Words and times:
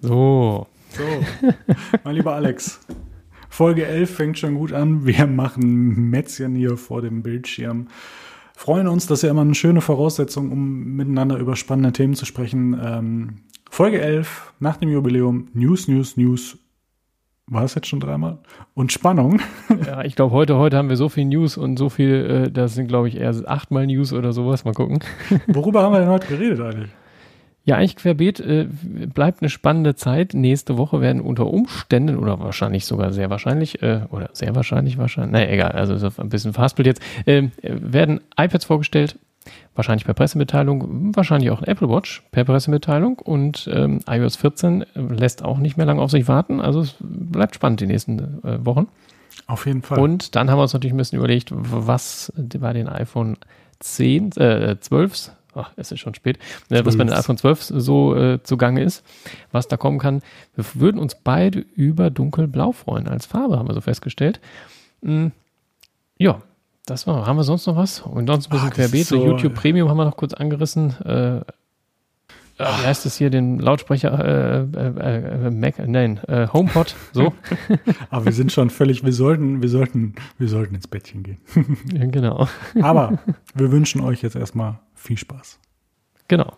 So. 0.00 0.66
So, 0.90 1.02
mein 2.04 2.14
lieber 2.14 2.34
Alex. 2.34 2.80
Folge 3.48 3.86
11 3.86 4.14
fängt 4.14 4.38
schon 4.38 4.54
gut 4.54 4.72
an. 4.72 5.06
Wir 5.06 5.26
machen 5.26 6.10
Mätzchen 6.10 6.54
hier 6.54 6.76
vor 6.76 7.02
dem 7.02 7.22
Bildschirm. 7.22 7.88
Freuen 8.54 8.88
uns, 8.88 9.06
das 9.06 9.18
ist 9.18 9.22
ja 9.22 9.30
immer 9.30 9.42
eine 9.42 9.54
schöne 9.54 9.80
Voraussetzung, 9.80 10.50
um 10.52 10.96
miteinander 10.96 11.38
über 11.38 11.56
spannende 11.56 11.92
Themen 11.92 12.14
zu 12.14 12.26
sprechen. 12.26 12.78
Ähm, 12.82 13.40
Folge 13.70 14.00
11, 14.00 14.54
nach 14.60 14.76
dem 14.76 14.88
Jubiläum, 14.88 15.48
News, 15.52 15.88
News, 15.88 16.16
News. 16.16 16.58
War 17.46 17.64
es 17.64 17.74
jetzt 17.74 17.86
schon 17.86 18.00
dreimal? 18.00 18.38
Und 18.74 18.92
Spannung. 18.92 19.40
Ja, 19.86 20.02
ich 20.02 20.16
glaube, 20.16 20.34
heute, 20.34 20.56
heute 20.56 20.76
haben 20.76 20.88
wir 20.88 20.96
so 20.96 21.08
viel 21.08 21.24
News 21.24 21.56
und 21.56 21.78
so 21.78 21.88
viel, 21.88 22.46
äh, 22.46 22.50
das 22.50 22.74
sind, 22.74 22.88
glaube 22.88 23.08
ich, 23.08 23.16
eher 23.16 23.34
achtmal 23.46 23.86
News 23.86 24.12
oder 24.12 24.32
sowas. 24.32 24.64
Mal 24.64 24.74
gucken. 24.74 24.98
Worüber 25.46 25.82
haben 25.82 25.92
wir 25.92 26.00
denn 26.00 26.08
heute 26.08 26.26
geredet 26.26 26.60
eigentlich? 26.60 26.90
Ja, 27.68 27.76
eigentlich 27.76 27.96
querbeet 27.96 28.40
äh, 28.40 28.66
bleibt 29.12 29.42
eine 29.42 29.50
spannende 29.50 29.94
Zeit. 29.94 30.32
Nächste 30.32 30.78
Woche 30.78 31.02
werden 31.02 31.20
unter 31.20 31.48
Umständen 31.48 32.16
oder 32.16 32.40
wahrscheinlich 32.40 32.86
sogar 32.86 33.12
sehr 33.12 33.28
wahrscheinlich 33.28 33.82
äh, 33.82 34.06
oder 34.10 34.30
sehr 34.32 34.56
wahrscheinlich 34.56 34.96
wahrscheinlich, 34.96 35.32
naja, 35.32 35.50
egal, 35.50 35.72
also 35.72 35.92
ist 35.92 36.18
ein 36.18 36.30
bisschen 36.30 36.54
verhaspelt 36.54 36.86
jetzt, 36.86 37.02
äh, 37.26 37.50
werden 37.60 38.22
iPads 38.40 38.64
vorgestellt, 38.64 39.18
wahrscheinlich 39.74 40.06
per 40.06 40.14
Pressemitteilung, 40.14 41.14
wahrscheinlich 41.14 41.50
auch 41.50 41.60
ein 41.60 41.68
Apple 41.68 41.90
Watch 41.90 42.22
per 42.30 42.44
Pressemitteilung 42.44 43.18
und 43.18 43.68
ähm, 43.70 44.00
iOS 44.08 44.36
14 44.36 44.86
lässt 44.94 45.44
auch 45.44 45.58
nicht 45.58 45.76
mehr 45.76 45.84
lange 45.84 46.00
auf 46.00 46.10
sich 46.10 46.26
warten. 46.26 46.62
Also 46.62 46.80
es 46.80 46.94
bleibt 46.98 47.54
spannend 47.54 47.80
die 47.82 47.86
nächsten 47.86 48.42
äh, 48.44 48.64
Wochen. 48.64 48.88
Auf 49.46 49.66
jeden 49.66 49.82
Fall. 49.82 49.98
Und 49.98 50.36
dann 50.36 50.50
haben 50.50 50.56
wir 50.56 50.62
uns 50.62 50.72
natürlich 50.72 50.94
ein 50.94 50.96
bisschen 50.98 51.18
überlegt, 51.18 51.52
was 51.54 52.32
bei 52.34 52.72
den 52.72 52.88
iPhone 52.88 53.36
10, 53.80 54.32
äh, 54.38 54.80
12 54.80 55.32
ach, 55.54 55.72
es 55.76 55.92
ist 55.92 56.00
schon 56.00 56.14
spät, 56.14 56.38
äh, 56.70 56.84
was 56.84 56.96
bei 56.96 57.04
den 57.04 57.12
iPhone 57.12 57.36
12 57.36 57.62
so 57.62 58.14
äh, 58.14 58.42
zugange 58.42 58.82
ist, 58.82 59.04
was 59.52 59.68
da 59.68 59.76
kommen 59.76 59.98
kann. 59.98 60.22
Wir 60.54 60.64
würden 60.74 60.98
uns 61.00 61.14
beide 61.14 61.58
über 61.58 62.10
dunkelblau 62.10 62.72
freuen 62.72 63.08
als 63.08 63.26
Farbe, 63.26 63.58
haben 63.58 63.68
wir 63.68 63.74
so 63.74 63.80
festgestellt. 63.80 64.40
Mhm. 65.00 65.32
Ja, 66.18 66.42
das 66.86 67.06
war. 67.06 67.26
Haben 67.26 67.36
wir 67.36 67.44
sonst 67.44 67.66
noch 67.66 67.76
was? 67.76 68.00
Und 68.00 68.26
sonst 68.26 68.46
ein 68.46 68.50
bisschen 68.50 68.68
ah, 68.68 68.72
querbeet. 68.72 69.06
So, 69.06 69.24
YouTube 69.24 69.54
Premium 69.54 69.88
haben 69.88 69.98
wir 69.98 70.04
noch 70.04 70.16
kurz 70.16 70.32
angerissen. 70.34 70.90
Äh, 71.04 71.40
wie 72.58 72.86
heißt 72.86 73.06
es 73.06 73.16
hier, 73.16 73.30
den 73.30 73.58
Lautsprecher, 73.58 74.66
äh, 74.74 74.78
äh, 74.78 75.46
äh, 75.46 75.50
Mac, 75.50 75.78
nein, 75.86 76.18
äh, 76.26 76.48
HomePod, 76.48 76.96
so. 77.12 77.32
Aber 78.10 78.24
wir 78.24 78.32
sind 78.32 78.52
schon 78.52 78.70
völlig, 78.70 79.04
wir 79.04 79.12
sollten, 79.12 79.62
wir 79.62 79.68
sollten, 79.68 80.14
wir 80.38 80.48
sollten 80.48 80.74
ins 80.74 80.88
Bettchen 80.88 81.22
gehen. 81.22 81.38
ja, 81.92 82.06
genau. 82.06 82.48
Aber 82.82 83.18
wir 83.54 83.70
wünschen 83.70 84.00
euch 84.00 84.22
jetzt 84.22 84.36
erstmal 84.36 84.80
viel 84.94 85.18
Spaß. 85.18 85.60
Genau. 86.26 86.56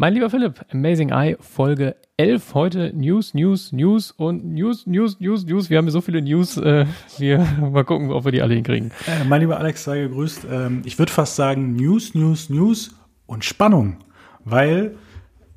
Mein 0.00 0.14
lieber 0.14 0.30
Philipp, 0.30 0.64
Amazing 0.72 1.10
Eye, 1.10 1.36
Folge 1.40 1.94
11. 2.16 2.54
Heute 2.54 2.90
News, 2.94 3.34
News, 3.34 3.70
News 3.70 4.12
und 4.12 4.46
News, 4.46 4.86
News, 4.86 5.20
News, 5.20 5.44
News. 5.44 5.68
Wir 5.68 5.76
haben 5.76 5.90
so 5.90 6.00
viele 6.00 6.22
News. 6.22 6.56
Äh, 6.56 6.86
wir 7.18 7.40
mal 7.70 7.84
gucken, 7.84 8.10
ob 8.10 8.24
wir 8.24 8.32
die 8.32 8.40
alle 8.40 8.54
hinkriegen. 8.54 8.92
Äh, 9.06 9.24
mein 9.24 9.42
lieber 9.42 9.58
Alex, 9.58 9.84
sei 9.84 10.00
gegrüßt. 10.00 10.46
Ähm, 10.50 10.80
ich 10.86 10.98
würde 10.98 11.12
fast 11.12 11.36
sagen 11.36 11.76
News, 11.76 12.14
News, 12.14 12.48
News 12.48 12.94
und 13.26 13.44
Spannung, 13.44 13.98
weil 14.42 14.96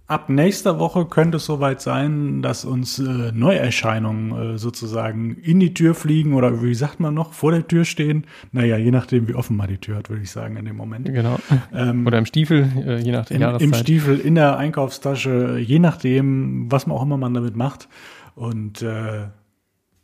ab 0.08 0.30
nächster 0.30 0.80
Woche 0.80 1.06
könnte 1.06 1.38
es 1.38 1.46
soweit 1.46 1.82
sein, 1.82 2.42
dass 2.42 2.66
uns 2.66 3.00
äh, 3.00 3.32
Neuerscheinungen 3.34 4.56
äh, 4.56 4.58
sozusagen 4.58 5.36
in 5.36 5.60
die 5.60 5.74
Tür 5.74 5.96
fliegen 5.96 6.34
oder 6.34 6.62
wie 6.62 6.76
sagt 6.76 7.00
man 7.00 7.14
noch, 7.14 7.34
vor 7.34 7.52
der 7.52 7.68
Tür 7.68 7.86
stehen. 7.86 8.26
Naja, 8.52 8.78
je 8.78 8.92
nachdem, 8.92 9.28
wie 9.28 9.36
offen 9.36 9.56
man 9.56 9.68
die 9.68 9.78
Tür 9.78 9.98
hat, 9.98 10.10
würde 10.10 10.24
ich 10.24 10.32
sagen, 10.32 10.58
in 10.58 10.66
dem 10.66 10.76
Moment. 10.76 11.06
Genau. 11.06 11.38
Ähm, 11.74 12.06
oder 12.06 12.18
im 12.18 12.26
Stiefel, 12.26 12.70
äh, 12.86 12.98
je 13.00 13.12
nach 13.12 13.26
der 13.26 13.40
Jahreszeit. 13.40 13.68
Im 13.68 13.74
Stiefel, 13.74 14.20
in 14.20 14.36
der 14.36 14.58
Einkaufstasche, 14.58 15.58
je 15.58 15.80
nachdem, 15.80 16.72
was 16.72 16.86
man 16.86 16.98
auch 16.98 17.04
immer 17.04 17.18
man 17.18 17.34
damit 17.34 17.56
macht. 17.56 17.88
Und 18.36 18.82
äh, 18.82 19.28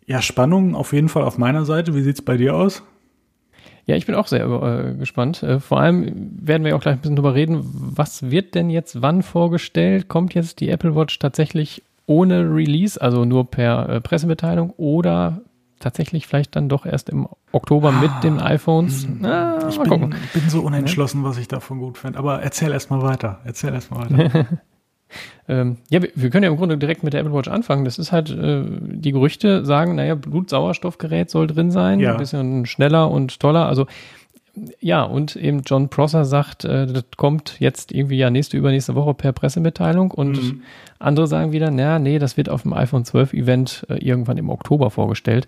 ja, 0.06 0.22
Spannung 0.22 0.76
auf 0.76 0.94
jeden 0.94 1.10
Fall 1.10 1.24
auf 1.24 1.38
meiner 1.38 1.66
Seite. 1.66 1.94
Wie 1.94 2.02
sieht's 2.02 2.22
bei 2.22 2.38
dir 2.38 2.56
aus? 2.56 2.84
Ja, 3.90 3.96
ich 3.96 4.06
bin 4.06 4.14
auch 4.14 4.28
sehr 4.28 4.46
äh, 4.46 4.94
gespannt. 4.94 5.42
Äh, 5.42 5.60
vor 5.60 5.80
allem 5.80 6.30
werden 6.40 6.64
wir 6.64 6.76
auch 6.76 6.82
gleich 6.82 6.94
ein 6.94 7.00
bisschen 7.00 7.16
drüber 7.16 7.34
reden, 7.34 7.68
was 7.74 8.30
wird 8.30 8.54
denn 8.54 8.70
jetzt 8.70 9.02
wann 9.02 9.24
vorgestellt? 9.24 10.08
Kommt 10.08 10.36
jetzt 10.36 10.60
die 10.60 10.70
Apple 10.70 10.96
Watch 10.96 11.18
tatsächlich 11.18 11.82
ohne 12.06 12.42
Release, 12.54 13.02
also 13.02 13.26
nur 13.26 13.50
per 13.50 13.90
äh, 13.90 14.00
Pressemitteilung 14.00 14.76
oder 14.78 15.42
tatsächlich 15.80 16.28
vielleicht 16.28 16.56
dann 16.56 16.70
doch 16.70 16.86
erst 16.86 17.10
im 17.10 17.28
Oktober 17.52 17.90
ah, 17.90 18.00
mit 18.00 18.12
den 18.22 18.40
iPhones? 18.40 19.08
Ah, 19.24 19.58
ich 19.68 19.80
bin, 19.80 20.14
bin, 20.34 20.50
so 20.50 20.62
unentschlossen, 20.62 21.24
was 21.24 21.40
ich 21.40 21.48
davon 21.48 21.80
gut 21.80 21.98
finde. 21.98 22.20
Aber 22.20 22.44
erzähl 22.44 22.72
erst 22.72 22.92
mal 22.92 23.02
weiter. 23.02 23.40
Erzähl 23.44 23.74
erst 23.74 23.90
mal 23.90 24.08
weiter. 24.08 24.46
Ähm, 25.48 25.78
ja, 25.90 26.02
wir, 26.02 26.30
können 26.30 26.44
ja 26.44 26.50
im 26.50 26.58
Grunde 26.58 26.78
direkt 26.78 27.04
mit 27.04 27.14
der 27.14 27.22
Apple 27.22 27.34
Watch 27.34 27.50
anfangen. 27.50 27.86
Das 27.86 27.98
ist 27.98 28.12
halt, 28.12 28.30
äh, 28.30 28.64
die 28.66 29.12
Gerüchte 29.12 29.66
sagen, 29.66 29.96
naja, 29.96 30.16
Blutsauerstoffgerät 30.16 31.30
soll 31.30 31.48
drin 31.48 31.72
sein, 31.72 32.00
ja. 32.00 32.12
ein 32.12 32.18
bisschen 32.18 32.66
schneller 32.66 33.10
und 33.10 33.40
toller. 33.40 33.66
Also 33.66 33.88
ja, 34.80 35.04
und 35.04 35.36
eben 35.36 35.62
John 35.66 35.90
Prosser 35.90 36.26
sagt, 36.26 36.66
äh, 36.66 36.86
das 36.86 37.06
kommt 37.18 37.60
jetzt 37.60 37.92
irgendwie 37.92 38.18
ja 38.18 38.30
nächste, 38.30 38.58
übernächste 38.58 38.96
Woche 38.96 39.14
per 39.14 39.32
Pressemitteilung 39.32 40.12
und 40.12 40.42
mhm. 40.42 40.62
andere 41.00 41.28
sagen 41.28 41.52
wieder, 41.52 41.72
naja, 41.72 42.00
nee, 42.00 42.20
das 42.20 42.38
wird 42.38 42.50
auf 42.50 42.64
dem 42.64 42.74
iPhone 42.74 43.06
12 43.06 43.34
Event 43.34 43.86
äh, 43.90 43.96
irgendwann 43.96 44.38
im 44.38 44.50
Oktober 44.50 44.90
vorgestellt 44.92 45.48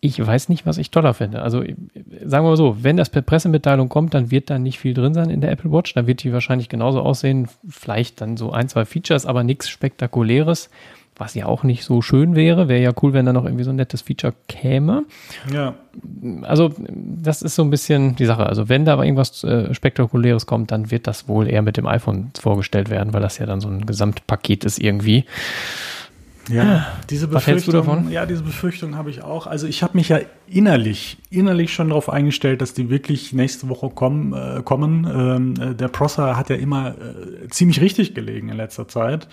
ich 0.00 0.24
weiß 0.24 0.48
nicht, 0.50 0.66
was 0.66 0.78
ich 0.78 0.90
toller 0.90 1.14
finde. 1.14 1.42
Also 1.42 1.60
sagen 1.60 2.44
wir 2.44 2.50
mal 2.50 2.56
so, 2.56 2.76
wenn 2.82 2.96
das 2.96 3.08
per 3.08 3.22
Pressemitteilung 3.22 3.88
kommt, 3.88 4.12
dann 4.14 4.30
wird 4.30 4.50
da 4.50 4.58
nicht 4.58 4.78
viel 4.78 4.94
drin 4.94 5.14
sein 5.14 5.30
in 5.30 5.40
der 5.40 5.50
Apple 5.50 5.72
Watch. 5.72 5.94
Dann 5.94 6.06
wird 6.06 6.22
die 6.22 6.32
wahrscheinlich 6.32 6.68
genauso 6.68 7.00
aussehen. 7.00 7.48
Vielleicht 7.68 8.20
dann 8.20 8.36
so 8.36 8.52
ein, 8.52 8.68
zwei 8.68 8.84
Features, 8.84 9.24
aber 9.24 9.42
nichts 9.42 9.70
Spektakuläres, 9.70 10.68
was 11.16 11.34
ja 11.34 11.46
auch 11.46 11.62
nicht 11.62 11.82
so 11.84 12.02
schön 12.02 12.36
wäre. 12.36 12.68
Wäre 12.68 12.82
ja 12.82 12.92
cool, 13.02 13.14
wenn 13.14 13.24
da 13.24 13.32
noch 13.32 13.46
irgendwie 13.46 13.64
so 13.64 13.70
ein 13.70 13.76
nettes 13.76 14.02
Feature 14.02 14.34
käme. 14.48 15.04
Ja. 15.50 15.74
Also 16.42 16.74
das 16.78 17.40
ist 17.40 17.54
so 17.54 17.62
ein 17.62 17.70
bisschen 17.70 18.16
die 18.16 18.26
Sache. 18.26 18.44
Also 18.44 18.68
wenn 18.68 18.84
da 18.84 18.92
aber 18.92 19.06
irgendwas 19.06 19.42
äh, 19.44 19.72
Spektakuläres 19.72 20.44
kommt, 20.44 20.72
dann 20.72 20.90
wird 20.90 21.06
das 21.06 21.26
wohl 21.26 21.48
eher 21.48 21.62
mit 21.62 21.78
dem 21.78 21.86
iPhone 21.86 22.32
vorgestellt 22.38 22.90
werden, 22.90 23.14
weil 23.14 23.22
das 23.22 23.38
ja 23.38 23.46
dann 23.46 23.62
so 23.62 23.68
ein 23.68 23.86
Gesamtpaket 23.86 24.66
ist 24.66 24.78
irgendwie. 24.78 25.24
Ja, 26.48 26.86
diese 27.10 27.32
Was 27.32 27.46
hältst 27.46 27.66
du 27.66 27.72
davon? 27.72 28.10
Ja, 28.10 28.24
diese 28.26 28.42
Befürchtung 28.42 28.96
habe 28.96 29.10
ich 29.10 29.22
auch. 29.22 29.46
Also 29.46 29.66
ich 29.66 29.82
habe 29.82 29.96
mich 29.96 30.08
ja 30.08 30.20
innerlich, 30.46 31.18
innerlich 31.30 31.72
schon 31.72 31.88
darauf 31.88 32.08
eingestellt, 32.08 32.60
dass 32.60 32.72
die 32.72 32.88
wirklich 32.88 33.32
nächste 33.32 33.68
Woche 33.68 33.90
kommen. 33.90 34.32
Äh, 34.32 34.62
kommen. 34.62 35.04
Ähm, 35.04 35.54
äh, 35.60 35.74
der 35.74 35.88
Prosser 35.88 36.36
hat 36.36 36.50
ja 36.50 36.56
immer 36.56 36.90
äh, 36.90 37.48
ziemlich 37.48 37.80
richtig 37.80 38.14
gelegen 38.14 38.48
in 38.48 38.56
letzter 38.56 38.86
Zeit 38.86 39.28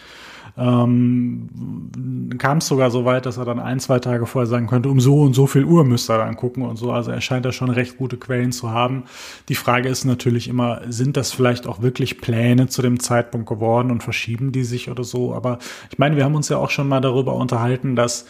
ähm, 0.56 2.38
kam 2.38 2.60
es 2.60 2.68
sogar 2.68 2.92
so 2.92 3.06
weit, 3.06 3.26
dass 3.26 3.38
er 3.38 3.46
dann 3.46 3.60
ein, 3.60 3.80
zwei 3.80 4.00
Tage 4.00 4.28
vorher 4.28 4.48
sagen 4.48 4.68
könnte, 4.68 4.90
um 4.90 5.00
so 5.00 5.22
und 5.22 5.34
so 5.34 5.48
viel 5.48 5.66
Uhr 5.66 5.84
müsste 5.84 6.14
er 6.14 6.20
dann 6.20 6.36
gucken 6.36 6.64
und 6.64 6.76
so. 6.76 6.92
Also 6.92 7.12
er 7.12 7.22
scheint 7.22 7.46
da 7.46 7.52
schon 7.52 7.72
recht 7.72 7.98
gute 7.98 8.18
Quellen 8.18 8.52
zu 8.52 8.70
haben. 8.70 9.04
Die 9.50 9.56
Frage 9.56 9.90
ist 9.90 10.06
natürlich 10.06 10.48
immer, 10.48 10.82
sind 10.88 11.18
das 11.18 11.32
vielleicht 11.32 11.66
auch 11.66 11.82
wirklich 11.82 12.22
Pläne 12.22 12.68
zu 12.68 12.84
dem 12.84 13.00
Zeitpunkt 13.00 13.50
geworden 13.50 13.90
und 13.90 14.04
verschieben 14.04 14.52
die 14.52 14.64
sich 14.64 14.92
oder 14.92 15.04
so? 15.04 15.34
Aber 15.34 15.58
ich 15.90 15.98
meine, 15.98 16.18
wir 16.18 16.24
haben 16.24 16.36
uns 16.36 16.50
ja 16.50 16.58
auch 16.58 16.70
schon 16.70 16.88
mal 16.88 17.02
darüber 17.02 17.36
unterhalten, 17.36 17.96
dass 17.96 18.26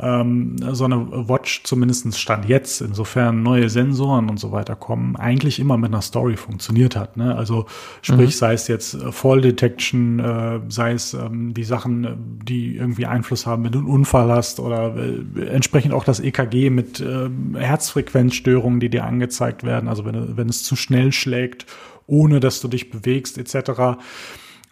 ähm, 0.00 0.56
so 0.72 0.84
eine 0.84 1.28
Watch 1.28 1.62
zumindest 1.64 2.18
Stand 2.18 2.48
jetzt, 2.48 2.80
insofern 2.80 3.42
neue 3.42 3.68
Sensoren 3.68 4.28
und 4.28 4.38
so 4.38 4.52
weiter 4.52 4.76
kommen, 4.76 5.16
eigentlich 5.16 5.58
immer 5.58 5.76
mit 5.76 5.92
einer 5.92 6.02
Story 6.02 6.36
funktioniert 6.36 6.96
hat. 6.96 7.16
Ne? 7.16 7.36
Also 7.36 7.66
sprich, 8.02 8.34
mhm. 8.34 8.38
sei 8.38 8.52
es 8.52 8.68
jetzt 8.68 8.96
Fall 9.10 9.40
Detection, 9.40 10.18
äh, 10.20 10.60
sei 10.68 10.92
es 10.92 11.14
ähm, 11.14 11.54
die 11.54 11.64
Sachen, 11.68 12.40
die 12.44 12.76
irgendwie 12.76 13.06
Einfluss 13.06 13.46
haben, 13.46 13.62
wenn 13.64 13.72
du 13.72 13.78
einen 13.78 13.88
Unfall 13.88 14.30
hast 14.30 14.58
oder 14.58 14.96
äh, 14.96 15.46
entsprechend 15.46 15.94
auch 15.94 16.04
das 16.04 16.18
EKG 16.18 16.70
mit 16.70 17.00
äh, 17.00 17.28
Herzfrequenzstörungen, 17.56 18.80
die 18.80 18.88
dir 18.88 19.04
angezeigt 19.04 19.62
werden, 19.62 19.88
also 19.88 20.04
wenn, 20.04 20.36
wenn 20.36 20.48
es 20.48 20.64
zu 20.64 20.74
schnell 20.74 21.12
schlägt, 21.12 21.66
ohne 22.06 22.40
dass 22.40 22.60
du 22.60 22.68
dich 22.68 22.90
bewegst 22.90 23.38
etc. 23.38 24.00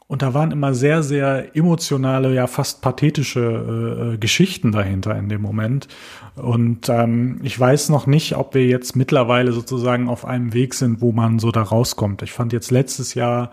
Und 0.09 0.23
da 0.23 0.35
waren 0.35 0.53
immer 0.53 0.73
sehr, 0.73 1.03
sehr 1.03 1.57
emotionale, 1.57 2.33
ja 2.33 2.47
fast 2.47 2.81
pathetische 2.81 3.41
äh, 3.41 4.15
äh, 4.15 4.19
Geschichten 4.19 4.71
dahinter 4.71 5.17
in 5.17 5.29
dem 5.29 5.43
Moment. 5.43 5.89
Und 6.37 6.89
ähm, 6.89 7.41
ich 7.43 7.59
weiß 7.59 7.89
noch 7.89 8.07
nicht, 8.07 8.37
ob 8.37 8.55
wir 8.55 8.67
jetzt 8.67 8.95
mittlerweile 8.95 9.51
sozusagen 9.51 10.09
auf 10.09 10.25
einem 10.25 10.53
Weg 10.53 10.75
sind, 10.75 11.01
wo 11.01 11.11
man 11.11 11.41
so 11.41 11.51
da 11.51 11.63
rauskommt. 11.63 12.23
Ich 12.23 12.31
fand 12.33 12.53
jetzt 12.53 12.71
letztes 12.71 13.15
Jahr 13.15 13.51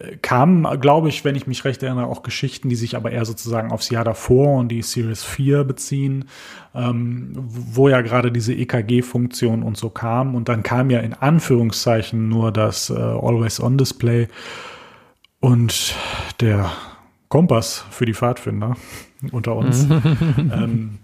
äh, 0.00 0.16
kamen, 0.16 0.80
glaube 0.80 1.08
ich, 1.08 1.24
wenn 1.24 1.36
ich 1.36 1.46
mich 1.46 1.64
recht 1.64 1.84
erinnere, 1.84 2.06
auch 2.06 2.24
Geschichten, 2.24 2.68
die 2.68 2.74
sich 2.74 2.96
aber 2.96 3.12
eher 3.12 3.24
sozusagen 3.24 3.70
aufs 3.70 3.90
Jahr 3.90 4.04
davor 4.04 4.58
und 4.58 4.70
die 4.70 4.82
Series 4.82 5.22
4 5.22 5.62
beziehen, 5.62 6.24
ähm, 6.74 7.32
wo 7.36 7.88
ja 7.88 8.00
gerade 8.00 8.32
diese 8.32 8.54
EKG-Funktion 8.54 9.62
und 9.62 9.76
so 9.76 9.88
kam. 9.88 10.34
Und 10.34 10.48
dann 10.48 10.64
kam 10.64 10.90
ja 10.90 10.98
in 10.98 11.14
Anführungszeichen 11.14 12.28
nur 12.28 12.50
das 12.50 12.90
äh, 12.90 12.94
Always-On-Display. 12.94 14.26
Und 15.42 15.96
der 16.40 16.70
Kompass 17.28 17.84
für 17.90 18.06
die 18.06 18.14
Pfadfinder 18.14 18.76
unter 19.32 19.56
uns. 19.56 19.88
ähm, 20.38 20.98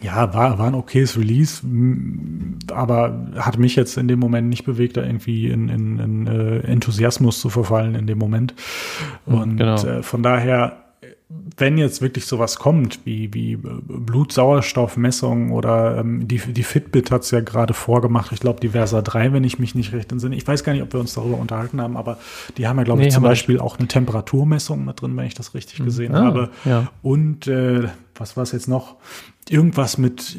ja, 0.00 0.32
war, 0.32 0.60
war 0.60 0.68
ein 0.68 0.76
okayes 0.76 1.18
Release, 1.18 1.66
aber 2.70 3.32
hat 3.36 3.58
mich 3.58 3.74
jetzt 3.74 3.96
in 3.96 4.06
dem 4.06 4.20
Moment 4.20 4.48
nicht 4.48 4.64
bewegt, 4.64 4.96
da 4.96 5.02
irgendwie 5.02 5.48
in, 5.48 5.68
in, 5.68 5.98
in 5.98 6.26
äh, 6.28 6.58
Enthusiasmus 6.60 7.40
zu 7.40 7.50
verfallen 7.50 7.96
in 7.96 8.06
dem 8.06 8.18
Moment. 8.18 8.54
Und 9.26 9.56
genau. 9.56 9.74
äh, 9.74 10.04
von 10.04 10.22
daher 10.22 10.76
wenn 11.30 11.76
jetzt 11.76 12.00
wirklich 12.00 12.24
sowas 12.24 12.58
kommt, 12.58 13.00
wie, 13.04 13.34
wie 13.34 13.52
äh, 13.52 13.58
Blutsauerstoffmessung 13.86 15.50
oder 15.50 15.98
ähm, 15.98 16.26
die, 16.26 16.38
die 16.38 16.62
Fitbit 16.62 17.10
hat 17.10 17.22
es 17.22 17.30
ja 17.30 17.40
gerade 17.40 17.74
vorgemacht, 17.74 18.32
ich 18.32 18.40
glaube 18.40 18.60
die 18.60 18.70
Versa 18.70 19.02
3, 19.02 19.34
wenn 19.34 19.44
ich 19.44 19.58
mich 19.58 19.74
nicht 19.74 19.92
recht 19.92 20.10
entsinne. 20.10 20.36
Ich 20.36 20.46
weiß 20.46 20.64
gar 20.64 20.72
nicht, 20.72 20.82
ob 20.82 20.92
wir 20.92 21.00
uns 21.00 21.12
darüber 21.12 21.36
unterhalten 21.36 21.82
haben, 21.82 21.98
aber 21.98 22.18
die 22.56 22.66
haben 22.66 22.78
ja, 22.78 22.84
glaube 22.84 23.02
nee, 23.02 23.08
ich, 23.08 23.14
zum 23.14 23.22
Beispiel 23.22 23.60
auch 23.60 23.78
eine 23.78 23.88
Temperaturmessung 23.88 24.86
mit 24.86 25.02
drin, 25.02 25.16
wenn 25.18 25.26
ich 25.26 25.34
das 25.34 25.52
richtig 25.54 25.80
mhm. 25.80 25.84
gesehen 25.84 26.14
ah, 26.14 26.24
habe. 26.24 26.50
Ja. 26.64 26.88
Und 27.02 27.46
äh, 27.46 27.88
was 28.14 28.36
war 28.36 28.42
es 28.42 28.52
jetzt 28.52 28.68
noch? 28.68 28.96
Irgendwas 29.50 29.98
mit, 29.98 30.36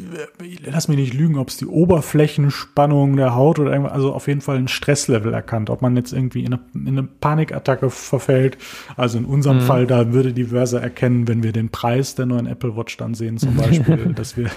lass 0.66 0.88
mich 0.88 0.98
nicht 0.98 1.14
lügen, 1.14 1.38
ob 1.38 1.50
es 1.50 1.58
die 1.58 1.66
Oberflächenspannung 1.66 3.16
der 3.16 3.36
Haut 3.36 3.60
oder 3.60 3.72
irgendwas, 3.72 3.94
also 3.94 4.14
auf 4.14 4.28
jeden 4.28 4.42
Fall 4.42 4.58
ein 4.58 4.68
Stresslevel 4.68 5.34
erkannt, 5.34 5.70
ob 5.70 5.82
man 5.82 5.96
jetzt 5.96 6.14
irgendwie 6.14 6.44
in 6.44 6.54
eine, 6.54 6.62
in 6.74 6.88
eine 6.88 7.04
Panikattacke 7.04 7.90
verfällt. 7.90 8.58
Also 8.96 9.18
in 9.18 9.26
unserem 9.26 9.58
mhm. 9.58 9.62
Fall, 9.62 9.88
da 9.88 10.12
würde 10.14 10.34
die 10.34 10.46
Versa 10.46 10.80
erkennen, 10.80 11.28
wenn 11.28 11.44
wir 11.44 11.52
den 11.52 11.70
Preis 11.70 12.16
der 12.16 12.26
neuen 12.26 12.48
Apple 12.48 12.76
Watch 12.76 12.98
dann 12.98 13.14
sehen, 13.14 13.38
zum 13.38 13.56
Beispiel, 13.58 14.14
dass 14.16 14.38
wir 14.38 14.50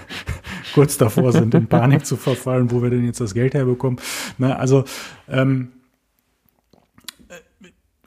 kurz 0.74 0.96
davor 0.96 1.32
sind, 1.32 1.54
in 1.54 1.66
Panik 1.66 2.06
zu 2.06 2.16
verfallen, 2.16 2.70
wo 2.70 2.82
wir 2.82 2.90
denn 2.90 3.04
jetzt 3.04 3.20
das 3.20 3.34
Geld 3.34 3.54
herbekommen. 3.54 3.98
Na, 4.38 4.56
also 4.56 4.84
ähm, 5.28 5.68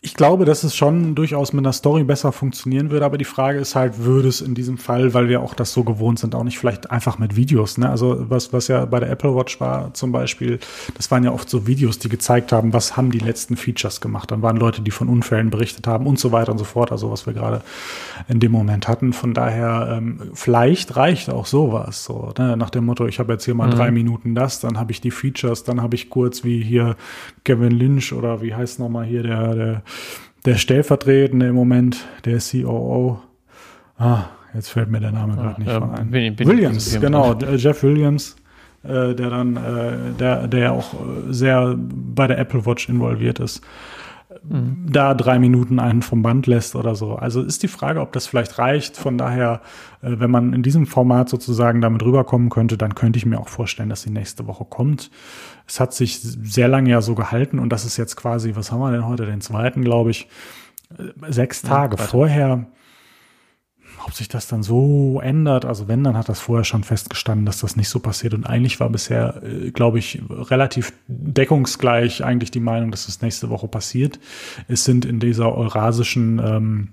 ich 0.05 0.13
glaube, 0.13 0.45
dass 0.45 0.63
es 0.63 0.75
schon 0.75 1.15
durchaus 1.15 1.51
mit 1.51 1.65
einer 1.65 1.73
Story 1.73 2.03
besser 2.03 2.31
funktionieren 2.31 2.91
würde, 2.91 3.05
aber 3.05 3.17
die 3.17 3.25
Frage 3.25 3.57
ist 3.57 3.73
halt, 3.73 4.03
würde 4.03 4.27
es 4.27 4.39
in 4.39 4.53
diesem 4.53 4.77
Fall, 4.77 5.15
weil 5.15 5.29
wir 5.29 5.41
auch 5.41 5.55
das 5.55 5.73
so 5.73 5.83
gewohnt 5.83 6.19
sind, 6.19 6.35
auch 6.35 6.43
nicht 6.43 6.59
vielleicht 6.59 6.91
einfach 6.91 7.17
mit 7.17 7.35
Videos, 7.35 7.79
ne? 7.79 7.89
Also 7.89 8.29
was, 8.29 8.53
was 8.53 8.67
ja 8.67 8.85
bei 8.85 8.99
der 8.99 9.09
Apple 9.09 9.35
Watch 9.35 9.59
war 9.59 9.95
zum 9.95 10.11
Beispiel, 10.11 10.59
das 10.93 11.09
waren 11.09 11.23
ja 11.23 11.31
oft 11.31 11.49
so 11.49 11.65
Videos, 11.65 11.97
die 11.97 12.07
gezeigt 12.07 12.51
haben, 12.51 12.71
was 12.71 12.95
haben 12.95 13.09
die 13.09 13.17
letzten 13.17 13.57
Features 13.57 13.99
gemacht. 13.99 14.29
Dann 14.29 14.43
waren 14.43 14.57
Leute, 14.57 14.83
die 14.83 14.91
von 14.91 15.09
Unfällen 15.09 15.49
berichtet 15.49 15.87
haben 15.87 16.05
und 16.05 16.19
so 16.19 16.31
weiter 16.31 16.51
und 16.51 16.59
so 16.59 16.65
fort, 16.65 16.91
also 16.91 17.09
was 17.09 17.25
wir 17.25 17.33
gerade 17.33 17.61
in 18.27 18.39
dem 18.39 18.51
Moment 18.51 18.87
hatten. 18.87 19.11
Von 19.11 19.33
daher, 19.33 19.95
ähm, 19.97 20.21
vielleicht 20.35 20.95
reicht 20.97 21.31
auch 21.31 21.47
sowas, 21.47 22.03
so, 22.03 22.31
ne? 22.37 22.55
nach 22.57 22.69
dem 22.69 22.85
Motto, 22.85 23.07
ich 23.07 23.17
habe 23.17 23.33
jetzt 23.33 23.45
hier 23.45 23.55
mal 23.55 23.69
mhm. 23.69 23.75
drei 23.75 23.89
Minuten 23.89 24.35
das, 24.35 24.59
dann 24.59 24.77
habe 24.77 24.91
ich 24.91 25.01
die 25.01 25.09
Features, 25.09 25.63
dann 25.63 25.81
habe 25.81 25.95
ich 25.95 26.11
kurz 26.11 26.43
wie 26.43 26.61
hier 26.61 26.95
Kevin 27.43 27.71
Lynch 27.71 28.13
oder 28.13 28.43
wie 28.43 28.53
heißt 28.53 28.79
nochmal 28.79 29.05
hier 29.05 29.23
der, 29.23 29.55
der 29.55 29.81
der 30.45 30.55
stellvertretende 30.55 31.47
im 31.47 31.55
Moment, 31.55 32.05
der 32.23 32.39
COO, 32.39 33.19
ah, 33.97 34.25
jetzt 34.53 34.69
fällt 34.69 34.89
mir 34.89 34.99
der 34.99 35.11
Name 35.11 35.35
gerade 35.35 35.59
nicht 35.59 35.71
äh, 35.71 35.79
von 35.79 35.91
ein. 35.91 36.11
Bin, 36.11 36.35
bin 36.35 36.47
Williams, 36.47 36.99
genau, 36.99 37.33
äh, 37.33 37.55
Jeff 37.55 37.83
Williams, 37.83 38.35
äh, 38.83 39.15
der 39.15 39.29
dann, 39.29 39.57
äh, 39.57 40.13
der, 40.19 40.47
der 40.47 40.73
auch 40.73 40.93
äh, 40.93 41.33
sehr 41.33 41.75
bei 41.77 42.27
der 42.27 42.37
Apple 42.37 42.65
Watch 42.65 42.87
involviert 42.89 43.39
ist, 43.39 43.61
mhm. 44.47 44.85
da 44.87 45.13
drei 45.13 45.39
Minuten 45.39 45.79
einen 45.79 46.01
vom 46.01 46.21
Band 46.21 46.45
lässt 46.47 46.75
oder 46.75 46.95
so. 46.95 47.15
Also 47.15 47.41
ist 47.41 47.63
die 47.63 47.67
Frage, 47.67 48.01
ob 48.01 48.13
das 48.13 48.27
vielleicht 48.27 48.59
reicht. 48.59 48.97
Von 48.97 49.17
daher, 49.17 49.61
äh, 50.01 50.19
wenn 50.19 50.29
man 50.29 50.53
in 50.53 50.61
diesem 50.61 50.85
Format 50.85 51.29
sozusagen 51.29 51.81
damit 51.81 52.03
rüberkommen 52.03 52.49
könnte, 52.49 52.77
dann 52.77 52.95
könnte 52.95 53.17
ich 53.17 53.25
mir 53.25 53.39
auch 53.39 53.49
vorstellen, 53.49 53.89
dass 53.89 54.03
sie 54.03 54.11
nächste 54.11 54.45
Woche 54.47 54.65
kommt. 54.65 55.09
Es 55.67 55.79
hat 55.79 55.93
sich 55.93 56.19
sehr 56.21 56.67
lange 56.67 56.89
ja 56.89 57.01
so 57.01 57.15
gehalten 57.15 57.59
und 57.59 57.69
das 57.69 57.85
ist 57.85 57.97
jetzt 57.97 58.15
quasi, 58.15 58.55
was 58.55 58.71
haben 58.71 58.79
wir 58.79 58.91
denn 58.91 59.07
heute, 59.07 59.25
den 59.25 59.41
zweiten, 59.41 59.83
glaube 59.83 60.11
ich, 60.11 60.27
äh, 60.97 61.31
sechs 61.31 61.61
Tage 61.61 61.97
ja, 61.97 62.03
vorher 62.03 62.67
ob 64.05 64.13
sich 64.13 64.27
das 64.27 64.47
dann 64.47 64.61
so 64.61 65.19
ändert, 65.19 65.65
also 65.65 65.87
wenn, 65.87 66.03
dann 66.03 66.15
hat 66.15 66.29
das 66.29 66.39
vorher 66.39 66.63
schon 66.63 66.83
festgestanden, 66.83 67.45
dass 67.45 67.61
das 67.61 67.75
nicht 67.75 67.89
so 67.89 67.99
passiert. 67.99 68.33
Und 68.33 68.45
eigentlich 68.45 68.79
war 68.79 68.89
bisher, 68.89 69.41
äh, 69.43 69.71
glaube 69.71 69.99
ich, 69.99 70.21
relativ 70.29 70.93
deckungsgleich 71.07 72.23
eigentlich 72.23 72.51
die 72.51 72.59
Meinung, 72.59 72.91
dass 72.91 73.07
das 73.07 73.21
nächste 73.21 73.49
Woche 73.49 73.67
passiert. 73.67 74.19
Es 74.67 74.83
sind 74.83 75.05
in 75.05 75.19
dieser 75.19 75.55
eurasischen 75.55 76.39
ähm, 76.39 76.89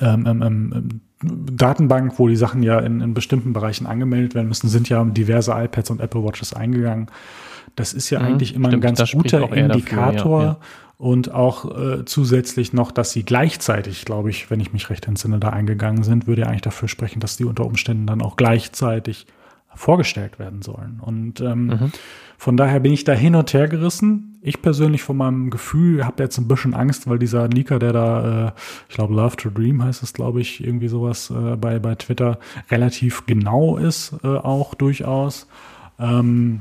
ähm, 0.00 0.26
ähm, 0.26 0.42
ähm 0.42 1.00
Datenbank, 1.22 2.18
wo 2.18 2.28
die 2.28 2.36
Sachen 2.36 2.62
ja 2.62 2.78
in, 2.78 3.00
in 3.00 3.14
bestimmten 3.14 3.54
Bereichen 3.54 3.86
angemeldet 3.86 4.34
werden 4.34 4.48
müssen, 4.48 4.68
sind 4.68 4.90
ja 4.90 5.02
diverse 5.02 5.52
iPads 5.52 5.90
und 5.90 6.00
Apple 6.00 6.22
Watches 6.22 6.52
eingegangen. 6.52 7.06
Das 7.74 7.94
ist 7.94 8.10
ja 8.10 8.20
mhm, 8.20 8.26
eigentlich 8.26 8.54
immer 8.54 8.68
stimmt, 8.68 8.84
ein 8.84 8.94
ganz 8.94 9.10
guter 9.10 9.50
Indikator. 9.50 10.12
Dafür, 10.12 10.40
ja, 10.40 10.44
ja 10.44 10.58
und 10.98 11.32
auch 11.32 11.76
äh, 11.76 12.04
zusätzlich 12.06 12.72
noch, 12.72 12.90
dass 12.90 13.12
sie 13.12 13.22
gleichzeitig, 13.22 14.04
glaube 14.04 14.30
ich, 14.30 14.50
wenn 14.50 14.60
ich 14.60 14.72
mich 14.72 14.88
recht 14.88 15.06
entsinne, 15.06 15.38
da 15.38 15.50
eingegangen 15.50 16.02
sind, 16.04 16.26
würde 16.26 16.42
ja 16.42 16.48
eigentlich 16.48 16.62
dafür 16.62 16.88
sprechen, 16.88 17.20
dass 17.20 17.36
die 17.36 17.44
unter 17.44 17.66
Umständen 17.66 18.06
dann 18.06 18.22
auch 18.22 18.36
gleichzeitig 18.36 19.26
vorgestellt 19.74 20.38
werden 20.38 20.62
sollen. 20.62 21.00
Und 21.00 21.40
ähm, 21.42 21.66
mhm. 21.66 21.92
von 22.38 22.56
daher 22.56 22.80
bin 22.80 22.92
ich 22.92 23.04
da 23.04 23.12
hin 23.12 23.34
und 23.34 23.52
her 23.52 23.68
gerissen. 23.68 24.35
Ich 24.46 24.62
persönlich 24.62 25.02
von 25.02 25.16
meinem 25.16 25.50
Gefühl 25.50 26.06
habe 26.06 26.22
jetzt 26.22 26.38
ein 26.38 26.46
bisschen 26.46 26.72
Angst, 26.72 27.08
weil 27.08 27.18
dieser 27.18 27.48
Leaker, 27.48 27.80
der 27.80 27.92
da, 27.92 28.46
äh, 28.46 28.52
ich 28.88 28.94
glaube, 28.94 29.12
Love 29.12 29.36
to 29.36 29.50
Dream 29.50 29.82
heißt 29.82 30.04
es, 30.04 30.12
glaube 30.12 30.40
ich, 30.40 30.62
irgendwie 30.62 30.86
sowas 30.86 31.30
äh, 31.30 31.56
bei, 31.56 31.80
bei 31.80 31.96
Twitter, 31.96 32.38
relativ 32.70 33.26
genau 33.26 33.76
ist, 33.76 34.14
äh, 34.22 34.28
auch 34.28 34.74
durchaus. 34.74 35.48
Ähm, 35.98 36.60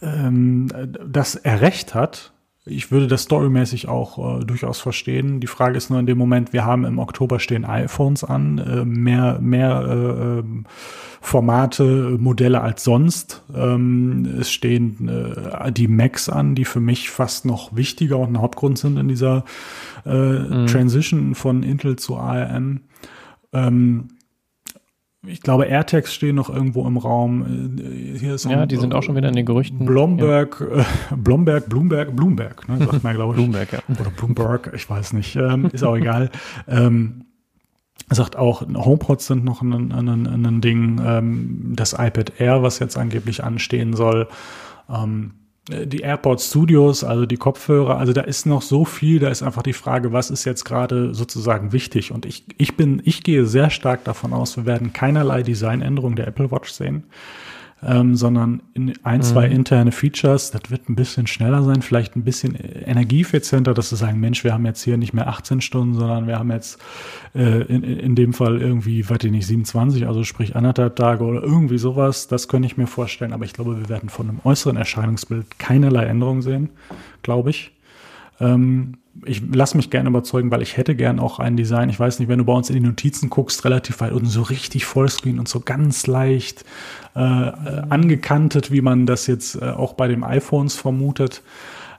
ähm, 0.00 0.68
dass 1.04 1.34
er 1.34 1.60
recht 1.60 1.96
hat, 1.96 2.33
ich 2.66 2.90
würde 2.90 3.06
das 3.06 3.24
storymäßig 3.24 3.88
auch 3.88 4.40
äh, 4.40 4.44
durchaus 4.44 4.80
verstehen. 4.80 5.40
Die 5.40 5.46
Frage 5.46 5.76
ist 5.76 5.90
nur 5.90 5.98
in 5.98 6.06
dem 6.06 6.16
Moment, 6.16 6.54
wir 6.54 6.64
haben 6.64 6.84
im 6.84 6.98
Oktober 6.98 7.38
stehen 7.38 7.64
iPhones 7.66 8.24
an, 8.24 8.58
äh, 8.58 8.84
mehr, 8.84 9.38
mehr 9.40 9.82
äh, 9.86 10.38
ähm, 10.38 10.64
Formate, 11.20 12.16
Modelle 12.18 12.62
als 12.62 12.84
sonst. 12.84 13.42
Ähm, 13.54 14.26
es 14.40 14.50
stehen 14.50 15.08
äh, 15.08 15.72
die 15.72 15.88
Macs 15.88 16.30
an, 16.30 16.54
die 16.54 16.64
für 16.64 16.80
mich 16.80 17.10
fast 17.10 17.44
noch 17.44 17.76
wichtiger 17.76 18.18
und 18.18 18.32
ein 18.32 18.40
Hauptgrund 18.40 18.78
sind 18.78 18.98
in 18.98 19.08
dieser 19.08 19.44
äh, 20.06 20.14
mhm. 20.14 20.66
Transition 20.66 21.34
von 21.34 21.62
Intel 21.62 21.96
zu 21.96 22.16
ARM. 22.16 22.80
Ähm, 23.52 24.08
ich 25.26 25.40
glaube, 25.40 25.66
AirTags 25.66 26.14
stehen 26.14 26.36
noch 26.36 26.50
irgendwo 26.50 26.86
im 26.86 26.96
Raum. 26.96 27.76
Äh, 27.78 28.18
hier 28.18 28.34
ist 28.34 28.44
ja, 28.44 28.66
die 28.66 28.76
sind 28.76 28.94
auch 28.94 29.02
schon 29.02 29.16
wieder 29.16 29.28
in 29.28 29.34
den 29.34 29.46
Gerüchten. 29.46 29.84
Blomberg, 29.84 30.60
ja. 30.60 30.80
äh, 30.80 30.84
Blomberg, 31.16 31.68
Bloomberg, 31.68 32.14
Bloomberg, 32.14 32.68
ne, 32.68 32.78
sagt 32.78 33.04
man, 33.04 33.14
glaube 33.14 33.34
ich. 33.34 33.36
Bloomberg, 33.40 33.72
ja. 33.72 33.78
Oder 34.00 34.10
Bloomberg, 34.10 34.72
ich 34.74 34.88
weiß 34.88 35.12
nicht, 35.14 35.36
ähm, 35.36 35.70
ist 35.72 35.84
auch 35.84 35.96
egal. 35.96 36.30
Ähm, 36.68 37.24
sagt 38.10 38.36
auch, 38.36 38.62
HomePods 38.62 39.26
sind 39.26 39.44
noch 39.44 39.62
ein, 39.62 39.92
ein, 39.92 40.46
ein 40.46 40.60
Ding, 40.60 41.00
ähm, 41.04 41.72
das 41.74 41.92
iPad 41.94 42.38
Air, 42.38 42.62
was 42.62 42.78
jetzt 42.78 42.96
angeblich 42.96 43.42
anstehen 43.42 43.94
soll. 43.94 44.28
Ähm, 44.88 45.32
äh, 45.34 45.43
die 45.68 46.00
AirPods 46.00 46.48
Studios, 46.50 47.04
also 47.04 47.24
die 47.24 47.36
Kopfhörer, 47.36 47.98
also 47.98 48.12
da 48.12 48.20
ist 48.22 48.44
noch 48.44 48.60
so 48.60 48.84
viel, 48.84 49.18
da 49.18 49.28
ist 49.28 49.42
einfach 49.42 49.62
die 49.62 49.72
Frage, 49.72 50.12
was 50.12 50.30
ist 50.30 50.44
jetzt 50.44 50.64
gerade 50.64 51.14
sozusagen 51.14 51.72
wichtig? 51.72 52.12
Und 52.12 52.26
ich, 52.26 52.44
ich 52.58 52.76
bin, 52.76 53.00
ich 53.04 53.22
gehe 53.22 53.46
sehr 53.46 53.70
stark 53.70 54.04
davon 54.04 54.32
aus, 54.32 54.56
wir 54.56 54.66
werden 54.66 54.92
keinerlei 54.92 55.42
Designänderung 55.42 56.16
der 56.16 56.28
Apple 56.28 56.50
Watch 56.50 56.70
sehen 56.70 57.04
ähm, 57.82 58.16
sondern 58.16 58.62
in 58.72 58.94
ein, 59.02 59.22
zwei 59.22 59.48
mhm. 59.48 59.56
interne 59.56 59.92
Features. 59.92 60.50
Das 60.50 60.70
wird 60.70 60.88
ein 60.88 60.94
bisschen 60.94 61.26
schneller 61.26 61.62
sein, 61.62 61.82
vielleicht 61.82 62.16
ein 62.16 62.24
bisschen 62.24 62.54
energieeffizienter, 62.54 63.74
dass 63.74 63.90
sie 63.90 63.96
sagen, 63.96 64.20
Mensch, 64.20 64.44
wir 64.44 64.52
haben 64.52 64.64
jetzt 64.64 64.82
hier 64.82 64.96
nicht 64.96 65.12
mehr 65.12 65.28
18 65.28 65.60
Stunden, 65.60 65.94
sondern 65.94 66.26
wir 66.26 66.38
haben 66.38 66.50
jetzt 66.50 66.78
äh, 67.34 67.62
in, 67.62 67.82
in 67.82 68.14
dem 68.14 68.32
Fall 68.32 68.60
irgendwie, 68.60 69.08
weiß 69.08 69.24
ich 69.24 69.30
nicht, 69.30 69.46
27, 69.46 70.06
also 70.06 70.24
sprich 70.24 70.56
anderthalb 70.56 70.96
Tage 70.96 71.24
oder 71.24 71.42
irgendwie 71.42 71.78
sowas. 71.78 72.28
Das 72.28 72.48
könnte 72.48 72.66
ich 72.66 72.76
mir 72.76 72.86
vorstellen, 72.86 73.32
aber 73.32 73.44
ich 73.44 73.52
glaube, 73.52 73.78
wir 73.78 73.88
werden 73.88 74.08
von 74.08 74.28
einem 74.28 74.40
äußeren 74.44 74.76
Erscheinungsbild 74.76 75.58
keinerlei 75.58 76.04
Änderung 76.04 76.42
sehen, 76.42 76.70
glaube 77.22 77.50
ich. 77.50 77.72
Ähm, 78.40 78.98
ich 79.24 79.42
lasse 79.52 79.76
mich 79.76 79.90
gerne 79.90 80.08
überzeugen, 80.08 80.50
weil 80.50 80.62
ich 80.62 80.76
hätte 80.76 80.94
gern 80.94 81.20
auch 81.20 81.38
ein 81.38 81.56
Design. 81.56 81.88
Ich 81.88 82.00
weiß 82.00 82.18
nicht, 82.18 82.28
wenn 82.28 82.38
du 82.38 82.44
bei 82.44 82.52
uns 82.52 82.68
in 82.68 82.74
die 82.74 82.86
Notizen 82.86 83.30
guckst, 83.30 83.64
relativ 83.64 84.00
weit 84.00 84.12
unten 84.12 84.26
so 84.26 84.42
richtig 84.42 84.84
Vollscreen 84.84 85.38
und 85.38 85.48
so 85.48 85.60
ganz 85.60 86.06
leicht 86.06 86.64
äh, 87.14 87.18
angekantet, 87.18 88.70
wie 88.70 88.80
man 88.80 89.06
das 89.06 89.26
jetzt 89.26 89.60
äh, 89.60 89.70
auch 89.70 89.94
bei 89.94 90.08
den 90.08 90.24
iPhones 90.24 90.74
vermutet. 90.74 91.42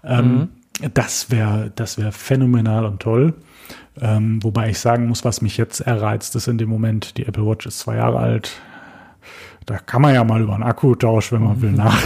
Ähm, 0.04 0.50
mhm. 0.82 0.92
Das 0.94 1.32
wäre 1.32 1.72
das 1.76 1.98
wäre 1.98 2.12
phänomenal 2.12 2.86
und 2.86 3.02
toll. 3.02 3.34
Ähm, 4.00 4.44
wobei 4.44 4.70
ich 4.70 4.80
sagen 4.80 5.08
muss, 5.08 5.24
was 5.24 5.42
mich 5.42 5.58
jetzt 5.58 5.80
erreizt, 5.80 6.36
ist 6.36 6.48
in 6.48 6.58
dem 6.58 6.70
Moment, 6.70 7.18
die 7.18 7.26
Apple 7.26 7.46
Watch 7.46 7.66
ist 7.66 7.80
zwei 7.80 7.96
Jahre 7.96 8.20
alt. 8.20 8.52
Da 9.66 9.78
kann 9.78 10.02
man 10.02 10.14
ja 10.14 10.24
mal 10.24 10.42
über 10.42 10.54
einen 10.54 10.64
Akkutausch, 10.64 11.32
wenn 11.32 11.44
man 11.44 11.62
will, 11.62 11.72
nach, 11.72 11.98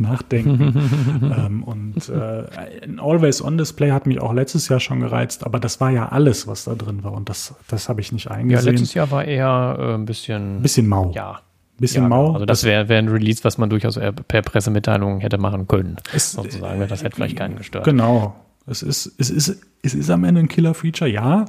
nachdenken. 0.00 1.32
ähm, 1.36 1.62
und 1.62 2.08
äh, 2.08 2.44
ein 2.82 3.00
Always-On-Display 3.00 3.90
hat 3.90 4.06
mich 4.06 4.20
auch 4.20 4.32
letztes 4.32 4.68
Jahr 4.68 4.80
schon 4.80 5.00
gereizt, 5.00 5.44
aber 5.44 5.60
das 5.60 5.80
war 5.80 5.90
ja 5.90 6.08
alles, 6.08 6.46
was 6.46 6.64
da 6.64 6.74
drin 6.74 7.04
war. 7.04 7.12
Und 7.12 7.28
das, 7.28 7.54
das 7.68 7.88
habe 7.88 8.00
ich 8.00 8.12
nicht 8.12 8.30
eingesehen. 8.30 8.64
Ja, 8.64 8.70
letztes 8.70 8.94
Jahr 8.94 9.10
war 9.10 9.24
eher 9.24 9.76
äh, 9.78 9.94
ein 9.94 10.04
bisschen. 10.04 10.62
Bisschen 10.62 10.86
mau. 10.86 11.12
Ja. 11.14 11.40
Bisschen 11.78 12.04
ja, 12.04 12.08
mau. 12.08 12.32
Also 12.32 12.46
das 12.46 12.62
wäre 12.64 12.88
wär 12.88 12.98
ein 12.98 13.08
Release, 13.08 13.42
was 13.42 13.58
man 13.58 13.68
durchaus 13.68 13.98
per 14.28 14.42
Pressemitteilung 14.42 15.18
hätte 15.18 15.38
machen 15.38 15.66
können. 15.66 15.96
Es, 16.12 16.32
sozusagen, 16.32 16.86
das 16.88 17.02
hätte 17.02 17.16
vielleicht 17.16 17.36
keinen 17.36 17.56
gestört. 17.56 17.84
Genau. 17.84 18.36
Es 18.66 18.82
ist, 18.82 19.12
es 19.18 19.28
ist, 19.30 19.60
es 19.82 19.94
ist 19.94 20.10
am 20.10 20.24
Ende 20.24 20.40
ein 20.40 20.48
Killer-Feature, 20.48 21.10
ja. 21.10 21.46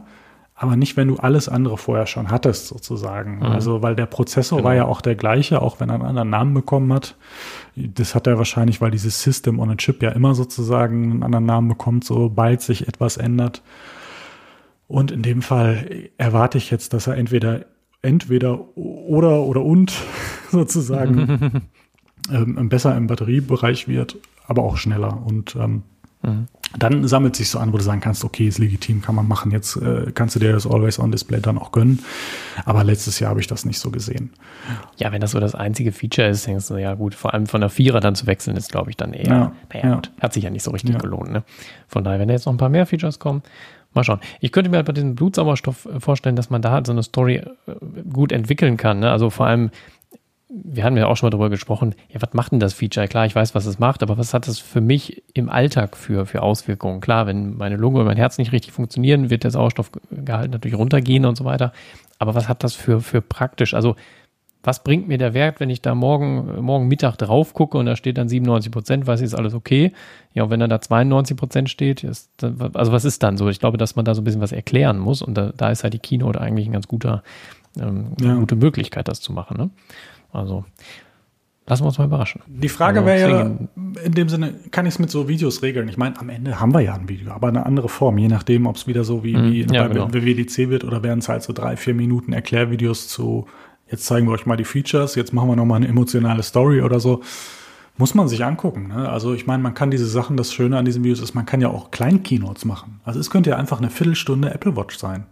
Aber 0.58 0.78
nicht, 0.78 0.96
wenn 0.96 1.10
du 1.10 1.18
alles 1.18 1.50
andere 1.50 1.78
vorher 1.78 2.06
schon 2.06 2.32
hattest, 2.32 2.68
sozusagen. 2.68 3.38
Mhm. 3.38 3.44
Also, 3.44 3.82
weil 3.82 3.96
der 3.96 4.06
Prozessor 4.06 4.60
genau. 4.60 4.70
war 4.70 4.76
ja 4.76 4.86
auch 4.86 5.02
der 5.02 5.16
gleiche, 5.16 5.62
auch 5.62 5.82
wenn 5.82 5.90
er 5.90 5.96
einen 5.96 6.06
anderen 6.06 6.30
Namen 6.30 6.54
bekommen 6.54 6.94
hat. 6.94 7.18
Das 7.76 8.16
hat 8.16 8.26
er 8.26 8.38
wahrscheinlich, 8.38 8.80
weil 8.80 8.92
dieses 8.92 9.22
System 9.22 9.60
on 9.60 9.70
a 9.70 9.76
Chip 9.76 10.02
ja 10.02 10.12
immer 10.12 10.34
sozusagen 10.34 11.12
einen 11.12 11.24
anderen 11.24 11.46
Namen 11.46 11.68
bekommt, 11.68 12.06
sobald 12.06 12.62
sich 12.62 12.88
etwas 12.88 13.18
ändert. 13.18 13.64
Und 14.88 15.12
in 15.12 15.24
dem 15.24 15.42
Fall 15.42 16.10
erwarte 16.18 16.58
ich 16.58 16.72
jetzt, 16.72 16.94
dass 16.94 17.08
er 17.08 17.18
entweder, 17.18 17.66
entweder 18.02 18.78
oder 18.78 19.42
oder 19.42 19.62
und 19.62 19.94
sozusagen 20.52 21.64
ähm, 22.32 22.70
besser 22.70 22.96
im 22.96 23.08
Batteriebereich 23.08 23.90
wird, 23.90 24.16
aber 24.48 24.64
auch 24.64 24.78
schneller. 24.78 25.22
Und 25.26 25.58
ähm, 25.58 25.84
mhm. 26.26 26.48
dann 26.78 27.08
sammelt 27.08 27.36
sich 27.36 27.50
so 27.50 27.60
an, 27.60 27.74
wo 27.74 27.78
du 27.78 27.84
sagen 27.84 28.02
kannst, 28.02 28.24
okay, 28.24 28.48
ist 28.48 28.58
legitim, 28.58 29.02
kann 29.02 29.16
man 29.16 29.28
machen. 29.28 29.52
Jetzt 29.52 29.76
äh, 29.78 30.12
kannst 30.14 30.36
du 30.36 30.40
dir 30.40 30.52
das 30.52 30.66
Always-on-Display 30.66 31.42
dann 31.42 31.58
auch 31.58 31.72
gönnen. 31.72 32.00
Aber 32.66 32.84
letztes 32.84 33.20
Jahr 33.20 33.30
habe 33.30 33.40
ich 33.40 33.48
das 33.48 33.66
nicht 33.66 33.80
so 33.80 33.92
gesehen. 33.92 34.32
Ja, 34.98 35.12
wenn 35.12 35.22
das 35.22 35.32
so 35.32 35.40
das 35.40 35.56
einzige 35.56 35.92
Feature 35.92 36.28
ist, 36.28 36.48
denkst 36.48 36.68
du, 36.68 36.78
ja 36.78 36.96
gut, 36.96 37.16
vor 37.16 37.34
allem 37.34 37.48
von 37.48 37.62
der 37.62 37.70
Vierer 37.70 38.00
dann 38.00 38.16
zu 38.16 38.28
wechseln, 38.28 38.58
ist, 38.58 38.72
glaube 38.72 38.90
ich, 38.90 38.98
dann 38.98 39.14
eher, 39.14 39.28
ja, 39.28 39.52
naja, 39.74 39.86
ja. 39.88 39.96
Gut, 39.96 40.12
hat 40.20 40.34
sich 40.34 40.44
ja 40.44 40.50
nicht 40.50 40.64
so 40.64 40.72
richtig 40.72 40.94
ja. 40.94 41.00
gelohnt. 41.00 41.32
Ne? 41.32 41.44
Von 41.88 42.04
daher, 42.04 42.20
wenn 42.20 42.28
da 42.28 42.34
jetzt 42.34 42.46
noch 42.46 42.54
ein 42.54 42.58
paar 42.58 42.70
mehr 42.70 42.86
Features 42.86 43.20
kommen, 43.20 43.44
Mal 43.96 44.04
schauen. 44.04 44.20
Ich 44.42 44.52
könnte 44.52 44.70
mir 44.70 44.76
halt 44.76 44.88
bei 44.88 44.92
diesem 44.92 45.16
Blutsauerstoff 45.16 45.86
äh, 45.86 46.02
vorstellen, 46.02 46.36
dass 46.36 46.50
man 46.50 46.62
da 46.62 46.72
halt 46.72 46.86
so 46.86 46.92
eine 46.92 47.02
Story 47.02 47.36
äh, 47.36 47.46
gut 48.12 48.34
entwickeln 48.34 48.76
kann. 48.76 49.00
Ne? 49.00 49.10
Also 49.10 49.30
vor 49.30 49.48
allem, 49.48 49.72
wir 50.48 50.84
haben 50.84 50.96
ja 50.96 51.08
auch 51.08 51.18
schon 51.18 51.28
mal 51.28 51.32
darüber 51.32 51.50
gesprochen, 51.50 51.96
ja, 52.10 52.22
was 52.22 52.34
macht 52.34 52.52
denn 52.52 52.60
das 52.60 52.74
Feature? 52.74 53.08
Klar, 53.08 53.26
ich 53.26 53.36
weiß, 53.36 53.56
was 53.56 53.66
es 53.66 53.80
macht, 53.80 54.04
aber 54.04 54.18
was 54.18 54.34
hat 54.34 54.48
das 54.48 54.60
für 54.60 54.82
mich 54.82 55.24
im 55.34 55.50
Alltag 55.50 55.98
für, 55.98 56.26
für 56.26 56.44
Auswirkungen? 56.44 57.02
Klar, 57.02 57.26
wenn 57.26 57.58
meine 57.58 57.78
Lunge 57.78 58.00
und 58.00 58.06
mein 58.06 58.18
Herz 58.18 58.38
nicht 58.38 58.52
richtig 58.52 58.72
funktionieren, 58.72 59.30
wird 59.30 59.44
der 59.44 59.52
Sauerstoffgehalt 59.52 60.52
natürlich 60.52 60.78
runtergehen 60.78 61.26
und 61.26 61.36
so 61.36 61.46
weiter. 61.46 61.74
Aber 62.20 62.36
was 62.36 62.48
hat 62.48 62.64
das 62.64 62.76
für, 62.76 63.02
für 63.02 63.22
praktisch? 63.22 63.74
Also 63.74 63.96
was 64.66 64.84
bringt 64.84 65.08
mir 65.08 65.20
der 65.20 65.34
Wert, 65.36 65.60
wenn 65.60 65.70
ich 65.70 65.82
da 65.82 65.94
morgen, 65.94 66.62
morgen 66.62 66.88
Mittag 66.88 67.18
drauf 67.18 67.54
gucke 67.54 67.78
und 67.78 67.86
da 67.86 67.96
steht 67.96 68.18
dann 68.18 68.28
97 68.28 68.72
Prozent, 68.72 69.06
weiß 69.06 69.20
ich, 69.20 69.26
ist 69.26 69.36
alles 69.36 69.54
okay. 69.54 69.94
Ja, 70.34 70.44
und 70.44 70.50
wenn 70.50 70.60
dann 70.60 70.72
da 70.72 70.82
92 70.82 71.38
Prozent 71.38 71.70
steht, 71.70 72.04
ist, 72.04 72.32
also 72.44 72.92
was 72.92 73.06
ist 73.06 73.22
dann 73.22 73.38
so? 73.38 73.48
Ich 73.50 73.60
glaube, 73.60 73.78
dass 73.78 73.96
man 73.96 74.06
da 74.06 74.16
so 74.16 74.22
ein 74.22 74.24
bisschen 74.24 74.42
was 74.42 74.52
erklären 74.52 74.98
muss 74.98 75.22
und 75.22 75.36
da, 75.36 75.54
da 75.56 75.70
ist 75.70 75.84
halt 75.84 75.94
die 75.94 76.00
Keynote 76.00 76.42
eigentlich 76.42 76.68
ein 76.68 76.72
ganz 76.72 76.88
guter, 76.88 77.22
ähm, 77.80 78.14
ja. 78.20 78.36
gute 78.36 78.56
Möglichkeit, 78.56 79.08
das 79.08 79.22
zu 79.22 79.34
machen. 79.34 79.58
Ne? 79.58 79.70
Also, 80.36 80.66
lassen 81.68 81.84
wir 81.84 81.88
uns 81.88 81.98
mal 81.98 82.06
überraschen. 82.06 82.42
Die 82.48 82.70
Frage 82.70 83.00
also, 83.00 83.08
wäre 83.08 83.30
ja, 83.30 84.04
in 84.04 84.12
dem 84.12 84.30
Sinne, 84.30 84.54
kann 84.72 84.86
ich 84.86 84.96
es 84.96 85.00
mit 85.00 85.10
so 85.10 85.28
Videos 85.28 85.62
regeln? 85.62 85.88
Ich 85.90 85.98
meine, 85.98 86.20
am 86.20 86.30
Ende 86.30 86.60
haben 86.60 86.74
wir 86.74 86.82
ja 86.82 86.94
ein 86.94 87.10
Video, 87.10 87.32
aber 87.32 87.48
eine 87.48 87.66
andere 87.66 87.90
Form, 87.90 88.18
je 88.18 88.28
nachdem, 88.28 88.68
ob 88.68 88.76
es 88.76 88.88
wieder 88.88 89.04
so 89.04 89.24
wie, 89.24 89.36
mhm, 89.36 89.52
wie 89.52 89.62
ja, 89.62 89.88
bei 89.88 89.94
genau. 89.94 90.14
WWDC 90.14 90.70
wird 90.70 90.84
oder 90.84 91.02
werden 91.04 91.20
es 91.20 91.30
halt 91.30 91.44
so 91.44 91.54
drei, 91.54 91.78
vier 91.78 91.94
Minuten 91.94 92.34
Erklärvideos 92.34 93.08
zu 93.08 93.48
jetzt 93.90 94.06
zeigen 94.06 94.28
wir 94.28 94.34
euch 94.34 94.46
mal 94.46 94.58
die 94.58 94.66
Features, 94.66 95.16
jetzt 95.16 95.34
machen 95.34 95.50
wir 95.50 95.56
nochmal 95.56 95.78
eine 95.78 95.88
emotionale 95.88 96.44
Story 96.44 96.82
oder 96.82 97.00
so. 97.00 97.22
Muss 97.98 98.14
man 98.14 98.28
sich 98.28 98.44
angucken. 98.44 98.90
Ne? 98.90 99.10
Also 99.10 99.34
ich 99.34 99.48
meine, 99.48 99.64
man 99.64 99.74
kann 99.74 99.90
diese 99.90 100.08
Sachen, 100.08 100.36
das 100.36 100.54
Schöne 100.54 100.78
an 100.78 100.84
diesen 100.84 101.04
Videos 101.04 101.22
ist, 101.22 101.34
man 101.34 101.46
kann 101.46 101.62
ja 101.62 101.70
auch 101.70 101.92
Kleinkeynotes 101.92 102.66
machen. 102.66 103.00
Also 103.06 103.22
es 103.22 103.30
könnte 103.30 103.52
ja 103.52 103.58
einfach 103.58 103.78
eine 103.78 103.90
Viertelstunde 103.90 104.54
Apple 104.54 104.76
Watch 104.76 104.98
sein. 104.98 105.28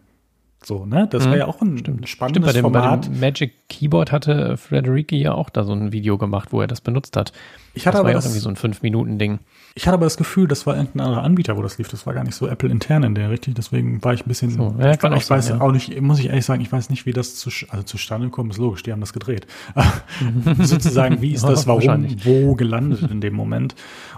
So, 0.65 0.85
ne? 0.85 1.07
Das 1.09 1.25
mhm. 1.25 1.29
wäre 1.29 1.39
ja 1.39 1.47
auch 1.47 1.61
ein 1.61 1.77
Stimmt. 1.77 2.07
spannendes 2.07 2.43
Stimmt, 2.43 2.45
bei 2.45 2.53
dem, 2.53 2.61
Format. 2.61 3.01
Bei 3.01 3.07
dem 3.07 3.19
Magic 3.19 3.53
Keyboard 3.69 4.11
hatte 4.11 4.57
Frederiki 4.57 5.17
ja 5.17 5.33
auch 5.33 5.49
da 5.49 5.63
so 5.63 5.73
ein 5.73 5.91
Video 5.91 6.17
gemacht, 6.17 6.51
wo 6.51 6.61
er 6.61 6.67
das 6.67 6.81
benutzt 6.81 7.17
hat. 7.17 7.33
Ich 7.73 7.85
hatte 7.85 7.95
das 7.95 7.99
aber 7.99 8.07
war 8.07 8.13
ja 8.13 8.19
auch 8.19 8.23
irgendwie 8.23 8.39
so 8.39 8.49
ein 8.49 8.55
5-Minuten-Ding. 8.55 9.39
Ich 9.75 9.87
hatte 9.87 9.95
aber 9.95 10.05
das 10.05 10.17
Gefühl, 10.17 10.47
das 10.47 10.67
war 10.67 10.75
irgendein 10.75 11.01
anderer 11.01 11.23
Anbieter, 11.23 11.57
wo 11.57 11.63
das 11.63 11.79
lief. 11.79 11.87
Das 11.87 12.05
war 12.05 12.13
gar 12.13 12.23
nicht 12.23 12.35
so 12.35 12.47
Apple 12.47 12.69
intern 12.69 13.01
in 13.01 13.15
der, 13.15 13.31
richtig? 13.31 13.55
Deswegen 13.55 14.03
war 14.03 14.13
ich 14.13 14.23
ein 14.23 14.27
bisschen. 14.27 14.51
So, 14.51 14.75
ja, 14.79 14.91
ich, 14.91 15.03
ich 15.03 15.29
weiß 15.29 15.49
ja. 15.49 15.61
auch 15.61 15.71
nicht, 15.71 15.99
muss 15.99 16.19
ich 16.19 16.27
ehrlich 16.27 16.45
sagen, 16.45 16.61
ich 16.61 16.71
weiß 16.71 16.91
nicht, 16.91 17.07
wie 17.07 17.11
das 17.11 17.35
zu, 17.35 17.49
also 17.69 17.83
zustande 17.83 18.29
kommt. 18.29 18.51
Ist 18.51 18.59
logisch, 18.59 18.83
die 18.83 18.91
haben 18.91 18.99
das 18.99 19.13
gedreht. 19.13 19.47
Sozusagen, 20.59 21.21
wie 21.21 21.33
ist 21.33 21.43
das, 21.43 21.65
warum, 21.67 22.07
wo 22.23 22.53
gelandet 22.53 23.09
in 23.09 23.19
dem 23.19 23.33
Moment? 23.33 23.73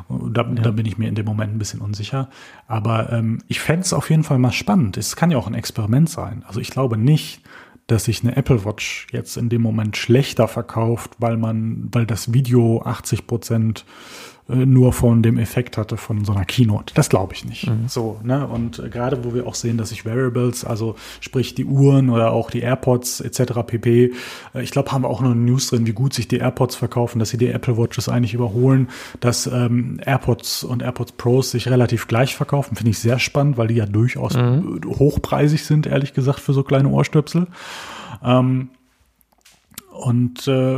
Da, 0.09 0.41
ja. 0.41 0.49
da, 0.49 0.71
bin 0.71 0.85
ich 0.85 0.97
mir 0.97 1.07
in 1.07 1.15
dem 1.15 1.25
Moment 1.25 1.55
ein 1.55 1.57
bisschen 1.57 1.79
unsicher. 1.79 2.29
Aber 2.67 3.13
ähm, 3.13 3.41
ich 3.47 3.61
fände 3.61 3.83
es 3.83 3.93
auf 3.93 4.09
jeden 4.09 4.23
Fall 4.23 4.39
mal 4.39 4.51
spannend. 4.51 4.97
Es 4.97 5.15
kann 5.15 5.31
ja 5.31 5.37
auch 5.37 5.47
ein 5.47 5.55
Experiment 5.55 6.09
sein. 6.09 6.43
Also 6.45 6.59
ich 6.59 6.69
glaube 6.69 6.97
nicht, 6.97 7.41
dass 7.87 8.05
sich 8.05 8.23
eine 8.23 8.35
Apple 8.35 8.65
Watch 8.65 9.07
jetzt 9.11 9.37
in 9.37 9.47
dem 9.47 9.61
Moment 9.61 9.95
schlechter 9.95 10.49
verkauft, 10.49 11.11
weil 11.19 11.37
man, 11.37 11.87
weil 11.91 12.05
das 12.05 12.33
Video 12.33 12.81
80 12.81 13.25
Prozent 13.25 13.85
nur 14.47 14.93
von 14.93 15.23
dem 15.23 15.39
Effekt 15.39 15.75
hatte 15.75 15.97
von 15.97 16.23
so 16.23 16.31
einer 16.31 16.45
Keynote. 16.45 16.93
Das 16.93 17.09
glaube 17.09 17.33
ich 17.33 17.45
nicht. 17.45 17.67
Mhm. 17.67 17.87
So, 17.87 18.19
ne? 18.23 18.47
Und 18.47 18.77
äh, 18.77 18.89
gerade 18.89 19.23
wo 19.23 19.33
wir 19.33 19.47
auch 19.47 19.55
sehen, 19.55 19.77
dass 19.77 19.89
sich 19.89 20.05
Variables, 20.05 20.63
also 20.63 20.95
sprich 21.19 21.55
die 21.55 21.65
Uhren 21.65 22.11
oder 22.11 22.31
auch 22.31 22.51
die 22.51 22.59
AirPods 22.59 23.21
etc. 23.21 23.63
pp. 23.65 24.13
Äh, 24.53 24.61
ich 24.61 24.69
glaube, 24.69 24.91
haben 24.91 25.01
wir 25.01 25.09
auch 25.09 25.21
noch 25.21 25.33
News 25.33 25.69
drin, 25.69 25.87
wie 25.87 25.93
gut 25.93 26.13
sich 26.13 26.27
die 26.27 26.37
AirPods 26.37 26.75
verkaufen, 26.75 27.17
dass 27.17 27.29
sie 27.29 27.37
die 27.37 27.47
Apple 27.47 27.75
Watches 27.75 28.07
eigentlich 28.07 28.35
überholen, 28.35 28.89
dass 29.19 29.47
ähm, 29.47 29.99
AirPods 30.05 30.63
und 30.63 30.83
AirPods 30.83 31.13
Pros 31.13 31.49
sich 31.49 31.67
relativ 31.67 32.07
gleich 32.07 32.35
verkaufen. 32.35 32.75
Finde 32.75 32.91
ich 32.91 32.99
sehr 32.99 33.17
spannend, 33.17 33.57
weil 33.57 33.67
die 33.67 33.75
ja 33.75 33.87
durchaus 33.87 34.35
mhm. 34.35 34.81
hochpreisig 34.85 35.65
sind, 35.65 35.87
ehrlich 35.87 36.13
gesagt, 36.13 36.39
für 36.39 36.53
so 36.53 36.61
kleine 36.61 36.89
Ohrstöpsel. 36.89 37.47
Ähm, 38.23 38.69
und 39.95 40.45
äh, 40.47 40.77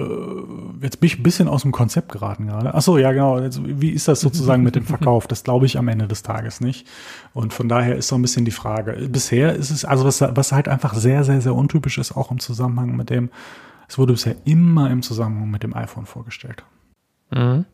jetzt 0.82 1.00
bin 1.00 1.08
ich 1.08 1.18
ein 1.18 1.24
bisschen 1.24 1.48
aus 1.48 1.64
dem 1.64 1.72
Konzept 1.72 2.12
geraten 2.12 2.48
gerade. 2.48 2.76
Ach 2.76 2.82
so, 2.82 3.00
ja 3.00 3.12
genau. 3.12 3.40
Jetzt, 3.40 3.60
wie 3.64 3.90
ist 3.90 4.08
das 4.08 4.22
sozusagen 4.22 4.62
mit 4.62 4.76
dem 4.76 4.84
Verkauf? 4.86 5.26
Das 5.26 5.44
glaube 5.44 5.66
ich 5.66 5.78
am 5.78 5.88
Ende 5.88 6.08
des 6.08 6.22
Tages 6.22 6.62
nicht. 6.62 6.88
Und 7.34 7.52
von 7.52 7.68
daher 7.68 7.96
ist 7.96 8.10
so 8.10 8.16
ein 8.16 8.22
bisschen 8.22 8.46
die 8.46 8.52
Frage. 8.52 8.94
Bisher 9.10 9.54
ist 9.54 9.72
es, 9.72 9.86
also 9.86 10.06
was, 10.06 10.22
was 10.22 10.52
halt 10.52 10.68
einfach 10.68 10.94
sehr, 10.94 11.24
sehr, 11.24 11.42
sehr 11.42 11.56
untypisch 11.56 11.98
ist, 11.98 12.16
auch 12.16 12.30
im 12.30 12.40
Zusammenhang 12.40 12.96
mit 12.96 13.10
dem, 13.10 13.32
es 13.88 13.98
wurde 13.98 14.14
bisher 14.14 14.36
immer 14.46 14.92
im 14.92 15.02
Zusammenhang 15.02 15.50
mit 15.50 15.64
dem 15.64 15.76
iPhone 15.76 16.06
vorgestellt. 16.06 16.64
Mhm. 17.32 17.66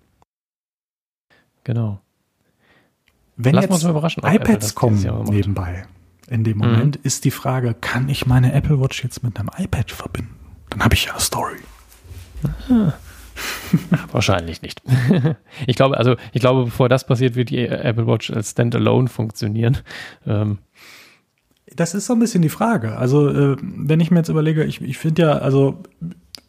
Genau. 1.65 1.99
Wenn 3.35 3.55
Lass 3.55 3.65
jetzt 3.65 4.17
iPads 4.23 4.75
kommen 4.75 5.25
nebenbei, 5.25 5.85
in 6.29 6.43
dem 6.45 6.59
Moment 6.59 6.97
mhm. 6.97 7.01
ist 7.03 7.25
die 7.25 7.31
Frage, 7.31 7.73
kann 7.73 8.07
ich 8.07 8.25
meine 8.25 8.53
Apple 8.53 8.79
Watch 8.79 9.03
jetzt 9.03 9.23
mit 9.23 9.37
einem 9.39 9.49
iPad 9.57 9.91
verbinden? 9.91 10.42
Dann 10.73 10.83
habe 10.83 10.95
ich 10.95 11.05
ja 11.05 11.11
eine 11.11 11.21
Story. 11.21 11.57
Wahrscheinlich 14.11 14.61
nicht. 14.61 14.81
ich 15.67 15.75
glaube, 15.75 15.97
also 15.97 16.15
ich 16.33 16.41
glaube, 16.41 16.65
bevor 16.65 16.89
das 16.89 17.05
passiert, 17.05 17.35
wird 17.35 17.51
die 17.51 17.67
Apple 17.67 18.07
Watch 18.07 18.31
als 18.31 18.51
Standalone 18.51 19.07
funktionieren. 19.07 19.77
Ähm. 20.25 20.57
Das 21.75 21.93
ist 21.93 22.07
so 22.07 22.13
ein 22.13 22.19
bisschen 22.19 22.41
die 22.41 22.49
Frage. 22.49 22.97
Also, 22.97 23.29
äh, 23.29 23.57
wenn 23.61 23.99
ich 23.99 24.11
mir 24.11 24.19
jetzt 24.19 24.29
überlege, 24.29 24.63
ich, 24.63 24.81
ich 24.81 24.97
finde 24.97 25.21
ja, 25.23 25.31
also 25.33 25.81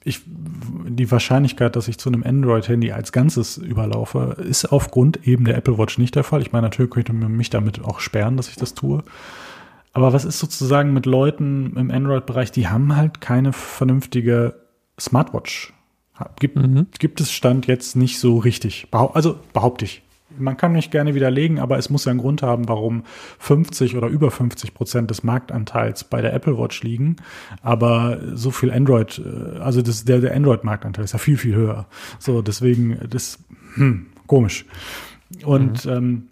ich, 0.05 0.21
die 0.27 1.11
Wahrscheinlichkeit, 1.11 1.77
dass 1.77 1.89
ich 1.89 1.99
zu 1.99 2.11
einem 2.11 2.23
Android-Handy 2.23 2.93
als 2.93 3.13
Ganzes 3.13 3.59
überlaufe, 3.59 4.37
ist 4.47 4.67
aufgrund 4.67 5.27
eben 5.27 5.45
der 5.45 5.57
Apple 5.57 5.79
Watch 5.79 5.99
nicht 5.99 6.15
der 6.15 6.25
Fall. 6.25 6.43
Ich 6.43 6.53
meine, 6.53 6.67
natürlich 6.67 6.91
könnte 6.91 7.13
man 7.13 7.33
mich 7.33 7.51
damit 7.51 7.83
auch 7.83 8.01
sperren, 8.01 8.37
dass 8.37 8.49
ich 8.49 8.57
das 8.57 8.75
tue. 8.75 9.03
Aber 9.95 10.13
was 10.13 10.25
ist 10.25 10.41
sozusagen 10.41 10.93
mit 10.93 11.07
Leuten 11.07 11.77
im 11.77 11.91
Android-Bereich, 11.91 12.51
die 12.51 12.69
haben 12.69 12.97
halt 12.97 13.21
keine 13.21 13.53
vernünftige 13.53 14.57
Smartwatch? 15.01 15.73
Gibt, 16.39 16.57
mhm. 16.57 16.87
gibt 16.99 17.21
es 17.21 17.33
Stand 17.33 17.67
jetzt 17.67 17.97
nicht 17.97 18.19
so 18.19 18.39
richtig. 18.39 18.89
Also 18.93 19.39
behaupte 19.53 19.85
ich. 19.85 20.03
Man 20.37 20.57
kann 20.57 20.73
mich 20.73 20.91
gerne 20.91 21.15
widerlegen, 21.15 21.61
aber 21.61 21.79
es 21.79 21.91
muss 21.91 22.07
ja 22.07 22.11
einen 22.11 22.21
Grund 22.21 22.43
haben, 22.43 22.69
warum 22.69 23.05
50 23.39 23.97
oder 23.97 24.09
über 24.09 24.33
50 24.33 24.75
Prozent 24.75 25.11
des 25.11 25.23
Marktanteils 25.23 26.05
bei 26.05 26.21
der 26.21 26.33
Apple 26.33 26.59
Watch 26.59 26.83
liegen. 26.83 27.17
Aber 27.63 28.19
so 28.35 28.51
viel 28.51 28.73
Android, 28.73 29.21
äh, 29.25 29.59
also 29.59 29.81
das, 29.81 30.05
der, 30.05 30.21
der 30.21 30.35
Android-Marktanteil 30.35 31.05
ist 31.05 31.13
ja 31.13 31.19
viel, 31.19 31.37
viel 31.37 31.55
höher. 31.55 31.87
So, 32.19 32.43
deswegen, 32.43 32.99
das, 33.09 33.39
hm, 33.75 34.07
komisch. 34.27 34.65
Und 35.45 35.85
mhm. 35.85 35.93
ähm, 35.93 36.29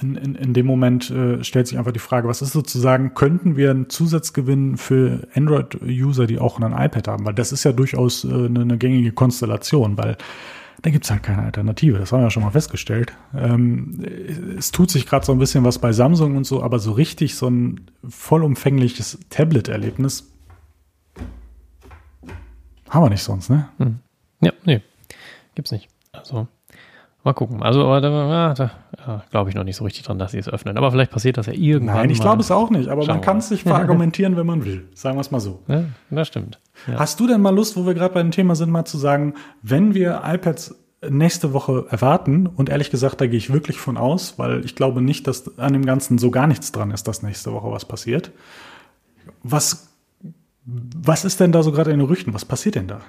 in, 0.00 0.16
in, 0.16 0.34
in 0.34 0.54
dem 0.54 0.66
Moment 0.66 1.10
äh, 1.10 1.42
stellt 1.42 1.66
sich 1.66 1.78
einfach 1.78 1.92
die 1.92 1.98
Frage, 1.98 2.28
was 2.28 2.42
ist 2.42 2.52
sozusagen, 2.52 3.14
könnten 3.14 3.56
wir 3.56 3.70
einen 3.70 3.88
Zusatzgewinn 3.88 4.76
für 4.76 5.26
Android-User, 5.34 6.26
die 6.26 6.38
auch 6.38 6.60
ein 6.60 6.72
iPad 6.72 7.08
haben? 7.08 7.24
Weil 7.24 7.34
das 7.34 7.52
ist 7.52 7.64
ja 7.64 7.72
durchaus 7.72 8.24
äh, 8.24 8.28
eine, 8.28 8.60
eine 8.60 8.78
gängige 8.78 9.12
Konstellation, 9.12 9.96
weil 9.96 10.16
da 10.82 10.90
gibt's 10.90 11.10
halt 11.10 11.22
keine 11.22 11.42
Alternative. 11.42 11.98
Das 11.98 12.12
haben 12.12 12.20
wir 12.20 12.24
ja 12.24 12.30
schon 12.30 12.42
mal 12.42 12.50
festgestellt. 12.50 13.12
Ähm, 13.34 14.04
es 14.58 14.70
tut 14.70 14.90
sich 14.90 15.06
gerade 15.06 15.24
so 15.24 15.32
ein 15.32 15.38
bisschen 15.38 15.64
was 15.64 15.78
bei 15.78 15.92
Samsung 15.92 16.36
und 16.36 16.44
so, 16.44 16.62
aber 16.62 16.78
so 16.78 16.92
richtig 16.92 17.34
so 17.34 17.48
ein 17.48 17.80
vollumfängliches 18.08 19.18
Tablet-Erlebnis 19.30 20.30
haben 22.88 23.02
wir 23.02 23.10
nicht 23.10 23.22
sonst, 23.22 23.50
ne? 23.50 23.68
Hm. 23.78 23.98
Ja, 24.40 24.52
nee, 24.64 24.82
gibt's 25.54 25.72
nicht. 25.72 25.88
Also 26.12 26.46
Mal 27.26 27.32
gucken. 27.32 27.60
Also, 27.60 27.82
da, 27.98 28.54
da 28.54 28.70
ja, 29.04 29.24
glaube 29.32 29.50
ich 29.50 29.56
noch 29.56 29.64
nicht 29.64 29.74
so 29.74 29.82
richtig 29.82 30.04
dran, 30.04 30.16
dass 30.16 30.30
sie 30.30 30.38
es 30.38 30.48
öffnen. 30.48 30.78
Aber 30.78 30.92
vielleicht 30.92 31.10
passiert 31.10 31.36
das 31.36 31.46
ja 31.46 31.54
irgendwann. 31.54 31.96
Nein, 31.96 32.10
ich 32.10 32.20
glaube 32.20 32.40
es 32.40 32.52
auch 32.52 32.70
nicht. 32.70 32.88
Aber 32.88 33.04
man 33.04 33.20
kann 33.20 33.38
es 33.38 33.48
sich 33.48 33.64
verargumentieren, 33.64 34.36
wenn 34.36 34.46
man 34.46 34.64
will. 34.64 34.88
Sagen 34.94 35.16
wir 35.16 35.22
es 35.22 35.32
mal 35.32 35.40
so. 35.40 35.60
Ja, 35.66 35.86
das 36.08 36.28
stimmt. 36.28 36.60
Ja. 36.86 37.00
Hast 37.00 37.18
du 37.18 37.26
denn 37.26 37.40
mal 37.40 37.52
Lust, 37.52 37.76
wo 37.76 37.84
wir 37.84 37.94
gerade 37.94 38.14
bei 38.14 38.22
dem 38.22 38.30
Thema 38.30 38.54
sind, 38.54 38.70
mal 38.70 38.84
zu 38.84 38.96
sagen, 38.96 39.34
wenn 39.60 39.92
wir 39.92 40.22
iPads 40.24 40.76
nächste 41.10 41.52
Woche 41.52 41.86
erwarten 41.90 42.46
und 42.46 42.68
ehrlich 42.68 42.92
gesagt, 42.92 43.20
da 43.20 43.26
gehe 43.26 43.38
ich 43.38 43.52
wirklich 43.52 43.78
von 43.78 43.96
aus, 43.96 44.38
weil 44.38 44.64
ich 44.64 44.76
glaube 44.76 45.02
nicht, 45.02 45.26
dass 45.26 45.58
an 45.58 45.72
dem 45.72 45.84
Ganzen 45.84 46.18
so 46.18 46.30
gar 46.30 46.46
nichts 46.46 46.70
dran 46.70 46.92
ist, 46.92 47.08
dass 47.08 47.24
nächste 47.24 47.52
Woche 47.52 47.72
was 47.72 47.86
passiert. 47.86 48.30
Was, 49.42 49.88
was 50.64 51.24
ist 51.24 51.40
denn 51.40 51.50
da 51.50 51.64
so 51.64 51.72
gerade 51.72 51.90
in 51.90 51.98
den 51.98 52.06
Gerüchten? 52.06 52.34
Was 52.34 52.44
passiert 52.44 52.76
denn 52.76 52.86
da? 52.86 53.00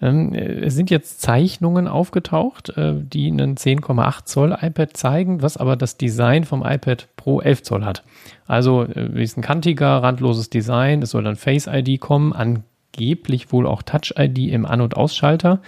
Ähm, 0.00 0.32
es 0.34 0.74
sind 0.74 0.90
jetzt 0.90 1.20
Zeichnungen 1.20 1.88
aufgetaucht, 1.88 2.70
äh, 2.76 2.94
die 2.96 3.28
einen 3.28 3.56
10,8 3.56 4.24
Zoll 4.24 4.56
iPad 4.60 4.96
zeigen, 4.96 5.42
was 5.42 5.56
aber 5.56 5.76
das 5.76 5.96
Design 5.96 6.44
vom 6.44 6.64
iPad 6.64 7.08
Pro 7.16 7.40
11 7.40 7.62
Zoll 7.62 7.84
hat. 7.84 8.04
Also 8.46 8.84
äh, 8.84 9.22
ist 9.22 9.36
ein 9.36 9.42
kantiger, 9.42 10.02
randloses 10.02 10.50
Design. 10.50 11.02
Es 11.02 11.10
soll 11.10 11.24
dann 11.24 11.36
Face 11.36 11.66
ID 11.66 12.00
kommen, 12.00 12.32
angeblich 12.32 13.52
wohl 13.52 13.66
auch 13.66 13.82
Touch 13.82 14.14
ID 14.16 14.38
im 14.50 14.66
An- 14.66 14.80
und 14.80 14.96
Ausschalter. 14.96 15.60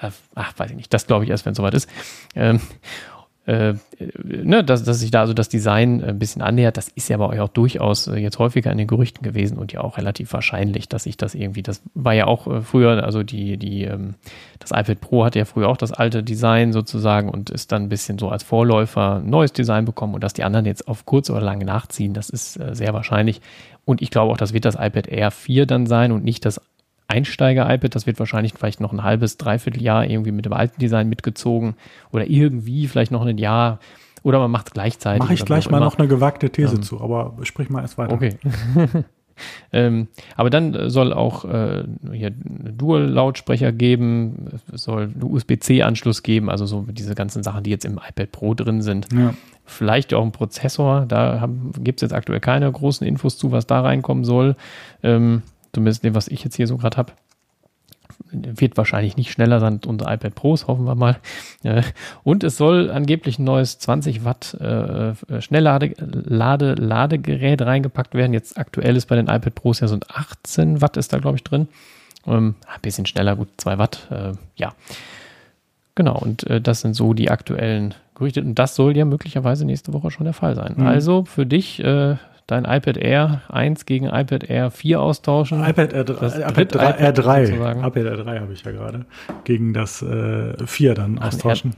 Äh, 0.00 0.10
ach, 0.34 0.52
weiß 0.56 0.70
ich 0.70 0.76
nicht. 0.76 0.92
Das 0.94 1.06
glaube 1.06 1.24
ich 1.24 1.30
erst, 1.30 1.44
wenn 1.44 1.52
es 1.52 1.56
soweit 1.56 1.74
ist. 1.74 1.88
Ähm, 2.34 2.60
äh, 3.48 3.74
ne, 4.22 4.62
dass, 4.62 4.84
dass 4.84 5.00
sich 5.00 5.10
da 5.10 5.22
also 5.22 5.32
das 5.32 5.48
Design 5.48 6.04
ein 6.04 6.18
bisschen 6.18 6.42
annähert, 6.42 6.76
das 6.76 6.88
ist 6.88 7.08
ja 7.08 7.16
bei 7.16 7.24
euch 7.24 7.40
auch 7.40 7.48
durchaus 7.48 8.06
äh, 8.06 8.16
jetzt 8.16 8.38
häufiger 8.38 8.70
in 8.70 8.76
den 8.76 8.86
Gerüchten 8.86 9.22
gewesen 9.22 9.56
und 9.56 9.72
ja 9.72 9.80
auch 9.80 9.96
relativ 9.96 10.34
wahrscheinlich, 10.34 10.86
dass 10.86 11.04
sich 11.04 11.16
das 11.16 11.34
irgendwie, 11.34 11.62
das 11.62 11.80
war 11.94 12.12
ja 12.12 12.26
auch 12.26 12.46
äh, 12.46 12.60
früher, 12.60 13.02
also 13.02 13.22
die, 13.22 13.56
die, 13.56 13.84
ähm, 13.84 14.16
das 14.58 14.70
iPad 14.72 15.00
Pro 15.00 15.24
hatte 15.24 15.38
ja 15.38 15.46
früher 15.46 15.70
auch 15.70 15.78
das 15.78 15.92
alte 15.92 16.22
Design 16.22 16.74
sozusagen 16.74 17.30
und 17.30 17.48
ist 17.48 17.72
dann 17.72 17.84
ein 17.84 17.88
bisschen 17.88 18.18
so 18.18 18.28
als 18.28 18.42
Vorläufer 18.42 19.22
neues 19.24 19.54
Design 19.54 19.86
bekommen 19.86 20.12
und 20.12 20.22
dass 20.22 20.34
die 20.34 20.44
anderen 20.44 20.66
jetzt 20.66 20.86
auf 20.86 21.06
kurz 21.06 21.30
oder 21.30 21.40
lang 21.40 21.60
nachziehen, 21.60 22.12
das 22.12 22.28
ist 22.28 22.60
äh, 22.60 22.74
sehr 22.74 22.92
wahrscheinlich. 22.92 23.40
Und 23.86 24.02
ich 24.02 24.10
glaube 24.10 24.30
auch, 24.30 24.36
das 24.36 24.52
wird 24.52 24.66
das 24.66 24.74
iPad 24.74 25.06
Air 25.06 25.30
4 25.30 25.64
dann 25.64 25.86
sein 25.86 26.12
und 26.12 26.22
nicht 26.22 26.44
das 26.44 26.60
Einsteiger-iPad, 27.08 27.94
das 27.94 28.06
wird 28.06 28.18
wahrscheinlich 28.18 28.52
vielleicht 28.54 28.80
noch 28.80 28.92
ein 28.92 29.02
halbes, 29.02 29.38
dreiviertel 29.38 29.82
Jahr 29.82 30.04
irgendwie 30.04 30.30
mit 30.30 30.44
dem 30.44 30.52
alten 30.52 30.78
Design 30.78 31.08
mitgezogen 31.08 31.74
oder 32.12 32.28
irgendwie 32.28 32.86
vielleicht 32.86 33.10
noch 33.10 33.24
ein 33.24 33.38
Jahr 33.38 33.80
oder 34.22 34.38
man 34.40 34.50
macht 34.50 34.68
es 34.68 34.72
gleichzeitig. 34.74 35.20
Mache 35.20 35.34
ich 35.34 35.44
gleich 35.44 35.70
mal 35.70 35.78
immer. 35.78 35.86
noch 35.86 35.98
eine 35.98 36.06
gewagte 36.06 36.50
These 36.50 36.76
ähm, 36.76 36.82
zu, 36.82 37.00
aber 37.00 37.34
sprich 37.42 37.70
mal 37.70 37.80
erst 37.80 37.96
weiter. 37.96 38.12
Okay. 38.12 38.36
ähm, 39.72 40.08
aber 40.36 40.50
dann 40.50 40.90
soll 40.90 41.14
auch 41.14 41.46
äh, 41.46 41.84
hier 42.12 42.30
Dual-Lautsprecher 42.30 43.72
geben, 43.72 44.60
es 44.72 44.82
soll 44.82 45.10
USB-C-Anschluss 45.20 46.22
geben, 46.22 46.50
also 46.50 46.66
so 46.66 46.84
diese 46.88 47.14
ganzen 47.14 47.42
Sachen, 47.42 47.62
die 47.62 47.70
jetzt 47.70 47.86
im 47.86 47.98
iPad 48.06 48.32
Pro 48.32 48.52
drin 48.52 48.82
sind. 48.82 49.08
Ja. 49.12 49.32
Vielleicht 49.64 50.12
auch 50.12 50.24
ein 50.24 50.32
Prozessor, 50.32 51.06
da 51.06 51.48
gibt 51.78 52.00
es 52.00 52.02
jetzt 52.02 52.12
aktuell 52.12 52.40
keine 52.40 52.70
großen 52.70 53.06
Infos 53.06 53.38
zu, 53.38 53.52
was 53.52 53.66
da 53.66 53.80
reinkommen 53.80 54.24
soll. 54.24 54.56
Ähm, 55.02 55.42
zumindest 55.72 56.04
dem, 56.04 56.14
was 56.14 56.28
ich 56.28 56.44
jetzt 56.44 56.56
hier 56.56 56.66
so 56.66 56.76
gerade 56.76 56.96
habe. 56.96 57.12
Wird 58.30 58.76
wahrscheinlich 58.76 59.16
nicht 59.16 59.30
schneller 59.30 59.60
sein 59.60 59.80
unser 59.86 60.12
iPad 60.12 60.34
Pros, 60.34 60.66
hoffen 60.66 60.84
wir 60.84 60.94
mal. 60.94 61.16
Und 62.24 62.44
es 62.44 62.56
soll 62.56 62.90
angeblich 62.90 63.38
ein 63.38 63.44
neues 63.44 63.78
20 63.78 64.24
Watt 64.24 64.54
äh, 64.54 65.14
Schnelllade-Ladegerät 65.40 67.62
reingepackt 67.62 68.14
werden. 68.14 68.32
Jetzt 68.32 68.58
aktuell 68.58 68.96
ist 68.96 69.06
bei 69.06 69.16
den 69.16 69.28
iPad 69.28 69.54
Pros 69.54 69.80
ja 69.80 69.88
so 69.88 69.94
ein 69.94 70.02
18 70.08 70.82
Watt 70.82 70.96
ist 70.96 71.12
da, 71.12 71.18
glaube 71.18 71.36
ich, 71.36 71.44
drin. 71.44 71.68
Ähm, 72.26 72.56
ein 72.66 72.80
bisschen 72.82 73.06
schneller, 73.06 73.36
gut, 73.36 73.48
2 73.56 73.78
Watt, 73.78 74.08
äh, 74.10 74.32
ja. 74.56 74.74
Genau, 75.94 76.18
und 76.18 76.46
äh, 76.48 76.60
das 76.60 76.82
sind 76.82 76.94
so 76.94 77.14
die 77.14 77.30
aktuellen 77.30 77.94
Gerüchte. 78.14 78.40
Und 78.40 78.56
das 78.56 78.74
soll 78.74 78.96
ja 78.96 79.04
möglicherweise 79.04 79.64
nächste 79.64 79.92
Woche 79.92 80.10
schon 80.10 80.24
der 80.24 80.34
Fall 80.34 80.54
sein. 80.54 80.74
Mhm. 80.76 80.86
Also 80.86 81.24
für 81.24 81.46
dich 81.46 81.82
äh, 81.82 82.16
dein 82.48 82.64
iPad 82.64 82.96
Air 82.96 83.42
1 83.48 83.86
gegen 83.86 84.06
iPad 84.06 84.44
Air 84.44 84.72
4 84.72 85.00
austauschen. 85.00 85.62
iPad 85.64 85.92
Air 85.92 86.04
3, 86.04 86.26
iPad 86.48 86.74
3, 86.74 87.10
R3, 87.10 87.86
iPad 87.86 87.96
R3 87.96 88.40
habe 88.40 88.52
ich 88.52 88.64
ja 88.64 88.72
gerade. 88.72 89.06
Gegen 89.44 89.72
das 89.72 90.02
äh, 90.02 90.66
4 90.66 90.94
dann 90.94 91.18
Ach, 91.20 91.28
austauschen. 91.28 91.76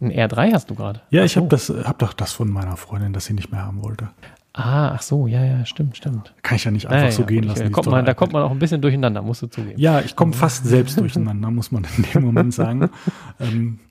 Ein, 0.00 0.12
R, 0.12 0.28
3 0.28 0.52
hast 0.52 0.70
du 0.70 0.74
gerade? 0.76 1.00
Ja, 1.10 1.22
ach 1.22 1.24
ich 1.26 1.32
so. 1.32 1.40
habe 1.40 1.48
das, 1.48 1.68
hab 1.70 1.98
doch 1.98 2.12
das 2.12 2.32
von 2.32 2.50
meiner 2.50 2.76
Freundin, 2.76 3.12
das 3.12 3.24
sie 3.24 3.34
nicht 3.34 3.50
mehr 3.50 3.64
haben 3.64 3.82
wollte. 3.82 4.10
Ah, 4.52 4.92
ach 4.94 5.02
so, 5.02 5.26
ja, 5.26 5.44
ja, 5.44 5.64
stimmt, 5.64 5.96
stimmt. 5.96 6.34
Kann 6.42 6.56
ich 6.56 6.64
ja 6.64 6.70
nicht 6.70 6.86
einfach 6.86 7.06
ja, 7.06 7.12
so 7.12 7.22
ja, 7.22 7.28
gehen 7.28 7.44
lassen. 7.44 7.64
Da 7.64 7.70
kommt, 7.70 7.86
man, 7.86 8.04
da 8.04 8.14
kommt 8.14 8.32
man 8.32 8.42
auch 8.42 8.50
ein 8.50 8.58
bisschen 8.58 8.80
durcheinander, 8.80 9.22
musst 9.22 9.42
du 9.42 9.46
zugeben. 9.46 9.78
Ja, 9.78 10.00
ich 10.00 10.16
komme 10.16 10.32
fast 10.32 10.66
selbst 10.66 10.98
durcheinander, 11.00 11.50
muss 11.50 11.70
man 11.70 11.86
in 11.96 12.04
dem 12.12 12.22
Moment 12.24 12.52
sagen. 12.52 12.90
ähm, 13.38 13.78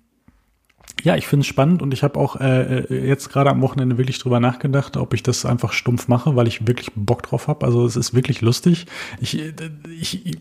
ja, 1.03 1.15
ich 1.15 1.27
finde 1.27 1.41
es 1.41 1.47
spannend 1.47 1.81
und 1.81 1.93
ich 1.93 2.03
habe 2.03 2.19
auch 2.19 2.39
äh, 2.39 2.79
äh, 2.79 3.07
jetzt 3.07 3.29
gerade 3.29 3.49
am 3.49 3.62
Wochenende 3.62 3.97
wirklich 3.97 4.19
drüber 4.19 4.39
nachgedacht, 4.39 4.97
ob 4.97 5.13
ich 5.13 5.23
das 5.23 5.45
einfach 5.45 5.73
stumpf 5.73 6.07
mache, 6.07 6.35
weil 6.35 6.47
ich 6.47 6.67
wirklich 6.67 6.91
Bock 6.95 7.23
drauf 7.23 7.47
habe. 7.47 7.65
Also 7.65 7.85
es 7.85 7.95
ist 7.95 8.13
wirklich 8.13 8.41
lustig. 8.41 8.85
Ich, 9.19 9.39
äh, 9.39 9.53
ich, 9.99 10.25
ich 10.25 10.38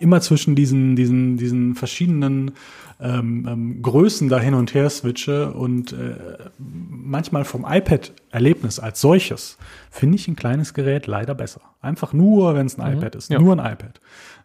immer 0.00 0.20
zwischen 0.20 0.54
diesen 0.54 0.96
diesen 0.96 1.36
diesen 1.36 1.74
verschiedenen 1.74 2.52
ähm, 3.00 3.46
ähm, 3.48 3.82
Größen 3.82 4.28
da 4.28 4.40
hin 4.40 4.54
und 4.54 4.74
her 4.74 4.90
switche 4.90 5.52
und 5.52 5.92
äh, 5.92 6.16
manchmal 6.58 7.44
vom 7.44 7.64
iPad-Erlebnis 7.68 8.80
als 8.80 9.00
solches 9.00 9.56
finde 9.90 10.16
ich 10.16 10.26
ein 10.26 10.36
kleines 10.36 10.74
Gerät 10.74 11.06
leider 11.06 11.34
besser. 11.34 11.60
Einfach 11.80 12.12
nur, 12.12 12.54
wenn 12.54 12.66
es 12.66 12.78
ein 12.78 12.90
mhm. 12.90 12.98
iPad 12.98 13.14
ist, 13.14 13.30
ja. 13.30 13.38
nur 13.38 13.52
ein 13.52 13.72
iPad. 13.72 14.00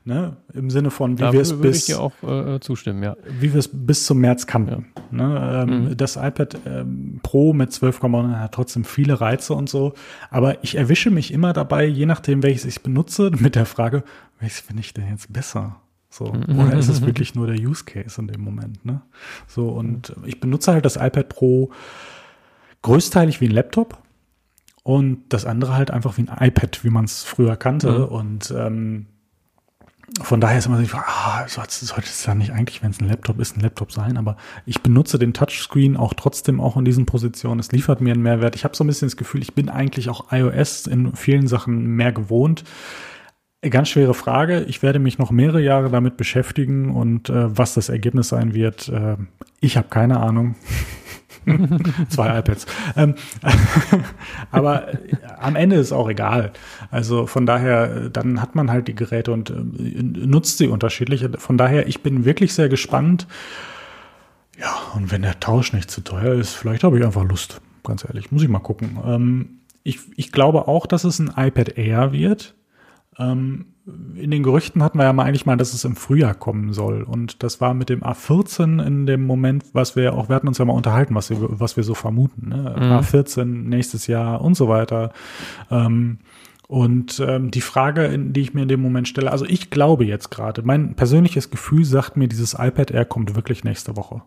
Ne? 0.06 0.36
Im 0.54 0.70
Sinne 0.70 0.92
von, 0.92 1.18
wie 1.18 1.32
wir 1.32 1.40
es 1.40 1.62
bis. 1.62 1.78
Ich 1.78 1.86
dir 1.86 2.02
auch 2.02 2.12
äh, 2.24 2.60
zustimmen, 2.60 3.04
ja. 3.04 3.16
Wie 3.40 3.54
wir 3.54 3.60
es 3.60 3.70
bis 3.72 4.06
zum 4.06 4.20
März 4.20 4.48
kannten. 4.48 4.88
Ja. 4.96 5.02
Ne? 5.12 5.66
Ähm, 5.70 5.84
mhm. 5.86 5.98
Das 5.98 6.18
iPad 6.18 6.58
ähm, 6.66 7.22
Pro 7.24 7.54
mit 7.54 7.72
12,9 7.72 8.38
hat 8.38 8.54
trotzdem 8.54 8.84
viele 8.84 9.22
Reize 9.22 9.54
und 9.54 9.70
so. 9.70 9.94
Aber 10.30 10.62
ich 10.62 10.76
erwische 10.76 11.10
mich 11.10 11.32
immer 11.32 11.54
dabei, 11.54 11.86
je 11.86 12.06
nachdem, 12.06 12.44
welches 12.44 12.66
ich 12.66 12.84
benutze, 12.84 13.32
mit 13.40 13.56
der 13.56 13.66
Frage, 13.66 14.04
welches 14.40 14.60
finde 14.60 14.82
ich 14.82 14.94
denn 14.94 15.08
jetzt 15.10 15.32
besser? 15.32 15.78
So, 16.10 16.26
mhm. 16.26 16.60
oder 16.60 16.78
ist 16.78 16.90
es 16.90 17.02
wirklich 17.06 17.34
nur 17.34 17.48
der 17.48 17.58
Use 17.58 17.86
Case 17.86 18.20
in 18.20 18.28
dem 18.28 18.42
Moment, 18.42 18.84
ne? 18.86 19.02
So, 19.48 19.70
und 19.70 20.14
ich 20.26 20.40
benutze 20.40 20.74
halt 20.74 20.84
das 20.84 20.98
iPad 20.98 21.30
Pro 21.30 21.72
größteilig 22.82 23.40
wie 23.40 23.48
ein 23.48 23.52
Laptop 23.52 23.98
und 24.84 25.24
das 25.30 25.46
andere 25.46 25.76
halt 25.76 25.92
einfach 25.92 26.18
wie 26.18 26.28
ein 26.28 26.48
iPad, 26.48 26.84
wie 26.84 26.90
man 26.90 27.06
es 27.06 27.24
früher 27.24 27.56
kannte. 27.56 27.92
Mhm. 27.92 28.06
Und 28.06 28.54
ähm, 28.56 29.06
von 30.22 30.40
daher 30.40 30.60
ist 30.60 30.68
immer 30.68 30.84
so 30.84 30.98
ah, 30.98 31.48
sollte 31.48 31.72
es 31.72 32.24
dann 32.24 32.38
nicht 32.38 32.52
eigentlich, 32.52 32.84
wenn 32.84 32.92
es 32.92 33.00
ein 33.00 33.08
Laptop 33.08 33.40
ist, 33.40 33.58
ein 33.58 33.62
Laptop 33.62 33.92
sein, 33.92 34.18
aber 34.18 34.38
ich 34.66 34.82
benutze 34.82 35.18
den 35.18 35.34
Touchscreen 35.34 35.98
auch 35.98 36.14
trotzdem 36.14 36.62
auch 36.62 36.78
in 36.78 36.86
diesen 36.86 37.06
Positionen. 37.06 37.60
Es 37.60 37.72
liefert 37.72 38.00
mir 38.00 38.14
einen 38.14 38.22
Mehrwert. 38.22 38.56
Ich 38.56 38.64
habe 38.64 38.76
so 38.76 38.84
ein 38.84 38.88
bisschen 38.88 39.08
das 39.08 39.18
Gefühl, 39.18 39.42
ich 39.42 39.54
bin 39.54 39.70
eigentlich 39.70 40.10
auch 40.10 40.32
iOS 40.32 40.86
in 40.88 41.16
vielen 41.16 41.48
Sachen 41.48 41.96
mehr 41.96 42.12
gewohnt. 42.12 42.64
Ganz 43.62 43.90
schwere 43.90 44.14
Frage. 44.14 44.66
Ich 44.66 44.84
werde 44.84 45.00
mich 45.00 45.18
noch 45.18 45.32
mehrere 45.32 45.62
Jahre 45.62 45.90
damit 45.90 46.18
beschäftigen 46.18 46.92
und 46.92 47.30
äh, 47.30 47.58
was 47.58 47.74
das 47.74 47.90
Ergebnis 47.90 48.30
sein 48.30 48.54
wird, 48.54 48.90
äh, 48.90 49.16
ich 49.62 49.78
habe 49.78 49.88
keine 49.90 50.20
Ahnung. 50.20 50.56
Zwei 52.10 52.40
iPads. 52.40 52.66
Ähm, 52.96 53.16
aber 54.52 54.94
äh, 54.94 55.16
am 55.40 55.56
Ende 55.56 55.78
ist 55.78 55.92
auch 55.92 56.10
egal. 56.10 56.52
Also 56.92 57.28
von 57.28 57.46
daher, 57.46 58.10
dann 58.10 58.42
hat 58.42 58.56
man 58.56 58.72
halt 58.72 58.88
die 58.88 58.96
Geräte 58.96 59.32
und 59.32 59.50
äh, 59.50 59.54
nutzt 59.54 60.58
sie 60.58 60.68
unterschiedlich. 60.68 61.26
Von 61.38 61.58
daher, 61.58 61.88
ich 61.88 62.02
bin 62.02 62.26
wirklich 62.26 62.54
sehr 62.54 62.70
gespannt. 62.70 63.28
Ja, 64.60 64.76
und 64.96 65.12
wenn 65.12 65.24
der 65.24 65.40
Tausch 65.40 65.74
nicht 65.74 65.90
zu 65.90 66.02
teuer 66.02 66.34
ist, 66.34 66.54
vielleicht 66.54 66.84
habe 66.84 66.98
ich 66.98 67.06
einfach 67.06 67.24
Lust. 67.24 67.62
Ganz 67.84 68.06
ehrlich, 68.06 68.32
muss 68.32 68.44
ich 68.44 68.50
mal 68.50 68.60
gucken. 68.60 68.98
Ähm, 69.06 69.50
ich, 69.84 70.00
ich 70.16 70.32
glaube 70.32 70.68
auch, 70.68 70.86
dass 70.86 71.04
es 71.04 71.20
ein 71.20 71.34
iPad 71.36 71.78
Air 71.78 72.14
wird. 72.14 72.56
Ähm, 73.18 73.73
in 73.86 74.32
den 74.32 74.44
Gerüchten 74.44 74.82
hatten 74.82 74.98
wir 74.98 75.04
ja 75.04 75.14
mal 75.14 75.26
eigentlich 75.26 75.46
mal, 75.46 75.58
dass 75.58 75.74
es 75.74 75.84
im 75.84 75.98
Frühjahr 75.98 76.34
kommen 76.34 76.72
soll. 76.72 77.04
Und 77.04 77.44
das 77.44 77.60
war 77.60 77.74
mit 77.74 77.90
dem 77.90 78.02
A14 78.02 78.82
in 78.86 79.06
dem 79.06 79.26
Moment, 79.26 79.66
was 79.74 79.96
wir 79.96 80.14
auch, 80.14 80.30
wir 80.30 80.36
hatten 80.36 80.48
uns 80.48 80.58
ja 80.58 80.66
mal 80.66 80.74
unterhalten, 80.74 81.16
was 81.16 81.30
wir, 81.30 81.38
was 81.42 81.76
wir 81.76 81.84
so 81.84 81.94
vermuten. 81.94 82.50
Ne? 82.50 82.76
Mhm. 82.78 82.84
A14 82.84 83.44
nächstes 83.44 84.08
Jahr 84.08 84.42
und 84.42 84.56
so 84.56 84.70
weiter. 84.70 85.12
Ähm, 85.70 86.20
und 86.70 87.20
ähm, 87.20 87.52
die 87.52 87.62
Frage, 87.62 88.18
die 88.18 88.42
ich 88.42 88.54
mir 88.54 88.62
in 88.62 88.70
dem 88.70 88.82
Moment 88.82 89.10
stelle, 89.10 89.32
also 89.32 89.46
ich 89.46 89.70
glaube 89.70 90.06
jetzt 90.06 90.32
gerade, 90.32 90.62
mein 90.64 90.96
persönliches 90.96 91.52
Gefühl 91.52 91.84
sagt 91.84 92.16
mir, 92.16 92.30
dieses 92.30 92.54
iPad 92.54 92.92
Air 92.92 93.06
kommt 93.06 93.36
wirklich 93.36 93.66
nächste 93.66 93.98
Woche. 93.98 94.22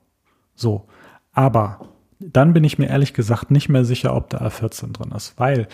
So. 0.55 0.87
Aber 1.33 1.88
dann 2.19 2.53
bin 2.53 2.64
ich 2.64 2.79
mir 2.79 2.88
ehrlich 2.88 3.14
gesagt 3.14 3.51
nicht 3.51 3.69
mehr 3.69 3.85
sicher, 3.85 4.14
ob 4.14 4.31
der 4.31 4.42
A14 4.42 4.92
drin 4.92 5.12
ist, 5.16 5.38
weil 5.38 5.66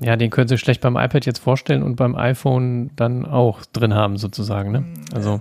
ja, 0.00 0.16
den 0.16 0.30
können 0.30 0.48
Sie 0.48 0.56
schlecht 0.56 0.80
beim 0.80 0.96
iPad 0.96 1.26
jetzt 1.26 1.38
vorstellen 1.38 1.82
und 1.82 1.96
beim 1.96 2.16
iPhone 2.16 2.90
dann 2.96 3.26
auch 3.26 3.62
drin 3.72 3.94
haben, 3.94 4.16
sozusagen. 4.16 4.72
Ne? 4.72 4.84
Also, 5.14 5.40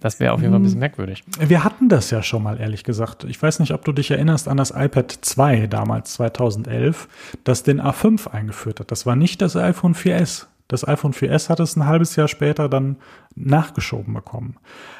das 0.00 0.18
wäre 0.18 0.32
auf 0.32 0.40
jeden 0.40 0.52
Fall 0.52 0.60
ein 0.60 0.62
bisschen 0.62 0.78
merkwürdig. 0.78 1.24
Wir 1.38 1.62
hatten 1.62 1.90
das 1.90 2.10
ja 2.10 2.22
schon 2.22 2.42
mal, 2.42 2.58
ehrlich 2.58 2.84
gesagt. 2.84 3.24
Ich 3.24 3.40
weiß 3.40 3.60
nicht, 3.60 3.74
ob 3.74 3.84
du 3.84 3.92
dich 3.92 4.10
erinnerst 4.10 4.48
an 4.48 4.56
das 4.56 4.70
iPad 4.70 5.12
2 5.12 5.66
damals, 5.66 6.14
2011, 6.14 7.08
das 7.44 7.62
den 7.62 7.82
A5 7.82 8.30
eingeführt 8.30 8.80
hat. 8.80 8.90
Das 8.90 9.04
war 9.04 9.14
nicht 9.14 9.42
das 9.42 9.56
iPhone 9.56 9.94
4S. 9.94 10.46
Das 10.66 10.86
iPhone 10.86 11.12
4S 11.12 11.50
hat 11.50 11.60
es 11.60 11.76
ein 11.76 11.84
halbes 11.84 12.16
Jahr 12.16 12.28
später 12.28 12.68
dann 12.68 12.96
nachgeschoben 13.34 14.14
bekommen. 14.14 14.56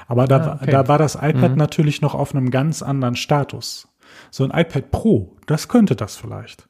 Aber 0.07 0.27
da, 0.27 0.37
ah, 0.39 0.59
okay. 0.61 0.71
da 0.71 0.87
war 0.87 0.99
das 0.99 1.15
iPad 1.15 1.53
mhm. 1.53 1.57
natürlich 1.57 2.03
noch 2.03 2.15
auf 2.15 2.35
einem 2.35 2.51
ganz 2.51 2.83
anderen 2.83 3.17
Status. 3.17 3.89
So 4.31 4.45
ein 4.45 4.51
iPad 4.51 4.91
Pro, 4.91 5.37
das 5.47 5.69
könnte 5.69 5.97
das 5.97 6.17
vielleicht. 6.17 6.69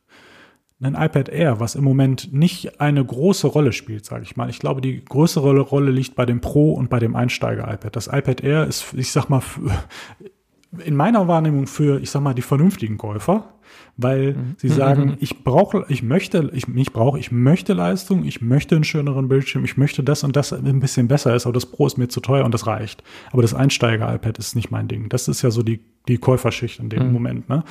Ein 0.83 0.95
iPad 0.95 1.29
Air, 1.29 1.61
was 1.61 1.75
im 1.75 1.85
Moment 1.85 2.33
nicht 2.33 2.81
eine 2.81 3.05
große 3.05 3.47
Rolle 3.47 3.73
spielt, 3.73 4.07
sage 4.07 4.23
ich 4.23 4.37
mal. 4.37 4.49
Ich 4.49 4.59
glaube, 4.59 4.81
die 4.81 5.05
größere 5.05 5.61
Rolle 5.61 5.91
liegt 5.91 6.15
bei 6.15 6.25
dem 6.25 6.41
Pro 6.41 6.73
und 6.73 6.89
bei 6.89 6.99
dem 6.99 7.15
Einsteiger-iPad. 7.15 7.95
Das 7.95 8.07
iPad 8.07 8.43
Air 8.43 8.67
ist, 8.67 8.95
ich 8.95 9.13
sag 9.13 9.29
mal, 9.29 9.43
in 10.85 10.97
meiner 10.97 11.29
Wahrnehmung 11.29 11.67
für, 11.67 12.01
ich 12.01 12.11
sag 12.11 12.23
mal, 12.23 12.35
die 12.35 12.43
vernünftigen 12.43 12.97
Käufer 12.97 13.53
weil 13.97 14.35
mhm. 14.35 14.55
sie 14.57 14.69
sagen, 14.69 15.05
mhm. 15.05 15.17
ich 15.21 15.45
brauche, 15.45 15.85
ich 15.89 16.03
möchte, 16.03 16.51
ich 16.55 16.69
nicht 16.69 16.93
brauche, 16.93 17.19
ich 17.19 17.31
möchte 17.31 17.73
Leistung, 17.73 18.25
ich 18.25 18.41
möchte 18.41 18.75
einen 18.75 18.85
schöneren 18.85 19.29
Bildschirm, 19.29 19.65
ich 19.65 19.77
möchte 19.77 20.03
das 20.03 20.25
und 20.25 20.37
das 20.37 20.53
ein 20.53 20.81
bisschen 20.81 21.09
besser 21.09 21.35
ist, 21.35 21.47
aber 21.47 21.53
das 21.53 21.67
Pro 21.67 21.87
ist 21.87 21.99
mir 21.99 22.09
zu 22.09 22.21
teuer 22.21 22.45
und 22.45 22.53
das 22.53 22.67
reicht. 22.67 23.03
Aber 23.33 23.43
das 23.43 23.55
Einsteiger-iPad 23.55 24.39
ist 24.39 24.57
nicht 24.57 24.71
mein 24.71 24.89
Ding. 24.89 25.09
Das 25.09 25.29
ist 25.29 25.43
ja 25.43 25.51
so 25.51 25.63
die, 25.63 25.81
die 26.09 26.19
Käuferschicht 26.19 26.81
in 26.81 26.89
dem 26.89 27.09
mhm. 27.09 27.13
Moment, 27.13 27.49
ne? 27.49 27.65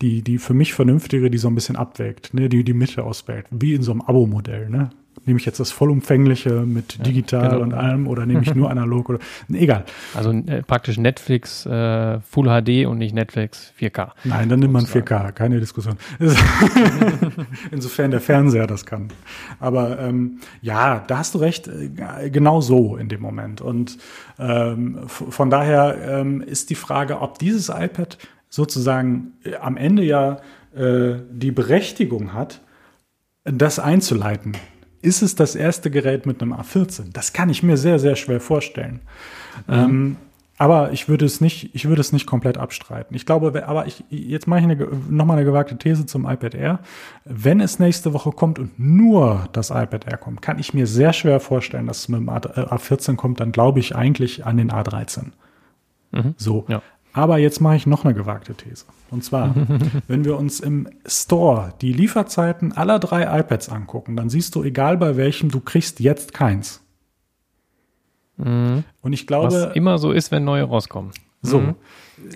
Die, 0.00 0.22
die 0.22 0.38
für 0.38 0.54
mich 0.54 0.74
vernünftige, 0.74 1.30
die 1.30 1.38
so 1.38 1.48
ein 1.48 1.54
bisschen 1.54 1.76
abwägt, 1.76 2.34
ne? 2.34 2.48
Die 2.48 2.64
die 2.64 2.74
Mitte 2.74 3.04
auswählt, 3.04 3.46
wie 3.50 3.74
in 3.74 3.82
so 3.82 3.92
einem 3.92 4.02
Abo-Modell, 4.02 4.68
ne? 4.70 4.90
Nehme 5.24 5.38
ich 5.38 5.46
jetzt 5.46 5.60
das 5.60 5.70
vollumfängliche 5.70 6.62
mit 6.62 6.96
ja, 6.96 7.04
digital 7.04 7.50
genau. 7.50 7.62
und 7.62 7.74
allem 7.74 8.08
oder 8.08 8.26
nehme 8.26 8.42
ich 8.42 8.54
nur 8.56 8.70
analog 8.70 9.08
oder 9.08 9.18
egal. 9.52 9.84
Also 10.14 10.32
äh, 10.32 10.62
praktisch 10.62 10.98
Netflix 10.98 11.64
äh, 11.64 12.18
Full 12.20 12.46
HD 12.46 12.86
und 12.86 12.98
nicht 12.98 13.14
Netflix 13.14 13.72
4K. 13.78 14.10
Nein, 14.24 14.48
dann 14.48 14.58
nimmt 14.58 14.72
man 14.72 14.84
4K, 14.84 15.32
keine 15.42 15.58
Diskussion. 15.58 15.96
Insofern 17.72 18.12
der 18.12 18.20
Fernseher 18.20 18.68
das 18.68 18.86
kann. 18.86 19.08
Aber 19.58 19.98
ähm, 19.98 20.38
ja, 20.60 21.02
da 21.08 21.18
hast 21.18 21.34
du 21.34 21.38
recht, 21.38 21.66
äh, 21.66 22.30
genau 22.30 22.60
so 22.60 22.96
in 22.96 23.08
dem 23.08 23.20
Moment. 23.20 23.60
Und 23.60 23.98
ähm, 24.38 25.00
von 25.08 25.50
daher 25.50 25.96
ähm, 26.20 26.42
ist 26.42 26.70
die 26.70 26.76
Frage, 26.76 27.20
ob 27.20 27.40
dieses 27.40 27.70
iPad 27.70 28.18
sozusagen 28.50 29.32
äh, 29.42 29.56
am 29.56 29.76
Ende 29.76 30.04
ja 30.04 30.38
äh, 30.76 31.14
die 31.32 31.50
Berechtigung 31.50 32.34
hat, 32.34 32.60
das 33.42 33.80
einzuleiten 33.80 34.52
ist 35.04 35.20
es 35.20 35.34
das 35.34 35.56
erste 35.56 35.90
Gerät 35.90 36.26
mit 36.26 36.40
einem 36.40 36.52
A14? 36.52 37.06
Das 37.12 37.32
kann 37.32 37.50
ich 37.50 37.64
mir 37.64 37.76
sehr, 37.76 37.98
sehr 37.98 38.14
schwer 38.14 38.38
vorstellen. 38.40 39.00
Mhm. 39.66 39.74
Ähm, 39.74 40.16
aber 40.58 40.92
ich 40.92 41.08
würde 41.08 41.24
es 41.24 41.40
nicht, 41.40 41.74
ich 41.74 41.88
würde 41.88 42.00
es 42.00 42.12
nicht 42.12 42.26
komplett 42.26 42.58
abstreiten. 42.58 43.16
Ich 43.16 43.26
glaube, 43.26 43.66
aber 43.66 43.86
ich, 43.86 44.04
jetzt 44.10 44.46
mache 44.46 44.60
ich 44.60 44.64
eine, 44.64 44.88
nochmal 45.08 45.38
eine 45.38 45.46
gewagte 45.46 45.76
These 45.76 46.06
zum 46.06 46.24
iPad 46.24 46.54
Air. 46.54 46.78
Wenn 47.24 47.60
es 47.60 47.78
nächste 47.78 48.12
Woche 48.12 48.30
kommt 48.30 48.58
und 48.58 48.78
nur 48.78 49.48
das 49.52 49.70
iPad 49.70 50.06
Air 50.06 50.18
kommt, 50.18 50.42
kann 50.42 50.58
ich 50.58 50.74
mir 50.74 50.86
sehr 50.86 51.12
schwer 51.12 51.40
vorstellen, 51.40 51.86
dass 51.86 52.00
es 52.00 52.08
mit 52.08 52.20
dem 52.20 52.28
A14 52.28 53.16
kommt, 53.16 53.40
dann 53.40 53.52
glaube 53.52 53.80
ich 53.80 53.96
eigentlich 53.96 54.46
an 54.46 54.56
den 54.56 54.70
A13. 54.70 55.32
Mhm. 56.12 56.34
So. 56.36 56.64
Ja. 56.68 56.82
Aber 57.14 57.38
jetzt 57.38 57.60
mache 57.60 57.76
ich 57.76 57.86
noch 57.86 58.04
eine 58.04 58.14
gewagte 58.14 58.54
These. 58.54 58.86
Und 59.10 59.24
zwar, 59.24 59.54
wenn 60.08 60.24
wir 60.24 60.38
uns 60.38 60.60
im 60.60 60.88
Store 61.06 61.74
die 61.80 61.92
Lieferzeiten 61.92 62.72
aller 62.72 62.98
drei 62.98 63.40
iPads 63.40 63.68
angucken, 63.68 64.16
dann 64.16 64.30
siehst 64.30 64.54
du, 64.54 64.62
egal 64.62 64.96
bei 64.96 65.16
welchem, 65.16 65.50
du 65.50 65.60
kriegst 65.60 66.00
jetzt 66.00 66.32
keins. 66.32 66.81
Mhm. 68.44 68.84
Und 69.00 69.12
ich 69.12 69.26
glaube. 69.26 69.52
Was 69.52 69.76
immer 69.76 69.98
so 69.98 70.12
ist, 70.12 70.30
wenn 70.30 70.44
neue 70.44 70.64
rauskommen. 70.64 71.12
So. 71.42 71.60
Mhm. 71.60 71.74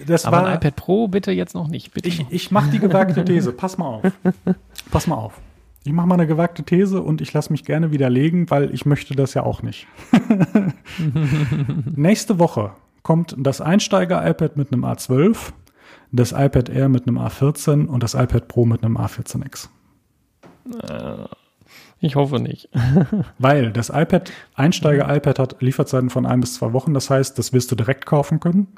Das 0.07 0.25
Aber 0.25 0.39
war, 0.39 0.47
ein 0.47 0.57
iPad 0.57 0.77
Pro 0.77 1.09
bitte 1.09 1.31
jetzt 1.33 1.55
noch 1.55 1.69
nicht. 1.69 1.93
Bitte 1.95 2.09
ich 2.09 2.27
ich 2.31 2.51
mache 2.51 2.71
die 2.71 2.79
gewagte 2.79 3.25
These. 3.25 3.53
Pass 3.53 3.79
mal 3.79 3.87
auf. 3.87 4.13
Pass 4.91 5.07
mal 5.07 5.17
auf. 5.17 5.41
Ich 5.85 5.93
mache 5.93 6.09
mal 6.09 6.15
eine 6.15 6.27
gewagte 6.27 6.65
These 6.65 7.01
und 7.01 7.21
ich 7.21 7.33
lasse 7.33 7.53
mich 7.53 7.65
gerne 7.65 7.93
widerlegen, 7.93 8.51
weil 8.51 8.75
ich 8.75 8.87
möchte 8.87 9.15
das 9.15 9.35
ja 9.35 9.45
auch 9.45 9.63
nicht. 9.63 9.87
Nächste 11.95 12.41
Woche 12.41 12.73
kommt 13.05 13.37
das 13.39 13.61
Einsteiger-iPad 13.61 14.57
mit 14.57 14.73
einem 14.73 14.85
A12, 14.85 15.53
das 16.11 16.33
iPad 16.33 16.69
Air 16.69 16.89
mit 16.89 17.07
einem 17.07 17.19
A14 17.19 17.87
und 17.87 18.03
das 18.03 18.15
iPad 18.15 18.49
Pro 18.49 18.65
mit 18.65 18.83
einem 18.83 18.97
A14X. 18.97 19.69
Äh, 20.83 21.29
ich 22.01 22.17
hoffe 22.17 22.41
nicht. 22.41 22.69
Weil 23.39 23.73
das 23.73 23.91
iPad, 23.91 24.31
Einsteiger-iPad 24.55 25.39
hat 25.39 25.63
Lieferzeiten 25.63 26.11
von 26.11 26.27
ein 26.27 26.41
bis 26.41 26.55
zwei 26.55 26.73
Wochen. 26.73 26.95
Das 26.95 27.11
heißt, 27.11 27.39
das 27.39 27.53
wirst 27.53 27.71
du 27.73 27.77
direkt 27.77 28.07
kaufen 28.07 28.41
können. 28.41 28.69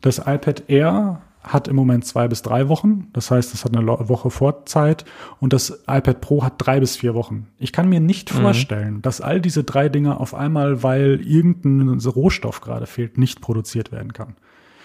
Das 0.00 0.18
iPad 0.18 0.64
Air 0.68 1.22
hat 1.42 1.68
im 1.68 1.76
Moment 1.76 2.04
zwei 2.04 2.28
bis 2.28 2.42
drei 2.42 2.68
Wochen. 2.68 3.08
Das 3.12 3.30
heißt, 3.30 3.54
es 3.54 3.64
hat 3.64 3.74
eine 3.74 3.86
Woche 3.86 4.30
Vorzeit 4.30 5.04
und 5.38 5.52
das 5.52 5.70
iPad 5.88 6.20
Pro 6.20 6.44
hat 6.44 6.54
drei 6.58 6.80
bis 6.80 6.96
vier 6.96 7.14
Wochen. 7.14 7.46
Ich 7.58 7.72
kann 7.72 7.88
mir 7.88 8.00
nicht 8.00 8.34
mhm. 8.34 8.40
vorstellen, 8.40 9.02
dass 9.02 9.20
all 9.20 9.40
diese 9.40 9.64
drei 9.64 9.88
Dinge 9.88 10.20
auf 10.20 10.34
einmal, 10.34 10.82
weil 10.82 11.20
irgendein 11.24 11.98
Rohstoff 11.98 12.60
gerade 12.60 12.86
fehlt, 12.86 13.16
nicht 13.16 13.40
produziert 13.40 13.90
werden 13.90 14.12
kann. 14.12 14.36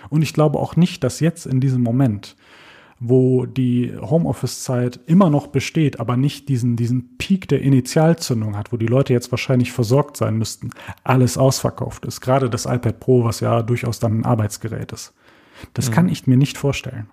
Und 0.10 0.22
ich 0.22 0.34
glaube 0.34 0.60
auch 0.60 0.76
nicht, 0.76 1.04
dass 1.04 1.20
jetzt 1.20 1.46
in 1.46 1.60
diesem 1.60 1.82
Moment, 1.82 2.36
wo 3.00 3.46
die 3.46 3.94
Homeoffice-Zeit 4.00 5.00
immer 5.06 5.30
noch 5.30 5.48
besteht, 5.48 6.00
aber 6.00 6.16
nicht 6.16 6.48
diesen, 6.48 6.78
diesen 6.78 7.18
Peak 7.18 7.48
der 7.50 7.62
Initialzündung 7.62 8.56
hat, 8.56 8.72
wo 8.72 8.78
die 8.78 8.88
Leute 8.88 9.12
jetzt 9.12 9.32
wahrscheinlich 9.32 9.72
versorgt 9.72 10.16
sein 10.16 10.38
müssten, 10.38 10.70
alles 11.04 11.38
ausverkauft 11.38 12.06
ist. 12.06 12.22
Gerade 12.22 12.50
das 12.50 12.66
iPad 12.66 13.00
Pro, 13.00 13.24
was 13.26 13.42
ja 13.42 13.62
durchaus 13.64 14.00
dann 14.00 14.20
ein 14.20 14.26
Arbeitsgerät 14.26 14.94
ist. 14.94 15.14
Das 15.74 15.90
mhm. 15.90 15.94
kann 15.94 16.10
ich 16.10 16.26
mir 16.26 16.38
nicht 16.38 16.58
vorstellen. 16.58 17.10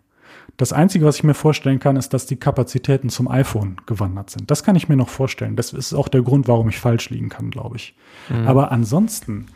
Das 0.57 0.73
Einzige, 0.73 1.05
was 1.05 1.17
ich 1.17 1.25
mir 1.25 1.35
vorstellen 1.35 1.81
kann, 1.81 1.97
ist, 1.97 2.13
dass 2.13 2.27
die 2.27 2.37
Kapazitäten 2.37 3.09
zum 3.09 3.29
iPhone 3.29 3.77
gewandert 3.87 4.31
sind. 4.31 4.51
Das 4.51 4.63
kann 4.63 4.77
ich 4.77 4.89
mir 4.89 4.97
noch 4.97 5.09
vorstellen. 5.09 5.57
Das 5.57 5.73
ist 5.73 5.95
auch 5.95 6.09
der 6.09 6.23
Grund, 6.23 6.47
warum 6.47 6.69
ich 6.69 6.79
falsch 6.79 7.11
liegen 7.11 7.29
kann, 7.29 7.51
glaube 7.51 7.77
ich. 7.77 7.97
Mhm. 8.29 8.47
Aber 8.47 8.71
ansonsten 8.71 9.47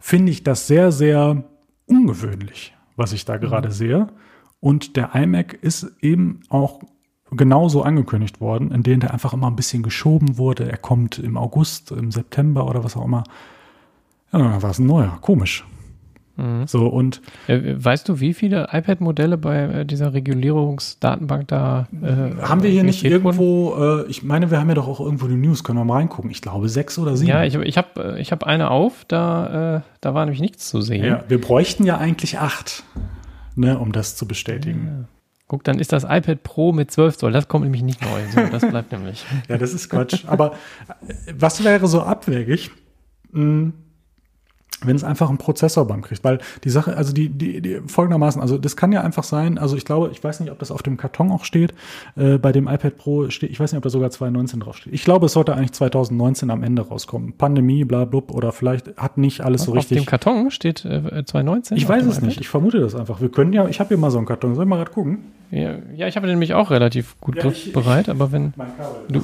finde 0.00 0.32
ich 0.32 0.42
das 0.42 0.66
sehr, 0.66 0.90
sehr 0.90 1.44
ungewöhnlich, 1.86 2.74
was 2.96 3.12
ich 3.12 3.24
da 3.24 3.36
gerade 3.36 3.68
mhm. 3.68 3.72
sehe. 3.72 4.06
Und 4.62 4.96
der 4.96 5.12
iMac 5.16 5.58
ist 5.60 5.90
eben 6.00 6.40
auch 6.48 6.80
genauso 7.32 7.82
angekündigt 7.82 8.40
worden, 8.40 8.70
in 8.70 8.84
denen 8.84 9.00
der 9.00 9.12
einfach 9.12 9.32
immer 9.32 9.48
ein 9.48 9.56
bisschen 9.56 9.82
geschoben 9.82 10.38
wurde. 10.38 10.70
Er 10.70 10.76
kommt 10.76 11.18
im 11.18 11.36
August, 11.36 11.90
im 11.90 12.12
September 12.12 12.68
oder 12.68 12.84
was 12.84 12.96
auch 12.96 13.04
immer. 13.04 13.24
Ja, 14.32 14.62
war 14.62 14.70
es 14.70 14.78
ein 14.78 14.86
neuer. 14.86 15.18
Komisch. 15.20 15.64
Mhm. 16.36 16.68
So 16.68 16.86
und 16.86 17.20
äh, 17.48 17.74
weißt 17.76 18.08
du, 18.08 18.20
wie 18.20 18.34
viele 18.34 18.68
iPad-Modelle 18.70 19.36
bei 19.36 19.62
äh, 19.64 19.84
dieser 19.84 20.14
Regulierungsdatenbank 20.14 21.48
da 21.48 21.88
äh, 22.00 22.40
haben 22.40 22.62
wir 22.62 22.70
hier 22.70 22.84
nicht 22.84 23.04
irgendwo? 23.04 23.74
Äh, 23.76 24.06
ich 24.10 24.22
meine, 24.22 24.52
wir 24.52 24.60
haben 24.60 24.68
ja 24.68 24.76
doch 24.76 24.86
auch 24.86 25.00
irgendwo 25.00 25.26
die 25.26 25.34
News. 25.34 25.64
Können 25.64 25.78
wir 25.78 25.84
mal 25.84 25.96
reingucken? 25.96 26.30
Ich 26.30 26.40
glaube 26.40 26.68
sechs 26.68 27.00
oder 27.00 27.16
sieben. 27.16 27.30
Ja, 27.30 27.42
ich, 27.42 27.56
ich 27.56 27.76
habe 27.76 28.16
ich 28.20 28.30
hab 28.30 28.44
eine 28.44 28.70
auf. 28.70 29.04
Da 29.08 29.78
äh, 29.78 29.80
da 30.00 30.14
war 30.14 30.24
nämlich 30.24 30.40
nichts 30.40 30.68
zu 30.68 30.80
sehen. 30.80 31.04
Ja, 31.04 31.24
wir 31.26 31.40
bräuchten 31.40 31.84
ja 31.84 31.98
eigentlich 31.98 32.38
acht, 32.38 32.84
ne, 33.56 33.78
um 33.78 33.92
das 33.92 34.16
zu 34.16 34.26
bestätigen. 34.26 34.86
Ja. 34.86 35.08
Guck, 35.48 35.64
dann 35.64 35.78
ist 35.78 35.92
das 35.92 36.04
iPad 36.04 36.42
Pro 36.42 36.72
mit 36.72 36.90
12 36.90 37.18
Zoll. 37.18 37.32
Das 37.32 37.46
kommt 37.46 37.64
nämlich 37.64 37.82
nicht 37.82 38.00
neu. 38.00 38.22
So, 38.32 38.40
das 38.50 38.66
bleibt 38.66 38.90
nämlich. 38.92 39.24
ja, 39.48 39.58
das 39.58 39.74
ist 39.74 39.90
Quatsch. 39.90 40.24
Aber 40.26 40.52
äh, 40.98 41.34
was 41.36 41.62
wäre 41.62 41.86
so 41.88 42.02
abwegig? 42.02 42.70
Hm, 43.32 43.74
wenn 44.84 44.96
es 44.96 45.04
einfach 45.04 45.28
einen 45.28 45.38
Prozessorbank 45.38 46.06
kriegt. 46.06 46.24
Weil 46.24 46.38
die 46.64 46.70
Sache, 46.70 46.96
also 46.96 47.12
die, 47.12 47.28
die, 47.28 47.60
die 47.60 47.80
folgendermaßen, 47.86 48.40
also 48.40 48.58
das 48.58 48.76
kann 48.76 48.92
ja 48.92 49.02
einfach 49.02 49.24
sein, 49.24 49.58
also 49.58 49.76
ich 49.76 49.84
glaube, 49.84 50.10
ich 50.12 50.22
weiß 50.22 50.40
nicht, 50.40 50.50
ob 50.50 50.58
das 50.58 50.70
auf 50.70 50.82
dem 50.82 50.96
Karton 50.96 51.30
auch 51.30 51.44
steht, 51.44 51.74
äh, 52.16 52.38
bei 52.38 52.52
dem 52.52 52.68
iPad 52.68 52.96
Pro 52.96 53.30
steht, 53.30 53.50
ich 53.50 53.60
weiß 53.60 53.72
nicht, 53.72 53.78
ob 53.78 53.84
da 53.84 53.90
sogar 53.90 54.10
2019 54.10 54.60
draufsteht. 54.60 54.92
Ich 54.92 55.04
glaube, 55.04 55.26
es 55.26 55.32
sollte 55.32 55.54
eigentlich 55.54 55.72
2019 55.72 56.50
am 56.50 56.62
Ende 56.62 56.82
rauskommen. 56.82 57.34
Pandemie, 57.34 57.84
bla, 57.84 58.04
blub, 58.04 58.30
oder 58.32 58.52
vielleicht 58.52 58.96
hat 58.96 59.18
nicht 59.18 59.40
alles 59.40 59.62
so 59.62 59.72
richtig. 59.72 59.98
Auf 59.98 60.04
dem 60.04 60.08
Karton 60.08 60.50
steht 60.50 60.84
äh, 60.84 61.24
2019? 61.24 61.76
Ich 61.76 61.88
weiß 61.88 62.04
es 62.04 62.18
iPad? 62.18 62.28
nicht, 62.28 62.40
ich 62.40 62.48
vermute 62.48 62.80
das 62.80 62.94
einfach. 62.94 63.20
Wir 63.20 63.30
können 63.30 63.52
ja, 63.52 63.66
ich 63.68 63.80
habe 63.80 63.88
hier 63.88 63.98
mal 63.98 64.10
so 64.10 64.18
einen 64.18 64.26
Karton, 64.26 64.54
soll 64.54 64.64
ich 64.64 64.68
mal 64.68 64.76
gerade 64.76 64.92
gucken? 64.92 65.18
Ja, 65.50 65.76
ja 65.94 66.08
ich 66.08 66.16
habe 66.16 66.26
den 66.26 66.34
nämlich 66.34 66.54
auch 66.54 66.70
relativ 66.70 67.20
gut 67.20 67.36
ja, 67.36 67.50
bereit, 67.72 68.08
aber 68.08 68.32
wenn. 68.32 68.52
Mein 68.56 68.76
Kabel, 68.76 69.02
du, 69.08 69.22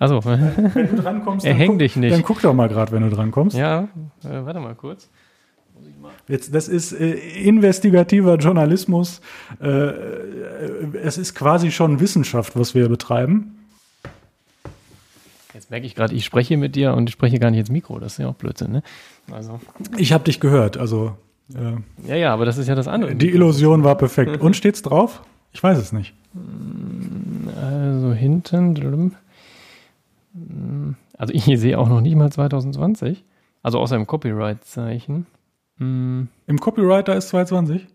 also, 0.00 0.24
wenn 0.24 0.96
du 0.96 1.02
drankommst, 1.02 1.44
er 1.46 1.52
häng 1.52 1.78
dich 1.78 1.94
nicht. 1.94 2.12
Dann 2.12 2.22
guck 2.22 2.40
doch 2.40 2.54
mal 2.54 2.70
gerade, 2.70 2.90
wenn 2.90 3.02
du 3.02 3.10
drankommst. 3.14 3.54
Ja, 3.54 3.82
äh, 4.24 4.44
warte 4.44 4.58
mal 4.58 4.74
kurz. 4.74 5.10
Jetzt, 6.26 6.54
das 6.54 6.68
ist 6.68 6.92
äh, 6.92 7.12
investigativer 7.12 8.36
Journalismus. 8.36 9.20
Äh, 9.60 9.66
es 11.02 11.18
ist 11.18 11.34
quasi 11.34 11.70
schon 11.70 12.00
Wissenschaft, 12.00 12.58
was 12.58 12.74
wir 12.74 12.88
betreiben. 12.88 13.58
Jetzt 15.52 15.70
merke 15.70 15.84
ich 15.84 15.94
gerade, 15.94 16.14
ich 16.14 16.24
spreche 16.24 16.56
mit 16.56 16.76
dir 16.76 16.94
und 16.94 17.10
ich 17.10 17.12
spreche 17.12 17.38
gar 17.38 17.50
nicht 17.50 17.60
ins 17.60 17.70
Mikro. 17.70 17.98
Das 17.98 18.12
ist 18.12 18.18
ja 18.18 18.28
auch 18.28 18.34
Blödsinn, 18.34 18.72
ne? 18.72 18.82
Also. 19.30 19.60
Ich 19.98 20.14
habe 20.14 20.24
dich 20.24 20.40
gehört, 20.40 20.78
also. 20.78 21.14
Äh, 21.54 22.08
ja, 22.08 22.16
ja, 22.16 22.32
aber 22.32 22.46
das 22.46 22.56
ist 22.56 22.68
ja 22.68 22.74
das 22.74 22.88
andere. 22.88 23.14
Die 23.16 23.28
Illusion 23.28 23.84
war 23.84 23.96
perfekt. 23.96 24.36
Und 24.40 24.56
steht's 24.56 24.80
drauf? 24.80 25.20
Ich 25.52 25.62
weiß 25.62 25.76
es 25.76 25.92
nicht. 25.92 26.14
Also 27.54 28.14
hinten. 28.14 29.14
Also 31.16 31.34
ich 31.34 31.44
sehe 31.44 31.78
auch 31.78 31.88
noch 31.88 32.00
nicht 32.00 32.16
mal 32.16 32.30
2020. 32.30 33.24
Also 33.62 33.78
außer 33.78 33.96
im 33.96 34.06
Copyright-Zeichen. 34.06 35.26
Hm. 35.78 36.28
Im 36.46 36.60
Copyright 36.60 37.08
da 37.08 37.14
ist 37.14 37.28
220? 37.28 37.86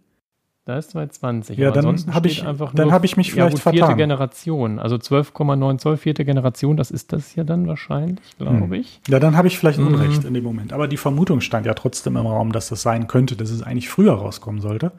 Da 0.65 0.79
ist 0.79 0.89
220. 0.91 1.59
Ja, 1.59 1.69
dann 1.69 1.85
habe 2.11 2.27
ich, 2.27 2.43
dann 2.73 2.91
hab 2.91 3.03
ich 3.03 3.17
mich 3.17 3.31
vielleicht 3.31 3.49
ja, 3.49 3.53
gut, 3.53 3.61
vertan. 3.61 3.79
Vierte 3.79 3.95
Generation, 3.97 4.79
also 4.79 4.95
12,9 4.95 5.77
Zoll, 5.77 5.97
vierte 5.97 6.25
Generation, 6.25 6.75
das 6.75 6.89
ist 6.89 7.13
das 7.13 7.35
ja 7.35 7.43
dann 7.43 7.67
wahrscheinlich, 7.67 8.35
glaube 8.39 8.65
hm. 8.65 8.73
ich. 8.73 8.99
Ja, 9.07 9.19
dann 9.19 9.37
habe 9.37 9.47
ich 9.47 9.59
vielleicht 9.59 9.77
hm. 9.77 9.85
Unrecht 9.85 10.23
in 10.23 10.33
dem 10.33 10.43
Moment. 10.43 10.73
Aber 10.73 10.87
die 10.87 10.97
Vermutung 10.97 11.41
stand 11.41 11.67
ja 11.67 11.75
trotzdem 11.75 12.17
im 12.17 12.25
Raum, 12.25 12.51
dass 12.51 12.69
das 12.69 12.81
sein 12.81 13.05
könnte, 13.05 13.35
dass 13.35 13.51
es 13.51 13.61
eigentlich 13.61 13.89
früher 13.89 14.13
rauskommen 14.13 14.59
sollte. 14.59 14.91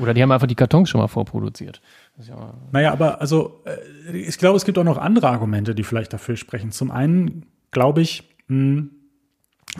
Oder 0.00 0.12
die 0.12 0.22
haben 0.22 0.32
einfach 0.32 0.48
die 0.48 0.56
Kartons 0.56 0.90
schon 0.90 1.00
mal 1.00 1.08
vorproduziert. 1.08 1.80
Ja 2.28 2.54
naja, 2.72 2.92
aber 2.92 3.20
also 3.20 3.62
äh, 3.64 4.16
ich 4.16 4.38
glaube, 4.38 4.56
es 4.56 4.64
gibt 4.64 4.78
auch 4.78 4.84
noch 4.84 4.98
andere 4.98 5.28
Argumente, 5.28 5.74
die 5.74 5.84
vielleicht 5.84 6.12
dafür 6.12 6.36
sprechen. 6.36 6.70
Zum 6.70 6.90
einen 6.90 7.46
glaube 7.70 8.00
ich, 8.00 8.24
hm, 8.48 8.90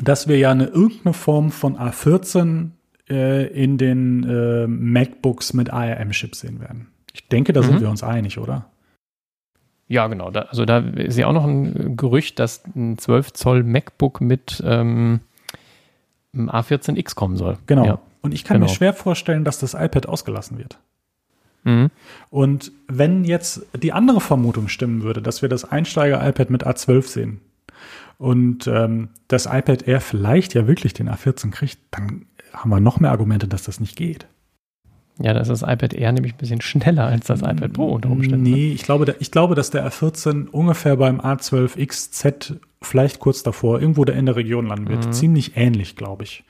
dass 0.02 0.28
wir 0.28 0.38
ja 0.38 0.50
eine 0.50 0.66
irgendeine 0.66 1.12
Form 1.12 1.50
von 1.50 1.76
A14 1.76 2.70
äh, 3.08 3.46
in 3.48 3.78
den 3.78 4.24
äh, 4.24 4.66
MacBooks 4.66 5.52
mit 5.52 5.72
ARM-Chips 5.72 6.40
sehen 6.40 6.60
werden. 6.60 6.88
Ich 7.12 7.28
denke, 7.28 7.52
da 7.52 7.60
mhm. 7.60 7.66
sind 7.66 7.80
wir 7.80 7.90
uns 7.90 8.02
einig, 8.02 8.38
oder? 8.38 8.66
Ja, 9.88 10.06
genau. 10.06 10.30
Da, 10.30 10.42
also 10.42 10.64
da 10.64 10.78
ist 10.78 11.18
ja 11.18 11.26
auch 11.26 11.32
noch 11.32 11.44
ein 11.44 11.96
Gerücht, 11.96 12.38
dass 12.38 12.64
ein 12.76 12.96
12 12.96 13.32
Zoll 13.32 13.64
MacBook 13.64 14.20
mit 14.20 14.62
ähm, 14.64 15.20
A14X 16.32 17.16
kommen 17.16 17.36
soll. 17.36 17.58
Genau. 17.66 17.84
Ja. 17.84 17.98
Und 18.22 18.32
ich 18.32 18.44
kann 18.44 18.56
genau. 18.56 18.66
mir 18.66 18.74
schwer 18.74 18.94
vorstellen, 18.94 19.44
dass 19.44 19.58
das 19.58 19.74
iPad 19.74 20.06
ausgelassen 20.06 20.58
wird. 20.58 20.78
Mhm. 21.64 21.90
Und 22.30 22.72
wenn 22.88 23.24
jetzt 23.24 23.66
die 23.80 23.92
andere 23.92 24.20
Vermutung 24.20 24.68
stimmen 24.68 25.02
würde, 25.02 25.22
dass 25.22 25.42
wir 25.42 25.48
das 25.48 25.64
Einsteiger-iPad 25.64 26.50
mit 26.50 26.66
A12 26.66 27.02
sehen 27.02 27.40
und 28.18 28.66
ähm, 28.66 29.08
das 29.28 29.46
iPad 29.46 29.86
Air 29.86 30.00
vielleicht 30.00 30.54
ja 30.54 30.66
wirklich 30.66 30.94
den 30.94 31.08
A14 31.08 31.50
kriegt, 31.50 31.78
dann 31.90 32.26
haben 32.52 32.70
wir 32.70 32.80
noch 32.80 33.00
mehr 33.00 33.10
Argumente, 33.10 33.48
dass 33.48 33.64
das 33.64 33.80
nicht 33.80 33.96
geht. 33.96 34.26
Ja, 35.22 35.34
da 35.34 35.40
ist 35.40 35.48
das 35.48 35.62
iPad 35.62 35.92
Air 35.92 36.12
nämlich 36.12 36.34
ein 36.34 36.38
bisschen 36.38 36.60
schneller 36.62 37.06
als 37.06 37.26
das 37.26 37.42
iPad 37.42 37.72
Pro 37.72 37.92
unter 37.92 38.10
Umständen. 38.10 38.42
Ne? 38.42 38.50
Nee, 38.50 38.72
ich 38.72 38.82
glaube, 38.82 39.14
ich 39.18 39.30
glaube, 39.30 39.54
dass 39.54 39.70
der 39.70 39.86
A14 39.86 40.48
ungefähr 40.48 40.96
beim 40.96 41.20
A12XZ 41.20 42.56
vielleicht 42.82 43.18
kurz 43.18 43.42
davor 43.42 43.80
irgendwo 43.80 44.04
da 44.04 44.14
in 44.14 44.26
der 44.26 44.36
Region 44.36 44.66
landen 44.66 44.88
wird. 44.88 45.06
Mhm. 45.06 45.12
Ziemlich 45.12 45.56
ähnlich, 45.56 45.96
glaube 45.96 46.24
ich. 46.24 46.44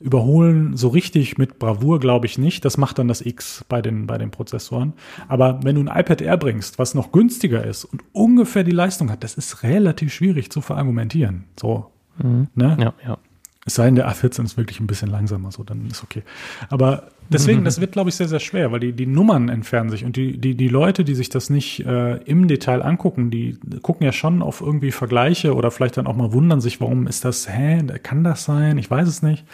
Überholen 0.00 0.76
so 0.76 0.88
richtig 0.88 1.38
mit 1.38 1.58
Bravour 1.58 2.00
glaube 2.00 2.26
ich 2.26 2.38
nicht. 2.38 2.64
Das 2.64 2.76
macht 2.76 2.98
dann 2.98 3.08
das 3.08 3.20
X 3.20 3.64
bei 3.68 3.82
den, 3.82 4.06
bei 4.06 4.18
den 4.18 4.30
Prozessoren. 4.30 4.92
Aber 5.28 5.60
wenn 5.62 5.76
du 5.76 5.82
ein 5.82 6.00
iPad 6.00 6.20
Air 6.20 6.36
bringst, 6.36 6.78
was 6.78 6.94
noch 6.94 7.12
günstiger 7.12 7.64
ist 7.64 7.84
und 7.84 8.02
ungefähr 8.12 8.64
die 8.64 8.72
Leistung 8.72 9.10
hat, 9.10 9.24
das 9.24 9.34
ist 9.34 9.62
relativ 9.62 10.12
schwierig 10.12 10.50
zu 10.50 10.60
verargumentieren. 10.60 11.44
So. 11.58 11.90
Mhm. 12.22 12.48
Ne? 12.54 12.76
Ja, 12.80 12.94
ja. 13.06 13.18
Es 13.66 13.76
sei 13.76 13.86
denn, 13.86 13.94
der 13.94 14.10
A14 14.10 14.44
ist 14.44 14.56
wirklich 14.58 14.80
ein 14.80 14.86
bisschen 14.86 15.08
langsamer, 15.08 15.50
so, 15.50 15.64
dann 15.64 15.86
ist 15.86 16.02
okay. 16.02 16.22
Aber 16.68 17.08
deswegen, 17.30 17.64
das 17.64 17.80
wird, 17.80 17.92
glaube 17.92 18.10
ich, 18.10 18.16
sehr, 18.16 18.28
sehr 18.28 18.40
schwer, 18.40 18.72
weil 18.72 18.80
die, 18.80 18.92
die 18.92 19.06
Nummern 19.06 19.48
entfernen 19.48 19.88
sich 19.88 20.04
und 20.04 20.16
die, 20.16 20.36
die, 20.36 20.54
die 20.54 20.68
Leute, 20.68 21.02
die 21.02 21.14
sich 21.14 21.30
das 21.30 21.48
nicht 21.48 21.80
äh, 21.86 22.16
im 22.24 22.46
Detail 22.46 22.82
angucken, 22.82 23.30
die 23.30 23.58
gucken 23.80 24.04
ja 24.04 24.12
schon 24.12 24.42
auf 24.42 24.60
irgendwie 24.60 24.90
Vergleiche 24.90 25.54
oder 25.54 25.70
vielleicht 25.70 25.96
dann 25.96 26.06
auch 26.06 26.16
mal 26.16 26.32
wundern 26.34 26.60
sich, 26.60 26.80
warum 26.82 27.06
ist 27.06 27.24
das, 27.24 27.48
hä, 27.48 27.82
kann 28.02 28.22
das 28.22 28.44
sein? 28.44 28.76
Ich 28.76 28.90
weiß 28.90 29.08
es 29.08 29.22
nicht. 29.22 29.46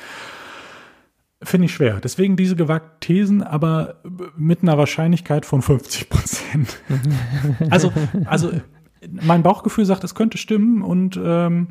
Finde 1.42 1.66
ich 1.66 1.72
schwer. 1.72 2.00
Deswegen 2.02 2.36
diese 2.36 2.56
gewagten 2.56 3.00
Thesen, 3.00 3.42
aber 3.42 4.02
mit 4.36 4.62
einer 4.62 4.76
Wahrscheinlichkeit 4.76 5.46
von 5.46 5.62
50 5.62 6.10
Prozent. 6.10 6.82
also, 7.70 7.92
also 8.26 8.50
mein 9.08 9.42
Bauchgefühl 9.42 9.86
sagt, 9.86 10.04
es 10.04 10.14
könnte 10.14 10.36
stimmen 10.36 10.82
und 10.82 11.18
ähm, 11.22 11.68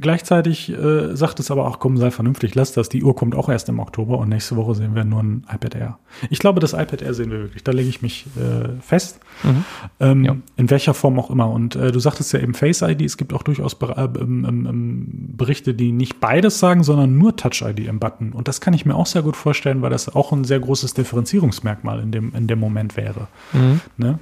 gleichzeitig 0.00 0.70
äh, 0.70 1.14
sagt 1.14 1.40
es 1.40 1.50
aber 1.50 1.66
auch, 1.66 1.78
komm, 1.78 1.96
sei 1.98 2.10
vernünftig, 2.10 2.54
lass 2.54 2.72
das. 2.72 2.88
Die 2.88 3.02
Uhr 3.02 3.14
kommt 3.14 3.34
auch 3.34 3.48
erst 3.48 3.68
im 3.68 3.78
Oktober 3.80 4.18
und 4.18 4.28
nächste 4.28 4.56
Woche 4.56 4.74
sehen 4.74 4.94
wir 4.94 5.04
nur 5.04 5.22
ein 5.22 5.46
iPad 5.52 5.74
Air. 5.74 5.98
Ich 6.30 6.38
glaube, 6.38 6.60
das 6.60 6.72
iPad 6.72 7.02
Air 7.02 7.14
sehen 7.14 7.30
wir 7.30 7.40
wirklich. 7.40 7.64
Da 7.64 7.72
lege 7.72 7.88
ich 7.88 8.00
mich 8.00 8.26
äh, 8.36 8.80
fest. 8.80 9.20
Mhm. 9.42 9.64
Ähm, 10.00 10.24
ja. 10.24 10.36
In 10.56 10.70
welcher 10.70 10.94
Form 10.94 11.18
auch 11.18 11.30
immer. 11.30 11.50
Und 11.50 11.76
äh, 11.76 11.92
du 11.92 12.00
sagtest 12.00 12.32
ja 12.32 12.40
eben 12.40 12.54
Face 12.54 12.82
ID. 12.82 13.02
Es 13.02 13.16
gibt 13.16 13.32
auch 13.32 13.42
durchaus 13.42 13.74
Ber 13.74 13.96
äh, 13.98 14.20
ähm, 14.20 14.44
ähm, 14.46 15.06
Berichte, 15.36 15.74
die 15.74 15.92
nicht 15.92 16.20
beides 16.20 16.58
sagen, 16.58 16.82
sondern 16.82 17.18
nur 17.18 17.36
Touch 17.36 17.62
ID 17.62 17.80
im 17.80 17.98
Button. 17.98 18.32
Und 18.32 18.48
das 18.48 18.60
kann 18.60 18.74
ich 18.74 18.86
mir 18.86 18.94
auch 18.94 19.06
sehr 19.06 19.22
gut 19.22 19.36
vorstellen, 19.36 19.82
weil 19.82 19.90
das 19.90 20.14
auch 20.14 20.32
ein 20.32 20.44
sehr 20.44 20.60
großes 20.60 20.94
Differenzierungsmerkmal 20.94 22.00
in 22.00 22.10
dem, 22.10 22.32
in 22.34 22.46
dem 22.46 22.58
Moment 22.58 22.96
wäre. 22.96 23.28
Mhm. 23.52 23.80
Ne? 23.96 24.18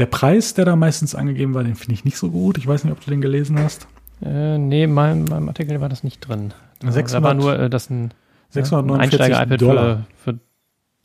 Der 0.00 0.06
Preis, 0.06 0.54
der 0.54 0.64
da 0.64 0.74
meistens 0.74 1.14
angegeben 1.14 1.54
war, 1.54 1.62
den 1.62 1.76
finde 1.76 1.94
ich 1.94 2.04
nicht 2.04 2.18
so 2.18 2.30
gut. 2.30 2.58
Ich 2.58 2.66
weiß 2.66 2.82
nicht, 2.82 2.92
ob 2.92 3.04
du 3.04 3.10
den 3.10 3.20
gelesen 3.20 3.60
hast. 3.60 3.86
Äh, 4.24 4.58
nee, 4.58 4.84
in 4.84 4.92
meinem, 4.92 5.24
meinem 5.24 5.48
Artikel 5.48 5.80
war 5.80 5.88
das 5.88 6.02
nicht 6.02 6.20
drin. 6.20 6.52
Da, 6.80 6.92
600, 6.92 7.22
da 7.22 7.28
war 7.28 7.34
nur, 7.34 7.58
äh, 7.58 7.70
dass 7.70 7.90
ein, 7.90 8.12
649 8.50 9.20
ein 9.20 9.30
Einsteiger-iPad 9.30 9.60
für, 9.60 10.32
für 10.32 10.38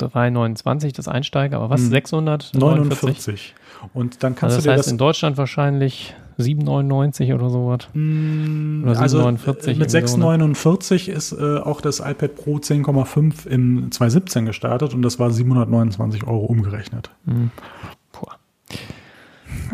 3,29 0.07 0.95
das 0.95 1.07
Einsteiger, 1.07 1.57
aber 1.57 1.69
was? 1.69 1.81
Hm. 1.81 1.89
649? 1.89 3.55
Und 3.93 4.23
dann 4.23 4.35
kannst 4.35 4.55
also 4.55 4.57
das 4.57 4.63
du 4.63 4.69
dir 4.69 4.73
heißt 4.73 4.85
das 4.85 4.91
in 4.91 4.97
Deutschland 4.97 5.37
wahrscheinlich 5.37 6.15
7,99 6.37 7.35
oder 7.35 7.49
sowas. 7.49 7.89
Mm, 7.93 8.83
oder 8.83 8.93
7,49. 8.93 9.01
Also 9.01 9.27
mit 9.75 9.89
6,49 9.89 11.05
so, 11.05 11.11
ist 11.11 11.31
äh, 11.33 11.57
auch 11.57 11.81
das 11.81 11.99
iPad 11.99 12.35
Pro 12.35 12.57
10,5 12.57 13.47
im 13.47 13.91
2017 13.91 14.45
gestartet 14.45 14.93
und 14.93 15.01
das 15.01 15.19
war 15.19 15.31
729 15.31 16.25
Euro 16.25 16.45
umgerechnet. 16.45 17.11
Mhm. 17.25 17.51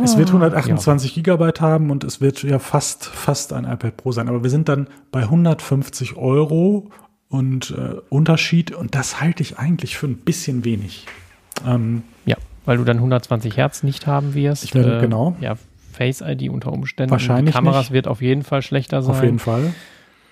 Es 0.03 0.17
wird 0.17 0.29
128 0.29 1.11
ja. 1.11 1.15
Gigabyte 1.15 1.61
haben 1.61 1.89
und 1.89 2.03
es 2.03 2.21
wird 2.21 2.43
ja 2.43 2.59
fast, 2.59 3.05
fast 3.05 3.53
ein 3.53 3.65
iPad 3.65 3.97
Pro 3.97 4.11
sein. 4.11 4.27
Aber 4.27 4.43
wir 4.43 4.49
sind 4.49 4.69
dann 4.69 4.87
bei 5.11 5.21
150 5.21 6.17
Euro 6.17 6.89
und 7.29 7.71
äh, 7.71 7.95
Unterschied 8.09 8.71
und 8.71 8.95
das 8.95 9.21
halte 9.21 9.41
ich 9.41 9.57
eigentlich 9.57 9.97
für 9.97 10.07
ein 10.07 10.17
bisschen 10.17 10.65
wenig. 10.65 11.05
Ähm, 11.65 12.03
ja, 12.25 12.35
weil 12.65 12.77
du 12.77 12.83
dann 12.83 12.97
120 12.97 13.57
Hertz 13.57 13.83
nicht 13.83 14.07
haben 14.07 14.33
wirst. 14.33 14.63
Ich 14.63 14.75
werde, 14.75 14.97
äh, 14.97 15.01
genau. 15.01 15.35
Ja, 15.39 15.55
Face 15.91 16.21
ID 16.21 16.49
unter 16.49 16.71
Umständen. 16.73 17.11
Wahrscheinlich. 17.11 17.53
Die 17.53 17.57
Kameras 17.57 17.85
nicht. 17.85 17.91
wird 17.91 18.07
auf 18.07 18.21
jeden 18.21 18.43
Fall 18.43 18.61
schlechter 18.61 19.01
sein. 19.01 19.15
Auf 19.15 19.23
jeden 19.23 19.39
Fall. 19.39 19.73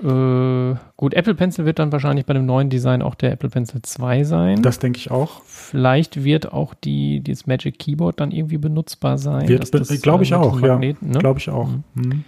Äh, 0.01 0.75
gut, 0.97 1.13
Apple 1.13 1.35
Pencil 1.35 1.65
wird 1.65 1.79
dann 1.79 1.91
wahrscheinlich 1.91 2.25
bei 2.25 2.33
dem 2.33 2.45
neuen 2.45 2.69
Design 2.69 3.01
auch 3.01 3.15
der 3.15 3.31
Apple 3.31 3.49
Pencil 3.49 3.81
2 3.81 4.23
sein. 4.23 4.61
Das 4.61 4.79
denke 4.79 4.97
ich 4.97 5.11
auch. 5.11 5.41
Vielleicht 5.43 6.23
wird 6.23 6.51
auch 6.51 6.73
die, 6.73 7.21
dieses 7.21 7.47
Magic 7.47 7.79
Keyboard 7.79 8.19
dann 8.19 8.31
irgendwie 8.31 8.57
benutzbar 8.57 9.17
sein. 9.17 9.47
Wird, 9.47 9.71
glaube 10.01 10.23
ich, 10.23 10.31
äh, 10.31 10.35
auch, 10.35 10.59
ja. 10.61 10.77
Ne? 10.77 10.95
Glaube 11.19 11.39
ich 11.39 11.49
auch. 11.49 11.67
Mhm. 11.67 11.83
Mhm. 11.93 12.23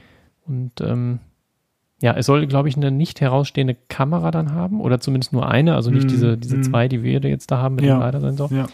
Und 0.48 0.82
ähm, 0.82 1.20
ja, 2.02 2.14
es 2.16 2.26
soll, 2.26 2.46
glaube 2.48 2.70
ich, 2.70 2.78
eine 2.78 2.92
nicht 2.92 3.22
herausstehende 3.22 3.76
Kamera 3.88 4.32
dann 4.32 4.54
haben 4.54 4.82
oder 4.82 5.00
zumindest 5.00 5.34
nur 5.34 5.50
eine, 5.50 5.76
also 5.76 5.92
nicht 5.92 6.06
mhm. 6.06 6.10
diese, 6.10 6.38
diese 6.38 6.58
mhm. 6.58 6.64
zwei, 6.64 6.88
die 6.88 7.04
wir 7.04 7.20
jetzt 7.20 7.52
da 7.52 7.58
haben 7.58 7.76
mit 7.76 7.86
ja. 7.86 7.96
dem 7.96 8.02
Leitersensor. 8.02 8.52
Ja. 8.52 8.68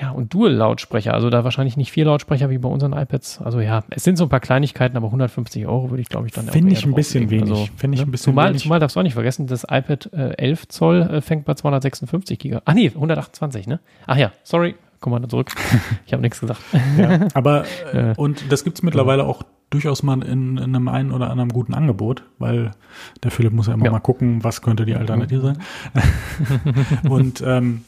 Ja, 0.00 0.10
und 0.10 0.32
Dual-Lautsprecher, 0.32 1.12
also 1.12 1.28
da 1.28 1.42
wahrscheinlich 1.42 1.76
nicht 1.76 1.90
vier 1.90 2.04
Lautsprecher 2.04 2.50
wie 2.50 2.58
bei 2.58 2.68
unseren 2.68 2.92
iPads. 2.92 3.40
Also 3.42 3.60
ja, 3.60 3.82
es 3.90 4.04
sind 4.04 4.16
so 4.16 4.24
ein 4.24 4.28
paar 4.28 4.40
Kleinigkeiten, 4.40 4.96
aber 4.96 5.06
150 5.06 5.66
Euro 5.66 5.90
würde 5.90 6.02
ich, 6.02 6.08
glaube 6.08 6.26
ich, 6.28 6.32
dann 6.32 6.46
Finde 6.46 6.72
ich 6.72 6.84
ein 6.84 6.94
bisschen 6.94 7.30
wenig. 7.30 7.50
Also, 7.50 7.68
Finde 7.76 7.96
ich 7.96 8.02
ne? 8.02 8.06
ein 8.06 8.10
bisschen 8.12 8.32
zumal, 8.32 8.50
wenig. 8.50 8.62
Zumal 8.62 8.78
darfst 8.78 8.94
du 8.94 9.00
auch 9.00 9.04
nicht 9.04 9.14
vergessen, 9.14 9.48
das 9.48 9.64
iPad 9.64 10.10
äh, 10.12 10.36
11 10.36 10.68
Zoll 10.68 11.02
äh, 11.02 11.20
fängt 11.20 11.46
bei 11.46 11.54
256 11.54 12.38
Gigabyte. 12.38 12.62
Ah 12.68 12.74
nee, 12.74 12.88
128, 12.94 13.66
ne? 13.66 13.80
Ach 14.06 14.16
ja, 14.16 14.30
sorry, 14.44 14.76
komm 15.00 15.12
mal 15.12 15.26
zurück. 15.28 15.50
ich 16.06 16.12
habe 16.12 16.22
nichts 16.22 16.38
gesagt. 16.38 16.60
ja, 16.96 17.26
aber 17.34 17.64
äh, 17.92 18.14
und 18.16 18.52
das 18.52 18.62
gibt's 18.62 18.82
mittlerweile 18.82 19.24
auch 19.24 19.42
durchaus 19.70 20.02
mal 20.02 20.22
in, 20.22 20.58
in, 20.58 20.76
einem 20.76 20.88
einen 20.88 21.12
oder 21.12 21.30
anderen 21.30 21.50
guten 21.50 21.74
Angebot, 21.74 22.22
weil 22.38 22.70
der 23.22 23.30
Philipp 23.30 23.52
muss 23.52 23.66
ja 23.66 23.74
immer 23.74 23.84
ja. 23.84 23.90
mal 23.90 24.00
gucken, 24.00 24.44
was 24.44 24.62
könnte 24.62 24.86
die 24.86 24.94
Alternative 24.94 25.42
sein. 25.42 25.58
und 27.10 27.42
ähm, 27.44 27.82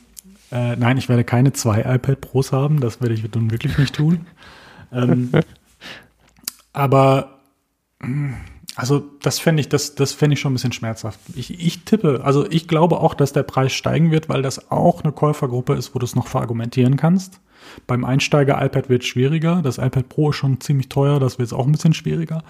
äh, 0.51 0.77
nein, 0.77 0.99
ich 0.99 1.09
werde 1.09 1.25
keine 1.25 1.53
zwei 1.53 1.81
iPad 1.81 2.21
Pros 2.21 2.53
haben, 2.53 2.81
das 2.81 3.01
werde 3.01 3.15
ich 3.15 3.35
nun 3.35 3.51
wirklich 3.51 3.79
nicht 3.79 3.95
tun. 3.95 4.27
ähm, 4.93 5.31
aber 6.73 7.41
also 8.77 9.05
das 9.23 9.39
fände 9.39 9.61
ich, 9.61 9.69
das, 9.69 9.95
das 9.95 10.13
fände 10.13 10.35
ich 10.35 10.41
schon 10.41 10.53
ein 10.53 10.55
bisschen 10.55 10.73
schmerzhaft. 10.73 11.21
Ich, 11.35 11.65
ich 11.65 11.85
tippe, 11.85 12.23
also 12.25 12.51
ich 12.51 12.69
glaube 12.69 13.01
auch, 13.01 13.15
dass 13.15 13.33
der 13.33 13.43
Preis 13.43 13.73
steigen 13.73 14.11
wird, 14.11 14.29
weil 14.29 14.43
das 14.43 14.71
auch 14.71 15.03
eine 15.03 15.13
Käufergruppe 15.13 15.75
ist, 15.75 15.95
wo 15.95 15.99
du 15.99 16.05
es 16.05 16.17
noch 16.17 16.29
verargumentieren 16.29 16.97
kannst. 16.97 17.41
Beim 17.87 18.05
Einsteiger-iPad 18.05 18.88
wird 18.88 19.03
es 19.03 19.09
schwieriger. 19.09 19.61
Das 19.62 19.79
iPad 19.79 20.09
Pro 20.09 20.31
ist 20.31 20.37
schon 20.37 20.61
ziemlich 20.61 20.88
teuer, 20.88 21.21
das 21.21 21.38
wird 21.38 21.47
es 21.47 21.53
auch 21.53 21.66
ein 21.66 21.73
bisschen 21.73 21.95
schwieriger. 21.95 22.43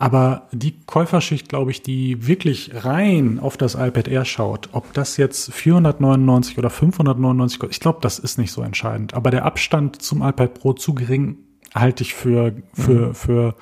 Aber 0.00 0.48
die 0.50 0.80
Käuferschicht, 0.86 1.50
glaube 1.50 1.70
ich, 1.72 1.82
die 1.82 2.26
wirklich 2.26 2.70
rein 2.74 3.38
auf 3.38 3.58
das 3.58 3.74
iPad 3.74 4.08
Air 4.08 4.24
schaut, 4.24 4.70
ob 4.72 4.94
das 4.94 5.18
jetzt 5.18 5.52
499 5.52 6.56
oder 6.56 6.70
599 6.70 7.58
kostet, 7.58 7.76
ich 7.76 7.80
glaube, 7.80 7.98
das 8.00 8.18
ist 8.18 8.38
nicht 8.38 8.50
so 8.50 8.62
entscheidend. 8.62 9.12
Aber 9.12 9.30
der 9.30 9.44
Abstand 9.44 10.00
zum 10.00 10.22
iPad 10.22 10.54
Pro 10.54 10.72
zu 10.72 10.94
gering 10.94 11.36
halte 11.74 12.02
ich 12.02 12.14
für, 12.14 12.54
für, 12.72 13.08
mhm. 13.08 13.14
für, 13.14 13.54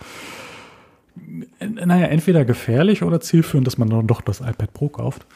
naja, 1.61 2.07
entweder 2.07 2.45
gefährlich 2.45 3.03
oder 3.03 3.21
zielführend, 3.21 3.67
dass 3.67 3.77
man 3.77 3.91
dann 3.91 4.07
doch 4.07 4.21
das 4.21 4.41
iPad 4.41 4.73
Pro 4.73 4.89
kauft. 4.89 5.27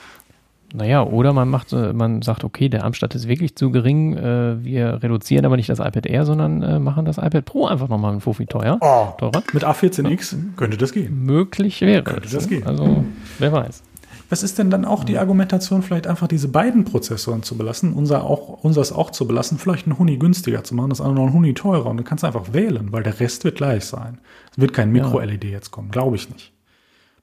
Naja, 0.75 1.05
oder 1.05 1.33
man 1.33 1.49
macht, 1.49 1.73
äh, 1.73 1.93
man 1.93 2.23
sagt, 2.23 2.45
okay, 2.45 2.69
der 2.69 2.85
Armstadt 2.85 3.15
ist 3.15 3.29
wirklich 3.29 3.57
zu 3.57 3.71
gering, 3.71 4.17
äh, 4.17 4.65
wir 4.65 5.03
reduzieren 5.03 5.45
aber 5.45 5.57
nicht 5.57 5.69
das 5.69 5.81
iPad 5.81 6.07
Air, 6.07 6.25
sondern 6.25 6.63
äh, 6.63 6.79
machen 6.79 7.05
das 7.05 7.19
iPad 7.19 7.45
Pro 7.45 7.67
einfach 7.67 7.89
nochmal 7.89 8.15
ein 8.15 8.21
Fofi 8.21 8.47
teuer. 8.47 8.79
Oh, 8.81 9.09
teurer. 9.19 9.43
Mit 9.53 9.65
A14X 9.65 10.37
könnte 10.57 10.79
das 10.79 10.93
gehen. 10.93 11.25
Möglich 11.25 11.81
wäre. 11.83 12.03
Könnte 12.03 12.31
das 12.31 12.49
gehen. 12.49 12.67
Also, 12.67 13.05
wer 13.39 13.53
weiß. 13.53 13.83
Was 14.31 14.43
ist 14.43 14.59
denn 14.59 14.71
dann 14.71 14.87
auch 14.87 15.05
die 15.05 15.19
Argumentation, 15.19 15.83
vielleicht 15.83 16.07
einfach 16.07 16.27
diese 16.27 16.49
beiden 16.49 16.85
Prozessoren 16.85 17.43
zu 17.43 17.59
belassen, 17.59 17.93
unser 17.93 18.25
auch, 18.25 18.65
unseres 18.65 18.91
auch 18.91 19.11
zu 19.11 19.27
belassen, 19.27 19.59
vielleicht 19.59 19.87
einen 19.87 19.99
Huni 19.99 20.17
günstiger 20.17 20.65
zu 20.65 20.75
machen, 20.75 20.89
das 20.89 21.03
andere 21.03 21.17
noch 21.17 21.25
einen 21.25 21.35
Huni 21.35 21.53
teurer 21.53 21.91
und 21.91 21.99
du 21.99 22.03
kannst 22.03 22.25
einfach 22.25 22.55
wählen, 22.55 22.93
weil 22.93 23.03
der 23.03 23.21
Rest 23.21 23.45
wird 23.45 23.57
gleich 23.57 23.85
sein. 23.85 24.19
Es 24.51 24.59
wird 24.59 24.73
kein 24.73 24.91
Micro-LED 24.91 25.45
jetzt 25.45 25.71
kommen, 25.71 25.91
glaube 25.91 26.17
ich 26.17 26.31
nicht. 26.31 26.51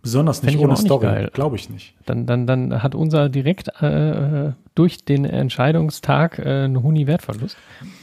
Besonders 0.01 0.43
nicht 0.43 0.57
ohne 0.57 0.77
Story, 0.77 1.27
glaube 1.33 1.57
ich 1.57 1.69
nicht. 1.69 1.93
Dann, 2.05 2.25
dann, 2.25 2.47
dann 2.47 2.81
hat 2.81 2.95
unser 2.95 3.27
direkt 3.27 3.67
äh, 3.81 4.53
durch 4.73 5.03
den 5.03 5.25
Entscheidungstag 5.25 6.39
äh, 6.39 6.63
einen 6.63 6.81
Huni-Wertverlust. 6.81 7.57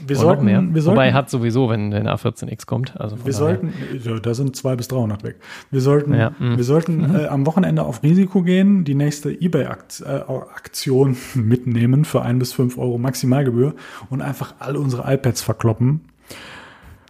Wir 0.07 0.17
sollten, 0.17 0.45
mehr. 0.45 0.63
Wir 0.63 0.83
sollten, 0.83 0.99
Wobei 0.99 1.15
hat 1.15 1.31
sowieso, 1.31 1.71
wenn 1.71 1.91
der 1.91 2.05
A14X 2.05 2.67
kommt. 2.67 3.01
Also 3.01 3.25
wir 3.25 3.33
sollten, 3.33 3.73
ja, 4.05 4.19
da 4.19 4.35
sind 4.35 4.55
zwei 4.57 4.77
bis 4.77 4.89
300 4.89 5.25
weg. 5.25 5.37
Wir 5.71 5.81
sollten, 5.81 6.13
ja, 6.13 6.33
wir 6.39 6.65
sollten 6.65 6.99
mhm. 6.99 7.17
äh, 7.17 7.27
am 7.29 7.47
Wochenende 7.47 7.83
auf 7.83 8.03
Risiko 8.03 8.43
gehen, 8.43 8.85
die 8.85 8.95
nächste 8.95 9.31
eBay-Aktion 9.31 11.15
äh, 11.15 11.39
mitnehmen 11.39 12.05
für 12.05 12.21
ein 12.21 12.39
bis 12.39 12.53
fünf 12.53 12.77
Euro 12.77 12.99
Maximalgebühr 12.99 13.75
und 14.11 14.21
einfach 14.21 14.55
alle 14.59 14.79
unsere 14.81 15.11
iPads 15.11 15.41
verkloppen. 15.41 16.03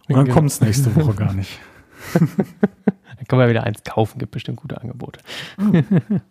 Und 0.07 0.15
dann 0.15 0.29
kommt 0.29 0.49
es 0.49 0.61
nächste 0.61 0.95
Woche 0.95 1.13
gar 1.17 1.33
nicht. 1.33 1.59
Dann 3.27 3.39
können 3.39 3.41
wir 3.41 3.49
wieder 3.49 3.63
eins 3.63 3.83
kaufen, 3.83 4.19
gibt 4.19 4.31
bestimmt 4.31 4.57
gute 4.57 4.79
Angebote. 4.79 5.19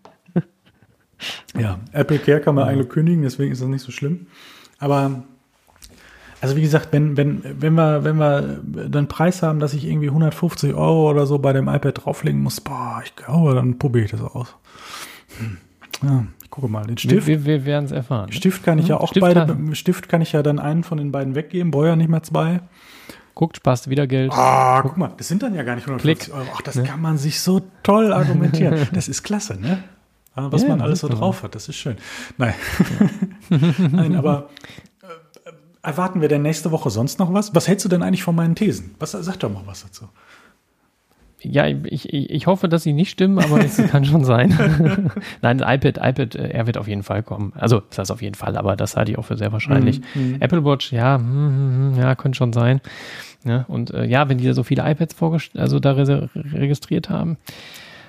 ja, 1.59 1.79
Apple 1.93 2.19
Care 2.19 2.41
kann 2.41 2.55
man 2.55 2.69
eigentlich 2.69 2.89
kündigen, 2.89 3.23
deswegen 3.23 3.53
ist 3.53 3.61
das 3.61 3.69
nicht 3.69 3.83
so 3.83 3.93
schlimm. 3.93 4.27
Aber 4.79 5.25
also 6.41 6.57
wie 6.57 6.63
gesagt, 6.63 6.89
wenn, 6.93 7.17
wenn, 7.17 7.43
wenn 7.61 7.75
wir, 7.75 8.05
wenn 8.05 8.19
wir 8.19 8.61
einen 8.75 9.09
Preis 9.09 9.43
haben, 9.43 9.59
dass 9.59 9.75
ich 9.75 9.85
irgendwie 9.87 10.09
150 10.09 10.75
Euro 10.75 11.11
oder 11.11 11.27
so 11.27 11.39
bei 11.39 11.53
dem 11.53 11.69
iPad 11.69 12.05
drauflegen 12.05 12.43
muss, 12.43 12.61
boah, 12.61 13.03
ich 13.05 13.17
glaube, 13.17 13.55
dann 13.55 13.79
probiere 13.79 14.05
ich 14.05 14.11
das 14.11 14.21
aus. 14.21 14.55
Hm. 15.39 15.59
Ja, 16.03 16.27
ich 16.43 16.51
gucke 16.51 16.69
mal. 16.69 16.85
Den 16.85 16.99
Stift. 16.99 17.27
Wir, 17.27 17.47
wir 17.47 17.65
werden 17.65 17.87
es 17.87 17.93
erfahren. 17.93 18.31
Stift 18.33 18.63
kann 18.65 18.79
ich 18.79 18.85
hm? 18.85 18.91
ja 18.91 18.97
auch 18.99 19.09
Stift 19.09 19.23
beide, 19.23 19.47
kann. 19.47 19.75
Stift 19.75 20.09
kann 20.09 20.21
ich 20.21 20.33
ja 20.33 20.43
dann 20.43 20.59
einen 20.59 20.85
von 20.85 20.99
den 20.99 21.11
beiden 21.11 21.35
weggeben, 21.35 21.71
brauche 21.71 21.87
ja 21.87 21.97
nicht 21.97 22.11
mehr 22.11 22.23
zwei. 22.23 22.61
Guckt, 23.37 23.59
sparst 23.59 23.91
wieder 23.91 24.07
Geld. 24.07 24.33
Ah, 24.33 24.81
guck 24.81 24.97
mal, 24.97 25.13
das 25.15 25.29
sind 25.29 25.43
dann 25.43 25.55
ja 25.55 25.63
gar 25.63 25.75
nicht 25.75 25.87
150 25.87 26.33
Euro. 26.33 26.47
Ach, 26.55 26.63
das 26.63 26.77
ne? 26.77 26.85
kann 26.85 27.03
man 27.03 27.19
sich 27.19 27.39
so 27.39 27.61
toll 27.83 28.13
argumentieren. 28.13 28.89
Das 28.95 29.09
ist 29.09 29.23
klasse, 29.23 29.61
ne? 29.61 29.85
Was 30.35 30.63
ja, 30.63 30.69
man 30.69 30.81
alles 30.81 31.01
so 31.01 31.09
drauf 31.09 31.43
hat, 31.43 31.55
das 31.55 31.69
ist 31.69 31.77
schön. 31.77 31.97
Nein, 32.39 32.55
ja. 33.51 33.59
Nein 33.93 34.17
aber 34.17 34.49
äh, 35.03 35.53
erwarten 35.83 36.23
wir 36.23 36.29
denn 36.29 36.41
nächste 36.41 36.71
Woche 36.73 36.89
sonst 36.89 37.19
noch 37.19 37.33
was? 37.33 37.55
Was 37.55 37.69
hältst 37.69 37.85
du 37.85 37.91
denn 37.91 38.03
eigentlich 38.03 38.23
von 38.23 38.35
meinen 38.35 38.55
Thesen? 38.55 38.95
Was, 38.99 39.13
sag 39.13 39.37
doch 39.37 39.53
mal 39.53 39.63
was 39.67 39.83
dazu. 39.83 40.09
Ja, 41.43 41.67
ich, 41.67 42.13
ich, 42.13 42.31
ich 42.31 42.47
hoffe, 42.47 42.69
dass 42.69 42.83
sie 42.83 42.95
nicht 42.95 43.11
stimmen, 43.11 43.39
aber 43.39 43.63
es 43.63 43.77
kann 43.77 44.05
schon 44.05 44.25
sein. 44.25 45.11
Nein, 45.43 45.59
iPad, 45.59 45.99
iPad, 45.99 46.35
äh, 46.35 46.49
er 46.49 46.67
wird 46.67 46.79
auf 46.79 46.89
jeden 46.89 47.03
Fall 47.03 47.23
kommen. 47.23 47.53
Also, 47.55 47.81
das 47.81 47.99
heißt 47.99 48.11
auf 48.11 48.23
jeden 48.23 48.35
Fall, 48.35 48.57
aber 48.57 48.75
das 48.77 48.97
halte 48.97 49.13
ich 49.13 49.19
auch 49.19 49.25
für 49.25 49.37
sehr 49.37 49.53
wahrscheinlich. 49.53 50.01
Mhm. 50.15 50.39
Apple 50.41 50.65
Watch, 50.65 50.93
ja, 50.93 51.17
hm, 51.17 51.95
ja, 51.99 52.15
könnte 52.15 52.37
schon 52.37 52.53
sein. 52.53 52.81
Ja, 53.47 53.65
und 53.69 53.95
äh, 53.95 54.05
ja, 54.05 54.29
wenn 54.29 54.39
die 54.39 54.47
da 54.47 54.55
so 54.55 54.65
viele 54.65 54.83
iPads 54.83 55.17
also 55.57 55.79
da 55.79 55.93
re 55.93 56.29
registriert 56.53 57.09
haben. 57.09 57.39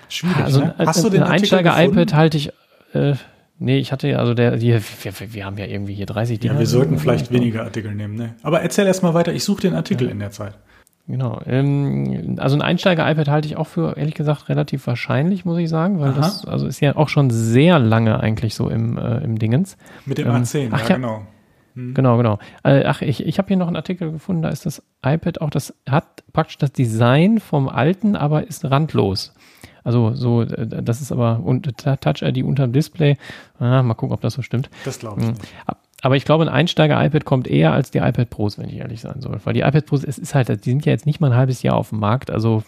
Schwierig. 0.10 0.38
Also 0.38 0.62
ne? 0.62 0.76
Hast 0.80 1.04
du 1.04 1.10
den 1.10 1.23
Einsteiger-iPad 1.23 2.13
halte 2.13 2.38
ich. 2.38 2.52
Äh, 2.93 3.13
nee, 3.60 3.78
ich 3.78 3.91
hatte 3.91 4.08
ja, 4.08 4.17
also 4.17 4.34
der, 4.34 4.58
die, 4.58 4.73
wir, 4.73 5.13
wir, 5.34 5.45
haben 5.45 5.58
ja 5.58 5.65
irgendwie 5.65 5.93
hier 5.93 6.08
30 6.08 6.43
Ja, 6.43 6.58
wir 6.58 6.65
sollten 6.65 6.97
vielleicht 6.97 7.32
weniger 7.32 7.63
Artikel 7.63 7.93
nehmen, 7.93 8.15
ne? 8.15 8.34
Aber 8.41 8.62
erzähl 8.62 8.88
erst 8.88 9.04
mal 9.04 9.13
weiter, 9.13 9.34
ich 9.34 9.43
suche 9.43 9.62
den 9.62 9.76
Artikel 9.76 10.08
ja. 10.08 10.12
in 10.12 10.19
der 10.19 10.32
Zeit. 10.32 10.56
Genau. 11.08 11.39
Ähm, 11.45 12.36
also 12.39 12.56
ein 12.56 12.62
Einsteiger-iPad 12.62 13.30
halte 13.30 13.47
ich 13.47 13.58
auch 13.58 13.67
für, 13.67 13.95
ehrlich 13.95 14.15
gesagt, 14.15 14.50
relativ 14.50 14.88
wahrscheinlich, 14.88 15.45
muss 15.45 15.58
ich 15.58 15.69
sagen, 15.69 16.00
weil 16.00 16.12
Aha. 16.12 16.17
das 16.17 16.45
also 16.45 16.67
ist 16.67 16.82
ja 16.82 16.95
auch 16.95 17.10
schon 17.10 17.30
sehr 17.30 17.80
lange 17.80 18.19
eigentlich 18.19 18.56
so 18.56 18.69
im, 18.69 18.97
äh, 18.97 19.19
im 19.19 19.39
Dingens. 19.39 19.78
Mit 20.06 20.17
dem 20.17 20.28
ähm, 20.28 20.43
A10, 20.43 20.69
ach, 20.71 20.89
ja, 20.89 20.95
genau. 20.95 21.21
Hm. 21.78 21.94
Genau, 21.94 22.18
genau. 22.18 22.40
Äh, 22.63 22.84
ach, 22.86 23.04
ich, 23.04 23.24
ich 23.24 23.38
habe 23.38 23.50
hier 23.50 23.58
noch 23.58 23.68
einen 23.68 23.76
Artikel 23.76 24.12
gefunden, 24.12 24.42
da 24.42 24.50
ist 24.50 24.66
das 24.66 24.82
iPad 25.06 25.42
auch, 25.42 25.52
das 25.52 25.76
hat 25.88 26.24
praktisch 26.34 26.58
das 26.58 26.72
Design 26.72 27.40
vom 27.40 27.70
alten, 27.70 28.16
aber 28.16 28.48
ist 28.48 28.66
randlos. 28.66 29.34
Also 29.84 30.16
so, 30.16 30.42
äh, 30.42 30.84
das 30.84 31.02
ist 31.02 31.12
aber 31.12 31.40
und 31.44 31.78
Touch-ID 31.78 32.44
unter 32.44 32.68
dem 32.68 32.74
Display. 32.74 33.16
Ah, 33.60 33.84
mal 33.84 33.94
gucken, 33.94 34.16
ob 34.16 34.22
das 34.22 34.34
so 34.34 34.42
stimmt. 34.42 34.72
Das 34.86 34.98
glaube 34.98 35.22
ich 35.22 35.28
hm. 35.28 35.34
nicht. 35.36 35.54
Aber 36.02 36.16
ich 36.16 36.26
glaube, 36.26 36.44
ein 36.46 36.50
Einsteiger-iPad 36.50 37.26
kommt 37.26 37.48
eher 37.48 37.74
als 37.74 37.92
die 37.92 38.00
iPad 38.00 38.30
Pros, 38.30 38.58
wenn 38.58 38.70
ich 38.70 38.78
ehrlich 38.78 39.02
sein 39.02 39.22
soll. 39.22 39.40
Weil 39.44 39.54
die 39.54 39.62
iPad 39.62 39.86
Pros, 39.86 40.04
es 40.04 40.18
ist 40.18 40.34
halt, 40.34 40.50
die 40.50 40.70
sind 40.70 40.86
ja 40.86 40.92
jetzt 40.92 41.06
nicht 41.06 41.22
mal 41.22 41.32
ein 41.32 41.38
halbes 41.38 41.62
Jahr 41.62 41.76
auf 41.76 41.90
dem 41.90 42.00
Markt. 42.00 42.32
Also 42.32 42.63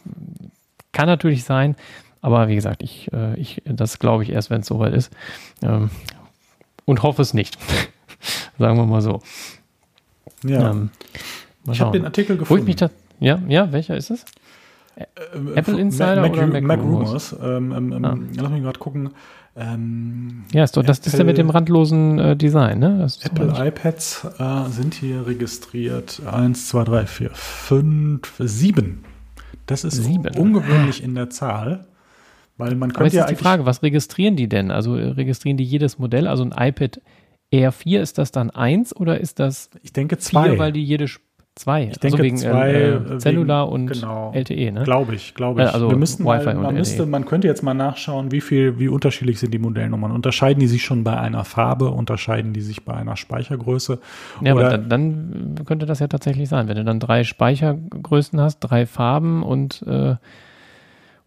kann 0.92 1.08
natürlich 1.08 1.44
sein, 1.44 1.76
aber 2.22 2.48
wie 2.48 2.56
gesagt, 2.56 2.84
ich, 2.84 3.12
äh, 3.12 3.40
ich 3.40 3.62
das 3.66 3.98
glaube 3.98 4.24
ich 4.24 4.32
erst, 4.32 4.52
wenn 4.52 4.62
es 4.62 4.68
soweit 4.68 4.94
ist. 4.94 5.12
Ähm, 5.64 5.90
und 6.86 7.02
hoffe 7.02 7.24
es 7.24 7.34
nicht. 7.34 7.58
Sagen 8.58 8.78
wir 8.78 8.86
mal 8.86 9.02
so. 9.02 9.22
Ja. 10.44 10.72
Ähm, 10.72 10.90
ich 11.72 11.82
habe 11.82 11.98
den 11.98 12.06
Artikel 12.06 12.38
gefunden. 12.38 12.66
Mich 12.66 12.78
da, 12.78 12.90
ja, 13.20 13.40
ja, 13.48 13.72
welcher 13.72 13.98
ist 13.98 14.12
es? 14.12 14.26
Äh, 14.96 15.06
Apple 15.56 15.80
Insider 15.80 16.22
Mac, 16.22 16.34
oder 16.34 16.48
Mac, 16.48 16.64
Mac 16.64 16.80
Rumors? 16.80 17.36
Ähm, 17.42 17.72
ähm, 17.72 17.94
ähm, 17.94 18.06
ah. 18.06 18.18
Lass 18.36 18.52
mich 18.52 18.64
gerade 18.64 18.80
gucken. 18.80 19.12
Ähm, 19.56 20.44
ja, 20.54 20.64
ist 20.64 20.78
doch, 20.78 20.84
das 20.84 21.00
Apple, 21.00 21.12
ist 21.12 21.18
ja 21.18 21.24
mit 21.26 21.38
dem 21.38 21.50
randlosen 21.50 22.20
äh, 22.20 22.36
Design, 22.36 22.80
ne? 22.80 23.08
Apple 23.24 23.68
iPads 23.68 24.28
äh, 24.38 24.70
sind 24.70 24.94
hier 24.94 25.28
registriert. 25.28 26.22
Eins, 26.26 26.70
zwei, 26.70 26.84
drei, 26.84 27.06
vier, 27.06 27.32
fünf, 27.34 28.34
sieben. 28.40 29.04
Das 29.66 29.84
ist 29.84 30.04
sieben. 30.04 30.36
ungewöhnlich 30.36 31.04
in 31.04 31.16
der 31.16 31.30
Zahl. 31.30 31.86
Weil 32.58 32.76
man 32.76 32.90
könnte 32.90 32.98
Aber 32.98 33.06
jetzt 33.06 33.14
ja 33.16 33.24
ist 33.24 33.32
die 33.32 33.36
Frage, 33.36 33.66
was 33.66 33.84
registrieren 33.84 34.36
die 34.36 34.50
denn? 34.50 34.70
Also 34.70 34.96
äh, 34.96 35.10
registrieren 35.10 35.58
die 35.58 35.64
jedes 35.64 35.98
Modell? 35.98 36.28
Also 36.28 36.44
ein 36.44 36.54
iPad 36.58 37.00
Air 37.52 37.72
4 37.72 38.02
ist 38.02 38.18
das 38.18 38.32
dann 38.32 38.50
1 38.50 38.96
oder 38.96 39.20
ist 39.20 39.40
das 39.40 39.70
ich 39.82 39.94
denke 39.94 40.18
2, 40.18 40.58
weil 40.58 40.72
die 40.72 40.84
jede 40.84 41.08
zwei, 41.60 41.84
ich 41.84 41.98
denke 41.98 42.16
also 42.16 42.24
wegen 42.24 42.38
zwei, 42.38 42.72
äh, 42.72 42.94
äh 42.94 43.18
Cellular 43.20 43.66
wegen, 43.66 43.74
und 43.74 43.88
genau, 43.88 44.32
LTE, 44.34 44.72
ne? 44.72 44.84
Glaube 44.84 45.16
ich, 45.16 45.34
glaube 45.36 45.62
ich. 45.62 45.68
Äh, 45.68 45.72
also 45.72 45.90
Wir 45.90 45.98
müssten 45.98 46.24
Wi-Fi 46.24 46.46
mal, 46.46 46.56
man 46.56 46.66
und 46.68 46.76
müsste, 46.76 47.06
man 47.06 47.26
könnte 47.26 47.48
jetzt 47.48 47.64
mal 47.64 47.74
nachschauen, 47.74 48.32
wie 48.32 48.40
viel, 48.40 48.80
wie 48.80 48.88
unterschiedlich 48.88 49.40
sind 49.40 49.54
die 49.54 49.60
Modellnummern. 49.60 50.12
Unterscheiden 50.12 50.62
die 50.62 50.68
sich 50.68 50.84
schon 50.84 51.04
bei 51.04 51.20
einer 51.20 51.44
Farbe? 51.44 51.92
Unterscheiden 51.92 52.54
die 52.54 52.62
sich 52.62 52.86
bei 52.86 52.94
einer 52.94 53.18
Speichergröße? 53.18 54.00
Ja, 54.42 54.54
Oder, 54.54 54.68
aber 54.68 54.78
dann, 54.78 55.56
dann 55.56 55.66
könnte 55.66 55.86
das 55.86 56.00
ja 56.00 56.08
tatsächlich 56.08 56.48
sein, 56.48 56.70
wenn 56.70 56.78
du 56.78 56.86
dann 56.86 57.00
drei 57.00 57.26
Speichergrößen 57.26 58.40
hast, 58.40 58.60
drei 58.60 58.86
Farben 58.86 59.44
und 59.44 59.84
äh, 59.86 60.16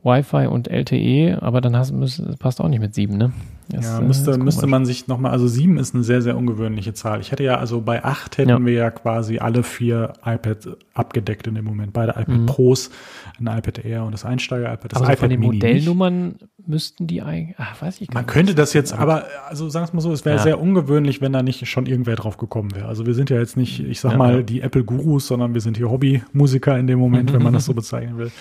Wi-Fi 0.04 0.46
und 0.46 0.68
LTE, 0.68 1.38
aber 1.40 1.60
dann 1.60 1.76
hast, 1.76 1.92
müsst, 1.92 2.38
passt 2.38 2.60
auch 2.60 2.68
nicht 2.68 2.80
mit 2.80 2.94
sieben, 2.94 3.16
ne? 3.16 3.32
Das, 3.68 3.86
ja, 3.86 4.00
müsste, 4.00 4.36
müsste 4.36 4.66
man 4.66 4.84
sich 4.84 5.06
nochmal, 5.06 5.30
also 5.30 5.46
sieben 5.46 5.78
ist 5.78 5.94
eine 5.94 6.02
sehr, 6.02 6.20
sehr 6.20 6.36
ungewöhnliche 6.36 6.92
Zahl. 6.92 7.20
Ich 7.20 7.30
hätte 7.30 7.44
ja, 7.44 7.56
also 7.56 7.80
bei 7.80 8.04
acht 8.04 8.36
hätten 8.36 8.50
ja. 8.50 8.64
wir 8.64 8.72
ja 8.72 8.90
quasi 8.90 9.38
alle 9.38 9.62
vier 9.62 10.12
iPads 10.24 10.68
abgedeckt 10.92 11.46
in 11.46 11.54
dem 11.54 11.64
Moment. 11.64 11.92
Beide 11.92 12.12
iPad 12.12 12.28
mhm. 12.28 12.46
Pros, 12.46 12.90
ein 13.38 13.46
iPad 13.46 13.84
Air 13.84 14.04
und 14.04 14.12
das 14.12 14.24
Einsteiger-iPad. 14.24 14.92
Das 14.92 14.98
aber 14.98 15.06
iPad 15.06 15.18
von 15.20 15.30
den 15.30 15.40
Mini 15.40 15.54
Modellnummern 15.54 16.26
nicht. 16.26 16.68
müssten 16.68 17.06
die 17.06 17.22
eigentlich, 17.22 17.56
ach, 17.58 17.80
weiß 17.80 18.00
ich 18.00 18.08
gar 18.08 18.14
Man 18.14 18.24
nicht. 18.24 18.34
könnte 18.34 18.54
das 18.54 18.72
jetzt, 18.72 18.92
aber, 18.92 19.24
also 19.48 19.68
sagen 19.70 19.86
wir 19.86 19.94
mal 19.94 20.00
so, 20.00 20.12
es 20.12 20.24
wäre 20.24 20.36
ja. 20.36 20.42
sehr 20.42 20.60
ungewöhnlich, 20.60 21.20
wenn 21.20 21.32
da 21.32 21.42
nicht 21.42 21.66
schon 21.68 21.86
irgendwer 21.86 22.16
drauf 22.16 22.36
gekommen 22.36 22.74
wäre. 22.74 22.88
Also 22.88 23.06
wir 23.06 23.14
sind 23.14 23.30
ja 23.30 23.38
jetzt 23.38 23.56
nicht, 23.56 23.80
ich 23.80 24.00
sag 24.00 24.12
ja, 24.12 24.18
mal, 24.18 24.44
die 24.44 24.60
Apple-Gurus, 24.60 25.28
sondern 25.28 25.54
wir 25.54 25.60
sind 25.60 25.76
hier 25.76 25.88
Hobby-Musiker 25.88 26.76
in 26.78 26.88
dem 26.88 26.98
Moment, 26.98 27.32
wenn 27.32 27.42
man 27.42 27.54
das 27.54 27.64
so 27.64 27.74
bezeichnen 27.74 28.18
will. 28.18 28.32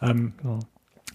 Ähm, 0.00 0.32
genau. 0.40 0.60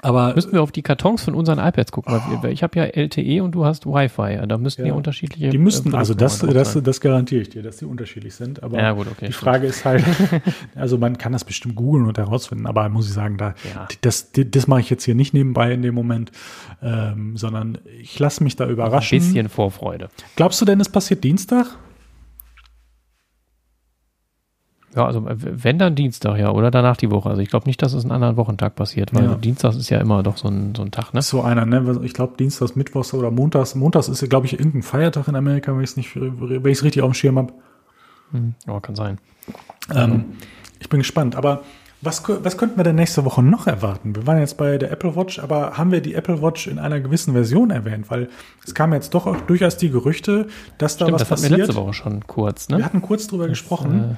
Aber 0.05 0.35
müssten 0.35 0.51
wir 0.53 0.61
auf 0.61 0.71
die 0.71 0.83
Kartons 0.83 1.23
von 1.23 1.33
unseren 1.33 1.57
iPads 1.57 1.91
gucken. 1.91 2.13
Oh. 2.15 2.43
Weil 2.43 2.51
ich 2.51 2.61
habe 2.61 2.77
ja 2.77 2.85
LTE 2.85 3.41
und 3.41 3.53
du 3.53 3.65
hast 3.65 3.85
Wi-Fi. 3.87 4.45
Da 4.47 4.57
müssten 4.57 4.83
ja, 4.83 4.89
ja 4.89 4.93
unterschiedliche. 4.93 5.49
Die 5.49 5.57
müssten, 5.57 5.93
äh, 5.93 5.97
also 5.97 6.13
das, 6.13 6.39
das, 6.39 6.79
das 6.81 7.01
garantiere 7.01 7.41
ich 7.41 7.49
dir, 7.49 7.63
dass 7.63 7.77
die 7.77 7.85
unterschiedlich 7.85 8.35
sind. 8.35 8.61
Aber 8.61 8.77
ja, 8.77 8.91
gut, 8.91 9.07
okay, 9.07 9.27
die 9.27 9.33
Frage 9.33 9.65
ist 9.65 9.83
halt, 9.83 10.03
also 10.75 10.97
man 10.97 11.17
kann 11.17 11.31
das 11.31 11.43
bestimmt 11.43 11.75
googeln 11.75 12.05
und 12.05 12.17
herausfinden, 12.17 12.67
aber 12.67 12.87
muss 12.89 13.07
ich 13.07 13.13
sagen, 13.13 13.37
da, 13.37 13.55
ja. 13.73 13.87
das, 14.01 14.31
das, 14.31 14.45
das 14.49 14.67
mache 14.67 14.81
ich 14.81 14.89
jetzt 14.89 15.03
hier 15.03 15.15
nicht 15.15 15.33
nebenbei 15.33 15.71
in 15.71 15.81
dem 15.81 15.95
Moment, 15.95 16.31
ähm, 16.83 17.35
sondern 17.35 17.79
ich 17.99 18.19
lasse 18.19 18.43
mich 18.43 18.55
da 18.55 18.67
überraschen. 18.67 19.17
Ein 19.17 19.21
bisschen 19.21 19.49
Vorfreude. 19.49 20.09
Glaubst 20.35 20.61
du 20.61 20.65
denn, 20.65 20.79
es 20.79 20.89
passiert 20.89 21.23
Dienstag? 21.23 21.77
Ja, 24.95 25.05
also 25.05 25.25
wenn 25.25 25.77
dann 25.77 25.95
Dienstag, 25.95 26.37
ja, 26.39 26.51
oder 26.51 26.71
danach 26.71 26.95
die 26.95 27.11
Woche. 27.11 27.29
Also 27.29 27.41
ich 27.41 27.49
glaube 27.49 27.65
nicht, 27.65 27.81
dass 27.81 27.93
es 27.93 28.03
einen 28.03 28.13
anderen 28.13 28.37
Wochentag 28.37 28.75
passiert, 28.75 29.13
weil 29.13 29.25
ja. 29.25 29.35
Dienstag 29.35 29.75
ist 29.75 29.89
ja 29.89 29.99
immer 29.99 30.23
doch 30.23 30.37
so 30.37 30.47
ein, 30.47 30.73
so 30.73 30.83
ein 30.83 30.91
Tag, 30.91 31.13
ne? 31.13 31.21
So 31.21 31.41
einer, 31.41 31.65
ne? 31.65 31.99
Ich 32.03 32.13
glaube 32.13 32.37
Dienstags, 32.37 32.77
Mittwochs 32.77 33.13
oder 33.13 33.29
Montags. 33.29 33.75
Montags 33.75 34.07
ist 34.07 34.21
ja, 34.21 34.27
glaube 34.27 34.45
ich, 34.45 34.53
irgendein 34.53 34.83
Feiertag 34.83 35.27
in 35.27 35.35
Amerika, 35.35 35.73
wenn 35.73 35.83
ich 35.83 35.89
es 35.89 35.97
nicht, 35.97 36.15
wenn 36.15 36.65
ich 36.65 36.77
es 36.77 36.83
richtig 36.83 37.01
auf 37.01 37.11
dem 37.11 37.13
Schirm 37.13 37.37
habe. 37.37 37.53
Hm, 38.31 38.55
ja, 38.65 38.79
kann 38.79 38.95
sein. 38.95 39.17
Ähm, 39.93 40.25
ich 40.79 40.87
bin 40.87 40.99
gespannt. 40.99 41.35
Aber 41.35 41.63
was, 42.01 42.23
was 42.27 42.57
könnten 42.57 42.77
wir 42.77 42.85
denn 42.85 42.95
nächste 42.95 43.25
Woche 43.25 43.43
noch 43.43 43.67
erwarten? 43.67 44.15
Wir 44.15 44.25
waren 44.25 44.39
jetzt 44.39 44.57
bei 44.57 44.77
der 44.77 44.91
Apple 44.91 45.17
Watch, 45.17 45.39
aber 45.39 45.77
haben 45.77 45.91
wir 45.91 45.99
die 45.99 46.13
Apple 46.13 46.41
Watch 46.41 46.67
in 46.67 46.79
einer 46.79 47.01
gewissen 47.01 47.33
Version 47.33 47.69
erwähnt? 47.69 48.09
Weil 48.09 48.29
es 48.65 48.73
kamen 48.73 48.93
jetzt 48.93 49.13
doch 49.13 49.27
auch 49.27 49.41
durchaus 49.41 49.75
die 49.75 49.89
Gerüchte, 49.89 50.47
dass 50.77 50.95
da 50.95 51.05
Stimmt, 51.05 51.15
was 51.15 51.19
das 51.19 51.29
passiert. 51.29 51.51
Das 51.51 51.59
hatten 51.59 51.59
wir 51.59 51.65
letzte 51.67 51.81
Woche 51.81 51.93
schon 51.93 52.27
kurz, 52.27 52.69
ne? 52.69 52.77
Wir 52.77 52.85
hatten 52.85 53.01
kurz 53.01 53.27
drüber 53.27 53.43
das, 53.43 53.59
gesprochen. 53.59 54.11
Äh 54.11 54.15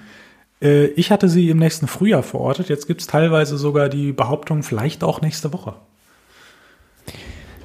äh, 0.62 0.86
ich 0.88 1.12
hatte 1.12 1.30
sie 1.30 1.50
im 1.50 1.58
nächsten 1.58 1.88
Frühjahr 1.88 2.24
verortet. 2.24 2.70
Jetzt 2.70 2.88
gibt 2.88 3.02
es 3.02 3.08
teilweise 3.08 3.58
sogar 3.58 3.90
die 3.90 4.12
Behauptung, 4.12 4.64
vielleicht 4.64 5.04
auch 5.04 5.22
nächste 5.22 5.54
Woche. 5.54 5.76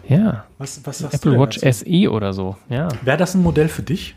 Ja. 0.09 0.47
Was, 0.59 0.85
was 0.85 0.99
sagst 0.99 1.15
Apple 1.15 1.39
Watch 1.39 1.61
dazu? 1.61 1.85
SE 1.85 2.11
oder 2.11 2.33
so, 2.33 2.57
ja. 2.69 2.89
Wäre 3.03 3.17
das 3.17 3.35
ein 3.35 3.43
Modell 3.43 3.69
für 3.69 3.83
dich? 3.83 4.17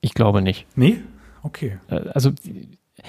Ich 0.00 0.14
glaube 0.14 0.42
nicht. 0.42 0.66
Nee? 0.76 1.00
Okay. 1.42 1.78
Äh, 1.88 2.08
also 2.12 2.32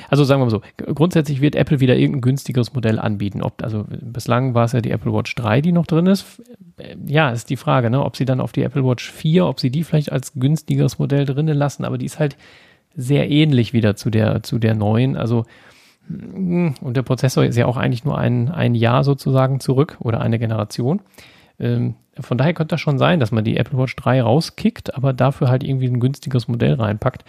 also 0.09 0.23
sagen 0.23 0.41
wir 0.41 0.45
mal 0.45 0.51
so, 0.51 0.61
grundsätzlich 0.93 1.41
wird 1.41 1.55
Apple 1.55 1.79
wieder 1.79 1.95
irgendein 1.95 2.21
günstigeres 2.21 2.73
Modell 2.73 2.99
anbieten. 2.99 3.41
Ob, 3.41 3.63
also 3.63 3.85
bislang 3.89 4.53
war 4.53 4.65
es 4.65 4.73
ja 4.73 4.81
die 4.81 4.91
Apple 4.91 5.13
Watch 5.13 5.33
3, 5.35 5.61
die 5.61 5.71
noch 5.71 5.87
drin 5.87 6.07
ist. 6.07 6.41
Ja, 7.05 7.31
ist 7.31 7.49
die 7.49 7.57
Frage, 7.57 7.89
ne? 7.89 8.03
ob 8.03 8.15
sie 8.15 8.25
dann 8.25 8.39
auf 8.41 8.51
die 8.51 8.63
Apple 8.63 8.83
Watch 8.83 9.09
4, 9.11 9.45
ob 9.45 9.59
sie 9.59 9.69
die 9.69 9.83
vielleicht 9.83 10.11
als 10.11 10.33
günstigeres 10.33 10.99
Modell 10.99 11.25
drinnen 11.25 11.57
lassen, 11.57 11.85
aber 11.85 11.97
die 11.97 12.05
ist 12.05 12.19
halt 12.19 12.37
sehr 12.97 13.29
ähnlich 13.29 13.71
wieder 13.71 13.95
zu 13.95 14.09
der, 14.09 14.43
zu 14.43 14.59
der 14.59 14.75
neuen. 14.75 15.15
Also, 15.15 15.45
hm, 16.07 16.75
und 16.81 16.97
der 16.97 17.03
Prozessor 17.03 17.45
ist 17.45 17.55
ja 17.55 17.65
auch 17.65 17.77
eigentlich 17.77 18.03
nur 18.03 18.17
ein, 18.17 18.49
ein 18.49 18.75
Jahr 18.75 19.05
sozusagen 19.05 19.61
zurück 19.61 19.97
oder 19.99 20.19
eine 20.19 20.39
Generation. 20.39 20.99
Ähm, 21.59 21.95
von 22.19 22.37
daher 22.37 22.53
könnte 22.53 22.73
das 22.73 22.81
schon 22.81 22.97
sein, 22.97 23.19
dass 23.19 23.31
man 23.31 23.45
die 23.45 23.57
Apple 23.57 23.77
Watch 23.77 23.95
3 23.95 24.21
rauskickt, 24.21 24.95
aber 24.95 25.13
dafür 25.13 25.49
halt 25.49 25.63
irgendwie 25.63 25.87
ein 25.87 25.99
günstiges 25.99 26.47
Modell 26.47 26.73
reinpackt. 26.73 27.23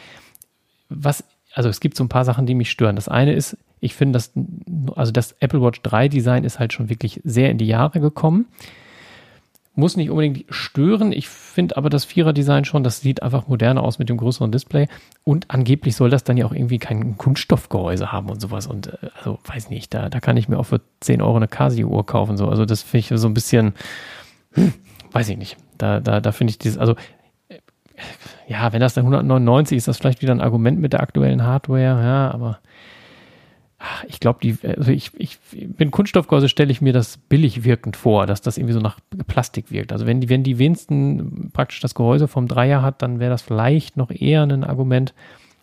Was 0.89 1.23
also 1.55 1.69
es 1.69 1.81
gibt 1.81 1.97
so 1.97 2.05
ein 2.05 2.09
paar 2.09 2.25
Sachen, 2.25 2.47
die 2.47 2.55
mich 2.55 2.71
stören. 2.71 2.97
Das 2.97 3.09
eine 3.09 3.33
ist, 3.33 3.57
ich 3.81 3.95
finde, 3.95 4.13
dass, 4.15 4.33
also 4.95 5.13
das 5.13 5.33
Apple 5.41 5.63
Watch 5.63 5.83
3 5.83 6.09
Design 6.09 6.45
ist 6.45 6.59
halt 6.59 6.73
schon 6.73 6.89
wirklich 6.89 7.21
sehr 7.25 7.51
in 7.51 7.59
die 7.59 7.67
Jahre 7.67 8.01
gekommen. 8.01 8.47
Muss 9.79 9.97
nicht 9.97 10.11
unbedingt 10.11 10.45
stören. 10.49 11.13
Ich 11.13 11.29
finde 11.29 11.77
aber 11.77 11.89
das 11.89 12.05
Vierer 12.05 12.33
Design 12.33 12.65
schon, 12.65 12.83
das 12.83 13.01
sieht 13.01 13.23
einfach 13.23 13.47
moderner 13.47 13.85
aus 13.85 14.01
mit 14.01 14.09
dem 14.09 14.17
größeren 14.17 14.51
Display. 14.51 14.89
Und 15.23 15.49
angeblich 15.53 15.95
soll 15.95 16.11
das 16.11 16.25
dann 16.25 16.37
ja 16.37 16.47
auch 16.47 16.53
irgendwie 16.53 16.81
kein 16.81 17.17
Kunststoffgehäuse 17.17 18.11
haben 18.11 18.29
und 18.29 18.41
sowas. 18.41 18.67
Und 18.67 18.89
äh, 18.89 19.11
also 19.17 19.39
weiß 19.45 19.71
nicht, 19.71 19.95
da, 19.95 20.09
da 20.09 20.19
kann 20.19 20.37
ich 20.37 20.49
mir 20.49 20.59
auch 20.59 20.65
für 20.65 20.81
10 20.99 21.23
Euro 21.23 21.37
eine 21.37 21.47
Casio-Uhr 21.47 22.05
kaufen. 22.05 22.37
So. 22.37 22.49
Also 22.49 22.65
das 22.65 22.83
finde 22.83 22.99
ich 23.15 23.21
so 23.21 23.29
ein 23.29 23.35
bisschen, 23.35 23.75
hm, 24.55 24.75
weiß 25.13 25.29
ich 25.29 25.39
nicht. 25.39 25.57
Da, 25.79 26.01
da, 26.01 26.21
da 26.21 26.33
finde 26.33 26.51
ich 26.51 26.59
dieses, 26.59 26.77
also 26.77 26.97
ja, 28.49 28.73
wenn 28.73 28.81
das 28.81 28.95
dann 28.95 29.05
199 29.05 29.79
ist, 29.79 29.87
das 29.87 29.99
vielleicht 29.99 30.23
wieder 30.23 30.35
ein 30.35 30.41
Argument 30.41 30.81
mit 30.81 30.93
der 30.93 31.03
aktuellen 31.05 31.45
Hardware, 31.45 32.03
ja, 32.03 32.33
aber 32.33 32.59
ach, 33.79 34.05
ich 34.09 34.21
glaube, 34.21 34.41
die, 34.43 34.57
also 34.67 34.91
ich, 34.91 35.13
ich 35.17 35.39
bin 35.53 35.91
Kunststoffgehäuse, 35.91 36.49
stelle 36.49 36.73
ich 36.73 36.81
mir 36.81 36.93
das 36.93 37.17
billig 37.17 37.65
wirkend 37.65 37.97
vor, 37.97 38.27
dass 38.27 38.43
das 38.43 38.59
irgendwie 38.59 38.75
so 38.75 38.81
nach 38.81 38.99
Plastik 39.27 39.71
wirkt. 39.71 39.93
Also 39.93 40.07
wenn 40.07 40.21
die, 40.21 40.29
wenn 40.29 40.43
die 40.43 40.59
wenigsten 40.59 41.51
praktisch 41.53 41.81
das 41.81 41.95
Gehäuse 41.95 42.29
vom 42.29 42.49
Dreier 42.49 42.83
hat, 42.83 43.03
dann 43.03 43.21
wäre 43.21 43.31
das 43.31 43.43
vielleicht 43.43 43.97
noch 43.97 44.11
eher 44.11 44.43
ein 44.43 44.65
Argument, 44.65 45.15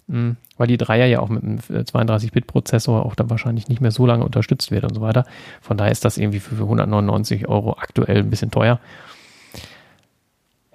mh, 0.07 0.17
hm, 0.17 0.37
weil 0.57 0.67
die 0.67 0.77
Dreier 0.77 1.07
ja 1.07 1.19
auch 1.19 1.27
mit 1.27 1.43
einem 1.43 1.57
32-Bit-Prozessor 1.57 3.05
auch 3.05 3.15
dann 3.15 3.29
wahrscheinlich 3.29 3.67
nicht 3.67 3.81
mehr 3.81 3.91
so 3.91 4.05
lange 4.05 4.23
unterstützt 4.23 4.71
wird 4.71 4.85
und 4.85 4.95
so 4.95 5.01
weiter. 5.01 5.25
Von 5.59 5.75
daher 5.75 5.91
ist 5.91 6.05
das 6.05 6.17
irgendwie 6.17 6.39
für 6.39 6.55
199 6.55 7.49
Euro 7.49 7.73
aktuell 7.77 8.19
ein 8.19 8.29
bisschen 8.29 8.51
teuer. 8.51 8.79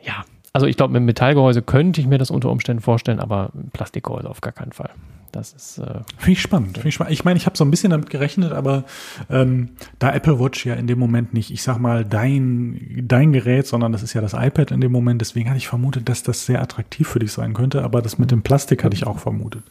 Ja, 0.03 0.25
also 0.53 0.67
ich 0.67 0.77
glaube, 0.77 0.93
mit 0.93 1.03
Metallgehäuse 1.03 1.63
könnte 1.63 2.01
ich 2.01 2.07
mir 2.07 2.19
das 2.19 2.31
unter 2.31 2.51
Umständen 2.51 2.83
vorstellen, 2.83 3.21
aber 3.21 3.51
Plastikgehäuse 3.73 4.29
auf 4.29 4.41
gar 4.41 4.53
keinen 4.53 4.73
Fall. 4.73 4.91
Das 5.33 5.53
ist. 5.53 5.79
Äh, 5.79 6.01
Finde 6.19 6.33
ich 6.33 6.43
spannend. 6.43 6.79
Find 6.79 6.87
ich, 6.87 6.95
spannend. 6.95 7.13
ich 7.13 7.25
meine, 7.25 7.37
ich 7.37 7.47
habe 7.47 7.57
so 7.57 7.65
ein 7.65 7.71
bisschen 7.71 7.91
damit 7.91 8.11
gerechnet, 8.11 8.53
aber 8.53 8.85
ähm, 9.29 9.71
da 10.01 10.13
Apple 10.13 10.41
Watch 10.41 10.67
ja 10.67 10.75
in 10.75 10.89
dem 10.89 10.99
Moment 10.99 11.35
nicht, 11.35 11.53
ich 11.53 11.63
sag 11.63 11.79
mal, 11.79 12.05
dein, 12.05 13.05
dein 13.07 13.33
Gerät, 13.33 13.67
sondern 13.69 13.93
das 13.93 14.03
ist 14.03 14.13
ja 14.13 14.21
das 14.21 14.33
iPad 14.33 14.73
in 14.73 14.81
dem 14.81 14.91
Moment, 14.91 15.21
deswegen 15.21 15.49
hatte 15.49 15.59
ich 15.59 15.69
vermutet, 15.69 16.09
dass 16.09 16.25
das 16.25 16.47
sehr 16.47 16.61
attraktiv 16.61 17.07
für 17.07 17.21
dich 17.21 17.33
sein 17.33 17.55
könnte, 17.55 17.85
aber 17.85 18.03
das 18.03 18.19
mit 18.19 18.33
dem 18.33 18.43
Plastik 18.43 18.83
hatte 18.83 18.97
ich 18.97 19.07
auch 19.07 19.21
vermutet. 19.21 19.63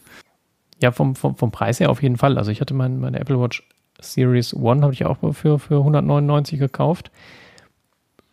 Ja, 0.82 0.92
vom, 0.92 1.14
vom, 1.14 1.36
vom 1.36 1.50
Preis 1.50 1.78
her 1.78 1.90
auf 1.90 2.02
jeden 2.02 2.16
Fall. 2.16 2.38
Also 2.38 2.50
ich 2.50 2.62
hatte 2.62 2.72
mein, 2.72 3.00
meine 3.00 3.20
Apple 3.20 3.38
Watch 3.38 3.62
Series 4.00 4.54
One, 4.54 4.80
habe 4.80 4.94
ich 4.94 5.04
auch 5.04 5.18
für, 5.34 5.58
für 5.58 5.78
199 5.78 6.58
gekauft 6.58 7.10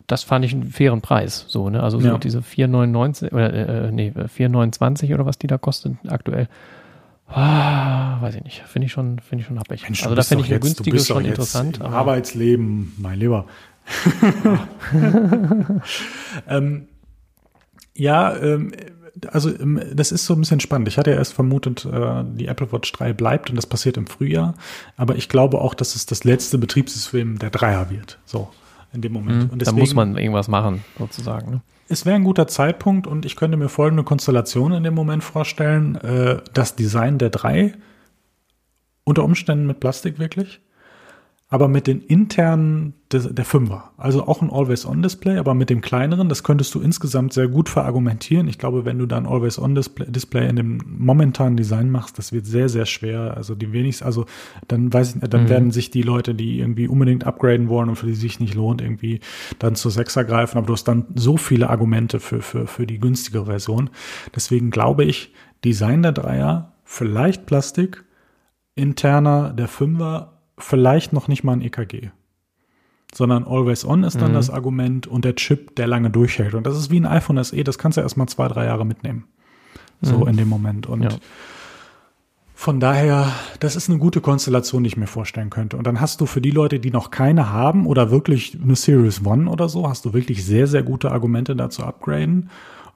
das 0.08 0.24
fand 0.24 0.44
ich 0.44 0.52
einen 0.52 0.64
fairen 0.64 1.02
Preis. 1.02 1.44
So, 1.48 1.70
ne? 1.70 1.82
Also 1.82 2.00
so 2.00 2.08
ja. 2.08 2.18
diese 2.18 2.40
4,99 2.40 3.32
oder 3.32 3.52
äh, 3.52 3.88
äh 3.88 3.92
nee, 3.92 4.12
4,29 4.16 5.14
oder 5.14 5.26
was 5.26 5.38
die 5.38 5.46
da 5.46 5.58
kostet 5.58 5.96
aktuell. 6.08 6.48
Ah, 7.28 8.20
weiß 8.22 8.36
ich 8.36 8.42
nicht. 8.42 8.62
Finde 8.66 8.86
ich 8.86 8.92
schon, 8.92 9.18
finde 9.20 9.42
ich 9.42 9.46
schon 9.46 9.58
happig. 9.58 9.82
Mensch, 9.82 10.02
also 10.02 10.14
da 10.14 10.22
finde 10.22 10.44
ich 10.44 10.50
eine 10.50 10.60
günstige 10.60 10.98
schon 10.98 11.26
interessant. 11.26 11.82
Arbeitsleben, 11.82 12.94
mein 12.96 13.18
Lieber. 13.18 13.44
ähm, 16.48 16.88
ja, 17.94 18.34
ähm, 18.36 18.72
also 19.30 19.50
ähm, 19.50 19.82
das 19.92 20.10
ist 20.10 20.24
so 20.24 20.32
ein 20.32 20.40
bisschen 20.40 20.60
spannend. 20.60 20.88
Ich 20.88 20.96
hatte 20.96 21.10
ja 21.10 21.18
erst 21.18 21.34
vermutet, 21.34 21.84
äh, 21.84 22.24
die 22.24 22.46
Apple 22.46 22.72
Watch 22.72 22.90
3 22.92 23.12
bleibt 23.12 23.50
und 23.50 23.56
das 23.56 23.66
passiert 23.66 23.98
im 23.98 24.06
Frühjahr. 24.06 24.54
Aber 24.96 25.16
ich 25.16 25.28
glaube 25.28 25.60
auch, 25.60 25.74
dass 25.74 25.96
es 25.96 26.06
das 26.06 26.24
letzte 26.24 26.56
Betriebssystem 26.56 27.38
der 27.38 27.50
Dreier 27.50 27.90
wird. 27.90 28.18
So 28.24 28.48
in 28.98 29.02
dem 29.02 29.12
Moment. 29.12 29.44
Mhm, 29.44 29.50
und 29.50 29.60
deswegen, 29.62 29.76
da 29.76 29.80
muss 29.80 29.94
man 29.94 30.16
irgendwas 30.16 30.48
machen, 30.48 30.84
sozusagen. 30.98 31.50
Ne? 31.50 31.60
Es 31.88 32.04
wäre 32.04 32.16
ein 32.16 32.24
guter 32.24 32.48
Zeitpunkt 32.48 33.06
und 33.06 33.24
ich 33.24 33.36
könnte 33.36 33.56
mir 33.56 33.68
folgende 33.68 34.02
Konstellation 34.02 34.72
in 34.72 34.82
dem 34.82 34.94
Moment 34.94 35.22
vorstellen. 35.22 35.94
Äh, 35.96 36.38
das 36.52 36.74
Design 36.74 37.18
der 37.18 37.30
drei, 37.30 37.74
unter 39.04 39.24
Umständen 39.24 39.66
mit 39.66 39.80
Plastik 39.80 40.18
wirklich, 40.18 40.60
aber 41.50 41.66
mit 41.68 41.86
den 41.86 42.02
internen 42.02 42.92
des, 43.10 43.34
der 43.34 43.46
Fünfer. 43.46 43.92
Also 43.96 44.26
auch 44.26 44.42
ein 44.42 44.50
Always-On-Display, 44.50 45.38
aber 45.38 45.54
mit 45.54 45.70
dem 45.70 45.80
kleineren, 45.80 46.28
das 46.28 46.42
könntest 46.42 46.74
du 46.74 46.80
insgesamt 46.80 47.32
sehr 47.32 47.48
gut 47.48 47.70
verargumentieren. 47.70 48.48
Ich 48.48 48.58
glaube, 48.58 48.84
wenn 48.84 48.98
du 48.98 49.06
dann 49.06 49.26
Always-On-Display 49.26 50.46
in 50.46 50.56
dem 50.56 50.82
momentanen 50.86 51.56
Design 51.56 51.90
machst, 51.90 52.18
das 52.18 52.32
wird 52.32 52.44
sehr, 52.44 52.68
sehr 52.68 52.84
schwer. 52.84 53.34
Also 53.34 53.54
die 53.54 53.72
wenigsten, 53.72 54.04
also 54.04 54.26
dann 54.68 54.92
weiß 54.92 55.16
ich, 55.16 55.22
dann 55.22 55.44
mhm. 55.44 55.48
werden 55.48 55.70
sich 55.70 55.90
die 55.90 56.02
Leute, 56.02 56.34
die 56.34 56.60
irgendwie 56.60 56.86
unbedingt 56.86 57.24
upgraden 57.24 57.70
wollen 57.70 57.88
und 57.88 57.96
für 57.96 58.06
die 58.06 58.14
sich 58.14 58.40
nicht 58.40 58.54
lohnt, 58.54 58.82
irgendwie 58.82 59.20
dann 59.58 59.74
zu 59.74 59.88
Sechser 59.88 60.24
greifen. 60.24 60.58
Aber 60.58 60.66
du 60.66 60.74
hast 60.74 60.84
dann 60.84 61.06
so 61.14 61.38
viele 61.38 61.70
Argumente 61.70 62.20
für, 62.20 62.42
für, 62.42 62.66
für 62.66 62.86
die 62.86 62.98
günstigere 62.98 63.46
Version. 63.46 63.88
Deswegen 64.34 64.70
glaube 64.70 65.04
ich, 65.04 65.32
Design 65.64 66.02
der 66.02 66.12
Dreier, 66.12 66.74
vielleicht 66.84 67.46
Plastik, 67.46 68.04
interner 68.74 69.54
der 69.54 69.66
Fünfer 69.66 70.37
vielleicht 70.58 71.12
noch 71.12 71.28
nicht 71.28 71.44
mal 71.44 71.52
ein 71.52 71.62
EKG. 71.62 72.10
Sondern 73.14 73.44
Always 73.44 73.84
On 73.84 74.04
ist 74.04 74.20
dann 74.20 74.32
mhm. 74.32 74.36
das 74.36 74.50
Argument 74.50 75.06
und 75.06 75.24
der 75.24 75.34
Chip, 75.34 75.76
der 75.76 75.86
lange 75.86 76.10
durchhält. 76.10 76.54
Und 76.54 76.66
das 76.66 76.76
ist 76.76 76.90
wie 76.90 77.00
ein 77.00 77.06
iPhone 77.06 77.42
SE, 77.42 77.64
das 77.64 77.78
kannst 77.78 77.96
du 77.96 78.02
erstmal 78.02 78.28
zwei, 78.28 78.48
drei 78.48 78.66
Jahre 78.66 78.84
mitnehmen. 78.84 79.24
So 80.02 80.18
mhm. 80.18 80.28
in 80.28 80.36
dem 80.36 80.48
Moment. 80.48 80.86
Und 80.86 81.02
ja. 81.02 81.10
von 82.54 82.80
daher, 82.80 83.32
das 83.60 83.76
ist 83.76 83.88
eine 83.88 83.98
gute 83.98 84.20
Konstellation, 84.20 84.84
die 84.84 84.88
ich 84.88 84.96
mir 84.96 85.06
vorstellen 85.06 85.50
könnte. 85.50 85.76
Und 85.76 85.86
dann 85.86 86.00
hast 86.00 86.20
du 86.20 86.26
für 86.26 86.40
die 86.40 86.50
Leute, 86.50 86.80
die 86.80 86.90
noch 86.90 87.10
keine 87.10 87.50
haben 87.50 87.86
oder 87.86 88.10
wirklich 88.10 88.58
eine 88.62 88.76
Series 88.76 89.24
One 89.24 89.50
oder 89.50 89.68
so, 89.68 89.88
hast 89.88 90.04
du 90.04 90.12
wirklich 90.12 90.44
sehr, 90.44 90.66
sehr 90.66 90.82
gute 90.82 91.10
Argumente 91.10 91.56
dazu 91.56 91.82
upgraden. 91.82 92.50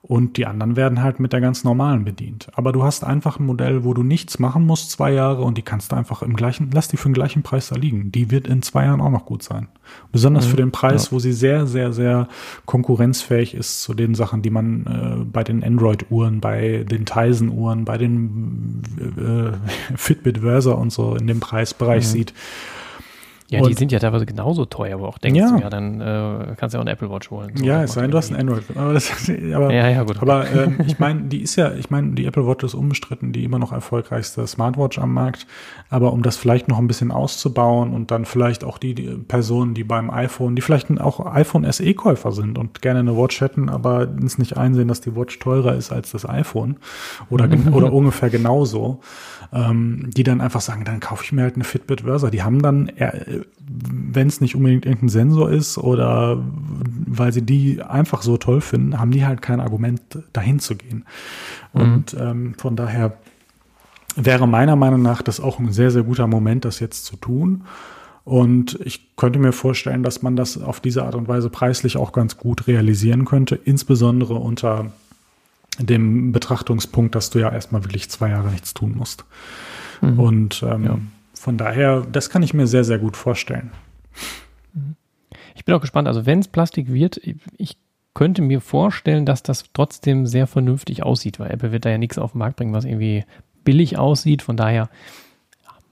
Und 0.05 0.35
die 0.35 0.45
anderen 0.45 0.75
werden 0.75 1.01
halt 1.01 1.21
mit 1.21 1.31
der 1.31 1.39
ganz 1.39 1.63
normalen 1.63 2.03
bedient. 2.03 2.49
Aber 2.55 2.73
du 2.73 2.83
hast 2.83 3.05
einfach 3.05 3.39
ein 3.39 3.45
Modell, 3.45 3.85
wo 3.85 3.93
du 3.93 4.03
nichts 4.03 4.37
machen 4.37 4.65
musst, 4.65 4.91
zwei 4.91 5.13
Jahre, 5.13 5.43
und 5.43 5.57
die 5.57 5.61
kannst 5.61 5.93
du 5.93 5.95
einfach 5.95 6.21
im 6.21 6.35
gleichen, 6.35 6.71
lass 6.73 6.89
die 6.89 6.97
für 6.97 7.07
den 7.07 7.13
gleichen 7.13 7.41
Preis 7.41 7.69
da 7.69 7.77
liegen. 7.77 8.11
Die 8.11 8.29
wird 8.29 8.45
in 8.45 8.61
zwei 8.61 8.83
Jahren 8.83 8.99
auch 8.99 9.11
noch 9.11 9.25
gut 9.25 9.43
sein. 9.43 9.69
Besonders 10.11 10.45
mhm, 10.45 10.49
für 10.49 10.57
den 10.57 10.71
Preis, 10.71 11.05
ja. 11.05 11.11
wo 11.13 11.19
sie 11.19 11.31
sehr, 11.31 11.67
sehr, 11.67 11.93
sehr 11.93 12.27
konkurrenzfähig 12.65 13.53
ist 13.53 13.81
zu 13.81 13.93
den 13.93 14.13
Sachen, 14.13 14.41
die 14.41 14.49
man 14.49 14.85
äh, 14.85 15.23
bei 15.23 15.45
den 15.45 15.63
Android-Uhren, 15.63 16.41
bei 16.41 16.83
den 16.83 17.05
Tizen-Uhren, 17.05 17.85
bei 17.85 17.97
den 17.97 18.81
äh, 18.99 19.95
Fitbit 19.95 20.39
Versa 20.39 20.73
und 20.73 20.91
so 20.91 21.15
in 21.15 21.27
dem 21.27 21.39
Preisbereich 21.39 22.03
mhm. 22.03 22.09
sieht. 22.09 22.33
Ja, 23.53 23.61
und 23.63 23.69
die 23.69 23.73
sind 23.73 23.91
ja 23.91 23.99
teilweise 23.99 24.25
genauso 24.25 24.65
teuer, 24.65 24.95
aber 24.95 25.07
auch 25.07 25.17
denkst 25.17 25.39
ja. 25.39 25.51
du, 25.51 25.61
ja, 25.61 25.69
dann 25.69 26.01
äh, 26.01 26.55
kannst 26.57 26.73
du 26.73 26.77
ja 26.77 26.79
auch 26.79 26.85
eine 26.85 26.91
Apple 26.91 27.09
Watch 27.09 27.29
holen. 27.31 27.51
So 27.55 27.65
ja, 27.65 27.83
es 27.83 27.93
sei 27.93 28.01
denn, 28.01 28.11
du 28.11 28.17
hast 28.17 28.31
ein 28.31 28.39
Android. 28.39 28.63
Aber, 28.75 28.93
das, 28.93 29.11
aber, 29.29 29.73
ja, 29.73 29.89
ja, 29.89 30.03
gut. 30.03 30.21
aber 30.21 30.49
ähm, 30.55 30.79
ich 30.85 30.99
meine, 30.99 31.23
die 31.23 31.41
ist 31.41 31.55
ja, 31.55 31.73
ich 31.73 31.89
meine, 31.89 32.11
die 32.11 32.25
Apple 32.25 32.47
Watch 32.47 32.63
ist 32.63 32.73
unbestritten 32.73 33.33
die 33.33 33.43
immer 33.43 33.59
noch 33.59 33.71
erfolgreichste 33.71 34.45
Smartwatch 34.47 34.99
am 34.99 35.13
Markt. 35.13 35.45
Aber 35.89 36.13
um 36.13 36.23
das 36.23 36.37
vielleicht 36.37 36.67
noch 36.67 36.79
ein 36.79 36.87
bisschen 36.87 37.11
auszubauen 37.11 37.93
und 37.93 38.11
dann 38.11 38.25
vielleicht 38.25 38.63
auch 38.63 38.77
die, 38.77 38.95
die 38.95 39.09
Personen, 39.27 39.73
die 39.73 39.83
beim 39.83 40.09
iPhone, 40.09 40.55
die 40.55 40.61
vielleicht 40.61 40.89
auch 40.99 41.25
iPhone 41.33 41.69
SE-Käufer 41.69 42.31
sind 42.31 42.57
und 42.57 42.81
gerne 42.81 42.99
eine 42.99 43.17
Watch 43.17 43.41
hätten, 43.41 43.69
aber 43.69 44.07
es 44.23 44.37
nicht 44.37 44.57
einsehen, 44.57 44.87
dass 44.87 45.01
die 45.01 45.15
Watch 45.15 45.39
teurer 45.39 45.75
ist 45.75 45.91
als 45.91 46.11
das 46.11 46.27
iPhone 46.27 46.77
oder, 47.29 47.49
oder 47.71 47.91
ungefähr 47.93 48.29
genauso, 48.29 49.01
ähm, 49.51 50.09
die 50.15 50.23
dann 50.23 50.41
einfach 50.41 50.61
sagen, 50.61 50.85
dann 50.85 50.99
kaufe 50.99 51.23
ich 51.23 51.31
mir 51.31 51.43
halt 51.43 51.55
eine 51.55 51.63
Fitbit 51.63 52.01
Versa. 52.01 52.29
Die 52.29 52.43
haben 52.43 52.61
dann 52.61 52.89
äh, 52.89 53.41
wenn 53.59 54.27
es 54.27 54.41
nicht 54.41 54.55
unbedingt 54.55 54.85
irgendein 54.85 55.09
Sensor 55.09 55.51
ist 55.51 55.77
oder 55.77 56.43
weil 57.07 57.31
sie 57.33 57.41
die 57.41 57.81
einfach 57.81 58.21
so 58.21 58.37
toll 58.37 58.61
finden, 58.61 58.99
haben 58.99 59.11
die 59.11 59.25
halt 59.25 59.41
kein 59.41 59.59
Argument, 59.59 60.01
dahin 60.33 60.59
zu 60.59 60.75
gehen. 60.75 61.05
Mhm. 61.73 61.81
Und 61.81 62.15
ähm, 62.19 62.53
von 62.57 62.75
daher 62.75 63.17
wäre 64.15 64.47
meiner 64.47 64.75
Meinung 64.75 65.01
nach 65.01 65.21
das 65.21 65.39
auch 65.39 65.59
ein 65.59 65.71
sehr, 65.71 65.91
sehr 65.91 66.03
guter 66.03 66.27
Moment, 66.27 66.65
das 66.65 66.79
jetzt 66.79 67.05
zu 67.05 67.15
tun. 67.15 67.63
Und 68.25 68.79
ich 68.83 69.15
könnte 69.17 69.39
mir 69.39 69.51
vorstellen, 69.51 70.03
dass 70.03 70.21
man 70.21 70.35
das 70.35 70.61
auf 70.61 70.79
diese 70.79 71.03
Art 71.03 71.15
und 71.15 71.27
Weise 71.27 71.49
preislich 71.49 71.97
auch 71.97 72.13
ganz 72.13 72.37
gut 72.37 72.67
realisieren 72.67 73.25
könnte, 73.25 73.55
insbesondere 73.55 74.35
unter 74.35 74.91
dem 75.79 76.31
Betrachtungspunkt, 76.31 77.15
dass 77.15 77.31
du 77.31 77.39
ja 77.39 77.51
erstmal 77.51 77.83
wirklich 77.83 78.09
zwei 78.09 78.29
Jahre 78.29 78.49
nichts 78.49 78.73
tun 78.73 78.93
musst. 78.95 79.25
Mhm. 80.01 80.19
Und 80.19 80.63
ähm, 80.63 80.83
ja. 80.85 80.97
Von 81.43 81.57
daher, 81.57 82.07
das 82.09 82.29
kann 82.29 82.41
ich 82.41 82.53
mir 82.53 82.67
sehr, 82.67 82.85
sehr 82.85 82.99
gut 82.99 83.17
vorstellen. 83.17 83.71
Ich 85.55 85.65
bin 85.65 85.75
auch 85.75 85.81
gespannt. 85.81 86.07
Also 86.07 86.25
wenn 86.25 86.39
es 86.39 86.47
Plastik 86.47 86.93
wird, 86.93 87.19
ich 87.57 87.75
könnte 88.13 88.41
mir 88.41 88.61
vorstellen, 88.61 89.25
dass 89.25 89.43
das 89.43 89.65
trotzdem 89.73 90.25
sehr 90.25 90.47
vernünftig 90.47 91.03
aussieht, 91.03 91.41
weil 91.41 91.51
Apple 91.51 91.73
wird 91.73 91.83
da 91.83 91.89
ja 91.89 91.97
nichts 91.97 92.17
auf 92.17 92.31
den 92.31 92.37
Markt 92.37 92.55
bringen, 92.55 92.71
was 92.73 92.85
irgendwie 92.85 93.25
billig 93.65 93.97
aussieht. 93.97 94.41
Von 94.41 94.55
daher, 94.55 94.87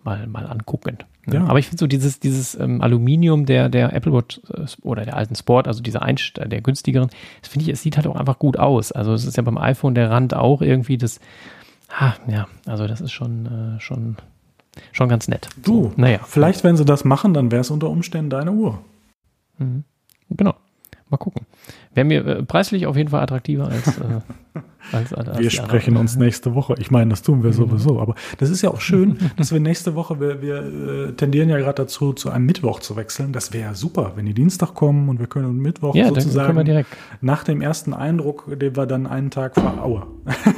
mal, 0.06 0.26
mal 0.26 0.48
angucken. 0.48 1.00
Ne? 1.26 1.36
Ja. 1.36 1.48
Aber 1.48 1.60
ich 1.60 1.68
finde 1.68 1.82
so 1.82 1.88
dieses, 1.88 2.22
dieses 2.22 2.56
ähm, 2.56 2.82
Aluminium 2.82 3.46
der, 3.46 3.68
der 3.68 3.92
Apple 3.94 4.14
Watch 4.14 4.40
äh, 4.54 4.68
oder 4.84 5.04
der 5.04 5.18
alten 5.18 5.36
Sport, 5.36 5.68
also 5.68 5.84
dieser 5.84 6.02
Einst 6.02 6.38
der 6.38 6.62
günstigeren, 6.62 7.10
das 7.42 7.50
finde 7.50 7.66
ich, 7.66 7.74
es 7.74 7.82
sieht 7.82 7.98
halt 7.98 8.08
auch 8.08 8.16
einfach 8.16 8.40
gut 8.40 8.56
aus. 8.56 8.94
Also 8.94 9.14
es 9.14 9.26
ist 9.26 9.36
ja 9.36 9.44
beim 9.44 9.58
iPhone 9.58 9.96
der 9.96 10.12
Rand 10.12 10.34
auch 10.34 10.62
irgendwie 10.62 10.98
das, 10.98 11.20
ha, 11.90 12.16
ja, 12.30 12.48
also 12.66 12.88
das 12.88 13.02
ist 13.02 13.12
schon, 13.12 13.48
äh, 13.76 13.82
schon, 13.82 14.16
schon 14.92 15.10
ganz 15.10 15.28
nett. 15.28 15.50
Du, 15.62 15.84
so, 15.84 15.94
naja. 15.96 16.20
Vielleicht, 16.26 16.64
wenn 16.64 16.78
sie 16.78 16.86
das 16.86 17.04
machen, 17.04 17.34
dann 17.34 17.52
wäre 17.52 17.62
es 17.62 17.72
unter 17.72 17.90
Umständen 17.90 18.30
deine 18.30 18.52
Uhr. 18.52 18.80
Mhm. 19.58 19.84
Genau. 20.30 20.56
Mal 21.12 21.18
gucken. 21.18 21.46
Wäre 21.94 22.06
mir 22.06 22.26
äh, 22.26 22.44
preislich 22.44 22.88
auf 22.88 22.96
jeden 22.96 23.10
Fall 23.10 23.22
attraktiver 23.22 23.68
als, 23.68 23.98
äh, 23.98 24.22
als, 24.94 25.14
als 25.14 25.40
Wir 25.40 25.50
sprechen 25.50 25.98
uns 25.98 26.16
nächste 26.16 26.56
Woche. 26.56 26.76
Ich 26.80 26.90
meine, 26.90 27.10
das 27.10 27.22
tun 27.22 27.44
wir 27.44 27.50
mhm. 27.50 27.56
sowieso. 27.56 28.00
Aber 28.00 28.16
das 28.38 28.50
ist 28.50 28.62
ja 28.62 28.72
auch 28.72 28.80
schön, 28.80 29.18
dass 29.36 29.52
wir 29.52 29.60
nächste 29.60 29.94
Woche, 29.94 30.22
wir, 30.22 30.42
wir 30.42 31.10
äh, 31.10 31.12
tendieren 31.12 31.50
ja 31.50 31.58
gerade 31.58 31.84
dazu, 31.84 32.14
zu 32.14 32.30
einem 32.30 32.46
Mittwoch 32.46 32.80
zu 32.80 32.96
wechseln. 32.96 33.34
Das 33.34 33.52
wäre 33.52 33.72
ja 33.72 33.74
super, 33.74 34.14
wenn 34.16 34.26
die 34.26 34.34
Dienstag 34.34 34.74
kommen 34.74 35.10
und 35.10 35.20
wir 35.20 35.28
können 35.28 35.48
am 35.48 35.58
Mittwoch 35.58 35.96
ja, 35.96 36.08
sozusagen 36.08 36.86
nach 37.20 37.44
dem 37.44 37.60
ersten 37.60 37.94
Eindruck, 37.94 38.46
den 38.48 38.78
wir 38.78 38.86
dann 38.86 39.06
einen 39.06 39.30
Tag 39.30 39.56
ver 39.56 39.84
Aua, 39.84 40.08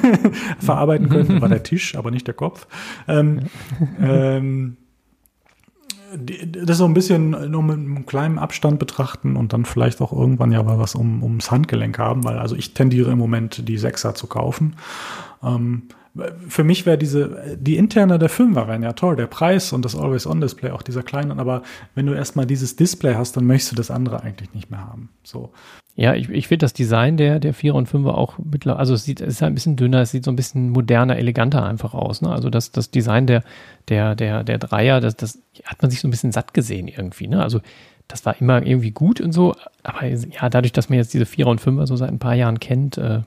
verarbeiten 0.59 1.09
können, 1.09 1.41
war 1.41 1.49
der 1.49 1.63
Tisch, 1.63 1.95
aber 1.95 2.11
nicht 2.11 2.27
der 2.27 2.35
Kopf. 2.35 2.67
Ähm, 3.07 3.39
ähm, 3.99 4.77
das 6.17 6.77
so 6.77 6.85
ein 6.85 6.93
bisschen 6.93 7.51
nur 7.51 7.63
mit 7.63 7.77
einem 7.77 8.05
kleinen 8.05 8.37
Abstand 8.37 8.79
betrachten 8.79 9.35
und 9.35 9.53
dann 9.53 9.65
vielleicht 9.65 10.01
auch 10.01 10.13
irgendwann 10.13 10.51
ja 10.51 10.61
mal 10.63 10.79
was 10.79 10.95
um, 10.95 11.23
ums 11.23 11.51
Handgelenk 11.51 11.97
haben, 11.99 12.23
weil 12.23 12.37
also 12.37 12.55
ich 12.55 12.73
tendiere 12.73 13.11
im 13.11 13.17
Moment 13.17 13.67
die 13.67 13.77
Sechser 13.77 14.15
zu 14.15 14.27
kaufen. 14.27 14.75
Ähm, 15.43 15.83
für 16.47 16.63
mich 16.63 16.85
wäre 16.85 16.97
diese, 16.97 17.57
die 17.59 17.77
interne 17.77 18.19
der 18.19 18.29
Fünfer 18.29 18.67
wären 18.67 18.83
ja 18.83 18.93
toll, 18.93 19.15
der 19.15 19.25
Preis 19.25 19.73
und 19.73 19.83
das 19.83 19.95
Always-On-Display, 19.95 20.69
auch 20.69 20.83
dieser 20.83 21.01
kleinen, 21.01 21.39
aber 21.39 21.63
wenn 21.95 22.05
du 22.05 22.13
erstmal 22.13 22.45
dieses 22.45 22.75
Display 22.75 23.15
hast, 23.15 23.35
dann 23.35 23.45
möchtest 23.45 23.71
du 23.71 23.75
das 23.75 23.89
andere 23.89 24.21
eigentlich 24.21 24.53
nicht 24.53 24.69
mehr 24.69 24.81
haben. 24.81 25.09
So. 25.23 25.51
Ja, 25.95 26.15
ich, 26.15 26.27
ich 26.29 26.47
finde 26.47 26.63
das 26.63 26.73
Design 26.73 27.17
der, 27.17 27.39
der 27.39 27.53
Vierer 27.53 27.75
und 27.75 27.87
Fünfer 27.87 28.17
auch 28.17 28.39
mittlerweile, 28.39 28.79
also 28.79 28.95
es 28.95 29.03
sieht, 29.03 29.21
es 29.21 29.35
ist 29.35 29.43
ein 29.43 29.53
bisschen 29.53 29.75
dünner, 29.75 30.01
es 30.01 30.09
sieht 30.09 30.25
so 30.25 30.31
ein 30.31 30.35
bisschen 30.35 30.71
moderner, 30.71 31.17
eleganter 31.17 31.63
einfach 31.63 31.93
aus. 31.93 32.21
Ne? 32.21 32.31
Also 32.31 32.49
das, 32.49 32.71
das 32.71 32.89
Design 32.89 33.27
der, 33.27 33.43
der, 33.89 34.15
der, 34.15 34.43
der 34.43 34.57
Dreier, 34.57 35.01
das, 35.01 35.15
das 35.15 35.39
hat 35.65 35.83
man 35.83 35.91
sich 35.91 36.01
so 36.01 36.07
ein 36.07 36.11
bisschen 36.11 36.31
satt 36.31 36.55
gesehen 36.55 36.87
irgendwie. 36.87 37.27
Ne? 37.27 37.43
Also 37.43 37.61
das 38.07 38.25
war 38.25 38.39
immer 38.41 38.65
irgendwie 38.65 38.91
gut 38.91 39.21
und 39.21 39.33
so, 39.33 39.55
aber 39.83 40.07
ja, 40.07 40.49
dadurch, 40.49 40.73
dass 40.73 40.89
man 40.89 40.97
jetzt 40.97 41.13
diese 41.13 41.27
Vierer 41.27 41.51
und 41.51 41.61
Fünfer 41.61 41.85
so 41.85 41.95
seit 41.95 42.09
ein 42.09 42.19
paar 42.19 42.35
Jahren 42.35 42.59
kennt, 42.59 42.97
äh, 42.97 43.21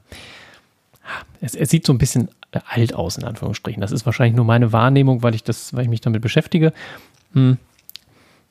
es, 1.41 1.55
es 1.55 1.71
sieht 1.71 1.87
so 1.87 1.93
ein 1.93 1.99
bisschen 1.99 2.29
alt 2.51 2.95
aus, 2.95 3.17
in 3.17 3.25
Anführungsstrichen. 3.25 3.81
Das 3.81 3.93
ist 3.93 4.07
wahrscheinlich 4.07 4.37
nur 4.37 4.45
meine 4.45 4.73
Wahrnehmung, 4.73 5.23
weil 5.23 5.35
ich 5.35 5.45
das, 5.45 5.73
weil 5.75 5.83
ich 5.83 5.89
mich 5.89 6.01
damit 6.01 6.21
beschäftige. 6.23 6.73
Hm. 7.33 7.59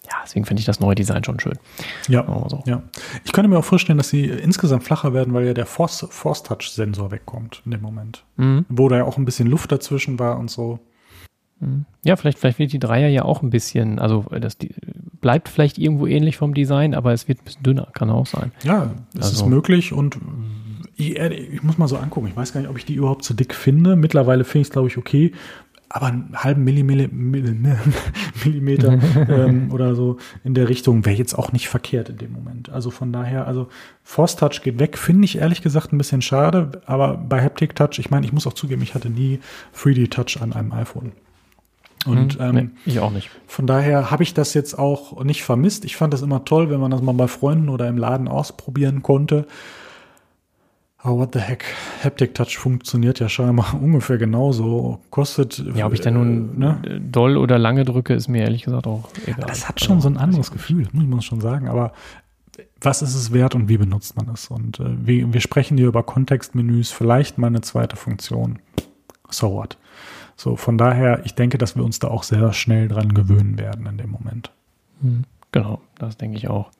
Ja, 0.10 0.18
deswegen 0.24 0.46
finde 0.46 0.60
ich 0.60 0.66
das 0.66 0.80
neue 0.80 0.96
Design 0.96 1.24
schon 1.24 1.40
schön. 1.40 1.58
Ja, 2.08 2.26
so. 2.48 2.64
ja. 2.66 2.84
Ich 3.24 3.32
könnte 3.32 3.50
mir 3.50 3.58
auch 3.58 3.66
vorstellen, 3.66 3.98
dass 3.98 4.10
sie 4.10 4.26
insgesamt 4.26 4.84
flacher 4.84 5.14
werden, 5.14 5.34
weil 5.34 5.46
ja 5.46 5.54
der 5.54 5.66
Force-Touch-Sensor 5.66 7.12
wegkommt 7.12 7.62
in 7.66 7.72
dem 7.72 7.82
Moment. 7.82 8.24
Mhm. 8.38 8.66
Wo 8.70 8.90
da 8.90 8.98
ja 8.98 9.04
auch 9.06 9.18
ein 9.18 9.26
bisschen 9.26 9.48
Luft 9.48 9.72
dazwischen 9.72 10.20
war 10.20 10.38
und 10.38 10.50
so. 10.50 10.80
Mhm. 11.60 11.86
Ja, 12.04 12.16
vielleicht, 12.16 12.40
vielleicht 12.40 12.60
wird 12.60 12.74
die 12.74 12.80
Dreier 12.80 13.08
ja 13.08 13.24
auch 13.24 13.42
ein 13.42 13.50
bisschen, 13.50 14.00
also 14.00 14.26
das 14.40 14.58
die, 14.58 14.76
bleibt 15.22 15.50
vielleicht 15.50 15.78
irgendwo 15.78 16.06
ähnlich 16.06 16.38
vom 16.38 16.54
Design, 16.54 16.94
aber 16.94 17.14
es 17.14 17.28
wird 17.28 17.40
ein 17.40 17.46
bisschen 17.46 17.64
dünner, 17.64 17.88
kann 17.94 18.10
auch 18.10 18.28
sein. 18.28 18.52
Ja, 18.64 18.92
es 19.18 19.28
also. 19.28 19.46
ist 19.46 19.50
möglich 19.50 19.94
und 19.94 20.18
ich, 20.98 21.18
ich, 21.18 21.64
muss 21.64 21.78
mal 21.78 21.88
so 21.88 21.98
angucken. 21.98 22.28
Ich 22.28 22.36
weiß 22.36 22.54
gar 22.54 22.62
nicht, 22.62 22.70
ob 22.70 22.78
ich 22.78 22.86
die 22.86 22.96
überhaupt 22.96 23.24
zu 23.24 23.34
dick 23.34 23.54
finde. 23.54 23.96
Mittlerweile 23.96 24.44
finde 24.44 24.62
ich 24.62 24.68
es, 24.68 24.72
glaube 24.72 24.88
ich, 24.88 24.98
okay. 24.98 25.34
Aber 25.90 26.08
einen 26.08 26.36
halben 26.36 26.64
Millimeter, 26.64 27.14
Millimeter 28.44 29.00
ähm, 29.30 29.72
oder 29.72 29.96
so 29.96 30.18
in 30.44 30.54
der 30.54 30.68
Richtung 30.68 31.06
wäre 31.06 31.16
jetzt 31.16 31.36
auch 31.36 31.52
nicht 31.52 31.70
verkehrt 31.70 32.10
in 32.10 32.18
dem 32.18 32.32
Moment. 32.32 32.70
Also 32.70 32.92
von 32.92 33.14
daher, 33.14 33.48
also 33.48 33.68
Force 34.04 34.36
Touch 34.36 34.62
geht 34.64 34.80
weg, 34.80 34.98
finde 34.98 35.26
ich 35.26 35.38
ehrlich 35.38 35.62
gesagt 35.62 35.94
ein 35.94 35.98
bisschen 35.98 36.22
schade. 36.22 36.82
Aber 36.86 37.18
bei 37.18 37.42
Haptic 37.42 37.76
Touch, 37.76 38.00
ich 38.00 38.10
meine, 38.10 38.26
ich 38.26 38.34
muss 38.34 38.48
auch 38.48 38.54
zugeben, 38.54 38.82
ich 38.82 38.96
hatte 38.96 39.10
nie 39.10 39.40
3D 39.76 40.10
Touch 40.10 40.42
an 40.42 40.54
einem 40.54 40.72
iPhone. 40.72 41.12
Und 42.06 42.36
hm, 42.36 42.42
ähm, 42.42 42.56
nee, 42.86 42.92
ich 42.92 43.00
auch 43.00 43.12
nicht. 43.12 43.30
Von 43.48 43.66
daher 43.68 44.12
habe 44.12 44.24
ich 44.24 44.34
das 44.34 44.54
jetzt 44.54 44.78
auch 44.78 45.24
nicht 45.24 45.44
vermisst. 45.44 45.86
Ich 45.86 45.96
fand 45.96 46.14
das 46.14 46.22
immer 46.22 46.46
toll, 46.46 46.70
wenn 46.70 46.80
man 46.80 46.92
das 46.92 47.02
mal 47.02 47.14
bei 47.14 47.28
Freunden 47.28 47.70
oder 47.70 47.88
im 47.88 47.98
Laden 47.98 48.28
ausprobieren 48.28 49.02
konnte. 49.02 49.48
Oh, 51.06 51.20
what 51.20 51.34
the 51.34 51.40
heck? 51.40 51.64
Haptic 52.04 52.34
Touch 52.34 52.58
funktioniert 52.58 53.20
ja 53.20 53.30
scheinbar 53.30 53.76
ungefähr 53.82 54.18
genauso. 54.18 55.00
Kostet. 55.12 55.64
Ja, 55.76 55.86
ob 55.86 55.94
ich 55.94 56.02
da 56.02 56.10
nun 56.10 56.56
äh, 56.56 56.60
ne? 56.60 57.02
doll 57.12 57.38
oder 57.38 57.60
lange 57.60 57.86
drücke, 57.86 58.16
ist 58.16 58.28
mir 58.28 58.42
ehrlich 58.42 58.64
gesagt 58.64 58.88
auch 58.88 59.08
egal. 59.26 59.46
Das 59.48 59.68
hat 59.68 59.82
schon 59.82 60.02
so 60.02 60.10
ein 60.10 60.18
anderes 60.18 60.52
Gefühl, 60.52 60.88
muss 60.94 61.06
man 61.06 61.22
schon 61.22 61.42
sagen. 61.42 61.68
Aber 61.68 61.92
was 62.82 63.04
ist 63.04 63.14
es 63.14 63.34
wert 63.34 63.54
und 63.54 63.70
wie 63.70 63.78
benutzt 63.78 64.18
man 64.18 64.30
es? 64.30 64.48
Und 64.48 64.80
äh, 64.80 65.06
wir, 65.06 65.32
wir 65.32 65.42
sprechen 65.42 65.78
hier 65.78 65.88
über 65.88 66.02
Kontextmenüs, 66.02 66.92
vielleicht 66.92 67.38
mal 67.38 67.48
eine 67.48 67.62
zweite 67.62 67.98
Funktion. 67.98 68.60
So 69.30 69.54
what? 69.54 69.78
So, 70.36 70.56
von 70.56 70.78
daher, 70.78 71.22
ich 71.24 71.36
denke, 71.36 71.58
dass 71.58 71.76
wir 71.76 71.84
uns 71.84 72.00
da 72.00 72.08
auch 72.08 72.24
sehr 72.24 72.52
schnell 72.52 72.88
dran 72.88 73.14
gewöhnen 73.14 73.60
werden 73.60 73.86
in 73.86 73.98
dem 73.98 74.10
Moment. 74.10 74.52
Hm, 75.02 75.24
genau, 75.52 75.82
das 76.00 76.18
denke 76.18 76.38
ich 76.38 76.50
auch. 76.50 76.72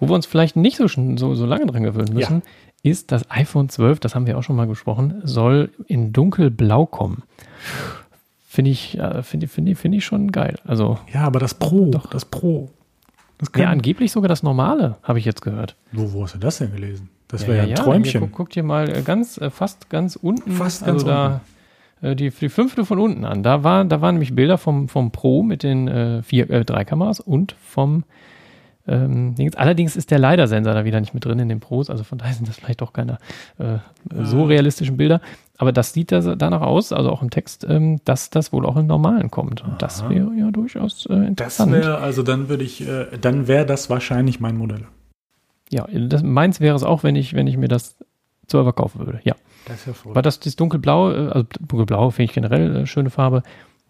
Wo 0.00 0.08
wir 0.08 0.14
uns 0.14 0.26
vielleicht 0.26 0.56
nicht 0.56 0.76
so, 0.76 0.86
so, 0.88 1.34
so 1.34 1.46
lange 1.46 1.66
dran 1.66 1.82
gewöhnen 1.82 2.14
müssen, 2.14 2.42
ja 2.42 2.52
ist 2.82 3.12
das 3.12 3.30
iPhone 3.30 3.68
12, 3.68 4.00
das 4.00 4.14
haben 4.14 4.26
wir 4.26 4.38
auch 4.38 4.42
schon 4.42 4.56
mal 4.56 4.66
gesprochen, 4.66 5.20
soll 5.24 5.70
in 5.86 6.12
dunkelblau 6.12 6.86
kommen. 6.86 7.22
Finde 8.46 8.70
ich, 8.70 8.98
äh, 8.98 9.22
finde 9.22 9.48
finde 9.48 9.74
finde 9.74 9.98
ich 9.98 10.04
schon 10.04 10.32
geil. 10.32 10.56
Also 10.64 10.98
ja, 11.12 11.22
aber 11.22 11.38
das 11.38 11.54
Pro, 11.54 11.90
doch 11.90 12.06
das 12.06 12.24
Pro. 12.24 12.70
Das 13.38 13.50
ja, 13.56 13.68
angeblich 13.68 14.10
sogar 14.10 14.28
das 14.28 14.42
normale, 14.42 14.96
habe 15.02 15.18
ich 15.18 15.24
jetzt 15.24 15.42
gehört. 15.42 15.76
Wo, 15.92 16.12
wo 16.12 16.24
hast 16.24 16.34
du 16.34 16.38
das 16.38 16.58
denn 16.58 16.72
gelesen? 16.72 17.08
Das 17.28 17.46
wäre 17.46 17.58
ja, 17.58 17.64
ja, 17.64 17.76
ein 17.76 17.84
Träumchen. 17.84 18.20
Guck, 18.22 18.32
guck, 18.32 18.50
dir 18.50 18.62
mal 18.62 18.88
äh, 18.88 19.02
ganz, 19.02 19.38
äh, 19.38 19.50
fast 19.50 19.90
ganz 19.90 20.16
unten, 20.16 20.50
fast 20.52 20.84
ganz 20.84 21.04
also 21.04 21.06
da 21.06 21.40
unten. 22.00 22.16
die, 22.16 22.30
die 22.30 22.48
fünfte 22.48 22.84
von 22.84 22.98
unten 22.98 23.24
an. 23.24 23.42
Da 23.42 23.62
war, 23.62 23.84
da 23.84 24.00
waren 24.00 24.16
nämlich 24.16 24.34
Bilder 24.34 24.58
vom, 24.58 24.88
vom 24.88 25.12
Pro 25.12 25.42
mit 25.42 25.62
den 25.62 25.86
äh, 25.86 26.22
vier, 26.22 26.50
äh, 26.50 26.64
drei 26.64 26.84
Kameras 26.84 27.20
und 27.20 27.54
vom 27.62 28.04
ähm, 28.88 29.34
Allerdings 29.56 29.96
ist 29.96 30.10
der 30.10 30.18
LiDAR-Sensor 30.18 30.74
da 30.74 30.84
wieder 30.84 31.00
nicht 31.00 31.14
mit 31.14 31.24
drin 31.24 31.38
in 31.38 31.48
den 31.48 31.60
Pros, 31.60 31.90
also 31.90 32.04
von 32.04 32.18
daher 32.18 32.34
sind 32.34 32.48
das 32.48 32.56
vielleicht 32.56 32.80
doch 32.80 32.92
keine 32.92 33.18
äh, 33.58 33.78
so 34.24 34.44
realistischen 34.44 34.96
Bilder. 34.96 35.20
Aber 35.58 35.72
das 35.72 35.92
sieht 35.92 36.12
da, 36.12 36.20
danach 36.20 36.62
aus, 36.62 36.92
also 36.92 37.10
auch 37.10 37.20
im 37.20 37.30
Text, 37.30 37.66
ähm, 37.68 38.00
dass 38.04 38.30
das 38.30 38.52
wohl 38.52 38.64
auch 38.64 38.76
im 38.76 38.86
Normalen 38.86 39.30
kommt. 39.30 39.62
Und 39.62 39.82
das 39.82 40.08
wäre 40.08 40.32
ja 40.34 40.50
durchaus 40.50 41.06
äh, 41.06 41.14
interessant. 41.14 41.72
Das 41.72 41.80
wäre, 41.80 41.98
also 41.98 42.22
dann 42.22 42.48
würde 42.48 42.64
ich, 42.64 42.86
äh, 42.86 43.06
dann 43.20 43.48
wäre 43.48 43.66
das 43.66 43.90
wahrscheinlich 43.90 44.40
mein 44.40 44.56
Modell. 44.56 44.86
Ja, 45.70 45.86
das, 45.92 46.22
meins 46.22 46.60
wäre 46.60 46.76
es 46.76 46.82
auch, 46.82 47.02
wenn 47.02 47.16
ich, 47.16 47.34
wenn 47.34 47.46
ich 47.46 47.56
mir 47.56 47.68
das 47.68 47.96
selber 48.46 48.72
kaufen 48.72 49.04
würde. 49.04 49.20
Ja. 49.24 49.34
Das 49.66 49.80
ist 49.80 49.86
ja 49.86 49.92
voll. 49.92 50.14
Weil 50.14 50.22
das, 50.22 50.40
das 50.40 50.56
dunkelblau, 50.56 51.10
äh, 51.10 51.28
also 51.28 51.46
dunkelblau 51.60 52.10
finde 52.10 52.30
ich 52.30 52.34
generell 52.34 52.76
eine 52.76 52.86
schöne 52.86 53.10
Farbe 53.10 53.42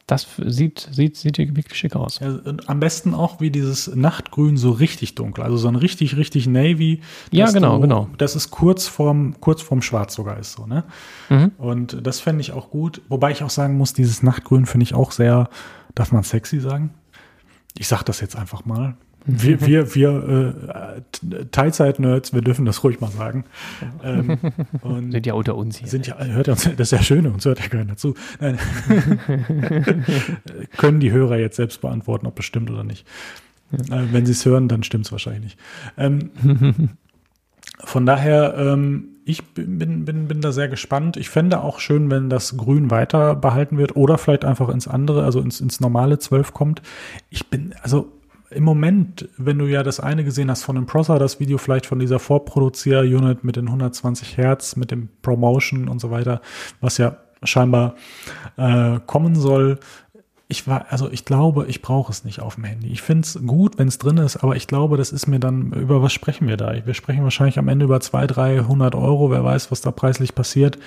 das 0.09 0.27
sieht, 0.39 0.89
sieht, 0.91 1.17
sieht 1.19 1.37
wirklich 1.37 1.75
schick 1.75 1.95
aus. 1.95 2.19
Ja, 2.21 2.41
am 2.67 2.81
besten 2.81 3.15
auch 3.15 3.41
wie 3.41 3.51
dieses 3.51 3.95
Nachtgrün 3.95 4.57
so 4.57 4.71
richtig 4.71 5.15
dunkel, 5.15 5.45
also 5.45 5.59
so 5.59 5.69
ein 5.69 5.77
richtig, 5.77 6.17
richtig 6.17 6.47
Navy. 6.47 7.03
Ja, 7.31 7.51
genau, 7.51 7.77
du, 7.77 7.83
genau. 7.83 8.09
Das 8.17 8.35
ist 8.35 8.51
kurz 8.51 8.89
vorm, 8.89 9.37
kurz 9.41 9.61
vorm 9.61 9.83
Schwarz 9.83 10.15
sogar 10.15 10.39
ist 10.39 10.53
so, 10.53 10.67
ne? 10.67 10.85
Mhm. 11.29 11.53
Und 11.59 12.07
das 12.07 12.21
fände 12.21 12.41
ich 12.41 12.53
auch 12.53 12.71
gut. 12.71 13.03
Wobei 13.11 13.33
ich 13.33 13.43
auch 13.43 13.51
sagen 13.51 13.77
muss, 13.77 13.93
dieses 13.93 14.23
Nachtgrün 14.23 14.65
finde 14.65 14.85
ich 14.85 14.95
auch 14.95 15.13
sehr, 15.13 15.51
darf 15.95 16.11
man 16.11 16.23
sexy 16.23 16.59
sagen? 16.59 16.95
Ich 17.77 17.87
sag 17.87 18.03
das 18.05 18.21
jetzt 18.21 18.35
einfach 18.35 18.65
mal. 18.65 18.97
Wir, 19.31 19.61
wir, 19.61 19.95
wir 19.95 20.64
äh, 20.97 21.45
Teilzeit-Nerds, 21.51 22.33
wir 22.33 22.41
dürfen 22.41 22.64
das 22.64 22.83
ruhig 22.83 22.99
mal 23.01 23.11
sagen. 23.11 23.45
Ähm, 24.03 24.39
sind 25.11 25.26
ja 25.26 25.35
unter 25.35 25.55
uns 25.55 25.76
hier. 25.76 25.87
Sind 25.87 26.07
ja, 26.07 26.18
hört 26.18 26.49
uns, 26.49 26.64
das 26.64 26.81
ist 26.81 26.93
ja 26.93 27.03
schön, 27.03 27.26
uns 27.26 27.45
hört 27.45 27.61
ja 27.61 27.68
keiner 27.68 27.97
zu. 27.97 28.14
Können 30.79 31.01
die 31.01 31.12
Hörer 31.12 31.37
jetzt 31.37 31.57
selbst 31.57 31.83
beantworten, 31.83 32.26
ob 32.26 32.39
es 32.39 32.47
stimmt 32.47 32.70
oder 32.70 32.85
nicht. 32.85 33.07
Ja. 33.91 34.01
Äh, 34.01 34.12
wenn 34.12 34.24
sie 34.24 34.33
es 34.33 34.47
hören, 34.47 34.66
dann 34.66 34.83
stimmt 34.83 35.05
es 35.05 35.12
wahrscheinlich 35.12 35.43
nicht. 35.43 35.59
Ähm, 35.99 36.31
von 37.85 38.07
daher, 38.07 38.55
ähm, 38.57 39.11
ich 39.26 39.45
bin, 39.45 40.07
bin, 40.07 40.26
bin 40.26 40.41
da 40.41 40.53
sehr 40.53 40.68
gespannt. 40.68 41.18
Ich 41.18 41.29
fände 41.29 41.62
auch 41.62 41.81
schön, 41.81 42.11
wenn 42.11 42.31
das 42.31 42.57
Grün 42.57 42.91
weiter 42.91 43.35
behalten 43.35 43.76
wird 43.76 43.95
oder 43.95 44.16
vielleicht 44.16 44.47
einfach 44.47 44.70
ins 44.70 44.89
andere, 44.89 45.24
also 45.24 45.41
ins, 45.41 45.61
ins 45.61 45.81
normale 45.81 46.18
12 46.18 46.55
kommt. 46.55 46.81
Ich 47.29 47.49
bin, 47.49 47.74
also 47.83 48.11
im 48.51 48.65
Moment, 48.65 49.29
wenn 49.37 49.59
du 49.59 49.67
ja 49.67 49.83
das 49.83 50.01
eine 50.01 50.25
gesehen 50.25 50.51
hast 50.51 50.63
von 50.63 50.77
dem 50.77 50.87
Prosser, 50.87 51.19
das 51.19 51.41
Video 51.41 51.59
vielleicht 51.59 51.87
von 51.87 51.99
dieser 51.99 52.19
Vorproduzier-Unit 52.19 53.45
mit 53.45 53.57
den 53.57 53.67
120 53.67 54.37
Hertz, 54.37 54.77
mit 54.77 54.91
dem 54.91 55.09
Promotion 55.23 55.89
und 55.89 56.01
so 56.01 56.11
weiter, 56.11 56.41
was 56.81 56.99
ja 56.99 57.19
scheinbar 57.43 57.95
äh, 58.57 59.01
kommen 59.07 59.35
soll. 59.35 59.79
Ich 60.49 60.67
war, 60.67 60.87
also 60.89 61.11
ich 61.11 61.27
glaube, 61.27 61.67
ich 61.69 61.83
brauche 61.83 62.11
es 62.11 62.25
nicht 62.25 62.41
auf 62.41 62.55
dem 62.55 62.65
Handy. 62.65 62.89
Ich 62.89 63.03
finde 63.03 63.27
es 63.27 63.39
gut, 63.47 63.79
wenn 63.79 63.89
es 63.89 63.99
drin 63.99 64.17
ist, 64.17 64.39
aber 64.39 64.57
ich 64.57 64.67
glaube, 64.67 64.97
das 64.97 65.13
ist 65.13 65.27
mir 65.27 65.39
dann, 65.39 65.73
über 65.73 66.03
was 66.03 66.15
sprechen 66.15 66.49
wir 66.49 66.57
da? 66.57 66.75
Wir 66.87 66.95
sprechen 66.95 67.23
wahrscheinlich 67.23 67.59
am 67.59 67.69
Ende 67.69 67.85
über 67.85 68.01
200, 68.01 68.37
300 68.37 68.95
Euro, 68.95 69.31
wer 69.31 69.45
weiß, 69.45 69.71
was 69.71 69.83
da 69.83 69.91
preislich 69.91 70.35
passiert 70.35 70.79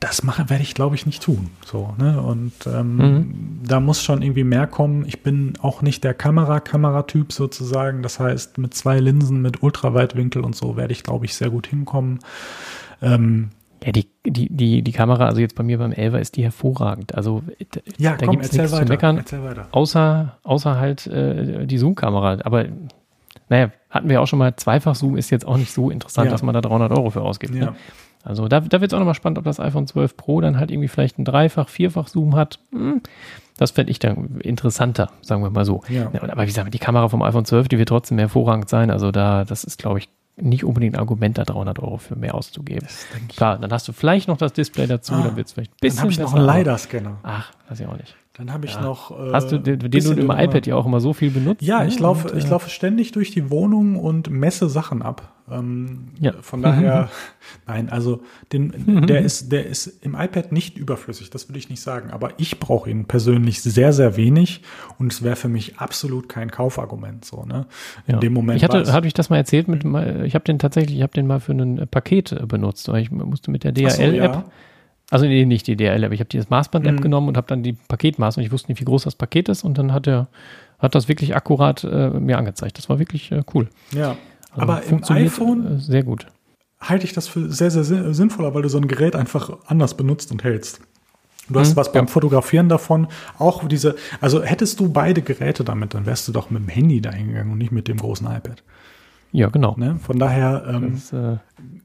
das 0.00 0.22
mache, 0.22 0.50
werde 0.50 0.62
ich, 0.62 0.74
glaube 0.74 0.94
ich, 0.94 1.06
nicht 1.06 1.22
tun. 1.22 1.50
So, 1.64 1.94
ne? 1.98 2.20
Und 2.20 2.52
ähm, 2.66 2.96
mhm. 2.96 3.60
da 3.66 3.80
muss 3.80 4.02
schon 4.02 4.22
irgendwie 4.22 4.44
mehr 4.44 4.66
kommen. 4.66 5.04
Ich 5.06 5.22
bin 5.22 5.54
auch 5.62 5.80
nicht 5.80 6.04
der 6.04 6.12
Kamera-Kameratyp 6.12 7.32
sozusagen. 7.32 8.02
Das 8.02 8.20
heißt, 8.20 8.58
mit 8.58 8.74
zwei 8.74 9.00
Linsen, 9.00 9.40
mit 9.40 9.62
Ultraweitwinkel 9.62 10.44
und 10.44 10.54
so 10.54 10.76
werde 10.76 10.92
ich, 10.92 11.02
glaube 11.02 11.24
ich, 11.24 11.34
sehr 11.34 11.48
gut 11.48 11.66
hinkommen. 11.66 12.18
Ähm, 13.00 13.50
ja, 13.84 13.92
die, 13.92 14.08
die, 14.26 14.48
die, 14.54 14.82
die 14.82 14.92
Kamera, 14.92 15.26
also 15.26 15.40
jetzt 15.40 15.54
bei 15.54 15.62
mir 15.62 15.78
beim 15.78 15.92
Elva, 15.92 16.18
ist 16.18 16.36
die 16.36 16.42
hervorragend. 16.42 17.14
Also 17.14 17.42
ja, 17.96 18.16
da 18.16 18.26
gibt 18.26 18.44
es 18.44 18.52
nichts 18.52 18.72
weiter, 18.72 18.84
zu 18.84 18.88
meckern, 18.88 19.24
außer, 19.70 20.38
außer 20.42 20.76
halt 20.76 21.06
äh, 21.06 21.66
die 21.66 21.78
Zoom-Kamera. 21.78 22.38
Aber 22.44 22.66
naja, 23.48 23.70
hatten 23.90 24.08
wir 24.08 24.20
auch 24.20 24.26
schon 24.26 24.38
mal, 24.38 24.56
Zweifach-Zoom 24.56 25.16
ist 25.16 25.30
jetzt 25.30 25.46
auch 25.46 25.56
nicht 25.56 25.72
so 25.72 25.90
interessant, 25.90 26.26
ja. 26.26 26.32
dass 26.32 26.42
man 26.42 26.54
da 26.54 26.60
300 26.60 26.92
Euro 26.92 27.10
für 27.10 27.22
ausgibt. 27.22 27.54
Ne? 27.54 27.60
Ja. 27.60 27.70
Ne? 27.70 27.76
Also 28.26 28.48
da, 28.48 28.60
da 28.60 28.80
wird 28.80 28.90
es 28.90 28.94
auch 28.94 28.98
nochmal 28.98 29.14
spannend, 29.14 29.38
ob 29.38 29.44
das 29.44 29.60
iPhone 29.60 29.86
12 29.86 30.16
Pro 30.16 30.40
dann 30.40 30.58
halt 30.58 30.70
irgendwie 30.70 30.88
vielleicht 30.88 31.18
ein 31.18 31.24
Dreifach-, 31.24 31.68
Vierfach-Zoom 31.68 32.34
hat. 32.34 32.58
Hm, 32.72 33.00
das 33.56 33.70
fände 33.70 33.90
ich 33.90 33.98
dann 33.98 34.40
interessanter, 34.40 35.10
sagen 35.22 35.42
wir 35.42 35.50
mal 35.50 35.64
so. 35.64 35.82
Ja. 35.88 36.10
Aber 36.12 36.42
wie 36.42 36.46
gesagt, 36.46 36.74
die 36.74 36.78
Kamera 36.78 37.08
vom 37.08 37.22
iPhone 37.22 37.44
12, 37.44 37.68
die 37.68 37.78
wird 37.78 37.88
trotzdem 37.88 38.18
hervorragend 38.18 38.68
sein. 38.68 38.90
Also 38.90 39.12
da, 39.12 39.44
das 39.44 39.64
ist, 39.64 39.78
glaube 39.78 40.00
ich, 40.00 40.08
nicht 40.36 40.64
unbedingt 40.64 40.96
ein 40.96 41.00
Argument, 41.00 41.38
da 41.38 41.44
300 41.44 41.78
Euro 41.78 41.96
für 41.96 42.16
mehr 42.16 42.34
auszugeben. 42.34 42.86
Klar, 43.28 43.58
dann 43.58 43.72
hast 43.72 43.88
du 43.88 43.92
vielleicht 43.92 44.28
noch 44.28 44.36
das 44.36 44.52
Display 44.52 44.86
dazu, 44.86 45.14
ah, 45.14 45.22
dann 45.22 45.36
wird 45.36 45.46
es 45.46 45.54
vielleicht 45.54 45.72
ein 45.72 45.76
bisschen 45.80 45.96
Dann 45.96 46.02
habe 46.02 46.12
ich 46.12 46.18
noch 46.18 46.34
einen 46.34 46.46
LiDAR-Scanner. 46.46 47.18
Ach, 47.22 47.52
weiß 47.68 47.80
ich 47.80 47.86
auch 47.86 47.96
nicht. 47.96 48.14
Dann 48.36 48.52
habe 48.52 48.66
ich 48.66 48.74
ja. 48.74 48.82
noch. 48.82 49.10
Äh, 49.10 49.32
Hast 49.32 49.50
du 49.50 49.58
den, 49.58 49.78
den 49.78 49.90
du 49.90 50.12
im 50.12 50.30
iPad 50.30 50.66
ja 50.66 50.76
auch 50.76 50.84
immer 50.84 51.00
so 51.00 51.14
viel 51.14 51.30
benutzt? 51.30 51.62
Ja, 51.62 51.84
ich 51.86 51.98
laufe, 51.98 52.28
und, 52.28 52.36
ich 52.36 52.44
äh, 52.44 52.50
laufe 52.50 52.68
ständig 52.68 53.12
durch 53.12 53.30
die 53.30 53.50
Wohnung 53.50 53.96
und 53.96 54.28
messe 54.28 54.68
Sachen 54.68 55.00
ab. 55.00 55.32
Ähm, 55.50 56.08
ja. 56.20 56.32
Von 56.42 56.60
daher, 56.60 57.08
nein, 57.66 57.88
also 57.88 58.20
den, 58.52 58.74
mhm. 58.84 59.06
der 59.06 59.22
ist, 59.22 59.52
der 59.52 59.64
ist 59.64 59.86
im 60.04 60.14
iPad 60.14 60.52
nicht 60.52 60.76
überflüssig, 60.76 61.30
das 61.30 61.48
würde 61.48 61.58
ich 61.58 61.70
nicht 61.70 61.80
sagen. 61.80 62.10
Aber 62.10 62.32
ich 62.36 62.60
brauche 62.60 62.90
ihn 62.90 63.06
persönlich 63.06 63.62
sehr, 63.62 63.94
sehr 63.94 64.18
wenig 64.18 64.60
und 64.98 65.12
es 65.12 65.22
wäre 65.22 65.36
für 65.36 65.48
mich 65.48 65.78
absolut 65.78 66.28
kein 66.28 66.50
Kaufargument. 66.50 67.24
So, 67.24 67.44
ne? 67.44 67.66
In 68.06 68.16
ja. 68.16 68.20
dem 68.20 68.34
Moment. 68.34 68.58
Ich 68.58 68.64
hatte, 68.64 68.92
hatte 68.92 69.06
ich 69.06 69.14
das 69.14 69.30
mal 69.30 69.38
erzählt 69.38 69.66
mit, 69.68 69.82
ich 70.26 70.34
habe 70.34 70.44
den 70.44 70.58
tatsächlich, 70.58 70.98
ich 70.98 71.02
habe 71.02 71.14
den 71.14 71.26
mal 71.26 71.40
für 71.40 71.52
ein 71.52 71.88
Paket 71.90 72.32
äh, 72.32 72.44
benutzt, 72.44 72.86
weil 72.88 73.00
ich 73.00 73.10
musste 73.10 73.50
mit 73.50 73.64
der 73.64 73.72
DHL-App. 73.72 74.44
Also 75.10 75.26
nee, 75.26 75.44
nicht 75.44 75.66
die 75.66 75.76
DRL, 75.76 76.04
aber 76.04 76.14
ich 76.14 76.20
habe 76.20 76.28
die 76.28 76.42
Maßband-App 76.48 76.96
mhm. 76.96 77.00
genommen 77.00 77.28
und 77.28 77.36
habe 77.36 77.46
dann 77.46 77.62
die 77.62 77.74
Paketmaß 77.74 78.38
und 78.38 78.42
ich 78.42 78.50
wusste 78.50 78.70
nicht, 78.70 78.80
wie 78.80 78.84
groß 78.84 79.04
das 79.04 79.14
Paket 79.14 79.48
ist 79.48 79.62
und 79.62 79.78
dann 79.78 79.92
hat 79.92 80.06
er 80.06 80.28
hat 80.78 80.94
das 80.94 81.08
wirklich 81.08 81.34
akkurat 81.34 81.84
äh, 81.84 82.10
mir 82.10 82.38
angezeigt. 82.38 82.78
Das 82.78 82.88
war 82.88 82.98
wirklich 82.98 83.32
äh, 83.32 83.42
cool. 83.54 83.68
Ja, 83.92 84.16
also 84.50 84.62
aber 84.62 84.82
im 84.82 85.02
iPhone 85.04 85.76
äh, 85.76 85.78
sehr 85.78 86.02
gut. 86.02 86.26
Halte 86.80 87.06
ich 87.06 87.12
das 87.12 87.28
für 87.28 87.50
sehr, 87.50 87.70
sehr 87.70 88.12
sinnvoller, 88.12 88.54
weil 88.54 88.62
du 88.62 88.68
so 88.68 88.78
ein 88.78 88.86
Gerät 88.86 89.16
einfach 89.16 89.50
anders 89.66 89.96
benutzt 89.96 90.30
und 90.32 90.44
hältst. 90.44 90.80
Du 91.48 91.58
hast 91.58 91.70
mhm, 91.70 91.76
was 91.76 91.92
beim 91.92 92.06
ja. 92.06 92.10
Fotografieren 92.10 92.68
davon. 92.68 93.06
Auch 93.38 93.66
diese, 93.68 93.94
also 94.20 94.42
hättest 94.42 94.80
du 94.80 94.90
beide 94.90 95.22
Geräte 95.22 95.64
damit, 95.64 95.94
dann 95.94 96.04
wärst 96.04 96.28
du 96.28 96.32
doch 96.32 96.50
mit 96.50 96.62
dem 96.62 96.68
Handy 96.68 97.00
dahingegangen 97.00 97.52
und 97.52 97.58
nicht 97.58 97.72
mit 97.72 97.88
dem 97.88 97.98
großen 97.98 98.26
iPad. 98.26 98.62
Ja, 99.32 99.48
genau. 99.48 99.74
Ne? 99.78 99.98
Von 100.02 100.18
daher 100.18 100.64
ähm, 100.68 100.94
das, 100.94 101.12
äh, 101.12 101.36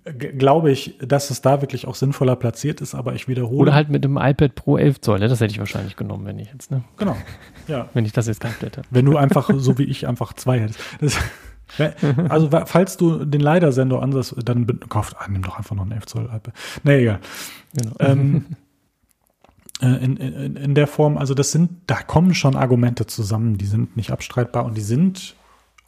glaube 0.04 0.72
ich, 0.72 0.98
dass 1.00 1.30
es 1.30 1.42
da 1.42 1.62
wirklich 1.62 1.88
auch 1.88 1.96
sinnvoller 1.96 2.36
platziert 2.36 2.82
ist, 2.82 2.96
aber 2.96 3.14
ich 3.14 3.28
wiederhole. 3.28 3.62
Oder 3.62 3.74
halt 3.74 3.90
mit 3.90 4.04
dem 4.04 4.18
iPad 4.18 4.56
Pro 4.56 4.78
11 4.78 5.02
Zoll, 5.02 5.20
ne? 5.20 5.28
das 5.28 5.42
hätte 5.42 5.52
ich 5.52 5.60
wahrscheinlich 5.60 5.96
genommen, 5.96 6.26
wenn 6.26 6.40
ich 6.40 6.52
jetzt, 6.52 6.72
ne? 6.72 6.84
Genau, 6.98 7.16
ja. 7.68 7.88
wenn 7.94 8.06
ich 8.06 8.12
das 8.12 8.28
jetzt 8.28 8.42
komplett 8.42 8.78
hätte. 8.78 8.88
Wenn 8.90 9.06
du 9.06 9.18
einfach, 9.18 9.50
so 9.56 9.78
wie 9.78 9.84
ich, 9.84 10.08
einfach 10.08 10.34
zwei 10.34 10.60
hättest. 10.60 10.80
Das, 11.00 11.18
also, 12.30 12.50
falls 12.66 12.98
du 12.98 13.24
den 13.26 13.42
Leider-Sender 13.42 14.02
ansatz, 14.02 14.36
dann 14.44 14.68
kauft, 14.90 15.16
ah, 15.20 15.28
nimm 15.30 15.44
doch 15.44 15.58
einfach 15.58 15.76
noch 15.76 15.86
ein 15.86 15.92
11 15.92 16.06
Zoll 16.06 16.26
iPad. 16.26 16.54
Nee, 16.84 17.02
egal. 17.02 17.20
Genau. 17.74 17.96
Ähm, 18.00 18.46
äh, 19.82 20.04
in, 20.04 20.18
in, 20.18 20.56
in 20.56 20.76
der 20.76 20.88
Form, 20.88 21.18
also 21.18 21.34
das 21.34 21.52
sind, 21.52 21.72
da 21.88 22.02
kommen 22.02 22.34
schon 22.34 22.56
Argumente 22.56 23.08
zusammen, 23.08 23.58
die 23.58 23.66
sind 23.66 23.96
nicht 23.98 24.12
abstreitbar 24.12 24.66
und 24.66 24.76
die 24.76 24.82
sind 24.82 25.36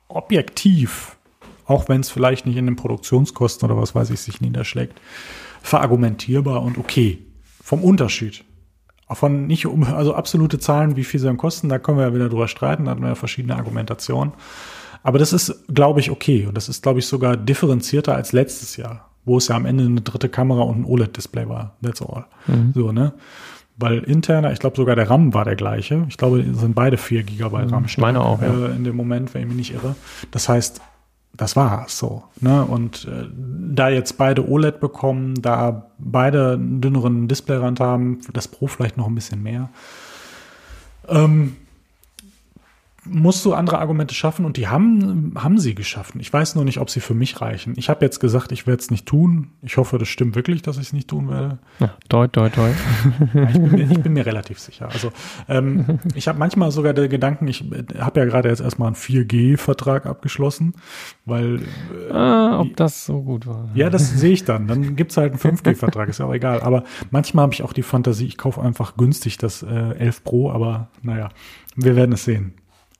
objektiv 0.08 1.18
auch 1.66 1.90
wenn 1.90 2.02
es 2.02 2.10
vielleicht 2.10 2.46
nicht 2.46 2.58
in 2.58 2.66
den 2.66 2.76
Produktionskosten 2.76 3.70
oder 3.70 3.80
was 3.80 3.96
weiß 3.96 4.10
ich 4.10 4.20
sich 4.20 4.42
niederschlägt, 4.42 5.00
verargumentierbar 5.62 6.62
und 6.62 6.78
okay. 6.78 7.20
Vom 7.64 7.84
Unterschied. 7.84 8.44
Von 9.10 9.48
nicht 9.48 9.66
um, 9.68 9.84
also 9.84 10.16
absolute 10.16 10.60
Zahlen, 10.60 10.96
wie 10.96 11.04
viel 11.04 11.20
sie 11.20 11.28
dann 11.28 11.38
kosten, 11.38 11.70
da 11.70 11.78
können 11.78 11.98
wir 11.98 12.08
ja 12.08 12.16
wieder 12.16 12.30
drüber 12.30 12.48
streiten, 12.48 12.86
da 12.86 12.92
hatten 12.92 13.02
wir 13.02 13.10
ja 13.10 13.16
verschiedene 13.16 13.56
Argumentationen. 13.56 14.34
Aber 15.04 15.20
das 15.20 15.34
ist, 15.34 15.66
glaube 15.68 16.00
ich, 16.00 16.10
okay. 16.10 16.46
Und 16.48 16.56
das 16.56 16.70
ist, 16.70 16.82
glaube 16.82 17.00
ich, 17.00 17.06
sogar 17.06 17.38
differenzierter 17.38 18.16
als 18.16 18.32
letztes 18.32 18.78
Jahr, 18.78 19.10
wo 19.26 19.38
es 19.38 19.50
ja 19.50 19.56
am 19.56 19.66
Ende 19.66 19.84
eine 19.84 20.02
dritte 20.02 20.30
Kamera 20.30 20.62
und 20.62 20.82
ein 20.82 20.86
OLED-Display 20.86 21.48
war. 21.48 21.76
That's 21.84 22.02
all. 22.02 22.26
Mhm. 22.48 22.72
So, 22.74 22.92
ne? 22.92 23.14
Weil 23.76 24.00
interner, 24.00 24.52
ich 24.52 24.60
glaube 24.60 24.78
sogar 24.78 24.96
der 24.96 25.10
RAM 25.10 25.34
war 25.34 25.46
der 25.46 25.56
gleiche. 25.56 26.06
Ich 26.08 26.18
glaube, 26.18 26.44
sind 26.54 26.76
beide 26.76 26.98
4 26.98 27.24
GB 27.24 27.58
RAM. 27.70 27.86
Ich 27.86 27.98
meine 27.98 28.22
auch, 28.22 28.42
ja. 28.42 28.68
Äh, 28.68 28.76
in 28.76 28.84
dem 28.84 28.96
Moment, 28.96 29.34
wenn 29.34 29.42
ich 29.42 29.48
mich 29.48 29.58
nicht 29.58 29.74
irre. 29.74 29.96
Das 30.32 30.48
heißt, 30.48 30.80
das 31.36 31.56
war 31.56 31.86
so. 31.88 32.24
Ne? 32.40 32.64
Und 32.64 33.06
äh, 33.06 33.28
da 33.34 33.90
jetzt 33.90 34.18
beide 34.18 34.48
OLED 34.48 34.80
bekommen, 34.80 35.42
da 35.42 35.90
beide 35.98 36.54
einen 36.54 36.82
dünneren 36.82 37.28
Displayrand 37.28 37.80
haben, 37.80 38.20
das 38.34 38.48
Pro 38.48 38.68
vielleicht 38.68 38.98
noch 38.98 39.08
ein 39.08 39.16
bisschen 39.16 39.42
mehr, 39.42 39.70
ähm, 41.08 41.56
musst 43.06 43.44
du 43.46 43.54
andere 43.54 43.80
Argumente 43.80 44.14
schaffen 44.14 44.46
und 44.46 44.58
die 44.58 44.68
haben, 44.68 45.34
haben 45.36 45.58
sie 45.58 45.76
geschaffen. 45.76 46.22
Ich 46.22 46.32
weiß 46.32 46.56
nur 46.56 46.64
nicht, 46.64 46.80
ob 46.80 46.90
sie 46.90 47.00
für 47.00 47.14
mich 47.14 47.42
reichen. 47.42 47.74
Ich 47.76 47.90
habe 47.90 48.04
jetzt 48.06 48.20
gesagt, 48.20 48.52
ich 48.52 48.66
werde 48.68 48.82
es 48.82 48.92
nicht 48.92 49.06
tun. 49.06 49.50
Ich 49.62 49.78
hoffe, 49.78 49.98
das 49.98 50.08
stimmt 50.08 50.36
wirklich, 50.36 50.62
dass 50.62 50.78
ich 50.78 50.88
es 50.88 50.94
nicht 50.94 51.10
tun 51.10 51.30
werde. 51.30 51.60
Ja, 51.80 51.96
toi, 52.10 52.28
toi, 52.28 52.50
toi. 52.50 52.70
ich, 53.34 53.54
bin 53.54 53.72
mir, 53.72 53.92
ich, 53.92 54.00
bin 54.00 54.14
mir, 54.14 54.26
relativ 54.26 54.60
sicher. 54.60 54.90
Also 54.92 55.12
ähm, 55.50 56.00
ich 56.16 56.28
habe 56.28 56.40
manchmal 56.40 56.72
sogar 56.72 56.94
den 56.94 57.10
Gedanken, 57.10 57.48
ich 57.48 57.64
habe 58.00 58.22
ja 58.22 58.26
gerade 58.26 58.50
jetzt 58.50 58.62
erstmal 58.62 58.88
einen 58.88 58.96
4G-Vertrag 58.96 60.06
abgeschlossen, 60.06 60.74
weil 61.26 61.62
äh, 62.10 62.14
ah, 62.14 62.60
ob 62.62 62.76
das 62.78 63.06
so 63.06 63.22
gut 63.22 63.48
war. 63.48 63.70
Ja, 63.76 63.90
das 63.90 64.12
sehe 64.12 64.32
ich 64.32 64.46
dann. 64.46 64.68
Dann 64.68 64.96
gibt 64.96 65.12
es 65.12 65.18
halt 65.18 65.34
einen 65.34 65.58
5G-Vertrag, 65.58 66.10
ist 66.10 66.20
ja 66.20 66.26
auch 66.26 66.34
egal. 66.34 66.62
Aber 66.62 66.84
manchmal 67.12 67.44
habe 67.44 67.54
ich 67.54 67.64
auch 67.64 67.74
die 67.74 67.84
Fantasie, 67.84 68.26
ich 68.26 68.38
kaufe 68.38 68.62
einfach 68.62 68.96
günstig 68.96 69.38
das 69.38 69.64
äh, 69.64 69.96
11 69.98 70.24
Pro, 70.24 70.52
aber 70.52 70.88
naja, 71.02 71.30
wir 71.76 71.96
werden 71.96 72.14
es 72.14 72.24
sehen. 72.24 72.54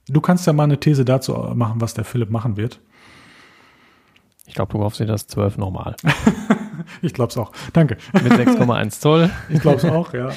Du 0.08 0.22
kannst 0.22 0.46
ja 0.48 0.54
mal 0.54 0.64
eine 0.64 0.80
These 0.80 1.06
dazu 1.06 1.34
machen, 1.56 1.80
was 1.80 1.94
der 1.94 2.04
Philipp 2.04 2.30
machen 2.30 2.58
wird. 2.58 2.80
Ich 4.46 4.56
glaube, 4.56 4.74
du 4.74 4.80
kaufst 4.80 5.00
dir 5.00 5.06
das 5.06 5.28
12 5.28 5.58
normal. 5.58 5.96
ich 7.02 7.14
glaube 7.14 7.32
es 7.32 7.38
auch. 7.38 7.52
Danke. 7.72 7.98
Mit 8.14 8.34
6,1 8.34 9.00
Zoll. 9.00 9.30
Ich 9.50 9.62
glaube 9.62 9.78
es 9.78 9.86
auch, 9.86 10.14
ja. 10.14 10.32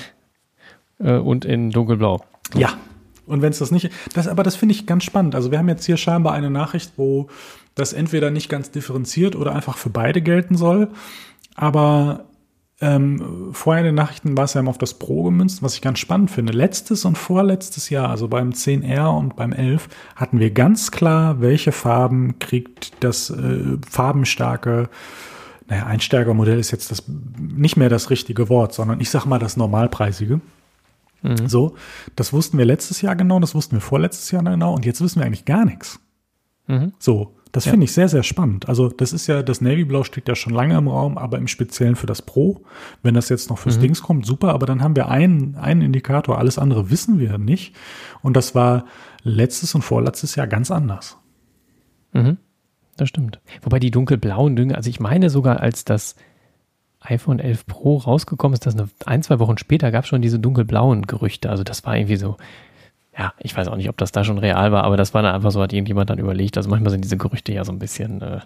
Äh, 0.99 1.19
und 1.19 1.45
in 1.45 1.71
dunkelblau. 1.71 2.25
Ja. 2.55 2.75
Und 3.27 3.43
wenn 3.43 3.51
es 3.51 3.59
das 3.59 3.73
nicht, 3.73 3.91
das, 4.15 4.29
aber 4.29 4.45
das 4.45 4.55
finde 4.55 4.75
ich 4.75 4.87
ganz 4.87 5.03
spannend. 5.03 5.35
Also 5.35 5.51
wir 5.51 5.59
haben 5.59 5.69
jetzt 5.69 5.85
hier 5.85 5.97
scheinbar 5.97 6.33
eine 6.35 6.51
Nachricht, 6.51 6.93
wo 6.97 7.29
das 7.75 7.93
entweder 7.93 8.31
nicht 8.31 8.49
ganz 8.49 8.71
differenziert 8.71 9.35
oder 9.35 9.53
einfach 9.53 9.77
für 9.77 9.91
beide 9.91 10.23
gelten 10.23 10.57
soll. 10.57 10.89
Aber 11.57 12.27
ähm, 12.81 13.51
vorher 13.53 13.81
in 13.81 13.87
den 13.87 13.95
Nachrichten 13.95 14.37
war 14.37 14.45
es 14.45 14.55
ja 14.55 14.61
immer 14.61 14.71
auf 14.71 14.79
das 14.79 14.95
Pro 14.95 15.23
gemünzt, 15.23 15.63
was 15.63 15.75
ich 15.75 15.81
ganz 15.81 15.99
spannend 15.99 16.31
finde. 16.31 16.53
Letztes 16.53 17.07
und 17.07 17.17
vorletztes 17.17 17.89
Jahr, 17.89 18.11
also 18.11 18.29
beim 18.29 18.51
10R 18.51 19.17
und 19.17 19.35
beim 19.35 19.53
11, 19.53 19.89
hatten 20.15 20.39
wir 20.39 20.51
ganz 20.51 20.91
klar, 20.91 21.41
welche 21.41 21.73
Farben 21.73 22.39
kriegt 22.39 22.93
das 23.03 23.31
äh, 23.31 23.79
farbenstarke, 23.89 24.91
naja, 25.69 25.87
Einsteigermodell 25.87 26.59
ist 26.59 26.71
jetzt 26.71 26.91
das 26.91 27.05
nicht 27.39 27.77
mehr 27.77 27.89
das 27.89 28.11
richtige 28.11 28.49
Wort, 28.49 28.73
sondern 28.73 29.01
ich 29.01 29.11
sag 29.11 29.25
mal 29.25 29.39
das 29.39 29.57
normalpreisige. 29.57 30.41
Mhm. 31.23 31.49
So, 31.49 31.77
das 32.15 32.33
wussten 32.33 32.59
wir 32.59 32.67
letztes 32.67 33.01
Jahr 33.01 33.17
genau, 33.17 33.41
das 33.41 33.55
wussten 33.55 33.77
wir 33.77 33.81
vorletztes 33.81 34.31
Jahr 34.31 34.45
genau 34.45 34.75
und 34.75 34.85
jetzt 34.85 35.01
wissen 35.01 35.21
wir 35.21 35.27
eigentlich 35.27 35.45
gar 35.45 35.65
nichts. 35.65 35.99
Mhm. 36.67 36.93
So, 36.99 37.36
das 37.53 37.65
ja. 37.65 37.71
finde 37.71 37.85
ich 37.85 37.93
sehr, 37.93 38.09
sehr 38.09 38.23
spannend. 38.23 38.69
Also 38.69 38.89
das 38.89 39.13
ist 39.13 39.27
ja, 39.27 39.43
das 39.43 39.61
Navy 39.61 39.85
Blau 39.85 40.05
steht 40.05 40.29
ja 40.29 40.35
schon 40.35 40.53
lange 40.53 40.77
im 40.77 40.89
Raum, 40.89 41.17
aber 41.17 41.39
im 41.39 41.49
Speziellen 41.49 41.97
für 41.97 42.07
das 42.07 42.23
Pro. 42.23 42.63
Wenn 43.03 43.15
das 43.15 43.29
jetzt 43.29 43.49
noch 43.51 43.59
fürs 43.59 43.79
mhm. 43.79 43.83
Dings 43.83 44.03
kommt, 44.03 44.27
super, 44.27 44.53
aber 44.53 44.67
dann 44.67 44.83
haben 44.83 44.97
wir 44.97 45.09
einen, 45.09 45.57
einen 45.57 45.83
Indikator, 45.83 46.39
alles 46.39 46.59
andere 46.59 46.91
wissen 46.91 47.19
wir 47.19 47.39
nicht. 47.39 47.75
Und 48.23 48.37
das 48.37 48.55
war 48.55 48.85
letztes 49.23 49.75
und 49.75 49.83
vorletztes 49.83 50.35
Jahr 50.35 50.47
ganz 50.47 50.71
anders. 50.71 51.19
Mhm. 52.13 52.39
Das 52.97 53.09
stimmt. 53.09 53.41
Wobei 53.63 53.79
die 53.79 53.91
dunkelblauen 53.91 54.57
Dinge, 54.57 54.75
also 54.75 54.91
ich 54.91 55.01
meine 55.01 55.31
sogar, 55.31 55.61
als 55.61 55.85
das 55.85 56.17
iPhone 57.01 57.39
11 57.39 57.67
Pro 57.67 57.99
rausgekommen 57.99 58.55
ist, 58.55 58.67
dass 58.67 58.75
eine, 58.75 58.89
ein, 59.05 59.23
zwei 59.23 59.39
Wochen 59.39 59.59
später 59.59 59.91
gab 59.91 60.05
es 60.05 60.09
schon 60.09 60.23
diese 60.23 60.39
dunkelblauen 60.39 61.03
Gerüchte. 61.03 61.51
Also 61.51 61.63
das 61.63 61.85
war 61.85 61.97
irgendwie 61.97 62.17
so, 62.17 62.37
ja, 63.19 63.33
ich 63.39 63.57
weiß 63.57 63.69
auch 63.69 63.77
nicht, 63.77 63.89
ob 63.89 63.97
das 63.97 64.13
da 64.13 64.25
schon 64.25 64.39
real 64.39 64.73
war, 64.73 64.85
aber 64.85 64.97
das 64.97 65.15
war 65.15 65.23
dann 65.23 65.35
einfach 65.35 65.51
so, 65.51 65.63
hat 65.63 65.73
irgendjemand 65.73 66.11
dann 66.11 66.19
überlegt. 66.19 66.57
Also 66.57 66.69
manchmal 66.69 66.91
sind 66.91 67.03
diese 67.03 67.17
Gerüchte 67.17 67.53
ja 67.53 67.65
so 67.65 67.73
ein 67.73 67.79
bisschen, 67.79 68.21
äh, 68.21 68.41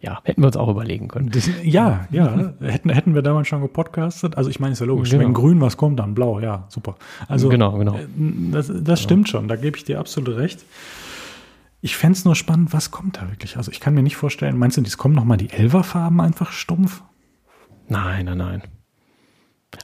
ja, 0.00 0.20
hätten 0.24 0.42
wir 0.42 0.46
uns 0.46 0.56
auch 0.56 0.68
überlegen 0.68 1.06
können. 1.06 1.30
Das, 1.30 1.48
ja, 1.62 2.08
ja, 2.10 2.54
hätten, 2.60 2.90
hätten 2.90 3.14
wir 3.14 3.22
damals 3.22 3.46
schon 3.46 3.62
gepodcastet. 3.62 4.36
Also 4.36 4.50
ich 4.50 4.58
meine, 4.58 4.72
ist 4.72 4.80
ja 4.80 4.86
logisch, 4.86 5.10
genau. 5.10 5.22
wenn 5.22 5.32
grün 5.32 5.60
was 5.60 5.76
kommt, 5.76 6.00
dann 6.00 6.14
blau, 6.14 6.40
ja, 6.40 6.66
super. 6.68 6.96
Also 7.28 7.48
genau, 7.48 7.78
genau. 7.78 7.94
Äh, 7.94 8.06
das, 8.50 8.66
das 8.66 8.76
genau. 8.76 8.96
stimmt 8.96 9.28
schon, 9.28 9.46
da 9.46 9.54
gebe 9.54 9.76
ich 9.76 9.84
dir 9.84 10.00
absolut 10.00 10.36
recht. 10.36 10.64
Ich 11.80 11.96
fände 11.96 12.16
es 12.16 12.24
nur 12.24 12.34
spannend, 12.34 12.72
was 12.72 12.90
kommt 12.90 13.18
da 13.18 13.28
wirklich? 13.28 13.56
Also 13.56 13.70
ich 13.70 13.80
kann 13.80 13.94
mir 13.94 14.02
nicht 14.02 14.16
vorstellen, 14.16 14.58
meinst 14.58 14.76
du, 14.76 14.82
es 14.82 14.98
kommen 14.98 15.14
nochmal 15.14 15.36
die 15.36 15.50
Elverfarben 15.50 16.20
einfach 16.20 16.50
stumpf? 16.50 17.02
Nein, 17.88 18.26
nein, 18.26 18.38
nein. 18.38 18.62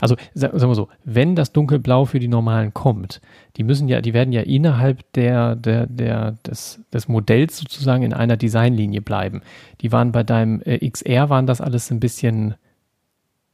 Also 0.01 0.17
sagen 0.35 0.61
wir 0.61 0.75
so, 0.75 0.89
wenn 1.05 1.35
das 1.35 1.53
dunkelblau 1.53 2.05
für 2.05 2.19
die 2.19 2.29
normalen 2.29 2.75
kommt, 2.75 3.21
die 3.57 3.65
müssen 3.65 3.89
ja, 3.89 4.01
die 4.01 4.15
werden 4.15 4.33
ja 4.33 4.43
innerhalb 4.43 5.11
der, 5.15 5.57
der, 5.57 5.87
der, 5.87 6.33
des, 6.47 6.81
des 6.93 7.09
Modells 7.09 7.59
sozusagen 7.59 8.03
in 8.03 8.13
einer 8.13 8.37
Designlinie 8.37 9.01
bleiben. 9.01 9.43
Die 9.81 9.91
waren 9.91 10.13
bei 10.13 10.23
deinem 10.23 10.61
äh, 10.65 10.89
XR 10.89 11.31
waren 11.31 11.47
das 11.47 11.61
alles 11.61 11.91
ein 11.91 12.01
bisschen, 12.01 12.55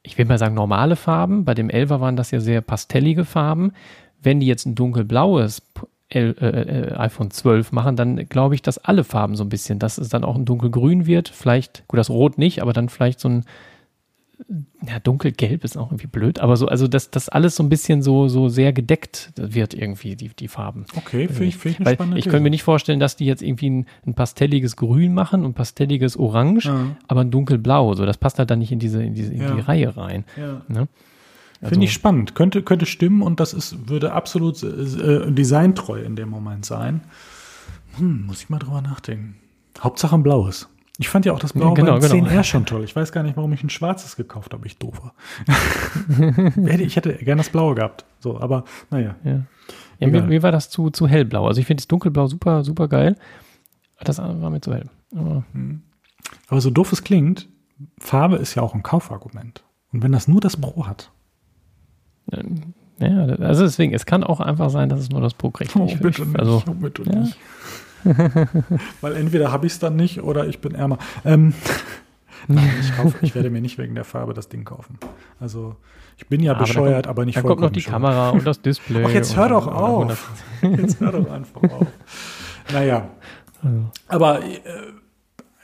ich 0.03 0.19
will 0.19 0.27
mal 0.27 0.39
sagen, 0.39 0.55
normale 0.55 0.97
Farben. 0.97 1.45
Bei 1.45 1.55
dem 1.55 1.69
11er 1.69 2.01
waren 2.01 2.17
das 2.17 2.31
ja 2.31 2.41
sehr 2.41 2.61
pastellige 2.61 3.25
Farben. 3.25 3.73
Wenn 4.21 4.41
die 4.41 4.47
jetzt 4.47 4.67
ein 4.67 4.75
dunkelblaues 4.75 5.63
L, 6.11 6.37
äh, 6.41 6.47
äh 6.47 6.95
iPhone 6.97 7.31
12 7.31 7.73
machen, 7.73 7.97
dann 7.97 8.29
glaube 8.29 8.55
ich, 8.55 8.63
dass 8.63 8.79
alle 8.79 9.05
Farben 9.05 9.37
so 9.37 9.45
ein 9.45 9.49
bisschen, 9.49 9.79
dass 9.79 9.99
es 9.99 10.09
dann 10.11 10.25
auch 10.25 10.37
ein 10.37 10.45
dunkelgrün 10.45 11.07
wird. 11.07 11.29
Vielleicht, 11.29 11.85
gut, 11.89 11.99
das 11.99 12.11
Rot 12.11 12.39
nicht, 12.39 12.61
aber 12.61 12.73
dann 12.73 12.89
vielleicht 12.89 13.21
so 13.21 13.29
ein 13.29 13.45
ja, 14.87 14.99
dunkelgelb 14.99 15.65
ist 15.65 15.77
auch 15.77 15.91
irgendwie 15.91 16.07
blöd, 16.07 16.41
aber 16.41 16.57
so, 16.57 16.67
also 16.67 16.89
dass 16.89 17.11
das 17.11 17.29
alles 17.29 17.57
so 17.57 17.63
ein 17.63 17.69
bisschen 17.69 18.03
so, 18.03 18.29
so 18.29 18.49
sehr 18.49 18.73
gedeckt 18.73 19.33
wird 19.37 19.75
irgendwie, 19.75 20.17
die, 20.17 20.29
die 20.29 20.49
Farben. 20.49 20.87
Okay, 20.97 21.29
finde 21.29 21.45
ich, 21.45 21.57
find 21.57 21.81
ich 21.81 21.87
Weil 21.87 22.19
Ich 22.19 22.25
könnte 22.25 22.41
mir 22.41 22.51
nicht 22.51 22.63
vorstellen, 22.63 23.01
dass 23.01 23.17
die 23.17 23.27
jetzt 23.27 23.43
irgendwie 23.43 23.71
ein, 23.71 23.87
ein 24.07 24.15
pastelliges 24.15 24.77
Grün 24.77 25.15
machen 25.15 25.45
und 25.45 25.55
pastelliges 25.55 26.17
Orange, 26.17 26.67
ja. 26.67 26.97
aber 27.09 27.23
ein 27.23 27.31
dunkelblau, 27.31 27.95
so, 27.95 28.05
das 28.05 28.19
passt 28.19 28.39
halt 28.39 28.51
dann 28.51 28.59
nicht 28.59 28.73
in 28.73 28.79
diese, 28.79 29.03
in 29.03 29.15
diese, 29.15 29.33
in 29.33 29.41
ja. 29.41 29.55
die 29.55 29.61
Reihe 29.61 29.97
rein. 29.97 30.25
Ja. 30.37 30.63
Ne? 30.69 30.89
Also, 31.61 31.73
Finde 31.73 31.87
ich 31.87 31.93
spannend. 31.93 32.35
Könnte, 32.35 32.63
könnte 32.63 32.85
stimmen 32.85 33.23
und 33.23 33.41
das 33.41 33.55
ist, 33.55 33.89
würde 33.89 34.13
absolut 34.13 34.63
äh, 34.63 35.33
designtreu 35.33 36.03
in 36.03 36.17
dem 36.17 36.29
Moment 36.29 36.67
sein. 36.67 37.03
Hm, 37.97 38.27
muss 38.27 38.43
ich 38.43 38.51
mal 38.51 38.59
drüber 38.59 38.83
nachdenken. 38.83 39.37
Hauptsache 39.81 40.15
ein 40.15 40.23
blaues. 40.23 40.69
Ich 40.99 41.09
fand 41.09 41.27
ja 41.27 41.33
auch 41.33 41.41
das 41.41 41.53
Blaue 41.53 41.75
genau, 41.75 41.99
beim 41.99 42.09
genau. 42.09 42.27
10R 42.27 42.45
schon 42.45 42.67
toll. 42.67 42.85
Ich 42.85 42.95
weiß 42.95 43.11
gar 43.11 43.25
nicht, 43.25 43.37
warum 43.37 43.53
ich 43.53 43.65
ein 43.65 43.71
schwarzes 43.71 44.15
gekauft 44.15 44.53
habe. 44.53 44.65
Ich 44.67 44.79
doof 44.79 45.03
war. 45.03 45.15
ich 46.79 46.95
hätte 46.95 47.15
gerne 47.15 47.41
das 47.41 47.51
Blaue 47.51 47.75
gehabt. 47.75 48.05
So, 48.21 48.41
aber 48.41 48.65
naja. 48.91 49.17
Ja. 49.25 49.41
ja 49.99 50.07
mir, 50.09 50.23
mir, 50.23 50.43
war 50.45 50.53
das 50.53 50.71
zu, 50.71 50.91
zu 50.91 51.09
hellblau. 51.09 51.49
Also 51.49 51.61
ich 51.61 51.67
finde 51.67 51.81
das 51.81 51.89
Dunkelblau 51.89 52.29
super, 52.29 52.63
super 52.63 52.87
geil. 52.87 53.17
Das 54.05 54.19
war 54.19 54.51
mir 54.51 54.61
zu 54.61 54.73
hell. 54.73 54.89
Aber, 55.17 55.45
hm. 55.53 55.83
aber 56.49 56.61
so 56.61 56.71
doof 56.71 56.93
es 56.93 57.03
klingt, 57.03 57.49
Farbe 57.99 58.37
ist 58.37 58.55
ja 58.55 58.63
auch 58.63 58.75
ein 58.75 58.85
Kaufargument. 58.85 59.65
Und 59.93 60.03
wenn 60.03 60.13
das 60.13 60.29
nur 60.29 60.41
das 60.41 60.57
Pro 60.57 60.87
hat. 60.87 61.11
Ja, 63.01 63.25
also 63.41 63.65
deswegen, 63.65 63.93
es 63.93 64.07
kann 64.07 64.23
auch 64.23 64.41
einfach 64.41 64.71
sein, 64.71 64.89
dass 64.89 65.01
es 65.01 65.11
nur 65.11 65.21
das 65.21 65.35
Pro 65.35 65.51
kriegt. 65.51 65.75
Oh, 65.77 65.87
bitte 66.01 66.25
nicht. 66.25 66.39
Also, 66.39 66.63
oh, 66.67 66.75
bitte 66.75 67.03
ja. 67.03 67.19
nicht. 67.21 67.37
Weil 69.01 69.17
entweder 69.17 69.53
habe 69.53 69.67
ich 69.67 69.75
es 69.75 69.79
dann 69.79 69.97
nicht 69.97 70.23
oder 70.23 70.47
ich 70.47 70.61
bin 70.61 70.75
ärmer. 70.75 70.99
Ähm, 71.25 71.55
Nein, 72.49 72.71
ich, 72.81 72.95
kaufe, 72.95 73.17
ich 73.23 73.35
werde 73.35 73.51
mir 73.51 73.61
nicht 73.61 73.79
wegen 73.79 73.95
der 73.95 74.05
Farbe 74.05 74.35
das 74.35 74.49
Ding 74.49 74.65
kaufen. 74.65 74.99
Also 75.41 75.77
ich 76.17 76.29
bin 76.29 76.43
ja, 76.43 76.53
ja 76.53 76.59
bescheuert, 76.59 76.87
aber, 76.87 76.95
kommt, 76.95 77.09
aber 77.09 77.25
nicht 77.25 77.39
vollkommen 77.39 77.49
Da 77.49 77.55
kommt 77.55 77.63
noch 77.63 77.71
die 77.71 77.81
bescheuert. 77.81 78.03
Kamera 78.03 78.31
und 78.31 78.47
das 78.47 78.61
Display. 78.61 79.05
Ach, 79.07 79.11
jetzt 79.11 79.37
hör 79.37 79.49
doch 79.49 79.67
auf. 79.67 80.33
Jetzt 80.63 81.01
hör 81.01 81.13
doch 81.13 81.31
einfach 81.31 81.63
auf. 81.63 81.87
Naja. 82.73 83.09
Also. 83.63 83.85
Aber 84.09 84.45
äh, 84.45 84.59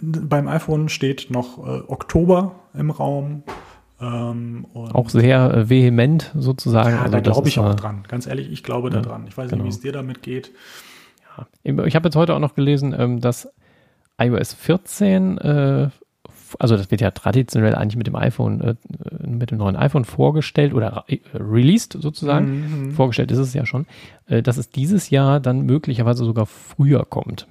beim 0.01 0.49
iPhone 0.49 0.88
steht 0.88 1.30
noch 1.30 1.59
äh, 1.59 1.82
Oktober 1.86 2.57
im 2.74 2.91
Raum. 2.91 3.43
Ähm, 4.01 4.66
auch 4.72 5.11
sehr 5.11 5.53
äh, 5.53 5.68
vehement 5.68 6.32
sozusagen. 6.34 6.91
Ja, 6.91 7.03
also 7.03 7.12
da 7.12 7.20
glaube 7.20 7.49
ich 7.49 7.59
auch 7.59 7.74
dran. 7.74 8.05
Ganz 8.09 8.26
ehrlich, 8.26 8.51
ich 8.51 8.62
glaube 8.62 8.88
ja, 8.88 8.95
da 8.95 9.03
dran. 9.03 9.26
Ich 9.28 9.36
weiß 9.36 9.51
genau. 9.51 9.64
nicht, 9.64 9.72
wie 9.72 9.76
es 9.76 9.80
dir 9.80 9.93
damit 9.93 10.22
geht. 10.22 10.53
Ich 11.62 11.95
habe 11.95 12.09
jetzt 12.09 12.16
heute 12.16 12.34
auch 12.34 12.38
noch 12.38 12.55
gelesen, 12.55 12.95
ähm, 12.97 13.20
dass 13.20 13.49
iOS 14.18 14.55
14, 14.55 15.38
äh, 15.38 15.88
also 16.59 16.76
das 16.76 16.91
wird 16.91 17.01
ja 17.01 17.11
traditionell 17.11 17.74
eigentlich 17.74 17.97
mit 17.97 18.07
dem 18.07 18.16
iPhone, 18.16 18.61
äh, 18.61 18.74
mit 19.26 19.51
dem 19.51 19.59
neuen 19.59 19.76
iPhone 19.76 20.05
vorgestellt 20.05 20.74
oder 20.74 21.05
äh, 21.09 21.18
released 21.34 21.97
sozusagen. 22.01 22.88
Mhm. 22.88 22.93
Vorgestellt 22.93 23.30
ist 23.30 23.38
es 23.38 23.55
ja 23.55 23.66
schon, 23.66 23.86
dass 24.26 24.57
es 24.57 24.70
dieses 24.70 25.11
Jahr 25.11 25.41
dann 25.41 25.62
möglicherweise 25.62 26.24
sogar 26.24 26.47
früher 26.47 27.05
kommt. 27.05 27.47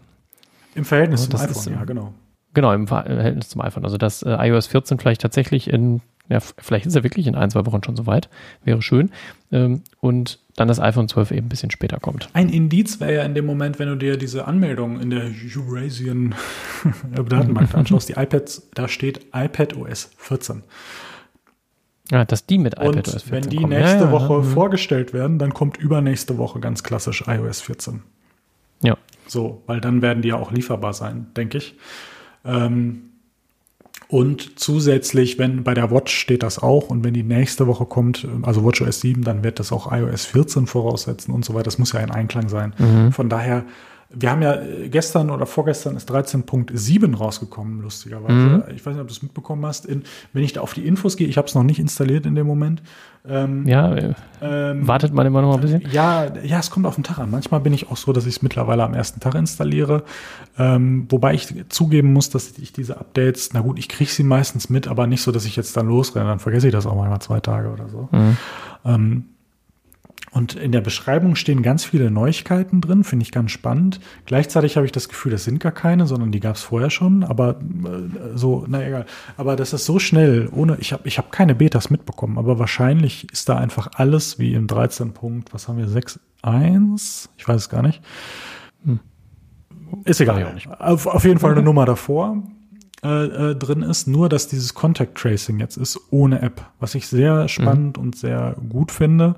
Im 0.76 0.86
Verhältnis 0.86 1.22
also, 1.22 1.32
zum 1.32 1.40
iPhone, 1.40 1.74
ist, 1.74 1.80
ja, 1.80 1.86
genau. 1.86 2.14
Genau, 2.54 2.74
im 2.74 2.88
Verhältnis 2.88 3.50
zum 3.50 3.62
iPhone. 3.62 3.84
Also 3.86 3.98
dass 3.98 4.24
iOS 4.24 4.68
14 4.68 4.98
vielleicht 4.98 5.22
tatsächlich 5.22 5.70
in 5.70 6.02
ja, 6.30 6.40
vielleicht 6.40 6.86
ist 6.86 6.96
er 6.96 7.04
wirklich 7.04 7.26
in 7.26 7.36
ein, 7.36 7.50
zwei 7.50 7.66
Wochen 7.66 7.84
schon 7.84 7.96
soweit. 7.96 8.30
Wäre 8.64 8.82
schön. 8.84 9.10
Ähm, 9.52 9.82
und 10.00 10.40
dann 10.56 10.68
das 10.68 10.80
iPhone 10.80 11.08
12 11.08 11.32
eben 11.32 11.48
ein 11.48 11.50
bisschen 11.50 11.72
später 11.72 12.00
kommt. 12.00 12.30
Ein 12.34 12.50
Indiz 12.50 13.00
wäre 13.00 13.16
ja 13.16 13.24
in 13.24 13.34
dem 13.34 13.48
Moment, 13.48 13.80
wenn 13.80 13.90
du 13.90 13.96
dir 13.96 14.16
diese 14.16 14.46
Anmeldung 14.46 15.00
in 15.00 15.10
der 15.10 15.32
Eurasian 15.56 16.36
Datenbank 17.30 17.74
anschaust, 17.74 18.10
die 18.10 18.14
iPads, 18.14 18.70
da 18.76 18.88
steht 18.88 19.26
iPad 19.34 19.76
OS 19.76 20.12
14. 20.18 20.64
Ja, 22.12 22.26
dass 22.26 22.46
die 22.46 22.60
mit 22.60 22.76
iPad 22.76 23.08
OS 23.08 23.24
14 23.24 23.32
wenn 23.32 23.50
die 23.50 23.58
kommen. 23.58 23.70
nächste 23.70 24.06
ja, 24.06 24.12
Woche 24.12 24.34
ja, 24.36 24.44
vorgestellt 24.44 25.14
werden, 25.14 25.40
dann 25.40 25.54
kommt 25.54 25.78
übernächste 25.78 26.38
Woche 26.38 26.60
ganz 26.60 26.84
klassisch 26.84 27.24
iOS 27.26 27.62
14. 27.62 28.04
Ja. 28.84 28.98
So, 29.26 29.64
weil 29.66 29.82
dann 29.82 30.04
werden 30.04 30.22
die 30.22 30.30
ja 30.30 30.36
auch 30.36 30.52
lieferbar 30.52 30.94
sein, 30.94 31.28
denke 31.36 31.58
ich. 31.58 31.76
Ähm, 32.46 33.09
und 34.12 34.60
zusätzlich, 34.60 35.38
wenn 35.38 35.64
bei 35.64 35.76
der 35.76 35.92
Watch 35.92 36.12
steht 36.12 36.42
das 36.42 36.58
auch 36.58 36.90
und 36.90 37.04
wenn 37.04 37.14
die 37.14 37.22
nächste 37.22 37.68
Woche 37.68 37.86
kommt, 37.86 38.28
also 38.42 38.66
WatchOS 38.66 39.02
7, 39.02 39.24
dann 39.24 39.44
wird 39.44 39.60
das 39.60 39.72
auch 39.72 39.92
iOS 39.92 40.26
14 40.26 40.66
voraussetzen 40.66 41.32
und 41.32 41.46
so 41.46 41.54
weiter. 41.54 41.66
Das 41.66 41.78
muss 41.78 41.94
ja 41.94 42.00
ein 42.00 42.10
Einklang 42.10 42.50
sein. 42.50 42.74
Mhm. 42.80 43.12
Von 43.12 43.30
daher 43.30 43.66
wir 44.12 44.32
haben 44.32 44.42
ja 44.42 44.56
äh, 44.56 44.90
gestern 44.90 45.30
oder 45.30 45.46
vorgestern 45.46 45.96
ist 45.96 46.10
13.7 46.10 47.16
rausgekommen, 47.16 47.82
lustigerweise. 47.82 48.34
Mhm. 48.34 48.64
Ich 48.76 48.86
weiß 48.86 48.94
nicht, 48.94 49.02
ob 49.02 49.08
du 49.08 49.14
es 49.14 49.22
mitbekommen 49.22 49.66
hast. 49.66 49.86
In, 49.86 50.04
wenn 50.34 50.44
ich 50.44 50.54
da 50.54 50.62
auf 50.62 50.74
die 50.74 50.86
Infos 50.86 51.16
gehe, 51.16 51.28
ich 51.28 51.38
habe 51.38 51.48
es 51.48 51.54
noch 51.54 51.64
nicht 51.64 51.80
installiert 51.80 52.26
in 52.26 52.34
dem 52.34 52.48
Moment. 52.48 52.82
Ähm, 53.28 53.68
ja, 53.68 53.94
äh, 53.94 54.14
ähm, 54.42 54.88
wartet 54.88 55.14
man 55.14 55.28
immer 55.28 55.42
noch 55.44 55.54
ein 55.54 55.62
bisschen? 55.62 55.84
Ja, 55.92 56.26
ja, 56.44 56.58
es 56.58 56.72
kommt 56.72 56.88
auf 56.88 56.96
den 56.96 57.04
Tag 57.04 57.20
an. 57.20 57.30
Manchmal 57.30 57.60
bin 57.60 57.74
ich 57.74 57.92
auch 57.92 57.98
so, 57.98 58.12
dass 58.12 58.26
ich 58.26 58.38
es 58.38 58.42
mittlerweile 58.42 58.84
am 58.84 58.96
ersten 58.96 59.20
Tag 59.20 59.36
installiere. 59.36 60.04
Ähm, 60.58 61.06
wobei 61.10 61.36
ich 61.36 61.54
zugeben 61.70 62.12
muss, 62.12 62.32
dass 62.32 62.58
ich 62.58 62.74
diese 62.74 62.98
Updates, 63.00 63.52
na 63.54 63.62
gut, 63.62 63.78
ich 63.78 63.90
kriege 63.90 64.10
sie 64.10 64.24
meistens 64.24 64.70
mit, 64.70 64.88
aber 64.88 65.06
nicht 65.06 65.22
so, 65.22 65.32
dass 65.32 65.46
ich 65.46 65.56
jetzt 65.56 65.78
dann 65.78 65.88
losrenne. 65.88 66.26
Dann 66.26 66.40
vergesse 66.40 66.68
ich 66.68 66.74
das 66.74 66.88
auch 66.88 66.96
manchmal 66.96 67.22
zwei 67.22 67.42
Tage 67.42 67.70
oder 67.70 67.88
so. 67.90 68.10
Mhm. 68.12 68.38
Und 70.32 70.56
in 70.56 70.72
der 70.72 70.82
Beschreibung 70.82 71.36
stehen 71.36 71.64
ganz 71.64 71.86
viele 71.86 72.12
Neuigkeiten 72.12 72.82
drin, 72.82 73.04
finde 73.04 73.24
ich 73.24 73.32
ganz 73.32 73.52
spannend. 73.52 74.00
Gleichzeitig 74.26 74.76
habe 74.76 74.86
ich 74.86 74.92
das 74.92 75.10
Gefühl, 75.10 75.32
das 75.32 75.44
sind 75.44 75.60
gar 75.60 75.72
keine, 75.72 76.06
sondern 76.06 76.32
die 76.32 76.40
gab 76.40 76.56
es 76.56 76.62
vorher 76.62 76.90
schon. 76.90 77.24
Aber 77.24 77.60
äh, 77.60 78.38
so, 78.38 78.66
na 78.68 78.86
egal. 78.86 79.06
Aber 79.38 79.56
das 79.56 79.74
ist 79.74 79.86
so 79.86 79.98
schnell, 79.98 80.50
ohne, 80.52 80.78
ich 80.80 80.94
habe 80.94 81.08
ich 81.08 81.18
hab 81.18 81.32
keine 81.32 81.56
Betas 81.56 81.90
mitbekommen, 81.90 82.38
aber 82.38 82.60
wahrscheinlich 82.60 83.32
ist 83.32 83.50
da 83.50 83.58
einfach 83.58 83.90
alles 83.96 84.38
wie 84.38 84.54
im 84.54 84.68
13 84.68 85.14
Punkt, 85.14 85.54
was 85.54 85.68
haben 85.68 85.78
wir, 85.78 85.88
6.1? 85.88 87.30
Ich 87.38 87.48
weiß 87.48 87.62
es 87.62 87.70
gar 87.70 87.82
nicht. 87.82 88.02
Hm. 88.86 89.00
Ist 90.06 90.22
egal. 90.22 90.56
Auf, 90.78 91.08
auf 91.08 91.24
jeden 91.24 91.40
Fall 91.40 91.52
eine 91.54 91.64
Nummer 91.64 91.86
davor. 91.86 92.44
Äh, 93.02 93.52
äh, 93.52 93.56
drin 93.56 93.82
ist, 93.82 94.08
nur 94.08 94.28
dass 94.28 94.50
dieses 94.50 94.74
Contact 94.74 95.18
Tracing 95.18 95.60
jetzt 95.60 95.78
ist 95.78 96.00
ohne 96.10 96.42
App, 96.42 96.66
was 96.80 96.96
ich 96.96 97.08
sehr 97.08 97.48
spannend 97.48 97.98
mhm. 97.98 98.04
und 98.04 98.16
sehr 98.18 98.58
gut 98.68 98.92
finde 98.92 99.36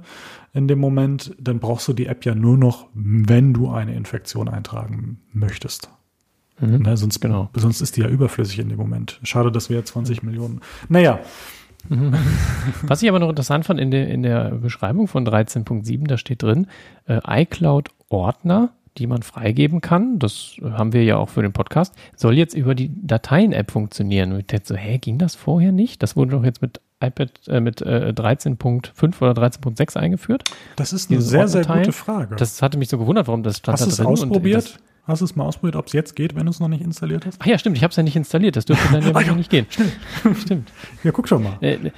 in 0.53 0.68
dem 0.68 0.80
Moment, 0.80 1.34
dann 1.39 1.59
brauchst 1.59 1.88
du 1.88 1.93
die 1.93 2.07
App 2.07 2.26
ja 2.26 2.36
nur 2.36 2.57
noch, 2.57 2.88
wenn 2.93 3.53
du 3.53 3.70
eine 3.70 3.95
Infektion 3.95 4.49
eintragen 4.49 5.20
möchtest. 5.32 5.89
Mhm, 6.59 6.82
ne, 6.82 6.97
sonst, 6.97 7.22
genau. 7.22 7.49
sonst 7.55 7.82
ist 7.82 7.97
die 7.97 8.01
ja 8.01 8.07
überflüssig 8.07 8.59
in 8.59 8.70
dem 8.70 8.78
Moment. 8.78 9.20
Schade, 9.24 9.51
dass 9.51 9.70
wir 9.70 9.78
ja 9.78 9.86
20 9.86 10.24
Millionen. 10.24 10.62
Naja. 10.89 11.20
Mhm. 11.89 12.14
Was 12.84 13.01
ich 13.01 13.09
aber 13.09 13.20
noch 13.20 13.30
interessant 13.30 13.66
fand 13.66 13.80
in 13.80 13.91
der, 13.91 14.07
in 14.09 14.24
der 14.24 14.51
Beschreibung 14.51 15.07
von 15.07 15.26
13.7, 15.26 16.07
da 16.07 16.18
steht 16.18 16.43
drin, 16.43 16.68
äh, 17.05 17.20
iCloud-Ordner, 17.43 18.72
die 18.98 19.08
man 19.08 19.22
freigeben 19.22 19.82
kann, 19.82 20.20
das 20.20 20.56
haben 20.62 20.94
wir 20.94 21.04
ja 21.04 21.18
auch 21.18 21.30
für 21.30 21.42
den 21.42 21.54
Podcast, 21.54 21.96
soll 22.16 22.38
jetzt 22.38 22.54
über 22.54 22.76
die 22.76 22.92
Dateien-App 23.06 23.72
funktionieren. 23.72 24.34
Und 24.34 24.39
ich 24.39 24.48
dachte 24.48 24.66
so, 24.66 24.76
hä, 24.76 24.98
ging 24.98 25.18
das 25.18 25.36
vorher 25.36 25.72
nicht? 25.72 26.04
Das 26.04 26.16
wurde 26.16 26.32
doch 26.32 26.44
jetzt 26.44 26.62
mit 26.62 26.82
iPad 27.04 27.32
äh, 27.48 27.60
mit 27.60 27.82
äh, 27.82 28.14
13.5 28.16 29.22
oder 29.22 29.42
13.6 29.42 29.98
eingeführt. 29.98 30.44
Das 30.76 30.94
ist 30.94 31.10
eine 31.10 31.22
sehr, 31.22 31.48
sehr 31.48 31.66
gute 31.66 31.92
Frage. 31.92 32.36
Das 32.36 32.62
hatte 32.62 32.78
mich 32.78 32.89
so 32.89 32.98
gewundert, 32.98 33.28
warum 33.28 33.44
das 33.44 33.58
stand 33.58 33.80
hast 33.80 33.82
da 33.82 34.04
drin. 34.04 34.12
Hast 34.12 34.22
du 34.22 34.26
es 34.26 34.30
ausprobiert? 34.30 34.80
Hast 35.04 35.22
du 35.22 35.26
es 35.26 35.36
mal 35.36 35.46
ausprobiert, 35.46 35.76
ob 35.76 35.88
es 35.88 35.94
jetzt 35.94 36.16
geht, 36.16 36.36
wenn 36.36 36.46
du 36.46 36.52
es 36.52 36.60
noch 36.60 36.68
nicht 36.68 36.82
installiert 36.82 37.26
hast? 37.26 37.39
Ach 37.42 37.46
ja, 37.48 37.58
stimmt. 37.58 37.76
Ich 37.76 37.84
habe 37.84 37.89
es 37.89 37.98
ja 37.98 38.04
nicht 38.04 38.16
installiert. 38.16 38.56
Das 38.56 38.66
dürfte 38.66 38.88
dann 38.94 39.04
ja 39.04 39.16
ah, 39.32 39.36
nicht 39.36 39.50
gehen. 39.50 39.66
Schnell. 39.70 39.92
Stimmt. 40.36 40.72
Ja, 41.04 41.12
guck 41.12 41.28
schon 41.28 41.44
mal. 41.44 41.58
Äh, 41.62 41.92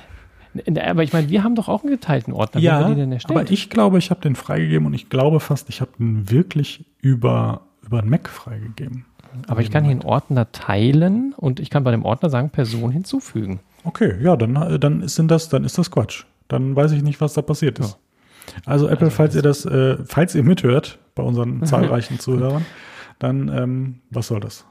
aber 0.85 1.03
ich 1.03 1.13
meine, 1.13 1.29
wir 1.29 1.43
haben 1.43 1.55
doch 1.55 1.67
auch 1.67 1.81
einen 1.81 1.91
geteilten 1.91 2.33
Ordner. 2.33 2.61
Ja, 2.61 2.79
aber 3.25 3.49
ich 3.49 3.69
glaube, 3.69 3.97
ich 3.97 4.09
habe 4.09 4.21
den 4.21 4.35
freigegeben 4.35 4.85
und 4.85 4.93
ich 4.93 5.09
glaube 5.09 5.39
fast, 5.39 5.69
ich 5.69 5.81
habe 5.81 5.91
den 5.99 6.29
wirklich 6.29 6.85
über, 7.01 7.61
über 7.83 7.99
einen 7.99 8.09
Mac 8.09 8.29
freigegeben. 8.29 9.05
Aber 9.47 9.61
ich 9.61 9.71
kann 9.71 9.83
hier 9.83 9.91
einen 9.91 10.03
Ordner 10.03 10.51
teilen 10.51 11.33
und 11.35 11.59
ich 11.59 11.69
kann 11.69 11.83
bei 11.83 11.91
dem 11.91 12.05
Ordner 12.05 12.29
sagen, 12.29 12.49
Person 12.49 12.91
hinzufügen. 12.91 13.59
Okay, 13.83 14.15
ja, 14.21 14.35
dann, 14.35 14.55
äh, 14.55 14.79
dann, 14.79 15.07
sind 15.07 15.31
das, 15.31 15.49
dann 15.49 15.63
ist 15.63 15.77
das 15.77 15.91
Quatsch. 15.91 16.25
Dann 16.47 16.75
weiß 16.75 16.91
ich 16.91 17.03
nicht, 17.03 17.19
was 17.19 17.33
da 17.33 17.41
passiert 17.41 17.79
ist. 17.79 17.91
Ja. 17.91 18.61
Also 18.65 18.87
Apple, 18.87 19.07
also, 19.07 19.15
falls 19.15 19.35
ihr 19.35 19.41
das, 19.41 19.65
äh, 19.65 19.97
falls 20.05 20.35
ihr 20.35 20.43
mithört 20.43 20.99
bei 21.15 21.23
unseren 21.23 21.63
zahlreichen 21.65 22.19
Zuhörern, 22.19 22.65
dann 23.19 23.49
ähm, 23.49 23.95
was 24.09 24.27
soll 24.27 24.39
das? 24.39 24.65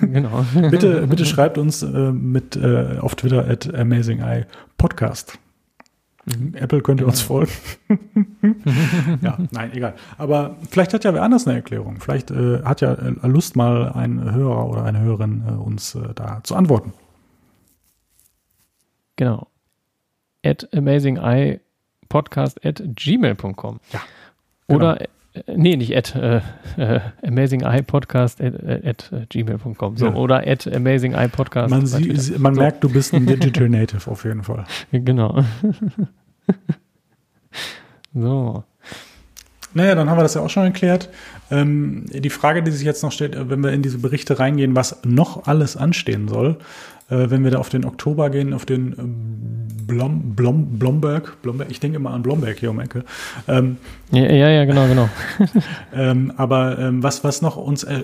Genau. 0.00 0.44
bitte, 0.70 1.06
bitte 1.06 1.24
schreibt 1.26 1.58
uns 1.58 1.82
äh, 1.82 2.12
mit 2.12 2.56
äh, 2.56 2.98
auf 3.00 3.14
Twitter 3.14 3.48
at 3.48 3.72
AmazingEye 3.74 4.46
Podcast. 4.78 5.38
Mhm. 6.26 6.54
Apple 6.54 6.82
könnte 6.82 7.06
uns 7.06 7.20
folgen. 7.20 7.52
ja, 9.22 9.38
nein, 9.50 9.72
egal. 9.74 9.94
Aber 10.18 10.56
vielleicht 10.70 10.92
hat 10.92 11.04
ja 11.04 11.14
wer 11.14 11.22
anders 11.22 11.46
eine 11.46 11.56
Erklärung. 11.56 12.00
Vielleicht 12.00 12.30
äh, 12.30 12.62
hat 12.62 12.80
ja 12.80 12.92
äh, 12.92 13.26
Lust 13.26 13.56
mal 13.56 13.92
ein 13.92 14.32
Hörer 14.32 14.68
oder 14.68 14.84
eine 14.84 15.00
Hörerin 15.00 15.42
äh, 15.48 15.52
uns 15.52 15.94
äh, 15.94 16.14
da 16.14 16.40
zu 16.42 16.54
antworten. 16.54 16.92
Genau. 19.16 19.48
At 20.44 20.68
amazingeye 20.74 21.60
podcast 22.08 22.64
at 22.64 22.82
gmail.com. 22.96 23.80
Ja. 23.92 24.00
Genau. 24.68 24.76
Oder, 24.76 25.06
nee, 25.46 25.76
nicht 25.76 25.96
at 25.96 26.14
äh, 26.14 26.40
äh, 26.76 27.00
amazingeyepodcast 27.22 28.40
at, 28.40 28.54
äh, 28.62 28.80
at 28.84 29.10
gmail.com. 29.28 29.96
So, 29.96 30.06
ja. 30.06 30.14
Oder 30.14 30.46
at 30.46 30.66
amazingeyepodcast. 30.66 31.70
Man, 31.70 31.86
sie, 31.86 32.38
man 32.38 32.54
so. 32.54 32.60
merkt, 32.60 32.84
du 32.84 32.90
bist 32.90 33.14
ein 33.14 33.26
Digital 33.26 33.68
Native 33.68 34.10
auf 34.10 34.24
jeden 34.24 34.42
Fall. 34.42 34.64
Genau. 34.92 35.44
so. 38.14 38.64
Naja, 39.72 39.94
dann 39.94 40.10
haben 40.10 40.18
wir 40.18 40.22
das 40.22 40.34
ja 40.34 40.40
auch 40.40 40.50
schon 40.50 40.64
erklärt. 40.64 41.08
Ähm, 41.50 42.04
die 42.08 42.30
Frage, 42.30 42.62
die 42.62 42.70
sich 42.70 42.84
jetzt 42.84 43.02
noch 43.02 43.12
stellt, 43.12 43.36
wenn 43.48 43.62
wir 43.62 43.72
in 43.72 43.82
diese 43.82 43.98
Berichte 43.98 44.38
reingehen, 44.38 44.76
was 44.76 45.00
noch 45.04 45.46
alles 45.46 45.76
anstehen 45.76 46.28
soll, 46.28 46.58
äh, 47.10 47.28
wenn 47.28 47.44
wir 47.44 47.50
da 47.50 47.58
auf 47.58 47.68
den 47.68 47.84
Oktober 47.84 48.30
gehen, 48.30 48.54
auf 48.54 48.64
den 48.64 48.94
ähm, 48.98 49.86
Blom, 49.86 50.36
Blom, 50.36 50.78
Blomberg, 50.78 51.42
Blomberg, 51.42 51.68
ich 51.70 51.80
denke 51.80 51.96
immer 51.96 52.10
an 52.10 52.22
Blomberg 52.22 52.58
hier 52.58 52.70
um 52.70 52.78
Ecke. 52.78 53.04
Ähm, 53.48 53.78
ja, 54.12 54.22
ja, 54.22 54.48
ja, 54.48 54.64
genau, 54.64 54.86
genau. 54.86 55.08
ähm, 55.94 56.32
aber 56.36 56.78
ähm, 56.78 57.02
was, 57.02 57.24
was 57.24 57.42
noch 57.42 57.56
uns 57.56 57.82
äh, 57.82 58.00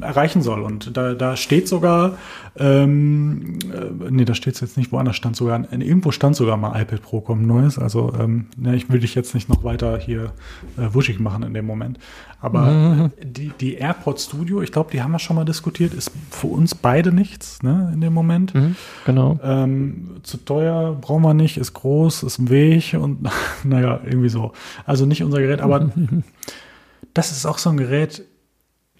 erreichen 0.00 0.42
soll 0.42 0.62
und 0.62 0.96
da, 0.96 1.14
da 1.14 1.36
steht 1.36 1.68
sogar, 1.68 2.18
ähm, 2.58 3.60
äh, 3.72 4.10
nee, 4.10 4.24
da 4.24 4.34
steht 4.34 4.54
es 4.54 4.60
jetzt 4.60 4.76
nicht, 4.76 4.90
woanders 4.90 5.14
stand 5.14 5.36
sogar, 5.36 5.72
irgendwo 5.72 6.10
stand 6.10 6.34
sogar 6.34 6.56
mal 6.56 6.80
iPad 6.80 7.02
Pro 7.02 7.20
kommt 7.20 7.46
Neues, 7.46 7.78
also 7.78 8.12
ähm, 8.18 8.46
ne, 8.56 8.74
ich 8.74 8.90
will 8.90 8.98
dich 8.98 9.14
jetzt 9.14 9.34
nicht 9.34 9.48
noch 9.48 9.62
weiter 9.62 9.98
hier 9.98 10.32
äh, 10.76 10.92
wuschig 10.92 11.20
machen 11.20 11.44
in 11.44 11.54
dem 11.54 11.66
Moment. 11.66 11.98
Aber 12.40 12.62
mhm. 12.62 12.79
Die, 13.22 13.52
die 13.60 13.74
AirPods 13.74 14.24
Studio, 14.24 14.62
ich 14.62 14.72
glaube, 14.72 14.90
die 14.90 15.02
haben 15.02 15.12
wir 15.12 15.18
schon 15.18 15.36
mal 15.36 15.44
diskutiert, 15.44 15.94
ist 15.94 16.10
für 16.30 16.46
uns 16.46 16.74
beide 16.74 17.12
nichts 17.12 17.62
ne, 17.62 17.90
in 17.92 18.00
dem 18.00 18.12
Moment. 18.12 18.54
Mhm, 18.54 18.76
genau. 19.04 19.38
Ähm, 19.42 20.16
zu 20.22 20.38
teuer 20.38 20.96
brauchen 21.00 21.22
wir 21.22 21.34
nicht, 21.34 21.56
ist 21.56 21.74
groß, 21.74 22.22
ist 22.22 22.38
ein 22.38 22.50
Weg 22.50 22.96
und 22.98 23.28
naja, 23.64 24.00
irgendwie 24.04 24.28
so. 24.28 24.52
Also 24.86 25.06
nicht 25.06 25.22
unser 25.22 25.40
Gerät, 25.40 25.60
aber 25.60 25.90
das 27.14 27.32
ist 27.32 27.46
auch 27.46 27.58
so 27.58 27.70
ein 27.70 27.76
Gerät. 27.76 28.24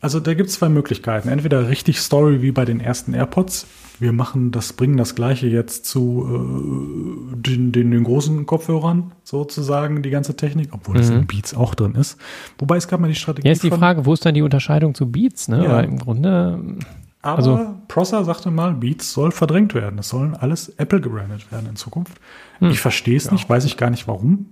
Also 0.00 0.18
da 0.18 0.32
gibt 0.34 0.48
es 0.48 0.56
zwei 0.56 0.70
Möglichkeiten. 0.70 1.28
Entweder 1.28 1.68
richtig 1.68 2.00
Story 2.00 2.40
wie 2.40 2.52
bei 2.52 2.64
den 2.64 2.80
ersten 2.80 3.12
AirPods, 3.12 3.66
wir 3.98 4.12
machen 4.12 4.50
das, 4.50 4.72
bringen 4.72 4.96
das 4.96 5.14
Gleiche 5.14 5.46
jetzt 5.46 5.84
zu 5.84 6.26
äh, 6.26 7.36
den, 7.36 7.70
den, 7.70 7.90
den, 7.90 8.04
großen 8.04 8.46
Kopfhörern 8.46 9.12
sozusagen, 9.24 10.02
die 10.02 10.08
ganze 10.08 10.36
Technik, 10.36 10.70
obwohl 10.72 10.94
mhm. 10.94 10.98
das 10.98 11.10
in 11.10 11.26
Beats 11.26 11.54
auch 11.54 11.74
drin 11.74 11.94
ist. 11.96 12.18
Wobei 12.58 12.78
es 12.78 12.88
gab 12.88 13.00
mal 13.00 13.08
die 13.08 13.14
Strategie. 13.14 13.46
Ja, 13.46 13.52
ist 13.52 13.62
die 13.62 13.70
Frage, 13.70 14.06
wo 14.06 14.14
ist 14.14 14.24
dann 14.24 14.34
die 14.34 14.42
Unterscheidung 14.42 14.94
zu 14.94 15.10
Beats, 15.10 15.48
ne? 15.48 15.64
Ja. 15.64 15.72
Weil 15.72 15.84
im 15.84 15.98
Grunde. 15.98 16.78
Aber 17.20 17.36
also, 17.36 17.74
Prosser 17.88 18.24
sagte 18.24 18.50
mal, 18.50 18.72
Beats 18.72 19.12
soll 19.12 19.32
verdrängt 19.32 19.74
werden. 19.74 19.98
Es 19.98 20.08
sollen 20.08 20.34
alles 20.34 20.70
Apple 20.70 21.02
gebrandet 21.02 21.52
werden 21.52 21.68
in 21.68 21.76
Zukunft. 21.76 22.18
Hm. 22.60 22.70
Ich 22.70 22.80
verstehe 22.80 23.18
es 23.18 23.26
ja. 23.26 23.32
nicht, 23.32 23.50
weiß 23.50 23.66
ich 23.66 23.76
gar 23.76 23.90
nicht 23.90 24.08
warum. 24.08 24.46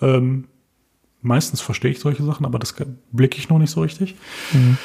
Ähm, 0.00 0.46
meistens 1.26 1.60
verstehe 1.60 1.90
ich 1.90 2.00
solche 2.00 2.22
Sachen, 2.22 2.46
aber 2.46 2.58
das 2.58 2.74
blicke 3.12 3.38
ich 3.38 3.48
noch 3.48 3.58
nicht 3.58 3.70
so 3.70 3.82
richtig. 3.82 4.16
Mhm. 4.52 4.78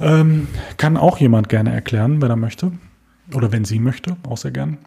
Ähm, 0.00 0.48
kann 0.76 0.96
auch 0.96 1.18
jemand 1.18 1.48
gerne 1.48 1.72
erklären, 1.72 2.20
wenn 2.22 2.30
er 2.30 2.36
möchte. 2.36 2.72
Oder 3.34 3.52
wenn 3.52 3.64
sie 3.64 3.78
möchte, 3.78 4.16
auch 4.28 4.36
sehr 4.36 4.50
gern. 4.50 4.78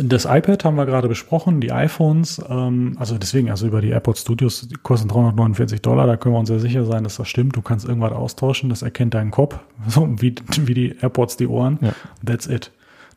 Das 0.00 0.24
iPad 0.24 0.64
haben 0.64 0.76
wir 0.76 0.86
gerade 0.86 1.06
besprochen, 1.06 1.60
die 1.60 1.70
iPhones, 1.70 2.42
ähm, 2.48 2.96
also 2.98 3.18
deswegen, 3.18 3.50
also 3.50 3.66
über 3.66 3.82
die 3.82 3.90
AirPods 3.90 4.22
Studios, 4.22 4.66
die 4.66 4.76
kosten 4.76 5.08
349 5.08 5.82
Dollar, 5.82 6.06
da 6.06 6.16
können 6.16 6.34
wir 6.34 6.38
uns 6.38 6.48
sehr 6.48 6.60
sicher 6.60 6.86
sein, 6.86 7.04
dass 7.04 7.16
das 7.16 7.28
stimmt. 7.28 7.56
Du 7.56 7.62
kannst 7.62 7.86
irgendwas 7.86 8.12
austauschen, 8.12 8.70
das 8.70 8.80
erkennt 8.80 9.12
deinen 9.12 9.30
Kopf, 9.30 9.58
so 9.86 10.08
wie, 10.18 10.34
wie 10.62 10.74
die 10.74 10.96
AirPods 10.98 11.36
die 11.36 11.46
Ohren. 11.46 11.78
Ja. 11.82 11.92
That's 12.24 12.46
it. 12.46 12.70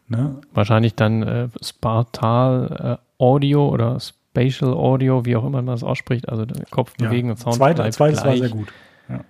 Ne? 0.10 0.36
Wahrscheinlich 0.54 0.96
dann 0.96 1.24
äh, 1.24 1.48
Spartal 1.62 3.00
äh, 3.00 3.24
Audio 3.24 3.70
oder 3.70 3.98
Spatial 4.36 4.74
Audio, 4.74 5.26
wie 5.26 5.36
auch 5.36 5.46
immer 5.46 5.62
man 5.62 5.68
das 5.68 5.84
ausspricht, 5.84 6.28
also 6.28 6.46
Kopf 6.72 6.96
bewegen 6.98 7.28
ja. 7.28 7.34
und 7.34 7.38
Sound. 7.38 7.56
Zweite, 7.56 7.90
zweites 7.92 8.26
war 8.26 8.36
sehr 8.36 8.50
gut. 8.50 8.68
Ja. 9.08 9.22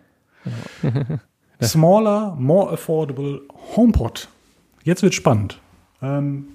Genau. 0.82 1.20
Smaller, 1.62 2.36
more 2.40 2.74
affordable 2.74 3.42
HomePod. 3.76 4.28
Jetzt 4.84 5.04
wird 5.04 5.14
spannend. 5.14 5.60
Ähm, 6.02 6.48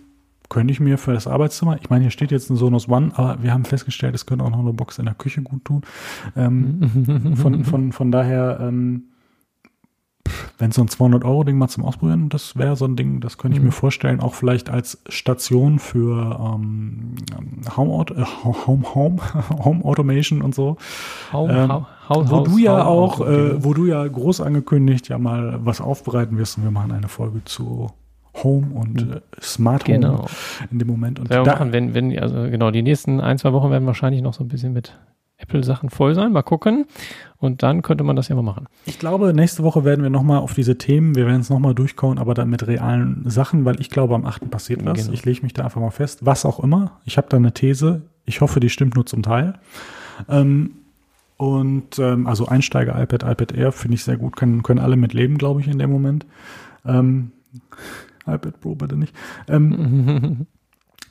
könnte 0.48 0.72
ich 0.72 0.80
mir 0.80 0.98
für 0.98 1.12
das 1.12 1.28
Arbeitszimmer, 1.28 1.78
ich 1.80 1.90
meine, 1.90 2.02
hier 2.02 2.10
steht 2.10 2.32
jetzt 2.32 2.50
ein 2.50 2.56
Sonos 2.56 2.88
One, 2.88 3.12
aber 3.14 3.40
wir 3.40 3.52
haben 3.52 3.64
festgestellt, 3.64 4.16
es 4.16 4.26
könnte 4.26 4.44
auch 4.44 4.50
noch 4.50 4.58
eine 4.58 4.72
Box 4.72 4.98
in 4.98 5.04
der 5.04 5.14
Küche 5.14 5.42
gut 5.42 5.64
tun. 5.64 5.82
Ähm, 6.36 7.36
von, 7.40 7.64
von, 7.64 7.92
von 7.92 8.10
daher, 8.10 8.58
ähm, 8.60 9.04
wenn 10.58 10.72
so 10.72 10.82
ein 10.82 10.88
200-Euro-Ding 10.88 11.56
mal 11.56 11.68
zum 11.68 11.84
Ausprobieren, 11.84 12.28
das 12.28 12.56
wäre 12.56 12.76
so 12.76 12.84
ein 12.84 12.96
Ding, 12.96 13.20
das 13.20 13.38
könnte 13.38 13.56
ich 13.56 13.60
mhm. 13.60 13.68
mir 13.68 13.72
vorstellen, 13.72 14.20
auch 14.20 14.34
vielleicht 14.34 14.68
als 14.70 15.02
Station 15.08 15.78
für 15.78 16.38
ähm, 16.38 17.14
Home, 17.76 18.04
äh, 18.14 18.24
Home, 18.44 18.94
Home, 18.94 19.16
Home 19.64 19.84
Automation 19.84 20.42
und 20.42 20.54
so. 20.54 20.76
Home, 21.32 21.52
ähm, 21.52 21.86
House, 22.08 22.30
wo 22.30 22.40
du 22.40 22.58
ja 22.58 22.84
auch, 22.84 23.20
äh, 23.20 23.62
wo 23.62 23.74
du 23.74 23.86
ja 23.86 24.06
groß 24.06 24.40
angekündigt 24.40 25.08
ja 25.08 25.18
mal 25.18 25.60
was 25.64 25.80
aufbereiten 25.80 26.36
wirst 26.38 26.58
und 26.58 26.64
wir 26.64 26.70
machen 26.70 26.92
eine 26.92 27.08
Folge 27.08 27.42
zu 27.44 27.90
Home 28.42 28.68
und 28.74 29.02
äh, 29.02 29.20
Smart 29.40 29.88
Home 29.88 29.98
genau. 29.98 30.26
in 30.70 30.78
dem 30.78 30.88
Moment. 30.88 31.18
Und 31.18 31.30
ja, 31.30 31.42
da 31.42 31.52
machen, 31.52 31.72
wenn, 31.72 31.94
wenn, 31.94 32.16
also 32.18 32.42
genau, 32.42 32.70
die 32.70 32.82
nächsten 32.82 33.20
ein, 33.20 33.38
zwei 33.38 33.52
Wochen 33.52 33.70
werden 33.70 33.86
wahrscheinlich 33.86 34.22
noch 34.22 34.34
so 34.34 34.44
ein 34.44 34.48
bisschen 34.48 34.72
mit 34.72 34.98
Apple-Sachen 35.40 35.90
voll 35.90 36.14
sein. 36.14 36.32
Mal 36.32 36.42
gucken. 36.42 36.86
Und 37.38 37.62
dann 37.62 37.82
könnte 37.82 38.04
man 38.04 38.16
das 38.16 38.28
ja 38.28 38.36
mal 38.36 38.42
machen. 38.42 38.66
Ich 38.84 38.98
glaube, 38.98 39.32
nächste 39.32 39.62
Woche 39.62 39.84
werden 39.84 40.02
wir 40.02 40.10
nochmal 40.10 40.38
auf 40.38 40.54
diese 40.54 40.76
Themen, 40.76 41.14
wir 41.14 41.26
werden 41.26 41.40
es 41.40 41.48
nochmal 41.48 41.74
durchkauen, 41.74 42.18
aber 42.18 42.34
dann 42.34 42.50
mit 42.50 42.66
realen 42.66 43.22
Sachen, 43.26 43.64
weil 43.64 43.80
ich 43.80 43.88
glaube, 43.88 44.14
am 44.14 44.26
8. 44.26 44.50
passiert 44.50 44.84
was. 44.84 44.98
Genau. 44.98 45.12
Ich 45.12 45.24
lege 45.24 45.42
mich 45.42 45.54
da 45.54 45.64
einfach 45.64 45.80
mal 45.80 45.90
fest. 45.90 46.20
Was 46.22 46.44
auch 46.44 46.60
immer. 46.60 47.00
Ich 47.04 47.16
habe 47.16 47.28
da 47.30 47.38
eine 47.38 47.52
These. 47.52 48.02
Ich 48.26 48.40
hoffe, 48.40 48.60
die 48.60 48.68
stimmt 48.68 48.94
nur 48.94 49.06
zum 49.06 49.22
Teil. 49.22 49.54
Ähm, 50.28 50.72
und 51.38 51.98
ähm, 51.98 52.26
also 52.26 52.46
Einsteiger 52.46 53.00
iPad, 53.02 53.22
iPad 53.22 53.52
Air 53.52 53.72
finde 53.72 53.94
ich 53.94 54.04
sehr 54.04 54.18
gut, 54.18 54.36
können, 54.36 54.62
können 54.62 54.78
alle 54.78 54.96
mit 54.96 55.14
leben, 55.14 55.38
glaube 55.38 55.62
ich, 55.62 55.68
in 55.68 55.78
dem 55.78 55.90
Moment. 55.90 56.26
Ähm, 56.84 57.32
iPad 58.26 58.60
Pro 58.60 58.74
bitte 58.74 58.96
nicht. 58.98 59.14
Ähm, 59.48 60.46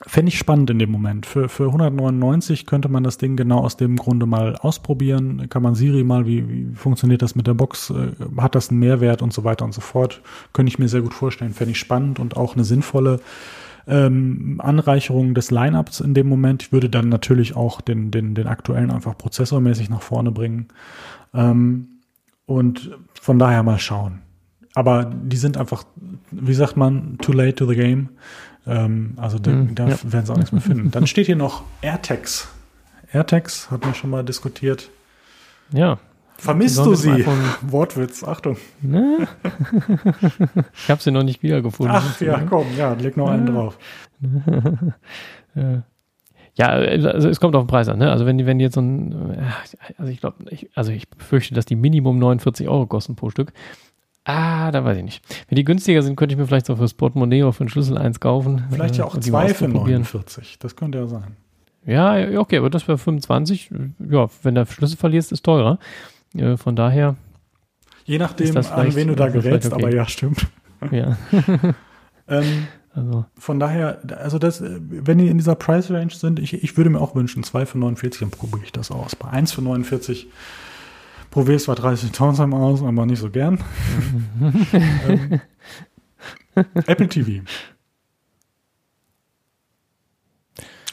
Fände 0.06 0.30
ich 0.30 0.38
spannend 0.38 0.70
in 0.70 0.78
dem 0.78 0.90
Moment. 0.90 1.26
Für, 1.26 1.50
für 1.50 1.66
199 1.66 2.64
könnte 2.64 2.88
man 2.88 3.04
das 3.04 3.18
Ding 3.18 3.36
genau 3.36 3.58
aus 3.58 3.76
dem 3.76 3.96
Grunde 3.96 4.24
mal 4.24 4.56
ausprobieren. 4.56 5.48
Kann 5.50 5.62
man 5.62 5.74
Siri 5.74 6.04
mal, 6.04 6.24
wie, 6.24 6.48
wie 6.48 6.74
funktioniert 6.74 7.20
das 7.20 7.34
mit 7.34 7.46
der 7.46 7.52
Box? 7.52 7.90
Äh, 7.90 8.12
hat 8.40 8.54
das 8.54 8.70
einen 8.70 8.78
Mehrwert 8.78 9.20
und 9.20 9.34
so 9.34 9.44
weiter 9.44 9.66
und 9.66 9.74
so 9.74 9.82
fort? 9.82 10.22
Könnte 10.54 10.70
ich 10.70 10.78
mir 10.78 10.88
sehr 10.88 11.02
gut 11.02 11.12
vorstellen. 11.12 11.52
Fände 11.52 11.72
ich 11.72 11.78
spannend 11.78 12.18
und 12.18 12.34
auch 12.38 12.54
eine 12.54 12.64
sinnvolle 12.64 13.20
ähm, 13.86 14.58
Anreicherung 14.64 15.34
des 15.34 15.50
Lineups 15.50 16.00
in 16.00 16.14
dem 16.14 16.28
Moment. 16.28 16.62
Ich 16.62 16.72
würde 16.72 16.88
dann 16.88 17.10
natürlich 17.10 17.54
auch 17.54 17.82
den, 17.82 18.10
den, 18.10 18.34
den 18.34 18.46
aktuellen 18.46 18.90
einfach 18.90 19.18
prozessormäßig 19.18 19.90
nach 19.90 20.02
vorne 20.02 20.32
bringen. 20.32 20.68
Ähm, 21.34 21.88
und 22.46 22.98
von 23.20 23.38
daher 23.38 23.62
mal 23.62 23.78
schauen 23.78 24.22
aber 24.74 25.04
die 25.04 25.36
sind 25.36 25.56
einfach, 25.56 25.84
wie 26.30 26.54
sagt 26.54 26.76
man, 26.76 27.18
too 27.18 27.32
late 27.32 27.56
to 27.56 27.66
the 27.66 27.74
game. 27.74 28.10
Ähm, 28.66 29.14
also 29.16 29.38
da, 29.38 29.50
mhm, 29.50 29.74
da 29.74 29.88
ja. 29.88 29.96
werden 30.04 30.26
sie 30.26 30.32
auch 30.32 30.36
nichts 30.36 30.52
mehr 30.52 30.60
finden. 30.60 30.90
Dann 30.90 31.06
steht 31.06 31.26
hier 31.26 31.36
noch 31.36 31.62
AirTags. 31.80 32.48
AirTags 33.12 33.70
hatten 33.70 33.86
wir 33.86 33.94
schon 33.94 34.10
mal 34.10 34.24
diskutiert. 34.24 34.90
Ja. 35.72 35.98
Vermisst 36.36 36.78
du 36.78 36.94
sie? 36.94 37.26
Wortwitz, 37.62 38.24
Achtung. 38.24 38.56
Ne? 38.80 39.28
ich 40.74 40.90
habe 40.90 41.02
sie 41.02 41.10
noch 41.10 41.22
nicht 41.22 41.42
wiedergefunden. 41.42 41.94
Ach 41.94 42.20
ja, 42.20 42.40
komm, 42.48 42.66
ja, 42.78 42.94
leg 42.94 43.16
noch 43.16 43.28
einen 43.28 43.46
drauf. 43.46 43.78
ja, 46.54 46.66
also 46.66 47.28
es 47.28 47.40
kommt 47.40 47.54
auf 47.56 47.64
den 47.64 47.68
Preis 47.68 47.88
an. 47.88 47.98
Ne? 47.98 48.10
Also 48.10 48.24
wenn 48.24 48.38
die, 48.38 48.46
wenn 48.46 48.58
die 48.58 48.64
jetzt 48.64 48.74
so 48.74 48.80
ein, 48.80 49.36
also 49.98 50.10
ich 50.10 50.20
glaube, 50.20 50.36
also 50.74 50.92
ich 50.92 51.10
befürchte, 51.10 51.54
dass 51.54 51.66
die 51.66 51.76
Minimum 51.76 52.18
49 52.18 52.68
Euro 52.68 52.86
kosten 52.86 53.16
pro 53.16 53.28
Stück. 53.28 53.52
Ah, 54.24 54.70
da 54.70 54.84
weiß 54.84 54.98
ich 54.98 55.04
nicht. 55.04 55.24
Wenn 55.48 55.56
die 55.56 55.64
günstiger 55.64 56.02
sind, 56.02 56.16
könnte 56.16 56.34
ich 56.34 56.38
mir 56.38 56.46
vielleicht 56.46 56.66
so 56.66 56.76
fürs 56.76 56.94
Portemonnaie 56.94 57.42
oder 57.42 57.52
für 57.52 57.60
einen 57.60 57.70
Schlüssel 57.70 57.96
eins 57.96 58.20
kaufen. 58.20 58.64
Vielleicht 58.70 58.96
ja 58.96 59.04
auch 59.04 59.16
äh, 59.16 59.20
zwei 59.20 59.54
für 59.54 59.66
49. 59.66 60.58
Das 60.58 60.76
könnte 60.76 60.98
ja 60.98 61.06
sein. 61.06 61.36
Ja, 61.86 62.38
okay, 62.38 62.58
aber 62.58 62.68
das 62.68 62.86
wäre 62.86 62.98
25. 62.98 63.70
Ja, 64.10 64.28
wenn 64.42 64.54
der 64.54 64.66
Schlüssel 64.66 64.98
verlierst, 64.98 65.32
ist 65.32 65.44
teurer. 65.44 65.78
Äh, 66.36 66.56
von 66.56 66.76
daher. 66.76 67.16
Je 68.04 68.18
nachdem, 68.18 68.56
an 68.56 68.94
wen 68.94 69.08
du 69.08 69.14
da 69.14 69.28
gerätst, 69.28 69.72
okay. 69.72 69.82
aber 69.82 69.94
ja, 69.94 70.06
stimmt. 70.06 70.46
Ja. 70.90 71.18
ähm, 72.26 72.66
also. 72.94 73.26
Von 73.36 73.60
daher, 73.60 74.00
also 74.16 74.38
das, 74.38 74.62
wenn 74.64 75.18
die 75.18 75.28
in 75.28 75.36
dieser 75.36 75.54
Price 75.54 75.90
Range 75.90 76.10
sind, 76.10 76.38
ich, 76.38 76.54
ich 76.54 76.74
würde 76.78 76.88
mir 76.88 77.02
auch 77.02 77.14
wünschen, 77.14 77.42
2 77.42 77.66
für 77.66 77.76
49, 77.76 78.20
dann 78.20 78.30
probiere 78.30 78.64
ich 78.64 78.72
das 78.72 78.90
aus. 78.90 79.14
Bei 79.14 79.28
1 79.28 79.52
für 79.52 79.60
49 79.60 80.28
probiere 81.30 81.56
es 81.56 81.64
zwar 81.64 81.76
30.000 81.76 82.54
aus, 82.54 82.82
aber 82.82 83.06
nicht 83.06 83.20
so 83.20 83.30
gern. 83.30 83.58
ähm, 85.08 85.40
Apple 86.86 87.08
TV. 87.08 87.42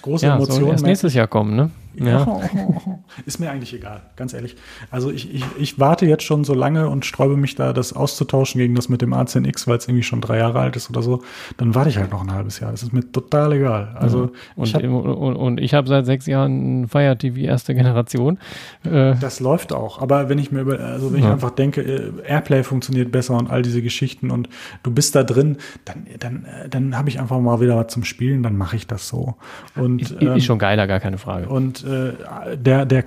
große 0.08 0.26
ja, 0.26 0.36
Emotionen. 0.36 0.72
Erst 0.72 0.86
nächstes 0.86 1.14
Jahr 1.14 1.28
kommen, 1.28 1.56
ne? 1.56 1.72
Ja. 2.00 2.42
Ist 3.26 3.40
mir 3.40 3.50
eigentlich 3.50 3.74
egal, 3.74 4.02
ganz 4.16 4.34
ehrlich. 4.34 4.56
Also 4.92 5.12
ich, 5.12 5.34
ich, 5.34 5.44
ich 5.58 5.80
warte 5.80 6.06
jetzt 6.06 6.24
schon 6.24 6.44
so 6.44 6.54
lange 6.54 6.90
und 6.90 7.06
sträube 7.06 7.38
mich 7.38 7.56
da, 7.56 7.74
das 7.74 7.94
auszutauschen 7.94 8.60
gegen 8.60 8.76
das 8.76 8.90
mit 8.90 9.02
dem 9.02 9.14
A10X, 9.14 9.68
weil 9.68 9.78
es 9.78 9.88
irgendwie 9.88 10.04
schon 10.04 10.22
drei 10.22 10.38
Jahre 10.38 10.60
alt 10.60 10.76
ist 10.76 10.90
oder 10.90 11.02
so. 11.02 11.24
Dann 11.58 11.76
warte 11.76 11.90
ich 11.90 11.98
halt 11.98 12.12
noch 12.12 12.22
ein 12.22 12.32
halbes 12.32 12.60
Jahr. 12.60 12.72
Das 12.72 12.84
ist 12.84 12.94
mir 12.94 13.12
total 13.12 13.54
egal. 13.54 13.96
Also 14.00 14.26
ja. 14.26 14.32
und, 14.56 14.68
ich 14.68 14.76
hab, 14.76 14.84
und, 14.84 15.36
und, 15.36 15.60
ich 15.60 15.74
habe 15.74 15.88
seit 15.88 16.06
sechs 16.06 16.26
Jahren 16.28 16.82
ein 16.82 16.88
Fire 16.88 17.18
TV 17.18 17.38
erste 17.40 17.74
Generation. 17.74 18.38
Äh, 18.84 19.16
das 19.20 19.40
läuft 19.40 19.74
auch. 19.74 20.02
Aber 20.02 20.30
wenn 20.30 20.40
ich 20.40 20.52
mir 20.52 20.62
über, 20.62 20.80
also 20.80 21.12
wenn 21.12 21.22
ja. 21.22 21.28
ich 21.28 21.32
einfach 21.34 21.52
denke, 21.52 21.82
äh, 21.82 22.12
Airplay 22.28 22.64
funktioniert 22.64 23.12
besser 23.12 23.36
und 23.36 23.50
all 23.50 23.62
diese 23.62 23.82
Geschichten 23.82 24.32
und 24.32 24.50
du 24.84 24.92
bist 24.92 25.16
da 25.16 25.24
drin, 25.24 25.58
dann, 25.86 26.06
dann, 26.20 26.46
äh, 26.46 26.70
dann 26.70 26.98
habe 26.98 27.10
ich 27.10 27.20
einfach 27.20 27.40
mal 27.40 27.60
wieder 27.62 27.76
was 27.76 27.88
zum 27.88 28.04
Spielen, 28.04 28.44
dann 28.44 28.58
mache 28.58 28.76
ich 28.76 28.88
das 28.88 29.08
so. 29.08 29.36
Und, 29.76 30.02
ist, 30.02 30.16
ähm, 30.22 30.36
ist 30.36 30.46
schon 30.46 30.60
geiler, 30.60 30.88
gar 30.88 31.00
keine 31.00 31.18
Frage. 31.18 31.48
Und 31.50 31.84
äh, 31.88 32.58
der, 32.58 32.86
der 32.86 33.06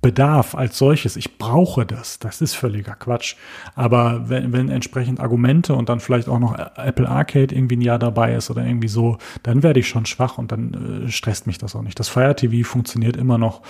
Bedarf 0.00 0.54
als 0.54 0.76
solches, 0.76 1.16
ich 1.16 1.38
brauche 1.38 1.86
das, 1.86 2.18
das 2.18 2.42
ist 2.42 2.54
völliger 2.54 2.94
Quatsch. 2.94 3.36
Aber 3.74 4.28
wenn, 4.28 4.52
wenn 4.52 4.68
entsprechend 4.68 5.18
Argumente 5.18 5.74
und 5.74 5.88
dann 5.88 5.98
vielleicht 5.98 6.28
auch 6.28 6.38
noch 6.38 6.54
Apple 6.76 7.08
Arcade 7.08 7.54
irgendwie 7.54 7.76
ein 7.76 7.80
Jahr 7.80 7.98
dabei 7.98 8.34
ist 8.34 8.50
oder 8.50 8.64
irgendwie 8.64 8.88
so, 8.88 9.16
dann 9.42 9.62
werde 9.62 9.80
ich 9.80 9.88
schon 9.88 10.04
schwach 10.04 10.36
und 10.36 10.52
dann 10.52 11.06
äh, 11.06 11.10
stresst 11.10 11.46
mich 11.46 11.56
das 11.58 11.74
auch 11.74 11.82
nicht. 11.82 11.98
Das 11.98 12.08
Fire 12.08 12.36
TV 12.36 12.68
funktioniert 12.68 13.16
immer 13.16 13.38
noch 13.38 13.62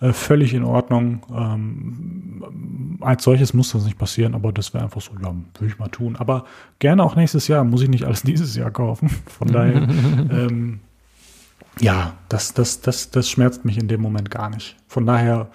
äh, 0.00 0.12
völlig 0.12 0.54
in 0.54 0.64
Ordnung. 0.64 1.22
Ähm, 1.30 2.98
als 3.00 3.22
solches 3.22 3.52
muss 3.52 3.72
das 3.72 3.84
nicht 3.84 3.98
passieren, 3.98 4.34
aber 4.34 4.52
das 4.52 4.72
wäre 4.72 4.84
einfach 4.84 5.02
so, 5.02 5.12
ja, 5.22 5.34
würde 5.58 5.66
ich 5.66 5.78
mal 5.78 5.88
tun. 5.88 6.16
Aber 6.16 6.44
gerne 6.78 7.04
auch 7.04 7.16
nächstes 7.16 7.48
Jahr, 7.48 7.64
muss 7.64 7.82
ich 7.82 7.88
nicht 7.88 8.04
alles 8.04 8.22
dieses 8.24 8.56
Jahr 8.56 8.70
kaufen. 8.70 9.10
Von 9.26 9.48
daher, 9.48 9.76
ähm, 10.30 10.80
ja, 11.80 12.14
das, 12.28 12.54
das, 12.54 12.80
das, 12.80 13.10
das 13.10 13.28
schmerzt 13.28 13.64
mich 13.64 13.78
in 13.78 13.88
dem 13.88 14.00
Moment 14.00 14.30
gar 14.30 14.50
nicht. 14.50 14.76
Von 14.86 15.06
daher, 15.06 15.48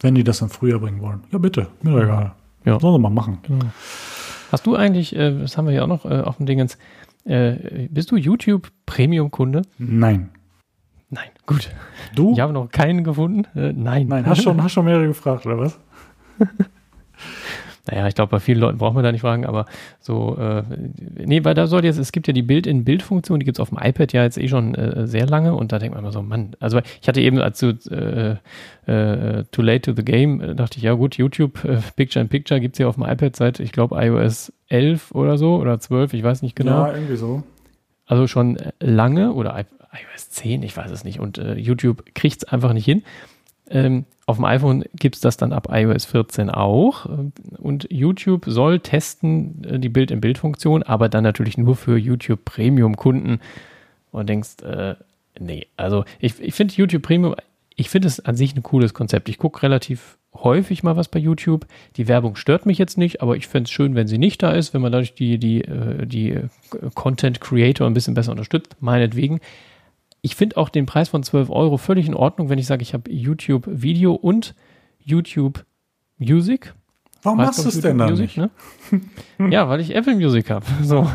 wenn 0.00 0.14
die 0.14 0.24
das 0.24 0.38
dann 0.38 0.48
früher 0.48 0.78
bringen 0.78 1.00
wollen, 1.00 1.24
ja 1.30 1.38
bitte, 1.38 1.68
mir 1.82 1.92
doch 1.92 2.02
egal. 2.02 2.32
Ja. 2.64 2.78
Sollen 2.80 2.94
sie 2.94 3.00
mal 3.00 3.10
machen. 3.10 3.38
Genau. 3.42 3.66
Hast 4.50 4.66
du 4.66 4.76
eigentlich, 4.76 5.16
äh, 5.16 5.38
das 5.40 5.56
haben 5.56 5.66
wir 5.66 5.74
ja 5.74 5.82
auch 5.82 5.88
noch 5.88 6.04
äh, 6.04 6.20
auf 6.20 6.36
dem 6.36 6.46
Dingens, 6.46 6.78
äh, 7.24 7.88
bist 7.90 8.10
du 8.10 8.16
YouTube 8.16 8.70
Premium-Kunde? 8.86 9.62
Nein. 9.78 10.30
Nein, 11.10 11.28
gut. 11.46 11.70
Du? 12.14 12.32
Ich 12.32 12.40
habe 12.40 12.52
noch 12.52 12.70
keinen 12.70 13.04
gefunden. 13.04 13.46
Äh, 13.58 13.72
nein. 13.72 14.06
Nein, 14.08 14.26
hast 14.26 14.42
schon, 14.42 14.62
hast 14.62 14.72
schon 14.72 14.84
mehrere 14.84 15.06
gefragt, 15.06 15.46
oder 15.46 15.58
was? 15.58 15.78
Naja, 17.90 18.06
ich 18.06 18.14
glaube, 18.14 18.30
bei 18.30 18.38
vielen 18.38 18.60
Leuten 18.60 18.78
braucht 18.78 18.94
man 18.94 19.02
da 19.02 19.10
nicht 19.10 19.22
fragen, 19.22 19.44
aber 19.44 19.66
so, 19.98 20.36
äh, 20.38 20.62
nee, 21.16 21.44
weil 21.44 21.54
da 21.54 21.66
soll 21.66 21.84
jetzt, 21.84 21.98
es 21.98 22.12
gibt 22.12 22.28
ja 22.28 22.32
die 22.32 22.42
Bild-in-Bild-Funktion, 22.42 23.40
die 23.40 23.44
gibt 23.44 23.56
es 23.56 23.60
auf 23.60 23.70
dem 23.70 23.78
iPad 23.78 24.12
ja 24.12 24.22
jetzt 24.22 24.38
eh 24.38 24.46
schon 24.46 24.76
äh, 24.76 25.08
sehr 25.08 25.26
lange 25.26 25.54
und 25.54 25.72
da 25.72 25.80
denkt 25.80 25.94
man 25.94 26.04
immer 26.04 26.12
so, 26.12 26.22
Mann, 26.22 26.54
also 26.60 26.80
ich 27.00 27.08
hatte 27.08 27.20
eben, 27.20 27.38
als 27.38 27.58
du 27.58 27.70
äh, 27.90 28.36
äh, 28.86 29.44
Too 29.50 29.62
Late 29.62 29.80
to 29.80 29.92
the 29.96 30.04
Game, 30.04 30.40
äh, 30.40 30.54
dachte 30.54 30.78
ich, 30.78 30.84
ja 30.84 30.92
gut, 30.92 31.16
YouTube, 31.16 31.64
äh, 31.64 31.78
Picture 31.96 32.22
in 32.22 32.28
Picture 32.28 32.60
gibt 32.60 32.76
es 32.76 32.78
ja 32.78 32.86
auf 32.86 32.94
dem 32.94 33.04
iPad 33.04 33.34
seit, 33.34 33.58
ich 33.58 33.72
glaube, 33.72 33.96
iOS 33.96 34.52
11 34.68 35.10
oder 35.12 35.36
so 35.36 35.56
oder 35.56 35.80
12, 35.80 36.14
ich 36.14 36.22
weiß 36.22 36.42
nicht 36.42 36.54
genau. 36.54 36.86
Ja, 36.86 36.94
irgendwie 36.94 37.16
so. 37.16 37.42
Also 38.06 38.28
schon 38.28 38.58
lange 38.78 39.32
oder 39.32 39.58
iOS 39.58 40.30
10, 40.30 40.62
ich 40.62 40.76
weiß 40.76 40.90
es 40.92 41.02
nicht 41.02 41.18
und 41.18 41.38
äh, 41.38 41.54
YouTube 41.54 42.04
kriegt 42.14 42.36
es 42.36 42.44
einfach 42.44 42.74
nicht 42.74 42.84
hin. 42.84 43.02
Ähm, 43.72 44.04
auf 44.26 44.36
dem 44.36 44.44
iPhone 44.44 44.84
gibt 44.94 45.16
es 45.16 45.20
das 45.20 45.36
dann 45.36 45.52
ab 45.52 45.68
iOS 45.70 46.04
14 46.04 46.50
auch. 46.50 47.06
Und 47.58 47.88
YouTube 47.90 48.44
soll 48.46 48.78
testen 48.80 49.64
äh, 49.64 49.78
die 49.78 49.88
Bild-in-Bild-Funktion, 49.88 50.82
aber 50.82 51.08
dann 51.08 51.24
natürlich 51.24 51.58
nur 51.58 51.74
für 51.74 51.96
YouTube 51.96 52.44
Premium-Kunden. 52.44 53.40
Und 54.12 54.28
denkst, 54.28 54.62
äh, 54.62 54.94
nee, 55.40 55.66
also 55.76 56.04
ich, 56.20 56.38
ich 56.40 56.54
finde 56.54 56.74
YouTube 56.74 57.02
Premium, 57.02 57.34
ich 57.74 57.88
finde 57.88 58.08
es 58.08 58.20
an 58.20 58.36
sich 58.36 58.54
ein 58.54 58.62
cooles 58.62 58.94
Konzept. 58.94 59.28
Ich 59.28 59.38
gucke 59.38 59.62
relativ 59.62 60.18
häufig 60.34 60.82
mal 60.82 60.96
was 60.96 61.08
bei 61.08 61.18
YouTube. 61.18 61.66
Die 61.96 62.08
Werbung 62.08 62.36
stört 62.36 62.66
mich 62.66 62.78
jetzt 62.78 62.98
nicht, 62.98 63.22
aber 63.22 63.36
ich 63.36 63.48
fände 63.48 63.68
es 63.68 63.70
schön, 63.70 63.94
wenn 63.94 64.06
sie 64.06 64.18
nicht 64.18 64.42
da 64.42 64.52
ist, 64.52 64.74
wenn 64.74 64.82
man 64.82 64.92
dadurch 64.92 65.14
die, 65.14 65.38
die, 65.38 65.62
äh, 65.62 66.06
die 66.06 66.38
Content 66.94 67.40
Creator 67.40 67.86
ein 67.86 67.94
bisschen 67.94 68.14
besser 68.14 68.32
unterstützt, 68.32 68.76
meinetwegen 68.80 69.40
ich 70.22 70.36
finde 70.36 70.56
auch 70.56 70.68
den 70.68 70.86
Preis 70.86 71.08
von 71.08 71.22
12 71.22 71.50
Euro 71.50 71.76
völlig 71.76 72.06
in 72.06 72.14
Ordnung, 72.14 72.48
wenn 72.48 72.58
ich 72.58 72.66
sage, 72.66 72.82
ich 72.82 72.94
habe 72.94 73.10
YouTube 73.10 73.64
Video 73.66 74.14
und 74.14 74.54
YouTube 74.98 75.64
Music. 76.18 76.74
Warum 77.24 77.38
weißt 77.38 77.48
machst 77.48 77.64
du 77.64 77.68
es 77.68 77.80
denn 77.80 77.98
dann 77.98 78.10
Music, 78.10 78.36
nicht? 78.36 78.50
Ne? 79.38 79.50
ja, 79.50 79.68
weil 79.68 79.80
ich 79.80 79.94
Apple 79.94 80.14
Music 80.14 80.50
habe. 80.50 80.64
So, 80.82 81.08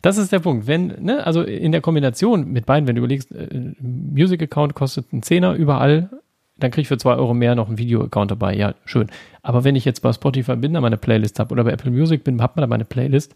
das 0.00 0.16
ist 0.16 0.32
der 0.32 0.38
Punkt. 0.38 0.66
Wenn, 0.66 0.94
ne, 1.00 1.24
also 1.26 1.42
in 1.42 1.72
der 1.72 1.80
Kombination 1.80 2.48
mit 2.52 2.66
beiden, 2.66 2.86
wenn 2.86 2.96
du 2.96 3.00
überlegst, 3.00 3.32
äh, 3.32 3.74
Music 3.80 4.42
Account 4.42 4.74
kostet 4.74 5.12
einen 5.12 5.22
Zehner 5.22 5.54
überall, 5.54 6.10
dann 6.58 6.70
kriege 6.70 6.82
ich 6.82 6.88
für 6.88 6.98
zwei 6.98 7.14
Euro 7.14 7.34
mehr 7.34 7.54
noch 7.54 7.68
einen 7.68 7.78
Video 7.78 8.02
Account 8.02 8.30
dabei. 8.30 8.54
Ja, 8.54 8.74
schön. 8.84 9.08
Aber 9.42 9.64
wenn 9.64 9.74
ich 9.74 9.84
jetzt 9.84 10.00
bei 10.00 10.12
Spotify 10.12 10.56
bin, 10.56 10.74
da 10.74 10.80
meine 10.80 10.96
Playlist 10.96 11.40
habe 11.40 11.52
oder 11.52 11.64
bei 11.64 11.72
Apple 11.72 11.90
Music 11.90 12.22
bin, 12.22 12.40
hat 12.40 12.56
man 12.56 12.62
da 12.62 12.66
meine 12.68 12.84
Playlist, 12.84 13.34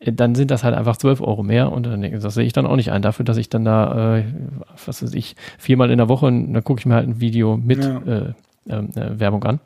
dann 0.00 0.34
sind 0.34 0.50
das 0.50 0.62
halt 0.62 0.74
einfach 0.74 0.96
12 0.96 1.20
Euro 1.20 1.42
mehr 1.42 1.72
und 1.72 1.86
das 1.86 2.34
sehe 2.34 2.44
ich 2.44 2.52
dann 2.52 2.66
auch 2.66 2.76
nicht 2.76 2.92
ein. 2.92 3.02
Dafür, 3.02 3.24
dass 3.24 3.38
ich 3.38 3.48
dann 3.48 3.64
da, 3.64 4.18
äh, 4.18 4.24
was 4.84 5.02
weiß 5.02 5.14
ich, 5.14 5.36
viermal 5.58 5.90
in 5.90 5.98
der 5.98 6.08
Woche, 6.08 6.30
da 6.48 6.60
gucke 6.60 6.80
ich 6.80 6.86
mir 6.86 6.94
halt 6.94 7.08
ein 7.08 7.20
Video 7.20 7.56
mit 7.56 7.82
ja. 7.82 7.98
äh, 8.00 8.32
ähm, 8.68 8.90
äh, 8.94 9.18
Werbung 9.18 9.44
an. 9.44 9.60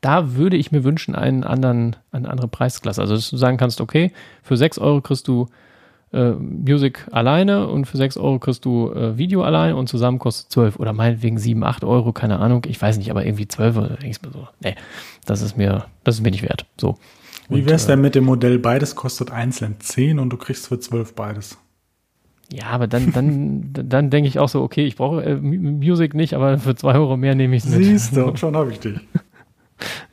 Da 0.00 0.34
würde 0.34 0.56
ich 0.56 0.72
mir 0.72 0.84
wünschen, 0.84 1.14
einen 1.14 1.44
anderen, 1.44 1.96
eine 2.12 2.28
andere 2.28 2.48
Preisklasse. 2.48 3.00
Also, 3.00 3.14
dass 3.14 3.30
du 3.30 3.36
sagen 3.36 3.56
kannst, 3.56 3.80
okay, 3.80 4.12
für 4.42 4.56
6 4.56 4.78
Euro 4.78 5.00
kriegst 5.00 5.28
du 5.28 5.48
äh, 6.12 6.30
Music 6.30 7.06
alleine 7.10 7.68
und 7.68 7.86
für 7.86 7.96
6 7.96 8.16
Euro 8.16 8.38
kriegst 8.38 8.64
du 8.64 8.90
äh, 8.92 9.18
Video 9.18 9.42
alleine 9.42 9.76
und 9.76 9.88
zusammen 9.88 10.18
kostet 10.18 10.50
12 10.52 10.78
oder 10.78 10.92
meinetwegen 10.92 11.38
7, 11.38 11.62
8 11.64 11.84
Euro, 11.84 12.12
keine 12.12 12.38
Ahnung, 12.38 12.64
ich 12.66 12.80
weiß 12.80 12.98
nicht, 12.98 13.10
aber 13.10 13.26
irgendwie 13.26 13.48
12 13.48 13.76
oder 13.76 13.98
so. 14.32 14.48
Nee, 14.60 14.74
das 15.26 15.42
ist 15.42 15.56
mir, 15.56 15.86
das 16.04 16.16
ist 16.16 16.22
mir 16.22 16.30
nicht 16.30 16.42
wert. 16.42 16.64
So. 16.80 16.96
Wie 17.48 17.66
wär's 17.66 17.86
denn 17.86 18.00
äh, 18.00 18.02
mit 18.02 18.14
dem 18.14 18.24
Modell, 18.24 18.58
beides 18.58 18.94
kostet 18.94 19.30
einzeln 19.30 19.76
10 19.78 20.18
und 20.18 20.30
du 20.30 20.36
kriegst 20.36 20.68
für 20.68 20.78
12 20.78 21.14
beides? 21.14 21.58
Ja, 22.52 22.66
aber 22.66 22.86
dann, 22.86 23.12
dann, 23.12 23.70
dann 23.72 24.10
denke 24.10 24.28
ich 24.28 24.38
auch 24.38 24.48
so, 24.48 24.62
okay, 24.62 24.84
ich 24.84 24.96
brauche 24.96 25.22
äh, 25.22 25.36
Music 25.36 26.14
nicht, 26.14 26.34
aber 26.34 26.58
für 26.58 26.74
2 26.74 26.94
Euro 26.94 27.16
mehr 27.16 27.34
nehme 27.34 27.56
ich 27.56 27.64
es 27.64 27.70
mit. 27.70 27.84
Siehst 27.84 28.16
du, 28.16 28.26
und 28.26 28.38
schon 28.38 28.56
habe 28.56 28.70
ich 28.70 28.80
dich. 28.80 28.98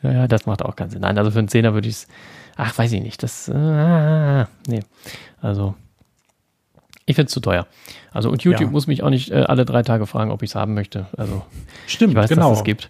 ja, 0.03 0.11
ja, 0.11 0.27
das 0.27 0.45
macht 0.45 0.61
auch 0.61 0.75
keinen 0.75 0.89
Sinn. 0.89 1.01
Nein, 1.01 1.17
also 1.17 1.31
für 1.31 1.39
einen 1.39 1.47
Zehner 1.47 1.73
würde 1.73 1.88
ich 1.88 1.95
es, 1.95 2.07
ach, 2.55 2.77
weiß 2.77 2.91
ich 2.93 3.01
nicht, 3.01 3.21
das, 3.23 3.49
äh, 3.49 4.45
nee, 4.67 4.81
also 5.41 5.75
ich 7.05 7.15
finde 7.15 7.27
es 7.27 7.33
zu 7.33 7.39
teuer. 7.39 7.67
Also 8.11 8.31
und 8.31 8.43
YouTube 8.43 8.67
ja. 8.67 8.71
muss 8.71 8.88
mich 8.88 9.03
auch 9.03 9.09
nicht 9.09 9.31
äh, 9.31 9.43
alle 9.47 9.65
drei 9.65 9.83
Tage 9.83 10.07
fragen, 10.07 10.31
ob 10.31 10.41
ich 10.41 10.51
es 10.51 10.55
haben 10.55 10.73
möchte. 10.73 11.07
Also 11.17 11.43
Stimmt, 11.86 12.13
ich 12.13 12.17
weiß, 12.17 12.29
genau. 12.29 12.49
dass 12.49 12.59
es 12.59 12.63
gibt 12.63 12.89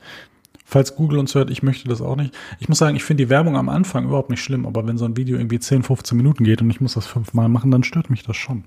falls 0.65 0.95
Google 0.95 1.19
uns 1.19 1.35
hört, 1.35 1.49
ich 1.49 1.63
möchte 1.63 1.87
das 1.87 2.01
auch 2.01 2.15
nicht. 2.15 2.35
Ich 2.59 2.67
muss 2.67 2.79
sagen, 2.79 2.95
ich 2.95 3.03
finde 3.03 3.23
die 3.23 3.29
Werbung 3.29 3.55
am 3.55 3.69
Anfang 3.69 4.05
überhaupt 4.05 4.31
nicht 4.31 4.43
schlimm, 4.43 4.65
aber 4.65 4.85
wenn 4.87 4.97
so 4.97 5.05
ein 5.05 5.15
Video 5.15 5.37
irgendwie 5.37 5.59
10, 5.59 5.83
15 5.83 6.17
Minuten 6.17 6.43
geht 6.43 6.61
und 6.61 6.69
ich 6.69 6.81
muss 6.81 6.95
das 6.95 7.05
fünfmal 7.05 7.47
machen, 7.47 7.71
dann 7.71 7.83
stört 7.83 8.09
mich 8.09 8.23
das 8.23 8.35
schon. 8.35 8.65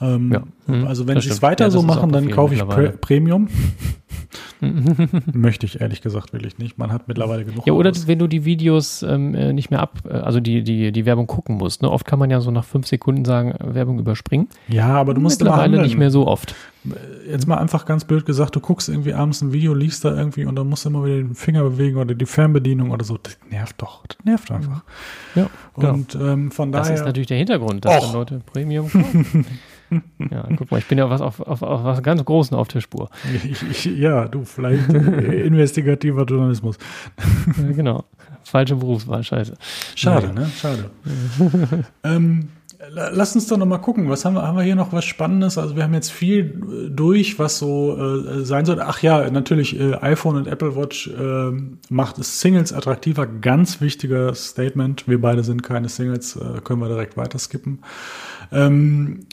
Ähm, 0.00 0.32
ja. 0.32 0.42
mhm, 0.66 0.86
also 0.86 1.06
wenn 1.08 1.20
sie 1.20 1.30
es 1.30 1.42
weiter 1.42 1.64
ja, 1.64 1.70
so 1.70 1.82
machen, 1.82 2.12
dann 2.12 2.30
kaufe 2.30 2.54
ich 2.54 2.66
Pre 2.66 2.90
Premium. 2.90 3.48
Möchte 5.32 5.66
ich 5.66 5.80
ehrlich 5.80 6.02
gesagt 6.02 6.32
will 6.32 6.44
ich 6.44 6.58
nicht. 6.58 6.78
Man 6.78 6.92
hat 6.92 7.08
mittlerweile 7.08 7.44
genug. 7.44 7.66
Ja, 7.66 7.72
oder 7.72 7.92
wenn 8.06 8.18
du 8.18 8.26
die 8.26 8.44
Videos 8.44 9.02
ähm, 9.02 9.34
äh, 9.34 9.52
nicht 9.52 9.70
mehr 9.70 9.80
ab, 9.80 10.00
äh, 10.04 10.14
also 10.14 10.40
die, 10.40 10.62
die, 10.62 10.92
die 10.92 11.06
Werbung 11.06 11.26
gucken 11.26 11.56
musst. 11.56 11.82
Ne? 11.82 11.90
Oft 11.90 12.06
kann 12.06 12.18
man 12.18 12.30
ja 12.30 12.40
so 12.40 12.50
nach 12.50 12.64
fünf 12.64 12.86
Sekunden 12.86 13.24
sagen, 13.24 13.52
äh, 13.52 13.74
Werbung 13.74 13.98
überspringen. 13.98 14.48
Ja, 14.68 14.88
aber 14.88 15.14
du 15.14 15.20
musst 15.20 15.40
mittlerweile 15.40 15.80
nicht 15.82 15.96
mehr 15.96 16.10
so 16.10 16.26
oft. 16.26 16.54
Jetzt 17.28 17.46
mal 17.46 17.56
einfach 17.56 17.86
ganz 17.86 18.04
blöd 18.04 18.26
gesagt, 18.26 18.56
du 18.56 18.60
guckst 18.60 18.88
irgendwie 18.88 19.14
abends 19.14 19.42
ein 19.42 19.52
Video, 19.52 19.74
liest 19.74 20.04
da 20.04 20.14
irgendwie 20.14 20.44
und 20.44 20.56
dann 20.56 20.68
musst 20.68 20.84
du 20.84 20.90
immer 20.90 21.04
wieder 21.04 21.16
den 21.16 21.34
Finger 21.34 21.62
bewegen 21.62 21.98
oder 21.98 22.14
die 22.14 22.26
Fernbedienung 22.26 22.90
oder 22.90 23.04
so. 23.04 23.18
Das 23.22 23.38
nervt 23.50 23.80
doch. 23.80 24.06
Das 24.06 24.18
nervt 24.24 24.50
einfach. 24.50 24.82
Ja. 25.34 25.50
Und 25.74 26.12
genau. 26.12 26.26
ähm, 26.26 26.50
von 26.50 26.72
daher. 26.72 26.90
Das 26.90 27.00
ist 27.00 27.06
natürlich 27.06 27.28
der 27.28 27.38
Hintergrund, 27.38 27.84
dass 27.84 27.96
Och. 27.96 28.04
dann 28.04 28.12
Leute 28.12 28.40
Premium 28.46 28.90
kaufen. 28.90 29.46
Ja, 30.30 30.46
guck 30.56 30.70
mal, 30.70 30.78
ich 30.78 30.86
bin 30.86 30.98
ja 30.98 31.08
was 31.08 31.20
auf, 31.20 31.40
auf, 31.40 31.62
auf 31.62 31.84
was 31.84 32.02
ganz 32.02 32.24
Großen 32.24 32.56
auf 32.56 32.68
der 32.68 32.80
Spur. 32.80 33.08
Ich, 33.32 33.62
ich, 33.70 33.84
ja, 33.84 34.26
du, 34.28 34.44
vielleicht 34.44 34.88
investigativer 34.92 36.24
Journalismus. 36.24 36.78
Ja, 37.58 37.72
genau. 37.72 38.04
Falsche 38.44 38.76
Berufswahl, 38.76 39.22
scheiße. 39.22 39.54
Schade, 39.94 40.28
ja. 40.28 40.32
ne? 40.32 40.50
Schade. 40.54 40.90
ähm, 42.04 42.48
lass 42.90 43.34
uns 43.34 43.46
doch 43.46 43.56
noch 43.56 43.66
mal 43.66 43.78
gucken, 43.78 44.08
was 44.08 44.24
haben 44.24 44.34
wir, 44.34 44.42
haben 44.42 44.56
wir 44.56 44.64
hier 44.64 44.76
noch 44.76 44.92
was 44.92 45.04
Spannendes? 45.04 45.58
Also 45.58 45.76
wir 45.76 45.82
haben 45.82 45.94
jetzt 45.94 46.10
viel 46.10 46.90
durch, 46.90 47.38
was 47.38 47.58
so 47.58 47.96
äh, 47.96 48.44
sein 48.44 48.64
soll. 48.64 48.80
Ach 48.80 49.02
ja, 49.02 49.28
natürlich 49.30 49.78
äh, 49.78 49.94
iPhone 49.96 50.36
und 50.36 50.46
Apple 50.46 50.76
Watch 50.76 51.08
äh, 51.08 51.52
macht 51.90 52.18
es 52.18 52.40
Singles 52.40 52.72
attraktiver. 52.72 53.26
Ganz 53.26 53.80
wichtiger 53.80 54.34
Statement. 54.34 55.08
Wir 55.08 55.20
beide 55.20 55.44
sind 55.44 55.62
keine 55.62 55.88
Singles, 55.88 56.36
äh, 56.36 56.60
können 56.62 56.80
wir 56.80 56.88
direkt 56.88 57.16
weiter 57.16 57.38
skippen. 57.38 57.80
Ähm, 58.52 59.26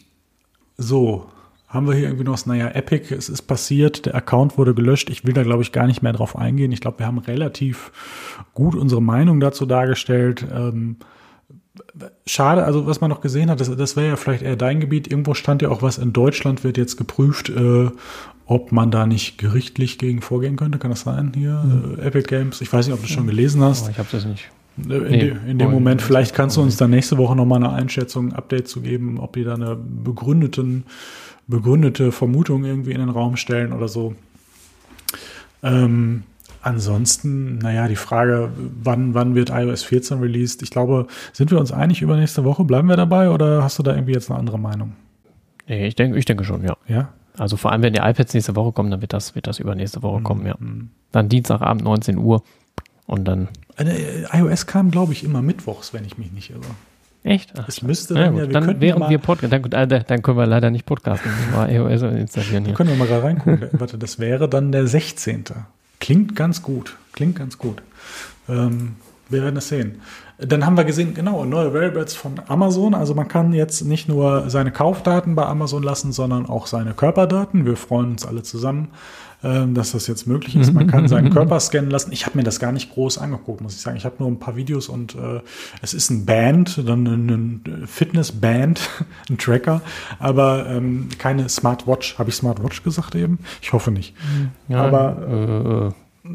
so, 0.77 1.27
haben 1.67 1.87
wir 1.87 1.95
hier 1.95 2.05
irgendwie 2.05 2.23
noch 2.23 2.33
was? 2.33 2.45
Naja, 2.45 2.69
Epic, 2.69 3.13
es 3.13 3.27
ist 3.27 3.43
passiert, 3.43 4.05
der 4.05 4.15
Account 4.15 4.57
wurde 4.57 4.73
gelöscht. 4.73 5.09
Ich 5.09 5.25
will 5.25 5.33
da, 5.33 5.43
glaube 5.43 5.63
ich, 5.63 5.71
gar 5.71 5.87
nicht 5.87 6.01
mehr 6.01 6.13
drauf 6.13 6.37
eingehen. 6.37 6.71
Ich 6.71 6.79
glaube, 6.79 6.99
wir 6.99 7.05
haben 7.05 7.17
relativ 7.17 7.91
gut 8.53 8.75
unsere 8.75 9.01
Meinung 9.01 9.39
dazu 9.39 9.65
dargestellt. 9.65 10.45
Ähm, 10.53 10.97
schade, 12.25 12.63
also 12.63 12.85
was 12.85 13.01
man 13.01 13.09
noch 13.09 13.21
gesehen 13.21 13.49
hat, 13.49 13.59
das, 13.59 13.75
das 13.75 13.95
wäre 13.95 14.07
ja 14.07 14.15
vielleicht 14.15 14.43
eher 14.43 14.55
dein 14.55 14.79
Gebiet. 14.79 15.09
Irgendwo 15.09 15.33
stand 15.33 15.61
ja 15.61 15.69
auch 15.69 15.81
was 15.81 15.97
in 15.97 16.13
Deutschland, 16.13 16.63
wird 16.63 16.77
jetzt 16.77 16.97
geprüft, 16.97 17.49
äh, 17.49 17.89
ob 18.45 18.71
man 18.71 18.91
da 18.91 19.05
nicht 19.05 19.37
gerichtlich 19.37 19.97
gegen 19.97 20.21
vorgehen 20.21 20.55
könnte. 20.55 20.77
Kann 20.77 20.91
das 20.91 21.01
sein 21.01 21.33
hier? 21.35 21.61
Mhm. 21.63 21.99
Äh, 21.99 22.07
Epic 22.07 22.27
Games. 22.27 22.61
Ich 22.61 22.71
weiß 22.71 22.85
nicht, 22.85 22.93
ob 22.93 23.01
du 23.01 23.07
das 23.07 23.13
schon 23.13 23.27
gelesen 23.27 23.61
hast. 23.61 23.87
Oh, 23.87 23.91
ich 23.91 23.97
habe 23.97 24.07
das 24.11 24.25
nicht. 24.25 24.49
Äh, 24.77 24.93
in, 24.93 25.03
nee, 25.03 25.17
de, 25.19 25.35
in 25.47 25.59
dem 25.59 25.71
Moment, 25.71 26.01
vielleicht 26.01 26.33
kannst 26.33 26.57
du 26.57 26.61
uns 26.61 26.77
dann 26.77 26.89
nächste 26.89 27.17
Woche 27.17 27.35
nochmal 27.35 27.63
eine 27.63 27.71
Einschätzung, 27.71 28.29
ein 28.29 28.33
Update 28.33 28.67
zu 28.67 28.81
geben, 28.81 29.19
ob 29.19 29.33
die 29.33 29.43
da 29.43 29.55
eine 29.55 29.75
begründeten, 29.75 30.85
begründete 31.47 32.11
Vermutung 32.11 32.65
irgendwie 32.65 32.91
in 32.91 32.99
den 32.99 33.09
Raum 33.09 33.37
stellen 33.37 33.73
oder 33.73 33.87
so. 33.87 34.15
Ähm, 35.63 36.23
ansonsten, 36.61 37.57
naja, 37.59 37.87
die 37.87 37.95
Frage, 37.95 38.49
wann, 38.83 39.13
wann 39.13 39.35
wird 39.35 39.49
iOS 39.49 39.83
14 39.83 40.19
released? 40.19 40.61
Ich 40.61 40.71
glaube, 40.71 41.07
sind 41.31 41.51
wir 41.51 41.59
uns 41.59 41.71
einig 41.71 42.01
über 42.01 42.17
nächste 42.17 42.43
Woche? 42.43 42.63
Bleiben 42.63 42.89
wir 42.89 42.97
dabei 42.97 43.29
oder 43.29 43.63
hast 43.63 43.79
du 43.79 43.83
da 43.83 43.93
irgendwie 43.93 44.13
jetzt 44.13 44.29
eine 44.29 44.39
andere 44.39 44.59
Meinung? 44.59 44.93
Nee, 45.67 45.87
ich 45.87 45.95
denke, 45.95 46.17
ich 46.17 46.25
denke 46.25 46.43
schon, 46.43 46.63
ja. 46.63 46.75
Ja? 46.87 47.09
Also 47.37 47.57
vor 47.57 47.71
allem, 47.71 47.81
wenn 47.81 47.93
die 47.93 47.99
iPads 47.99 48.33
nächste 48.33 48.55
Woche 48.55 48.71
kommen, 48.71 48.91
dann 48.91 49.01
wird 49.01 49.13
das, 49.13 49.35
wird 49.35 49.47
das 49.47 49.59
übernächste 49.59 50.03
Woche 50.03 50.19
mhm. 50.19 50.23
kommen, 50.23 50.45
ja. 50.45 50.55
Mhm. 50.59 50.89
Dann 51.11 51.29
Dienstagabend 51.29 51.83
19 51.83 52.17
Uhr 52.17 52.43
und 53.07 53.25
dann. 53.25 53.49
Äh, 53.77 54.23
iOS 54.31 54.67
kam, 54.67 54.91
glaube 54.91 55.13
ich, 55.13 55.23
immer 55.23 55.41
mittwochs, 55.41 55.93
wenn 55.93 56.05
ich 56.05 56.17
mich 56.17 56.31
nicht 56.31 56.51
irre. 56.51 56.61
Echt? 57.23 57.53
Ach, 57.57 57.67
es 57.67 57.81
müsste 57.81 58.13
dann, 58.13 58.35
ja, 58.35 58.41
ja 58.43 58.47
wir 58.47 58.53
dann 58.53 58.79
während 58.79 59.05
ja 59.05 59.09
wir 59.09 59.17
podcasten, 59.17 59.71
dann, 59.71 59.91
äh, 59.91 60.03
dann, 60.05 60.21
können 60.21 60.37
wir 60.37 60.45
leider 60.45 60.69
nicht 60.69 60.85
podcasten, 60.85 61.31
mal 61.51 61.71
iOS 61.71 62.03
installieren 62.03 62.65
hier. 62.65 62.75
Können 62.75 62.91
wir 62.91 62.97
mal 62.97 63.07
gerade 63.07 63.23
reingucken. 63.23 63.69
Warte, 63.79 63.97
das 63.97 64.19
wäre 64.19 64.47
dann 64.47 64.71
der 64.71 64.85
16. 64.85 65.45
Klingt 65.99 66.35
ganz 66.35 66.61
gut. 66.61 66.97
Klingt 67.13 67.35
ganz 67.35 67.57
gut. 67.57 67.81
Ähm, 68.47 68.95
wir 69.29 69.41
werden 69.41 69.57
es 69.57 69.69
sehen. 69.69 70.01
Dann 70.37 70.65
haben 70.65 70.77
wir 70.77 70.83
gesehen, 70.83 71.13
genau, 71.13 71.45
neue 71.45 71.73
Wearables 71.73 72.13
von 72.13 72.41
Amazon. 72.47 72.93
Also 72.93 73.15
man 73.15 73.27
kann 73.27 73.53
jetzt 73.53 73.81
nicht 73.81 74.07
nur 74.07 74.49
seine 74.49 74.71
Kaufdaten 74.71 75.33
bei 75.33 75.45
Amazon 75.45 75.81
lassen, 75.81 76.11
sondern 76.11 76.45
auch 76.45 76.67
seine 76.67 76.93
Körperdaten. 76.93 77.65
Wir 77.65 77.77
freuen 77.77 78.11
uns 78.11 78.25
alle 78.25 78.43
zusammen, 78.43 78.89
dass 79.45 79.91
das 79.91 80.07
jetzt 80.07 80.25
möglich 80.25 80.55
ist. 80.55 80.73
Man 80.73 80.87
kann 80.87 81.07
seinen 81.07 81.29
Körper 81.29 81.59
scannen 81.59 81.91
lassen. 81.91 82.11
Ich 82.11 82.25
habe 82.25 82.37
mir 82.37 82.43
das 82.43 82.59
gar 82.59 82.71
nicht 82.71 82.93
groß 82.93 83.17
angeguckt, 83.17 83.61
muss 83.61 83.75
ich 83.75 83.81
sagen. 83.81 83.97
Ich 83.97 84.05
habe 84.05 84.15
nur 84.19 84.27
ein 84.27 84.39
paar 84.39 84.55
Videos 84.55 84.89
und 84.89 85.15
äh, 85.15 85.41
es 85.81 85.93
ist 85.93 86.09
ein 86.09 86.25
Band, 86.25 86.81
dann 86.85 87.05
ein 87.05 87.87
Fitnessband, 87.87 88.89
ein 89.29 89.37
Tracker, 89.37 89.81
aber 90.19 90.67
ähm, 90.67 91.09
keine 91.17 91.47
Smartwatch. 91.49 92.17
Habe 92.17 92.29
ich 92.29 92.35
Smartwatch 92.35 92.83
gesagt 92.83 93.15
eben? 93.15 93.39
Ich 93.61 93.73
hoffe 93.73 93.91
nicht. 93.91 94.15
Ja, 94.67 94.83
aber 94.83 95.93
äh, 96.25 96.29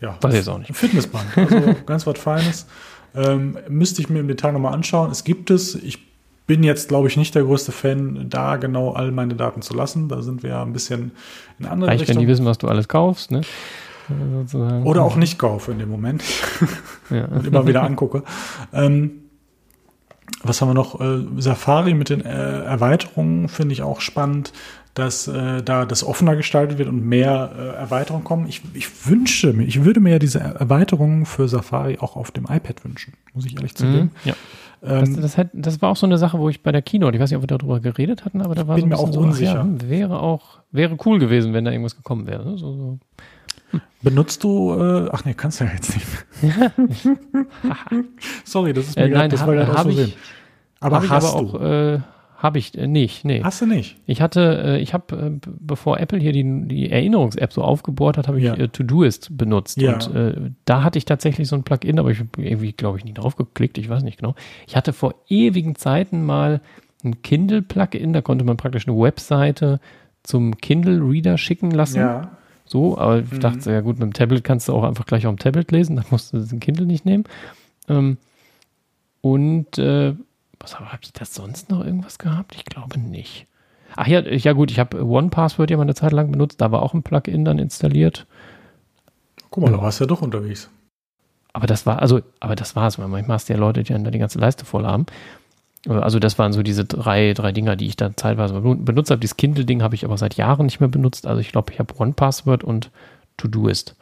ja, 0.00 0.16
weiß 0.20 0.34
jetzt 0.34 0.48
auch 0.48 0.58
nicht. 0.58 0.74
Fitnessband, 0.76 1.26
also 1.36 1.74
ganz 1.86 2.06
was 2.06 2.18
Feines. 2.18 2.66
Ähm, 3.14 3.56
müsste 3.68 4.02
ich 4.02 4.10
mir 4.10 4.20
im 4.20 4.28
Detail 4.28 4.52
nochmal 4.52 4.74
anschauen. 4.74 5.10
Es 5.10 5.24
gibt 5.24 5.50
es. 5.50 5.74
Ich 5.74 6.06
bin 6.46 6.62
jetzt, 6.62 6.88
glaube 6.88 7.08
ich, 7.08 7.16
nicht 7.16 7.34
der 7.34 7.42
größte 7.42 7.72
Fan, 7.72 8.26
da 8.28 8.56
genau 8.56 8.92
all 8.92 9.10
meine 9.10 9.34
Daten 9.34 9.62
zu 9.62 9.74
lassen. 9.74 10.08
Da 10.08 10.22
sind 10.22 10.42
wir 10.42 10.50
ja 10.50 10.62
ein 10.62 10.72
bisschen 10.72 11.12
in 11.58 11.66
andere 11.66 11.90
Reicht, 11.90 12.02
Richtung. 12.02 12.16
wenn 12.16 12.20
die 12.22 12.28
wissen, 12.28 12.46
was 12.46 12.58
du 12.58 12.68
alles 12.68 12.88
kaufst, 12.88 13.30
ne? 13.30 13.40
Sozusagen. 14.08 14.84
Oder 14.84 15.02
auch 15.02 15.16
nicht 15.16 15.38
kaufe 15.38 15.72
in 15.72 15.78
dem 15.78 15.90
Moment. 15.90 16.22
Ja. 17.08 17.26
Und 17.26 17.46
immer 17.46 17.68
wieder 17.68 17.84
angucke. 17.84 18.24
Ähm, 18.72 19.22
was 20.42 20.60
haben 20.60 20.70
wir 20.70 20.74
noch? 20.74 21.00
Äh, 21.00 21.20
Safari 21.38 21.94
mit 21.94 22.10
den 22.10 22.20
äh, 22.20 22.64
Erweiterungen 22.64 23.48
finde 23.48 23.74
ich 23.74 23.82
auch 23.82 24.00
spannend 24.00 24.52
dass 24.94 25.28
äh, 25.28 25.62
da 25.62 25.84
das 25.84 26.02
offener 26.02 26.36
gestaltet 26.36 26.78
wird 26.78 26.88
und 26.88 27.04
mehr 27.04 27.74
Erweiterungen 27.78 28.24
kommen. 28.24 28.48
Ich, 28.48 28.62
ich 28.72 29.06
wünsche 29.06 29.52
mir, 29.52 29.64
ich 29.64 29.84
würde 29.84 30.00
mir 30.00 30.12
ja 30.12 30.18
diese 30.18 30.40
Erweiterungen 30.40 31.26
für 31.26 31.48
Safari 31.48 31.98
auch 32.00 32.16
auf 32.16 32.30
dem 32.30 32.44
iPad 32.44 32.82
wünschen, 32.82 33.12
muss 33.34 33.44
ich 33.44 33.54
ehrlich 33.56 33.74
zugeben. 33.74 34.12
Mhm, 34.24 34.30
ja. 34.30 34.34
Ähm, 34.82 35.00
das, 35.00 35.22
das, 35.22 35.38
hat, 35.38 35.48
das, 35.52 35.82
war 35.82 35.90
auch 35.90 35.96
so 35.96 36.06
eine 36.06 36.18
Sache, 36.18 36.38
wo 36.38 36.48
ich 36.48 36.62
bei 36.62 36.72
der 36.72 36.82
Keynote, 36.82 37.16
ich 37.16 37.22
weiß 37.22 37.30
nicht, 37.30 37.36
ob 37.36 37.42
wir 37.42 37.58
darüber 37.58 37.80
geredet 37.80 38.24
hatten, 38.24 38.42
aber 38.42 38.54
da 38.54 38.68
war 38.68 38.76
bin 38.76 38.84
so 38.84 38.88
mir 38.88 38.98
auch 38.98 39.16
unsicher. 39.16 39.64
So, 39.64 39.84
ja, 39.84 39.90
wäre 39.90 40.20
auch, 40.20 40.58
wäre 40.70 40.96
cool 41.04 41.18
gewesen, 41.18 41.52
wenn 41.52 41.64
da 41.64 41.70
irgendwas 41.70 41.96
gekommen 41.96 42.26
wäre. 42.26 42.44
Ne? 42.44 42.58
So, 42.58 42.72
so. 42.74 42.98
Hm. 43.70 43.80
Benutzt 44.02 44.44
du, 44.44 44.74
äh, 44.74 45.08
ach 45.12 45.24
nee, 45.24 45.34
kannst 45.34 45.60
du 45.60 45.64
ja 45.64 45.70
jetzt 45.72 45.94
nicht. 45.94 46.06
Sorry, 48.44 48.72
das 48.72 48.88
ist 48.88 48.96
mir 48.96 49.06
äh, 49.06 49.10
grad, 49.10 49.32
das 49.32 49.46
war 49.46 49.54
gerade 49.54 49.72
aus 49.72 49.82
Versehen. 49.82 50.12
Aber 50.80 50.98
ach, 50.98 51.08
habe 51.08 51.26
auch, 51.26 51.60
äh, 51.60 52.00
habe 52.36 52.58
ich 52.58 52.76
äh, 52.76 52.86
nicht, 52.86 53.24
nee. 53.24 53.42
Hast 53.42 53.62
du 53.62 53.66
nicht? 53.66 53.96
Ich 54.06 54.20
hatte, 54.20 54.62
äh, 54.64 54.78
ich 54.80 54.92
habe, 54.92 55.16
äh, 55.16 55.48
bevor 55.60 55.98
Apple 55.98 56.18
hier 56.18 56.32
die, 56.32 56.44
die 56.66 56.90
Erinnerungs-App 56.90 57.52
so 57.52 57.62
aufgebohrt 57.62 58.18
hat, 58.18 58.28
habe 58.28 58.38
ich 58.38 58.44
ja. 58.44 58.54
Todoist 58.68 59.36
benutzt. 59.36 59.80
Ja. 59.80 59.94
Und 59.94 60.14
äh, 60.14 60.50
da 60.64 60.82
hatte 60.82 60.98
ich 60.98 61.06
tatsächlich 61.06 61.48
so 61.48 61.56
ein 61.56 61.62
Plugin, 61.62 61.98
aber 61.98 62.10
ich 62.10 62.18
habe 62.18 62.30
irgendwie, 62.36 62.72
glaube 62.72 62.98
ich, 62.98 63.04
nicht 63.04 63.18
drauf 63.18 63.36
geklickt, 63.36 63.78
ich 63.78 63.88
weiß 63.88 64.02
nicht 64.02 64.18
genau. 64.18 64.34
Ich 64.66 64.76
hatte 64.76 64.92
vor 64.92 65.14
ewigen 65.28 65.76
Zeiten 65.76 66.24
mal 66.24 66.60
ein 67.04 67.22
Kindle-Plugin, 67.22 68.12
da 68.12 68.20
konnte 68.20 68.44
man 68.44 68.56
praktisch 68.56 68.86
eine 68.86 68.98
Webseite 68.98 69.80
zum 70.22 70.58
Kindle-Reader 70.58 71.38
schicken 71.38 71.70
lassen. 71.70 71.98
Ja. 71.98 72.30
So, 72.66 72.98
aber 72.98 73.20
ich 73.20 73.30
mhm. 73.30 73.40
dachte, 73.40 73.70
ja 73.70 73.80
gut, 73.80 73.98
mit 73.98 74.02
dem 74.02 74.12
Tablet 74.12 74.44
kannst 74.44 74.68
du 74.68 74.74
auch 74.74 74.82
einfach 74.82 75.06
gleich 75.06 75.26
auf 75.26 75.34
dem 75.34 75.38
Tablet 75.38 75.70
lesen, 75.70 75.96
dann 75.96 76.04
musst 76.10 76.32
du 76.32 76.38
den 76.38 76.60
Kindle 76.60 76.84
nicht 76.84 77.06
nehmen. 77.06 77.24
Ähm, 77.88 78.18
und 79.20 79.78
äh, 79.78 80.14
was 80.60 80.78
habe 80.78 80.98
ich 81.02 81.12
das 81.12 81.34
sonst 81.34 81.70
noch 81.70 81.84
irgendwas 81.84 82.18
gehabt? 82.18 82.54
Ich 82.56 82.64
glaube 82.64 82.98
nicht. 82.98 83.46
Ach 83.94 84.06
ja, 84.06 84.20
ja 84.20 84.52
gut, 84.52 84.70
ich 84.70 84.78
habe 84.78 85.04
OnePassword 85.04 85.70
ja 85.70 85.76
mal 85.76 85.84
eine 85.84 85.94
Zeit 85.94 86.12
lang 86.12 86.30
benutzt, 86.32 86.60
da 86.60 86.70
war 86.70 86.82
auch 86.82 86.94
ein 86.94 87.02
Plugin 87.02 87.44
dann 87.44 87.58
installiert. 87.58 88.26
Guck 89.50 89.62
mal, 89.62 89.70
ja. 89.70 89.76
du 89.76 89.82
warst 89.82 90.00
ja 90.00 90.06
doch 90.06 90.22
unterwegs. 90.22 90.68
Aber 91.52 91.66
das 91.66 91.86
war, 91.86 92.02
also, 92.02 92.20
aber 92.40 92.54
das 92.54 92.76
war 92.76 92.86
es. 92.86 92.98
Manchmal 92.98 93.36
hast 93.36 93.48
du 93.48 93.54
ja 93.54 93.58
Leute, 93.58 93.82
die 93.82 93.92
dann 93.92 94.04
da 94.04 94.10
die 94.10 94.18
ganze 94.18 94.38
Leiste 94.38 94.66
voll 94.66 94.84
haben. 94.84 95.06
Also 95.88 96.18
das 96.18 96.38
waren 96.38 96.52
so 96.52 96.62
diese 96.62 96.84
drei, 96.84 97.32
drei 97.32 97.52
Dinger, 97.52 97.76
die 97.76 97.86
ich 97.86 97.96
dann 97.96 98.16
zeitweise 98.16 98.60
benutzt 98.60 99.10
habe. 99.10 99.20
Dieses 99.20 99.36
Kindle-Ding 99.38 99.82
habe 99.82 99.94
ich 99.94 100.04
aber 100.04 100.18
seit 100.18 100.34
Jahren 100.34 100.66
nicht 100.66 100.80
mehr 100.80 100.88
benutzt. 100.88 101.26
Also 101.26 101.40
ich 101.40 101.52
glaube, 101.52 101.72
ich 101.72 101.78
habe 101.78 101.94
OnePassword 101.96 102.64
und 102.64 102.90
Todoist. 103.38 103.96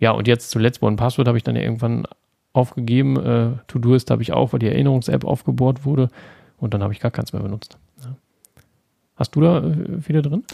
Ja, 0.00 0.12
und 0.12 0.28
jetzt 0.28 0.50
zuletzt 0.50 0.82
OnePassword 0.82 1.26
habe 1.26 1.38
ich 1.38 1.44
dann 1.44 1.56
ja 1.56 1.62
irgendwann 1.62 2.06
aufgegeben. 2.52 3.16
Äh, 3.16 3.50
To-Doist 3.66 4.10
habe 4.10 4.22
ich 4.22 4.32
auch, 4.32 4.52
weil 4.52 4.60
die 4.60 4.68
Erinnerungs-App 4.68 5.24
aufgebohrt 5.24 5.84
wurde. 5.84 6.08
Und 6.58 6.74
dann 6.74 6.82
habe 6.82 6.92
ich 6.92 7.00
gar 7.00 7.10
keins 7.10 7.32
mehr 7.32 7.42
benutzt. 7.42 7.78
Ja. 8.02 8.16
Hast 9.16 9.36
du 9.36 9.40
da 9.40 9.58
äh, 9.58 10.00
viele 10.00 10.22
drin? 10.22 10.44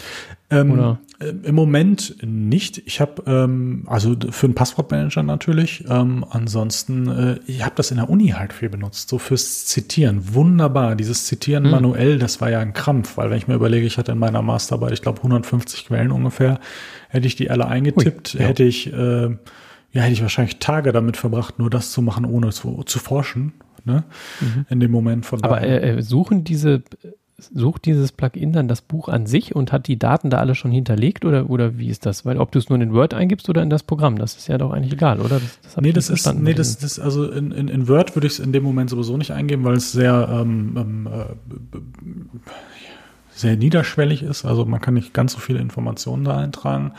Ähm, 0.50 0.96
äh, 1.20 1.26
Im 1.26 1.54
Moment 1.54 2.16
nicht. 2.22 2.78
Ich 2.86 3.00
habe 3.00 3.22
ähm, 3.26 3.84
also 3.86 4.16
für 4.30 4.46
einen 4.46 4.54
Passwortmanager 4.54 5.22
natürlich. 5.22 5.84
Ähm, 5.88 6.24
ansonsten, 6.28 7.08
äh, 7.08 7.38
ich 7.46 7.64
habe 7.64 7.74
das 7.76 7.90
in 7.90 7.98
der 7.98 8.10
Uni 8.10 8.28
halt 8.28 8.52
viel 8.52 8.68
benutzt, 8.68 9.08
so 9.08 9.18
fürs 9.18 9.66
Zitieren. 9.66 10.34
Wunderbar. 10.34 10.96
Dieses 10.96 11.26
Zitieren 11.26 11.64
hm. 11.64 11.70
manuell, 11.70 12.18
das 12.18 12.40
war 12.40 12.50
ja 12.50 12.60
ein 12.60 12.72
Krampf, 12.72 13.16
weil 13.16 13.30
wenn 13.30 13.38
ich 13.38 13.48
mir 13.48 13.54
überlege, 13.54 13.86
ich 13.86 13.98
hatte 13.98 14.12
in 14.12 14.18
meiner 14.18 14.42
Masterarbeit, 14.42 14.92
ich 14.92 15.02
glaube 15.02 15.18
150 15.18 15.86
Quellen 15.86 16.10
ungefähr, 16.10 16.58
hätte 17.08 17.26
ich 17.26 17.36
die 17.36 17.50
alle 17.50 17.66
eingetippt, 17.66 18.34
Ui, 18.34 18.40
ja. 18.40 18.46
hätte 18.46 18.64
ich 18.64 18.92
äh, 18.92 19.36
ja, 19.92 20.02
hätte 20.02 20.12
ich 20.12 20.22
wahrscheinlich 20.22 20.58
Tage 20.58 20.92
damit 20.92 21.16
verbracht, 21.16 21.58
nur 21.58 21.70
das 21.70 21.92
zu 21.92 22.02
machen, 22.02 22.24
ohne 22.24 22.50
zu, 22.50 22.82
zu 22.84 22.98
forschen. 22.98 23.52
Ne? 23.84 24.04
Mhm. 24.40 24.66
In 24.68 24.80
dem 24.80 24.90
Moment 24.90 25.24
von 25.24 25.42
Aber 25.42 25.62
äh, 25.62 26.02
suchen 26.02 26.44
diese, 26.44 26.82
sucht 27.38 27.86
dieses 27.86 28.12
Plugin 28.12 28.52
dann 28.52 28.68
das 28.68 28.82
Buch 28.82 29.08
an 29.08 29.26
sich 29.26 29.54
und 29.54 29.72
hat 29.72 29.86
die 29.86 29.98
Daten 29.98 30.28
da 30.28 30.38
alle 30.38 30.54
schon 30.54 30.72
hinterlegt 30.72 31.24
oder, 31.24 31.48
oder 31.48 31.78
wie 31.78 31.88
ist 31.88 32.04
das? 32.04 32.26
Weil 32.26 32.38
ob 32.38 32.52
du 32.52 32.58
es 32.58 32.68
nur 32.68 32.80
in 32.80 32.92
Word 32.92 33.14
eingibst 33.14 33.48
oder 33.48 33.62
in 33.62 33.70
das 33.70 33.84
Programm, 33.84 34.18
das 34.18 34.36
ist 34.36 34.48
ja 34.48 34.58
doch 34.58 34.72
eigentlich 34.72 34.92
egal, 34.92 35.20
oder? 35.20 35.40
Das, 35.40 35.60
das 35.62 35.76
nee, 35.78 35.92
das 35.92 36.10
ist, 36.10 36.34
nee, 36.34 36.52
das, 36.52 36.78
das, 36.78 36.98
also 36.98 37.30
in, 37.30 37.52
in, 37.52 37.68
in 37.68 37.88
Word 37.88 38.16
würde 38.16 38.26
ich 38.26 38.34
es 38.34 38.38
in 38.40 38.52
dem 38.52 38.64
Moment 38.64 38.90
sowieso 38.90 39.16
nicht 39.16 39.30
eingeben, 39.30 39.64
weil 39.64 39.76
es 39.76 39.92
sehr, 39.92 40.28
ähm, 40.30 40.74
ähm, 40.76 41.08
äh, 41.10 41.78
sehr 43.38 43.56
niederschwellig 43.56 44.22
ist. 44.22 44.44
Also 44.44 44.64
man 44.64 44.80
kann 44.80 44.94
nicht 44.94 45.14
ganz 45.14 45.32
so 45.32 45.38
viele 45.38 45.60
Informationen 45.60 46.24
da 46.24 46.36
eintragen. 46.36 46.92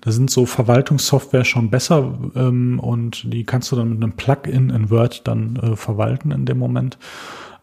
Da 0.00 0.12
sind 0.12 0.30
so 0.30 0.46
Verwaltungssoftware 0.46 1.44
schon 1.44 1.70
besser 1.70 2.14
ähm, 2.34 2.78
und 2.80 3.32
die 3.32 3.44
kannst 3.44 3.72
du 3.72 3.76
dann 3.76 3.90
mit 3.90 4.02
einem 4.02 4.12
Plugin 4.12 4.70
in 4.70 4.90
Word 4.90 5.26
dann 5.26 5.56
äh, 5.56 5.76
verwalten 5.76 6.30
in 6.30 6.44
dem 6.44 6.58
Moment. 6.58 6.98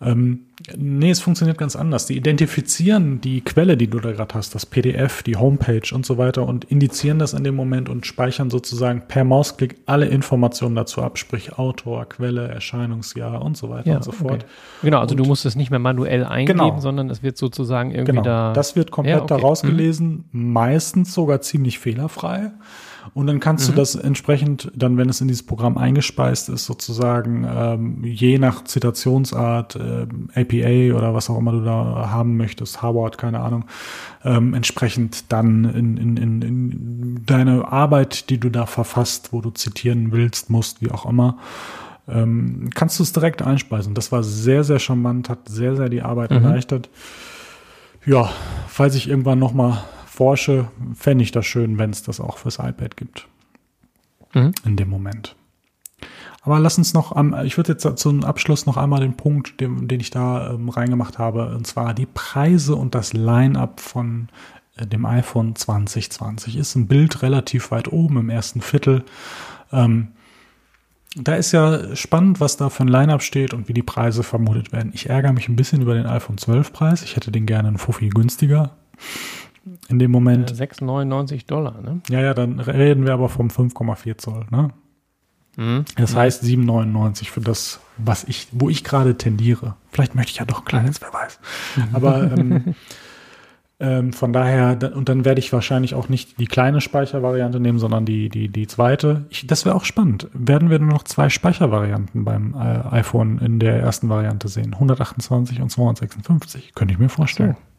Ähm, 0.05 0.45
nee, 0.75 1.11
es 1.11 1.19
funktioniert 1.19 1.57
ganz 1.57 1.75
anders. 1.75 2.05
Die 2.05 2.15
identifizieren 2.15 3.21
die 3.21 3.41
Quelle, 3.41 3.77
die 3.77 3.87
du 3.87 3.99
da 3.99 4.11
gerade 4.11 4.33
hast, 4.35 4.55
das 4.55 4.65
PDF, 4.65 5.23
die 5.23 5.35
Homepage 5.35 5.93
und 5.93 6.05
so 6.05 6.17
weiter 6.17 6.47
und 6.47 6.65
indizieren 6.65 7.19
das 7.19 7.33
in 7.33 7.43
dem 7.43 7.55
Moment 7.55 7.89
und 7.89 8.05
speichern 8.05 8.49
sozusagen 8.49 9.03
per 9.07 9.23
Mausklick 9.23 9.77
alle 9.85 10.05
Informationen 10.05 10.75
dazu 10.75 11.01
ab, 11.01 11.17
sprich 11.17 11.57
Autor, 11.57 12.05
Quelle, 12.07 12.47
Erscheinungsjahr 12.47 13.41
und 13.41 13.57
so 13.57 13.69
weiter 13.69 13.89
ja, 13.89 13.95
und 13.97 14.03
so 14.03 14.11
fort. 14.11 14.43
Okay. 14.43 14.45
Genau, 14.83 14.99
also 14.99 15.13
und 15.13 15.17
du 15.17 15.25
musst 15.25 15.45
es 15.45 15.55
nicht 15.55 15.69
mehr 15.69 15.79
manuell 15.79 16.23
eingeben, 16.23 16.59
genau. 16.59 16.79
sondern 16.79 17.09
es 17.09 17.23
wird 17.23 17.37
sozusagen 17.37 17.91
irgendwie 17.91 18.11
genau, 18.11 18.23
da. 18.23 18.53
Das 18.53 18.75
wird 18.75 18.91
komplett 18.91 19.15
ja, 19.15 19.23
okay. 19.23 19.35
da 19.35 19.41
rausgelesen, 19.41 20.25
mhm. 20.31 20.53
meistens 20.53 21.13
sogar 21.13 21.41
ziemlich 21.41 21.79
fehlerfrei. 21.79 22.51
Und 23.13 23.27
dann 23.27 23.39
kannst 23.39 23.67
mhm. 23.67 23.73
du 23.73 23.77
das 23.79 23.95
entsprechend, 23.95 24.71
dann, 24.75 24.97
wenn 24.97 25.07
es 25.07 25.21
in 25.21 25.27
dieses 25.27 25.45
Programm 25.45 25.77
eingespeist 25.77 26.49
ist, 26.49 26.65
sozusagen 26.65 27.45
ähm, 27.47 28.03
je 28.03 28.39
nach 28.39 28.63
Zitationsart, 28.63 29.75
äh, 29.75 30.07
APA 30.33 30.97
oder 30.97 31.13
was 31.13 31.29
auch 31.29 31.37
immer 31.37 31.51
du 31.51 31.63
da 31.63 32.09
haben 32.09 32.37
möchtest, 32.37 32.81
Harvard, 32.81 33.19
keine 33.19 33.39
Ahnung, 33.41 33.65
ähm, 34.23 34.55
entsprechend 34.55 35.31
dann 35.31 35.65
in, 35.65 35.97
in, 35.97 36.17
in, 36.17 36.41
in 36.41 37.25
deine 37.25 37.71
Arbeit, 37.71 38.31
die 38.31 38.39
du 38.39 38.49
da 38.49 38.65
verfasst, 38.65 39.31
wo 39.31 39.41
du 39.41 39.51
zitieren 39.51 40.11
willst, 40.11 40.49
musst, 40.49 40.81
wie 40.81 40.89
auch 40.89 41.05
immer, 41.05 41.37
ähm, 42.07 42.69
kannst 42.73 42.97
du 42.97 43.03
es 43.03 43.13
direkt 43.13 43.43
einspeisen. 43.43 43.93
Das 43.93 44.11
war 44.11 44.23
sehr, 44.23 44.63
sehr 44.63 44.79
charmant, 44.79 45.29
hat 45.29 45.47
sehr, 45.47 45.75
sehr 45.75 45.89
die 45.89 46.01
Arbeit 46.01 46.31
mhm. 46.31 46.37
erleichtert. 46.37 46.89
Ja, 48.05 48.29
falls 48.67 48.95
ich 48.95 49.07
irgendwann 49.07 49.39
noch 49.39 49.53
mal 49.53 49.83
forsche, 50.13 50.67
fände 50.93 51.23
ich 51.23 51.31
das 51.31 51.45
schön, 51.45 51.77
wenn 51.77 51.89
es 51.89 52.03
das 52.03 52.19
auch 52.19 52.37
fürs 52.37 52.59
iPad 52.59 52.95
gibt. 52.95 53.27
Mhm. 54.33 54.53
In 54.63 54.75
dem 54.75 54.89
Moment. 54.89 55.35
Aber 56.41 56.59
lass 56.59 56.77
uns 56.77 56.93
noch, 56.93 57.15
am, 57.15 57.33
ich 57.45 57.57
würde 57.57 57.71
jetzt 57.73 57.99
zum 57.99 58.23
Abschluss 58.23 58.65
noch 58.65 58.77
einmal 58.77 58.99
den 58.99 59.15
Punkt, 59.15 59.59
den, 59.59 59.87
den 59.87 59.99
ich 59.99 60.11
da 60.11 60.51
ähm, 60.51 60.69
reingemacht 60.69 61.17
habe, 61.17 61.55
und 61.55 61.65
zwar 61.65 61.93
die 61.93 62.05
Preise 62.05 62.75
und 62.75 62.95
das 62.95 63.13
Line-up 63.13 63.79
von 63.79 64.27
äh, 64.75 64.85
dem 64.85 65.05
iPhone 65.05 65.55
2020. 65.55 66.57
Ist 66.57 66.75
ein 66.75 66.87
Bild 66.87 67.21
relativ 67.21 67.71
weit 67.71 67.91
oben 67.91 68.17
im 68.17 68.29
ersten 68.29 68.61
Viertel. 68.61 69.05
Ähm, 69.71 70.09
da 71.15 71.35
ist 71.35 71.53
ja 71.53 71.95
spannend, 71.95 72.39
was 72.39 72.57
da 72.57 72.69
für 72.69 72.83
ein 72.83 72.87
Line-Up 72.87 73.21
steht 73.21 73.53
und 73.53 73.67
wie 73.67 73.73
die 73.73 73.83
Preise 73.83 74.23
vermutet 74.23 74.71
werden. 74.73 74.91
Ich 74.93 75.09
ärgere 75.09 75.31
mich 75.31 75.47
ein 75.47 75.55
bisschen 75.55 75.81
über 75.81 75.93
den 75.93 76.07
iPhone 76.07 76.37
12 76.37 76.73
Preis. 76.73 77.03
Ich 77.03 77.15
hätte 77.15 77.31
den 77.31 77.45
gerne 77.45 77.67
einen 77.67 77.77
Fuffi 77.77 78.09
günstiger. 78.09 78.71
In 79.87 79.99
dem 79.99 80.11
Moment. 80.11 80.51
6,99 80.51 81.33
äh, 81.33 81.37
Dollar, 81.47 81.81
ne? 81.81 82.01
Ja, 82.09 82.19
ja, 82.19 82.33
dann 82.33 82.59
reden 82.59 83.05
wir 83.05 83.13
aber 83.13 83.29
vom 83.29 83.47
5,4 83.47 84.17
Zoll, 84.17 84.45
ne? 84.49 84.69
Mhm. 85.55 85.85
Das 85.95 86.15
heißt 86.15 86.43
7,99 86.43 87.29
für 87.29 87.41
das, 87.41 87.79
was 87.97 88.23
ich, 88.23 88.47
wo 88.51 88.69
ich 88.69 88.83
gerade 88.83 89.17
tendiere. 89.17 89.75
Vielleicht 89.91 90.15
möchte 90.15 90.31
ich 90.31 90.37
ja 90.37 90.45
doch 90.45 90.59
ein 90.59 90.65
kleines, 90.65 91.01
wer 91.01 91.13
weiß. 91.13 91.39
Aber 91.93 92.31
ähm, 92.31 92.75
ähm, 93.79 94.13
von 94.13 94.33
daher, 94.33 94.77
und 94.95 95.09
dann 95.09 95.25
werde 95.25 95.39
ich 95.39 95.53
wahrscheinlich 95.53 95.93
auch 95.93 96.09
nicht 96.09 96.39
die 96.39 96.47
kleine 96.47 96.81
Speichervariante 96.81 97.59
nehmen, 97.59 97.79
sondern 97.79 98.05
die, 98.05 98.29
die, 98.29 98.49
die 98.49 98.67
zweite. 98.67 99.25
Ich, 99.29 99.45
das 99.45 99.65
wäre 99.65 99.75
auch 99.75 99.85
spannend. 99.85 100.27
Werden 100.33 100.69
wir 100.69 100.79
nur 100.79 100.89
noch 100.89 101.03
zwei 101.03 101.29
Speichervarianten 101.29 102.25
beim 102.25 102.55
äh, 102.55 102.95
iPhone 102.95 103.37
in 103.37 103.59
der 103.59 103.79
ersten 103.79 104.09
Variante 104.09 104.47
sehen? 104.47 104.73
128 104.73 105.61
und 105.61 105.69
256. 105.69 106.73
Könnte 106.73 106.93
ich 106.93 106.99
mir 106.99 107.09
vorstellen. 107.09 107.55
So. 107.59 107.72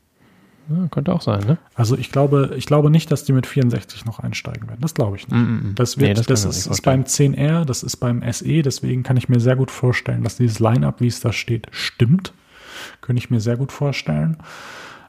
Ja, 0.68 0.88
könnte 0.88 1.12
auch 1.12 1.20
sein, 1.20 1.40
ne? 1.46 1.58
Also 1.74 1.96
ich 1.96 2.10
glaube, 2.10 2.54
ich 2.56 2.66
glaube 2.66 2.90
nicht, 2.90 3.10
dass 3.12 3.24
die 3.24 3.32
mit 3.32 3.46
64 3.46 4.04
noch 4.04 4.18
einsteigen 4.18 4.68
werden. 4.68 4.80
Das 4.80 4.94
glaube 4.94 5.16
ich 5.16 5.28
nicht. 5.28 5.38
Mm 5.38 5.70
-mm. 5.70 5.74
Das, 5.74 5.98
wird, 5.98 6.08
nee, 6.08 6.14
das, 6.14 6.26
das 6.26 6.44
ist, 6.44 6.66
ist 6.66 6.82
beim 6.82 7.02
10R, 7.02 7.64
das 7.64 7.82
ist 7.82 7.96
beim 7.96 8.22
SE, 8.32 8.62
deswegen 8.62 9.02
kann 9.02 9.16
ich 9.16 9.28
mir 9.28 9.40
sehr 9.40 9.56
gut 9.56 9.70
vorstellen, 9.70 10.24
dass 10.24 10.36
dieses 10.36 10.60
Line-Up, 10.60 11.00
wie 11.00 11.08
es 11.08 11.20
da 11.20 11.32
steht, 11.32 11.66
stimmt. 11.70 12.32
Könnte 13.00 13.18
ich 13.18 13.30
mir 13.30 13.40
sehr 13.40 13.56
gut 13.56 13.72
vorstellen 13.72 14.38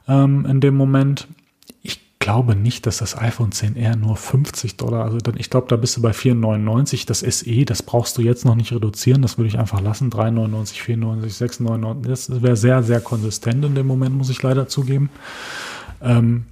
ähm, 0.08 0.46
in 0.46 0.60
dem 0.60 0.76
Moment. 0.76 1.28
Ich 1.82 2.05
glaube 2.26 2.56
nicht, 2.56 2.86
dass 2.86 2.96
das 2.96 3.16
iPhone 3.16 3.50
10R 3.50 3.94
nur 3.94 4.16
50 4.16 4.76
Dollar, 4.76 5.04
also 5.04 5.18
dann, 5.18 5.36
ich 5.38 5.48
glaube, 5.48 5.68
da 5.68 5.76
bist 5.76 5.96
du 5.96 6.02
bei 6.02 6.10
4,99. 6.10 7.06
Das 7.06 7.20
SE, 7.20 7.64
das 7.64 7.84
brauchst 7.84 8.18
du 8.18 8.22
jetzt 8.22 8.44
noch 8.44 8.56
nicht 8.56 8.72
reduzieren, 8.72 9.22
das 9.22 9.38
würde 9.38 9.46
ich 9.46 9.60
einfach 9.60 9.80
lassen. 9.80 10.10
3,99, 10.10 10.82
4,99, 10.82 11.60
6,99. 11.62 12.08
Das 12.08 12.42
wäre 12.42 12.56
sehr, 12.56 12.82
sehr 12.82 13.00
konsistent 13.00 13.64
in 13.64 13.76
dem 13.76 13.86
Moment, 13.86 14.16
muss 14.16 14.28
ich 14.28 14.42
leider 14.42 14.66
zugeben. 14.66 15.08
Ähm, 16.02 16.46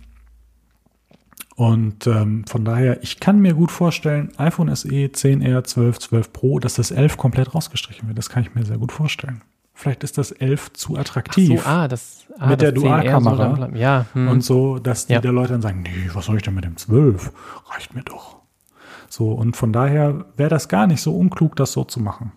und 1.57 2.07
ähm, 2.07 2.45
von 2.47 2.65
daher, 2.65 3.03
ich 3.03 3.19
kann 3.19 3.41
mir 3.41 3.55
gut 3.55 3.73
vorstellen, 3.73 4.31
iPhone 4.37 4.73
SE, 4.77 4.89
10R, 4.89 5.65
12, 5.65 5.99
12 5.99 6.33
Pro, 6.33 6.61
dass 6.61 6.75
das 6.75 6.93
11 6.93 7.17
komplett 7.17 7.53
rausgestrichen 7.53 8.07
wird. 8.07 8.17
Das 8.17 8.29
kann 8.29 8.45
ich 8.45 8.55
mir 8.55 8.65
sehr 8.65 8.79
gut 8.79 8.93
vorstellen. 8.93 9.43
Vielleicht 9.77 10.05
ist 10.05 10.19
das 10.19 10.31
11 10.31 10.73
zu 10.73 10.97
attraktiv. 10.97 11.61
So, 11.61 11.69
ah, 11.69 11.89
das, 11.89 12.27
ah, 12.39 12.47
mit 12.47 12.63
das 12.63 12.67
der 12.67 12.73
Dualkamera. 12.73 13.69
So 13.71 13.77
ja, 13.77 14.07
hm. 14.13 14.29
Und 14.29 14.45
so, 14.45 14.79
dass 14.79 15.07
die 15.07 15.15
ja. 15.15 15.21
der 15.21 15.33
Leute 15.33 15.53
dann 15.53 15.63
sagen, 15.63 15.83
nee, 15.83 16.11
was 16.13 16.27
soll 16.27 16.37
ich 16.37 16.43
denn 16.43 16.55
mit 16.55 16.65
dem 16.65 16.77
12? 16.77 17.33
Reicht 17.71 17.95
mir 17.95 18.03
doch. 18.03 18.37
So, 19.09 19.33
und 19.33 19.57
von 19.57 19.73
daher 19.73 20.27
wäre 20.37 20.49
das 20.49 20.69
gar 20.69 20.87
nicht 20.87 21.01
so 21.03 21.17
unklug, 21.17 21.57
das 21.57 21.73
so 21.73 21.85
zu 21.85 22.01
machen. 22.01 22.33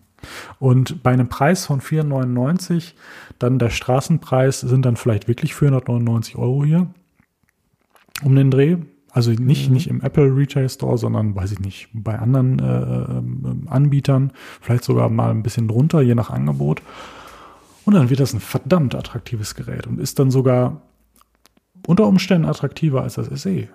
Und 0.59 1.03
bei 1.03 1.11
einem 1.11 1.30
Preis 1.30 1.65
von 1.68 1.80
4,99, 1.80 2.93
dann 3.39 3.59
der 3.59 3.69
Straßenpreis 3.69 4.61
sind 4.61 4.85
dann 4.85 4.95
vielleicht 4.95 5.27
wirklich 5.27 5.53
499 5.53 6.38
Euro 6.38 6.65
hier 6.65 6.88
um 8.23 8.35
den 8.35 8.51
Dreh. 8.51 8.77
Also 9.11 9.31
nicht, 9.31 9.69
mhm. 9.69 9.73
nicht 9.73 9.88
im 9.88 10.01
Apple 10.01 10.35
Retail 10.35 10.69
Store, 10.69 10.97
sondern 10.97 11.35
weiß 11.35 11.51
ich 11.51 11.59
nicht, 11.59 11.89
bei 11.93 12.19
anderen 12.19 12.59
äh, 12.59 12.64
äh 12.64 13.69
Anbietern, 13.72 14.31
vielleicht 14.61 14.84
sogar 14.84 15.09
mal 15.09 15.31
ein 15.31 15.43
bisschen 15.43 15.68
drunter, 15.68 16.01
je 16.01 16.15
nach 16.15 16.30
Angebot. 16.30 16.81
Und 17.88 17.93
dann 17.93 18.09
wird 18.09 18.19
das 18.19 18.34
ein 18.34 18.41
verdammt 18.41 18.95
attraktives 18.95 19.55
Gerät 19.55 19.88
und 19.88 20.01
ist 20.01 20.19
dann 20.19 20.30
sogar 20.30 20.81
unter 21.85 22.05
Umständen 22.05 22.45
attraktiver 22.45 23.01
als 23.01 23.14
das 23.14 23.27
SE. 23.27 23.69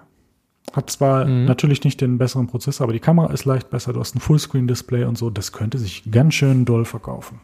Hat 0.75 0.91
zwar 0.91 1.25
mhm. 1.25 1.47
natürlich 1.47 1.83
nicht 1.83 1.99
den 2.03 2.19
besseren 2.19 2.47
Prozessor, 2.47 2.85
aber 2.85 2.93
die 2.93 3.01
Kamera 3.01 3.33
ist 3.33 3.47
leicht 3.47 3.71
besser. 3.71 3.95
Du 3.95 4.01
hast 4.01 4.15
ein 4.15 4.21
Fullscreen-Display 4.21 5.05
und 5.05 5.17
so. 5.17 5.31
Das 5.31 5.53
könnte 5.53 5.79
sich 5.79 6.03
ganz 6.11 6.35
schön 6.35 6.67
doll 6.67 6.85
verkaufen. 6.85 7.41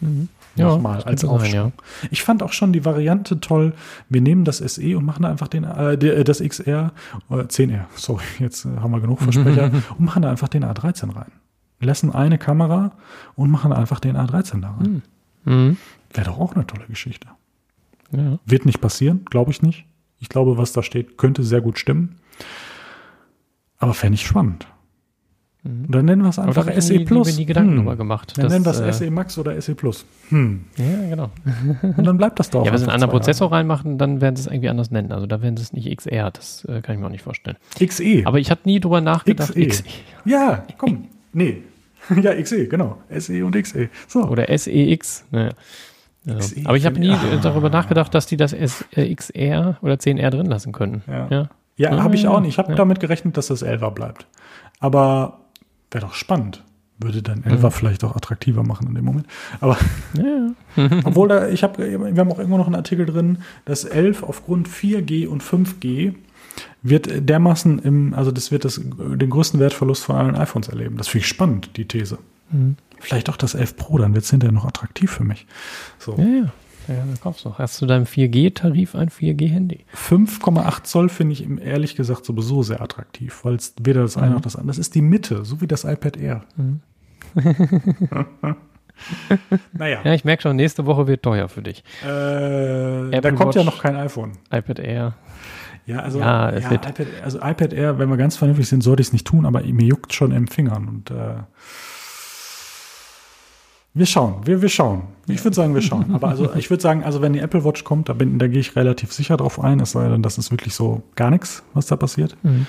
Mhm. 0.00 0.28
Nochmal 0.54 1.02
als 1.02 1.24
Aufschwung. 1.24 1.52
Ja. 1.52 1.72
Ich 2.12 2.22
fand 2.22 2.44
auch 2.44 2.52
schon 2.52 2.72
die 2.72 2.84
Variante 2.84 3.40
toll. 3.40 3.72
Wir 4.08 4.20
nehmen 4.20 4.44
das 4.44 4.58
SE 4.58 4.96
und 4.96 5.04
machen 5.04 5.24
da 5.24 5.28
einfach 5.28 5.48
den, 5.48 5.64
äh, 5.64 6.22
das 6.22 6.38
XR, 6.38 6.92
äh, 7.30 7.34
10R, 7.34 7.86
sorry, 7.96 8.22
jetzt 8.38 8.64
äh, 8.64 8.76
haben 8.76 8.92
wir 8.92 9.00
genug 9.00 9.18
Versprecher, 9.18 9.72
und 9.98 10.04
machen 10.04 10.22
da 10.22 10.30
einfach 10.30 10.48
den 10.48 10.64
A13 10.64 11.16
rein. 11.16 11.32
Lassen 11.80 12.12
eine 12.12 12.38
Kamera 12.38 12.92
und 13.34 13.50
machen 13.50 13.72
einfach 13.72 13.98
den 13.98 14.16
A13 14.16 14.60
da 14.60 14.68
rein. 14.68 14.92
Mhm. 14.92 15.02
Mhm. 15.44 15.76
Wäre 16.12 16.26
doch 16.26 16.38
auch 16.38 16.54
eine 16.54 16.66
tolle 16.66 16.86
Geschichte. 16.86 17.28
Ja. 18.12 18.38
Wird 18.44 18.66
nicht 18.66 18.80
passieren, 18.80 19.24
glaube 19.24 19.50
ich 19.50 19.62
nicht. 19.62 19.84
Ich 20.18 20.28
glaube, 20.28 20.58
was 20.58 20.72
da 20.72 20.82
steht, 20.82 21.16
könnte 21.16 21.42
sehr 21.42 21.60
gut 21.60 21.78
stimmen. 21.78 22.16
Aber 23.78 23.94
fände 23.94 24.16
ich 24.16 24.26
spannend. 24.26 24.66
Mhm. 25.62 25.90
Dann 25.90 26.04
nennen 26.06 26.22
wir 26.22 26.30
es 26.30 26.38
einfach 26.38 26.66
SE 26.80 26.92
nie, 26.94 27.04
Plus. 27.04 27.36
Nie 27.36 27.44
Gedanken 27.44 27.86
hm. 27.86 27.96
gemacht. 27.96 28.32
Dann 28.36 28.48
nennen 28.48 28.64
wir 28.64 28.72
es 28.72 28.80
äh, 28.80 28.92
SE 28.92 29.10
Max 29.10 29.36
oder 29.36 29.60
SE 29.60 29.74
Plus. 29.74 30.06
Hm. 30.30 30.64
Ja, 30.76 31.08
genau. 31.08 31.30
Und 31.96 32.04
dann 32.04 32.16
bleibt 32.16 32.38
das 32.38 32.50
doch. 32.50 32.64
Ja, 32.64 32.72
wenn 32.72 32.78
sie 32.78 32.84
einen 32.84 32.92
anderen 32.92 33.10
Prozessor 33.10 33.48
Jahre. 33.48 33.56
reinmachen, 33.56 33.98
dann 33.98 34.20
werden 34.20 34.36
sie 34.36 34.42
es 34.42 34.46
irgendwie 34.46 34.70
anders 34.70 34.90
nennen. 34.90 35.12
Also 35.12 35.26
da 35.26 35.42
werden 35.42 35.56
sie 35.56 35.62
es 35.62 35.72
nicht 35.72 35.94
XR. 35.94 36.30
Das 36.30 36.64
äh, 36.64 36.80
kann 36.80 36.94
ich 36.94 37.00
mir 37.00 37.06
auch 37.06 37.10
nicht 37.10 37.22
vorstellen. 37.22 37.56
XE. 37.78 38.22
Aber 38.24 38.38
ich 38.38 38.50
hatte 38.50 38.62
nie 38.66 38.80
drüber 38.80 39.00
nachgedacht. 39.02 39.52
XE. 39.52 39.66
XE. 39.66 39.84
Ja, 40.24 40.64
komm. 40.78 41.08
Nee, 41.32 41.62
ja, 42.22 42.40
XE, 42.40 42.66
genau. 42.66 42.98
SE 43.18 43.44
und 43.44 43.60
XE. 43.60 43.88
So. 44.06 44.24
Oder 44.24 44.46
SEX. 44.56 45.24
Naja. 45.30 45.50
Also. 46.26 46.56
Aber 46.64 46.76
ich 46.76 46.84
habe 46.84 46.98
nie 46.98 47.10
ah. 47.10 47.38
darüber 47.42 47.70
nachgedacht, 47.70 48.14
dass 48.14 48.26
die 48.26 48.36
das 48.36 48.54
XR 48.54 49.78
oder 49.80 49.94
10R 49.94 50.30
drin 50.30 50.46
lassen 50.46 50.72
können. 50.72 51.02
Ja, 51.06 51.28
ja. 51.30 51.50
ja 51.76 52.02
habe 52.02 52.14
ich 52.14 52.28
auch 52.28 52.40
nicht. 52.40 52.50
Ich 52.50 52.58
habe 52.58 52.70
ja. 52.70 52.76
damit 52.76 53.00
gerechnet, 53.00 53.36
dass 53.36 53.46
das 53.46 53.64
11er 53.64 53.90
bleibt. 53.90 54.26
Aber 54.80 55.40
wäre 55.90 56.04
doch 56.04 56.14
spannend. 56.14 56.62
Würde 57.02 57.22
dann 57.22 57.42
11er 57.42 57.64
mhm. 57.64 57.70
vielleicht 57.70 58.04
auch 58.04 58.14
attraktiver 58.14 58.62
machen 58.62 58.86
in 58.88 58.94
dem 58.94 59.04
Moment. 59.06 59.26
Aber 59.60 59.78
ja. 60.18 60.50
obwohl 61.04 61.28
da, 61.28 61.48
ich 61.48 61.62
habe, 61.62 61.78
wir 61.78 62.20
haben 62.20 62.30
auch 62.30 62.38
irgendwo 62.38 62.58
noch 62.58 62.66
einen 62.66 62.74
Artikel 62.74 63.06
drin, 63.06 63.38
dass 63.64 63.84
11 63.84 64.22
aufgrund 64.22 64.68
4G 64.68 65.26
und 65.26 65.42
5G 65.42 66.14
wird 66.82 67.28
dermaßen 67.28 67.78
im, 67.80 68.14
also 68.14 68.30
das 68.30 68.50
wird 68.50 68.64
das, 68.64 68.80
den 68.80 69.30
größten 69.30 69.60
Wertverlust 69.60 70.04
von 70.04 70.16
allen 70.16 70.34
iPhones 70.34 70.68
erleben. 70.68 70.96
Das 70.96 71.08
finde 71.08 71.24
ich 71.24 71.28
spannend, 71.28 71.76
die 71.76 71.86
These. 71.86 72.18
Mhm. 72.50 72.76
Vielleicht 72.98 73.30
auch 73.30 73.36
das 73.36 73.54
11 73.54 73.76
Pro, 73.76 73.98
dann 73.98 74.14
wird 74.14 74.24
es 74.24 74.30
hinterher 74.30 74.52
noch 74.52 74.64
attraktiv 74.64 75.10
für 75.10 75.24
mich. 75.24 75.46
So. 75.98 76.16
Ja, 76.16 76.24
ja. 76.24 76.52
Ja, 76.88 76.96
dann 76.96 77.20
kaufst 77.20 77.44
du. 77.44 77.54
Hast 77.56 77.80
du 77.80 77.86
deinem 77.86 78.04
4G-Tarif 78.04 78.96
ein 78.96 79.10
4G-Handy? 79.10 79.84
5,8 79.94 80.82
Zoll 80.84 81.08
finde 81.08 81.34
ich 81.34 81.48
ehrlich 81.60 81.94
gesagt 81.94 82.24
sowieso 82.24 82.62
sehr 82.62 82.80
attraktiv, 82.80 83.44
weil 83.44 83.54
es 83.54 83.74
weder 83.80 84.02
das 84.02 84.16
eine 84.16 84.28
mhm. 84.28 84.34
noch 84.34 84.40
das 84.40 84.56
andere. 84.56 84.68
Das 84.68 84.78
ist 84.78 84.94
die 84.94 85.02
Mitte, 85.02 85.44
so 85.44 85.60
wie 85.60 85.68
das 85.68 85.84
iPad 85.84 86.16
Air. 86.16 86.44
Mhm. 86.56 86.80
naja. 89.72 90.00
Ja, 90.02 90.14
ich 90.14 90.24
merke 90.24 90.42
schon, 90.42 90.56
nächste 90.56 90.86
Woche 90.86 91.06
wird 91.06 91.22
teuer 91.22 91.48
für 91.48 91.62
dich. 91.62 91.84
Äh, 92.02 92.06
da 93.20 93.30
kommt 93.30 93.40
Watch, 93.40 93.56
ja 93.56 93.64
noch 93.64 93.80
kein 93.80 93.96
iPhone. 93.96 94.32
iPad 94.50 94.80
Air. 94.80 95.14
Ja, 95.90 96.00
also, 96.00 96.20
ja, 96.20 96.56
ja 96.56 96.70
iPad, 96.70 97.06
also 97.24 97.38
iPad 97.38 97.72
Air, 97.72 97.98
wenn 97.98 98.08
wir 98.08 98.16
ganz 98.16 98.36
vernünftig 98.36 98.68
sind, 98.68 98.82
sollte 98.82 99.00
ich 99.00 99.08
es 99.08 99.12
nicht 99.12 99.26
tun, 99.26 99.44
aber 99.44 99.62
mir 99.62 99.86
juckt 99.86 100.12
schon 100.12 100.30
im 100.30 100.46
Fingern 100.46 100.86
und 100.86 101.10
äh, 101.10 101.34
wir 103.92 104.06
schauen, 104.06 104.46
wir, 104.46 104.62
wir 104.62 104.68
schauen. 104.68 105.02
Ich 105.26 105.42
würde 105.44 105.56
sagen, 105.56 105.74
wir 105.74 105.82
schauen. 105.82 106.14
Aber 106.14 106.28
also 106.28 106.54
ich 106.54 106.70
würde 106.70 106.80
sagen, 106.80 107.02
also 107.02 107.22
wenn 107.22 107.32
die 107.32 107.40
Apple 107.40 107.64
Watch 107.64 107.82
kommt, 107.82 108.08
da, 108.08 108.12
bin, 108.12 108.38
da 108.38 108.46
gehe 108.46 108.60
ich 108.60 108.76
relativ 108.76 109.12
sicher 109.12 109.36
drauf 109.36 109.58
ein, 109.58 109.80
es 109.80 109.90
sei 109.90 110.08
denn, 110.08 110.22
das 110.22 110.38
ist 110.38 110.52
wirklich 110.52 110.74
so 110.74 111.02
gar 111.16 111.30
nichts, 111.30 111.64
was 111.74 111.86
da 111.86 111.96
passiert. 111.96 112.36
Mhm. 112.44 112.66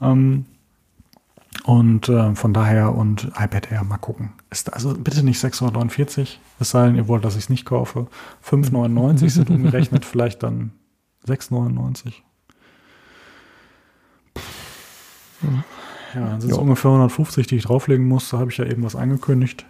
Ähm, 0.00 0.46
und 1.64 2.08
äh, 2.08 2.34
von 2.34 2.54
daher 2.54 2.94
und 2.94 3.24
iPad 3.38 3.70
Air, 3.70 3.84
mal 3.84 3.98
gucken. 3.98 4.32
Ist 4.48 4.72
also 4.72 4.94
bitte 4.94 5.22
nicht 5.22 5.38
649, 5.40 6.40
es 6.58 6.70
sei 6.70 6.86
denn, 6.86 6.96
ihr 6.96 7.06
wollt, 7.06 7.26
dass 7.26 7.36
ich 7.36 7.44
es 7.44 7.50
nicht 7.50 7.66
kaufe. 7.66 8.06
5,99 8.42 9.28
sind 9.28 9.50
umgerechnet, 9.50 10.06
vielleicht 10.06 10.42
dann 10.42 10.72
6,99. 11.26 12.14
Ja, 16.14 16.26
dann 16.26 16.40
sind 16.40 16.50
es 16.50 16.58
ungefähr 16.58 16.90
150, 16.90 17.46
die 17.46 17.56
ich 17.56 17.64
drauflegen 17.64 18.06
muss. 18.06 18.30
Da 18.30 18.38
habe 18.38 18.50
ich 18.50 18.58
ja 18.58 18.64
eben 18.64 18.82
was 18.82 18.96
angekündigt. 18.96 19.64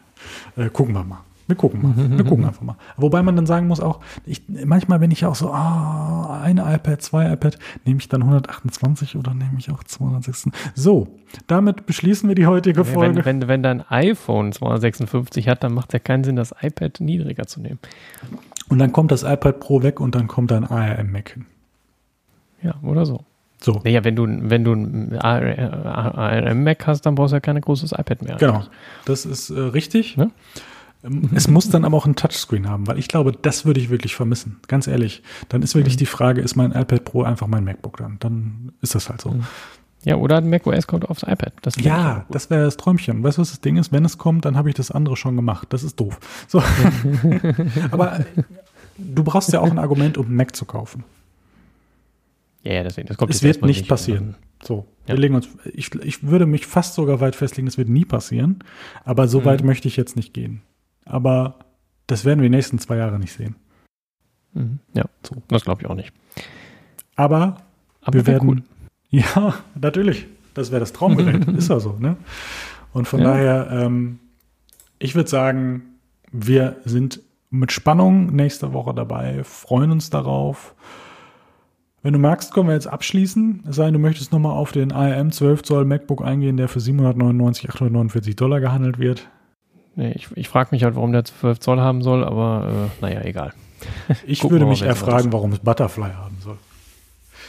Äh, 0.56 0.70
gucken 0.70 0.94
wir 0.94 1.04
mal. 1.04 1.20
Wir 1.46 1.56
gucken 1.56 1.82
mal. 1.82 1.96
Wir 2.18 2.24
gucken 2.24 2.44
einfach 2.44 2.62
mal. 2.62 2.76
Wobei 2.96 3.22
man 3.22 3.36
dann 3.36 3.46
sagen 3.46 3.66
muss 3.66 3.80
auch, 3.80 4.00
ich, 4.24 4.42
manchmal 4.64 5.00
bin 5.00 5.10
ich 5.10 5.26
auch 5.26 5.34
so, 5.34 5.50
ah, 5.52 6.40
ein 6.40 6.58
iPad, 6.58 7.02
zwei 7.02 7.32
iPad, 7.32 7.58
nehme 7.84 7.98
ich 8.00 8.08
dann 8.08 8.22
128 8.22 9.16
oder 9.16 9.34
nehme 9.34 9.58
ich 9.58 9.70
auch 9.70 9.82
206? 9.82 10.50
So, 10.74 11.08
damit 11.48 11.84
beschließen 11.84 12.28
wir 12.28 12.36
die 12.36 12.46
heutige 12.46 12.84
Folge. 12.84 13.24
Wenn, 13.24 13.42
wenn, 13.42 13.48
wenn 13.48 13.62
dein 13.62 13.80
iPhone 13.90 14.52
256 14.52 15.48
hat, 15.48 15.64
dann 15.64 15.74
macht 15.74 15.90
es 15.90 15.94
ja 15.94 15.98
keinen 15.98 16.24
Sinn, 16.24 16.36
das 16.36 16.54
iPad 16.60 17.00
niedriger 17.00 17.46
zu 17.46 17.60
nehmen. 17.60 17.80
Und 18.68 18.78
dann 18.78 18.92
kommt 18.92 19.10
das 19.10 19.22
iPad 19.24 19.60
Pro 19.60 19.82
weg 19.82 20.00
und 20.00 20.14
dann 20.14 20.28
kommt 20.28 20.52
ein 20.52 20.64
ARM 20.64 21.10
Mac 21.10 21.30
hin. 21.30 21.46
Ja, 22.62 22.76
oder 22.82 23.04
so. 23.04 23.24
So. 23.62 23.80
Naja, 23.84 24.04
wenn 24.04 24.16
du, 24.16 24.26
wenn 24.26 24.64
du 24.64 24.72
ein 24.72 25.16
ARM 25.18 26.64
Mac 26.64 26.86
hast, 26.86 27.02
dann 27.06 27.14
brauchst 27.14 27.32
du 27.32 27.36
ja 27.36 27.40
kein 27.40 27.60
großes 27.60 27.92
iPad 27.92 28.22
mehr. 28.22 28.36
Genau. 28.36 28.64
Das 29.04 29.24
ist 29.24 29.50
äh, 29.50 29.58
richtig. 29.58 30.16
Ne? 30.16 30.30
Ähm, 31.04 31.30
es 31.34 31.48
muss 31.48 31.68
dann 31.70 31.84
aber 31.84 31.96
auch 31.96 32.06
ein 32.06 32.16
Touchscreen 32.16 32.68
haben, 32.68 32.86
weil 32.86 32.98
ich 32.98 33.08
glaube, 33.08 33.32
das 33.32 33.64
würde 33.64 33.80
ich 33.80 33.90
wirklich 33.90 34.14
vermissen. 34.14 34.60
Ganz 34.68 34.86
ehrlich. 34.86 35.22
Dann 35.48 35.62
ist 35.62 35.74
wirklich 35.74 35.94
mhm. 35.94 35.98
die 35.98 36.06
Frage, 36.06 36.40
ist 36.40 36.56
mein 36.56 36.72
iPad 36.72 37.04
Pro 37.04 37.22
einfach 37.22 37.46
mein 37.46 37.64
MacBook 37.64 37.98
dann? 37.98 38.16
Dann 38.20 38.72
ist 38.80 38.94
das 38.94 39.08
halt 39.08 39.20
so. 39.20 39.30
Mhm. 39.30 39.44
Ja, 40.04 40.16
oder 40.16 40.38
ein 40.38 40.50
macOS 40.50 40.88
kommt 40.88 41.08
aufs 41.08 41.22
iPad. 41.22 41.52
Das 41.62 41.76
ja, 41.76 42.26
das 42.28 42.50
wäre 42.50 42.64
das 42.64 42.76
Träumchen. 42.76 43.22
Weißt 43.22 43.38
du, 43.38 43.42
was 43.42 43.50
das 43.50 43.60
Ding 43.60 43.76
ist? 43.76 43.92
Wenn 43.92 44.04
es 44.04 44.18
kommt, 44.18 44.44
dann 44.44 44.56
habe 44.56 44.68
ich 44.68 44.74
das 44.74 44.90
andere 44.90 45.16
schon 45.16 45.36
gemacht. 45.36 45.68
Das 45.70 45.84
ist 45.84 46.00
doof. 46.00 46.18
So. 46.48 46.60
aber 47.92 48.24
du 48.98 49.22
brauchst 49.22 49.52
ja 49.52 49.60
auch 49.60 49.70
ein 49.70 49.78
Argument, 49.78 50.18
um 50.18 50.26
einen 50.26 50.36
Mac 50.36 50.56
zu 50.56 50.64
kaufen. 50.64 51.04
Ja, 52.62 52.74
ja 52.74 52.82
deswegen. 52.82 53.08
Das 53.08 53.16
kommt 53.16 53.32
es 53.32 53.42
wird 53.42 53.62
nicht 53.62 53.88
passieren. 53.88 54.36
So, 54.62 54.86
ja. 55.06 55.14
wir 55.14 55.20
legen 55.20 55.34
uns. 55.34 55.48
Ich, 55.72 55.94
ich 55.96 56.26
würde 56.26 56.46
mich 56.46 56.66
fast 56.66 56.94
sogar 56.94 57.20
weit 57.20 57.36
festlegen, 57.36 57.66
es 57.66 57.78
wird 57.78 57.88
nie 57.88 58.04
passieren. 58.04 58.62
Aber 59.04 59.28
so 59.28 59.40
mhm. 59.40 59.44
weit 59.46 59.64
möchte 59.64 59.88
ich 59.88 59.96
jetzt 59.96 60.16
nicht 60.16 60.32
gehen. 60.32 60.62
Aber 61.04 61.58
das 62.06 62.24
werden 62.24 62.40
wir 62.40 62.48
die 62.48 62.56
nächsten 62.56 62.78
zwei 62.78 62.96
Jahre 62.96 63.18
nicht 63.18 63.32
sehen. 63.32 63.56
Mhm. 64.54 64.78
Ja, 64.94 65.04
so. 65.22 65.42
das 65.48 65.64
glaube 65.64 65.82
ich 65.82 65.88
auch 65.88 65.94
nicht. 65.94 66.12
Aber, 67.16 67.56
Aber 68.00 68.14
wir 68.14 68.26
werden. 68.26 68.48
Cool. 68.48 68.62
Ja, 69.10 69.54
natürlich. 69.80 70.26
Das 70.54 70.70
wäre 70.70 70.80
das 70.80 70.92
Traumgerät. 70.92 71.48
ist 71.56 71.68
ja 71.68 71.80
so, 71.80 71.96
ne? 71.98 72.16
Und 72.92 73.08
von 73.08 73.20
ja. 73.20 73.26
daher, 73.26 73.68
ähm, 73.70 74.18
ich 74.98 75.14
würde 75.14 75.30
sagen, 75.30 75.82
wir 76.30 76.76
sind 76.84 77.20
mit 77.50 77.72
Spannung 77.72 78.34
nächste 78.34 78.72
Woche 78.72 78.94
dabei, 78.94 79.44
freuen 79.44 79.90
uns 79.90 80.10
darauf. 80.10 80.74
Wenn 82.02 82.12
du 82.12 82.18
magst, 82.18 82.52
können 82.52 82.66
wir 82.66 82.74
jetzt 82.74 82.88
abschließen. 82.88 83.64
Es 83.68 83.76
sei 83.76 83.84
denn, 83.84 83.94
du 83.94 84.00
möchtest 84.00 84.32
nochmal 84.32 84.52
auf 84.52 84.72
den 84.72 84.90
ARM 84.90 85.30
12 85.30 85.62
Zoll 85.62 85.84
MacBook 85.84 86.24
eingehen, 86.24 86.56
der 86.56 86.68
für 86.68 86.80
799, 86.80 87.70
849 87.70 88.34
Dollar 88.34 88.60
gehandelt 88.60 88.98
wird. 88.98 89.28
Nee, 89.94 90.12
ich, 90.12 90.28
ich 90.34 90.48
frage 90.48 90.70
mich 90.72 90.82
halt, 90.82 90.96
warum 90.96 91.12
der 91.12 91.24
12 91.24 91.60
Zoll 91.60 91.80
haben 91.80 92.02
soll, 92.02 92.24
aber 92.24 92.88
äh, 93.00 93.02
naja, 93.02 93.20
egal. 93.22 93.52
Ich 94.26 94.48
würde 94.48 94.64
mich 94.64 94.82
eher 94.82 94.96
fragen, 94.96 95.32
warum 95.32 95.52
es 95.52 95.58
Butterfly 95.58 96.10
haben 96.12 96.36
soll. 96.40 96.56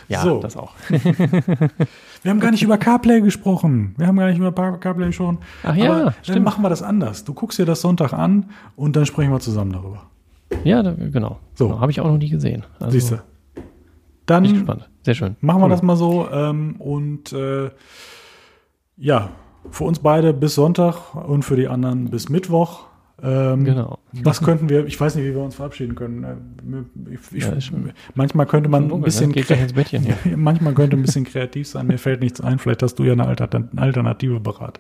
Ja, 0.10 0.22
so. 0.22 0.40
das 0.40 0.58
auch. 0.58 0.74
wir 0.90 2.30
haben 2.32 2.40
gar 2.40 2.52
nicht 2.52 2.64
über 2.64 2.78
CarPlay 2.78 3.22
gesprochen. 3.22 3.96
Wir 3.98 4.08
haben 4.08 4.18
gar 4.18 4.28
nicht 4.28 4.38
über 4.38 4.52
CarPlay 4.52 5.08
gesprochen. 5.08 5.38
Ach 5.64 5.76
ja, 5.76 5.92
Aber 5.92 6.14
stimmt. 6.22 6.38
Dann 6.38 6.44
machen 6.44 6.62
wir 6.64 6.70
das 6.70 6.82
anders. 6.82 7.24
Du 7.24 7.34
guckst 7.34 7.58
dir 7.58 7.66
das 7.66 7.82
Sonntag 7.82 8.14
an 8.14 8.50
und 8.76 8.96
dann 8.96 9.06
sprechen 9.06 9.32
wir 9.32 9.40
zusammen 9.40 9.72
darüber. 9.72 10.04
Ja, 10.64 10.84
da, 10.84 10.94
genau. 10.94 11.40
So. 11.56 11.68
Genau, 11.68 11.80
Habe 11.80 11.92
ich 11.92 12.02
auch 12.02 12.08
noch 12.08 12.18
nie 12.18 12.30
gesehen. 12.30 12.64
Also, 12.80 12.92
Siehst 12.92 13.12
du. 13.12 13.20
Dann 14.26 14.44
bin 14.44 14.54
gespannt. 14.54 14.90
Sehr 15.04 15.16
schön. 15.16 15.36
Machen 15.42 15.62
wir 15.62 15.66
cool. 15.66 15.72
das 15.72 15.82
mal 15.82 15.96
so. 15.96 16.30
Ähm, 16.32 16.76
und 16.80 17.34
äh, 17.34 17.70
ja, 18.98 19.30
für 19.70 19.84
uns 19.84 20.00
beide 20.00 20.34
bis 20.34 20.56
Sonntag 20.56 21.16
und 21.16 21.44
für 21.44 21.56
die 21.56 21.68
anderen 21.68 22.10
bis 22.10 22.30
Mittwoch. 22.30 22.86
Ähm, 23.22 23.64
genau. 23.64 24.00
Was 24.12 24.42
könnten 24.42 24.70
wir, 24.70 24.86
ich 24.86 25.00
weiß 25.00 25.16
nicht, 25.16 25.26
wie 25.26 25.34
wir 25.34 25.42
uns 25.42 25.56
verabschieden 25.56 25.96
können. 25.96 26.24
Äh, 26.24 27.14
ich, 27.14 27.20
ich, 27.32 27.44
ja, 27.44 27.54
manchmal 28.16 28.46
könnte 28.48 28.70
man 28.70 28.92
ein 28.92 29.02
bisschen, 29.02 29.32
Bettchen, 29.32 30.06
ja. 30.06 30.16
manchmal 30.36 30.74
könnte 30.74 30.98
ein 30.98 31.02
bisschen 31.02 31.24
kreativ 31.24 31.68
sein. 31.68 31.88
Mir 31.88 31.98
fällt 31.98 32.22
nichts 32.22 32.42
ein. 32.42 32.60
Vielleicht 32.60 32.84
hast 32.84 32.96
du 32.96 33.04
ja 33.04 33.14
eine 33.14 33.26
Alternative 33.26 34.40
bereit. 34.40 34.80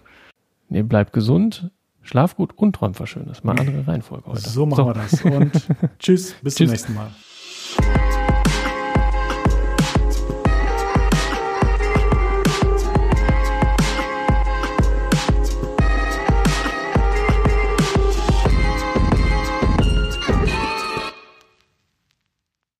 Nee, 0.67 0.83
bleib 0.83 1.13
gesund, 1.13 1.71
schlaf 2.01 2.35
gut 2.35 2.57
und 2.57 2.75
träum 2.75 2.99
was 2.99 3.09
Schönes. 3.09 3.43
Mal 3.43 3.51
andere 3.59 3.87
Reihenfolge 3.87 4.25
heute. 4.25 4.41
So 4.41 4.65
machen 4.65 4.77
so. 4.77 4.85
wir 4.87 4.93
das. 4.93 5.23
Und 5.23 5.51
tschüss, 5.99 6.35
bis 6.41 6.55
tschüss. 6.55 6.67
zum 6.67 6.71
nächsten 6.71 6.93
Mal. 6.95 7.11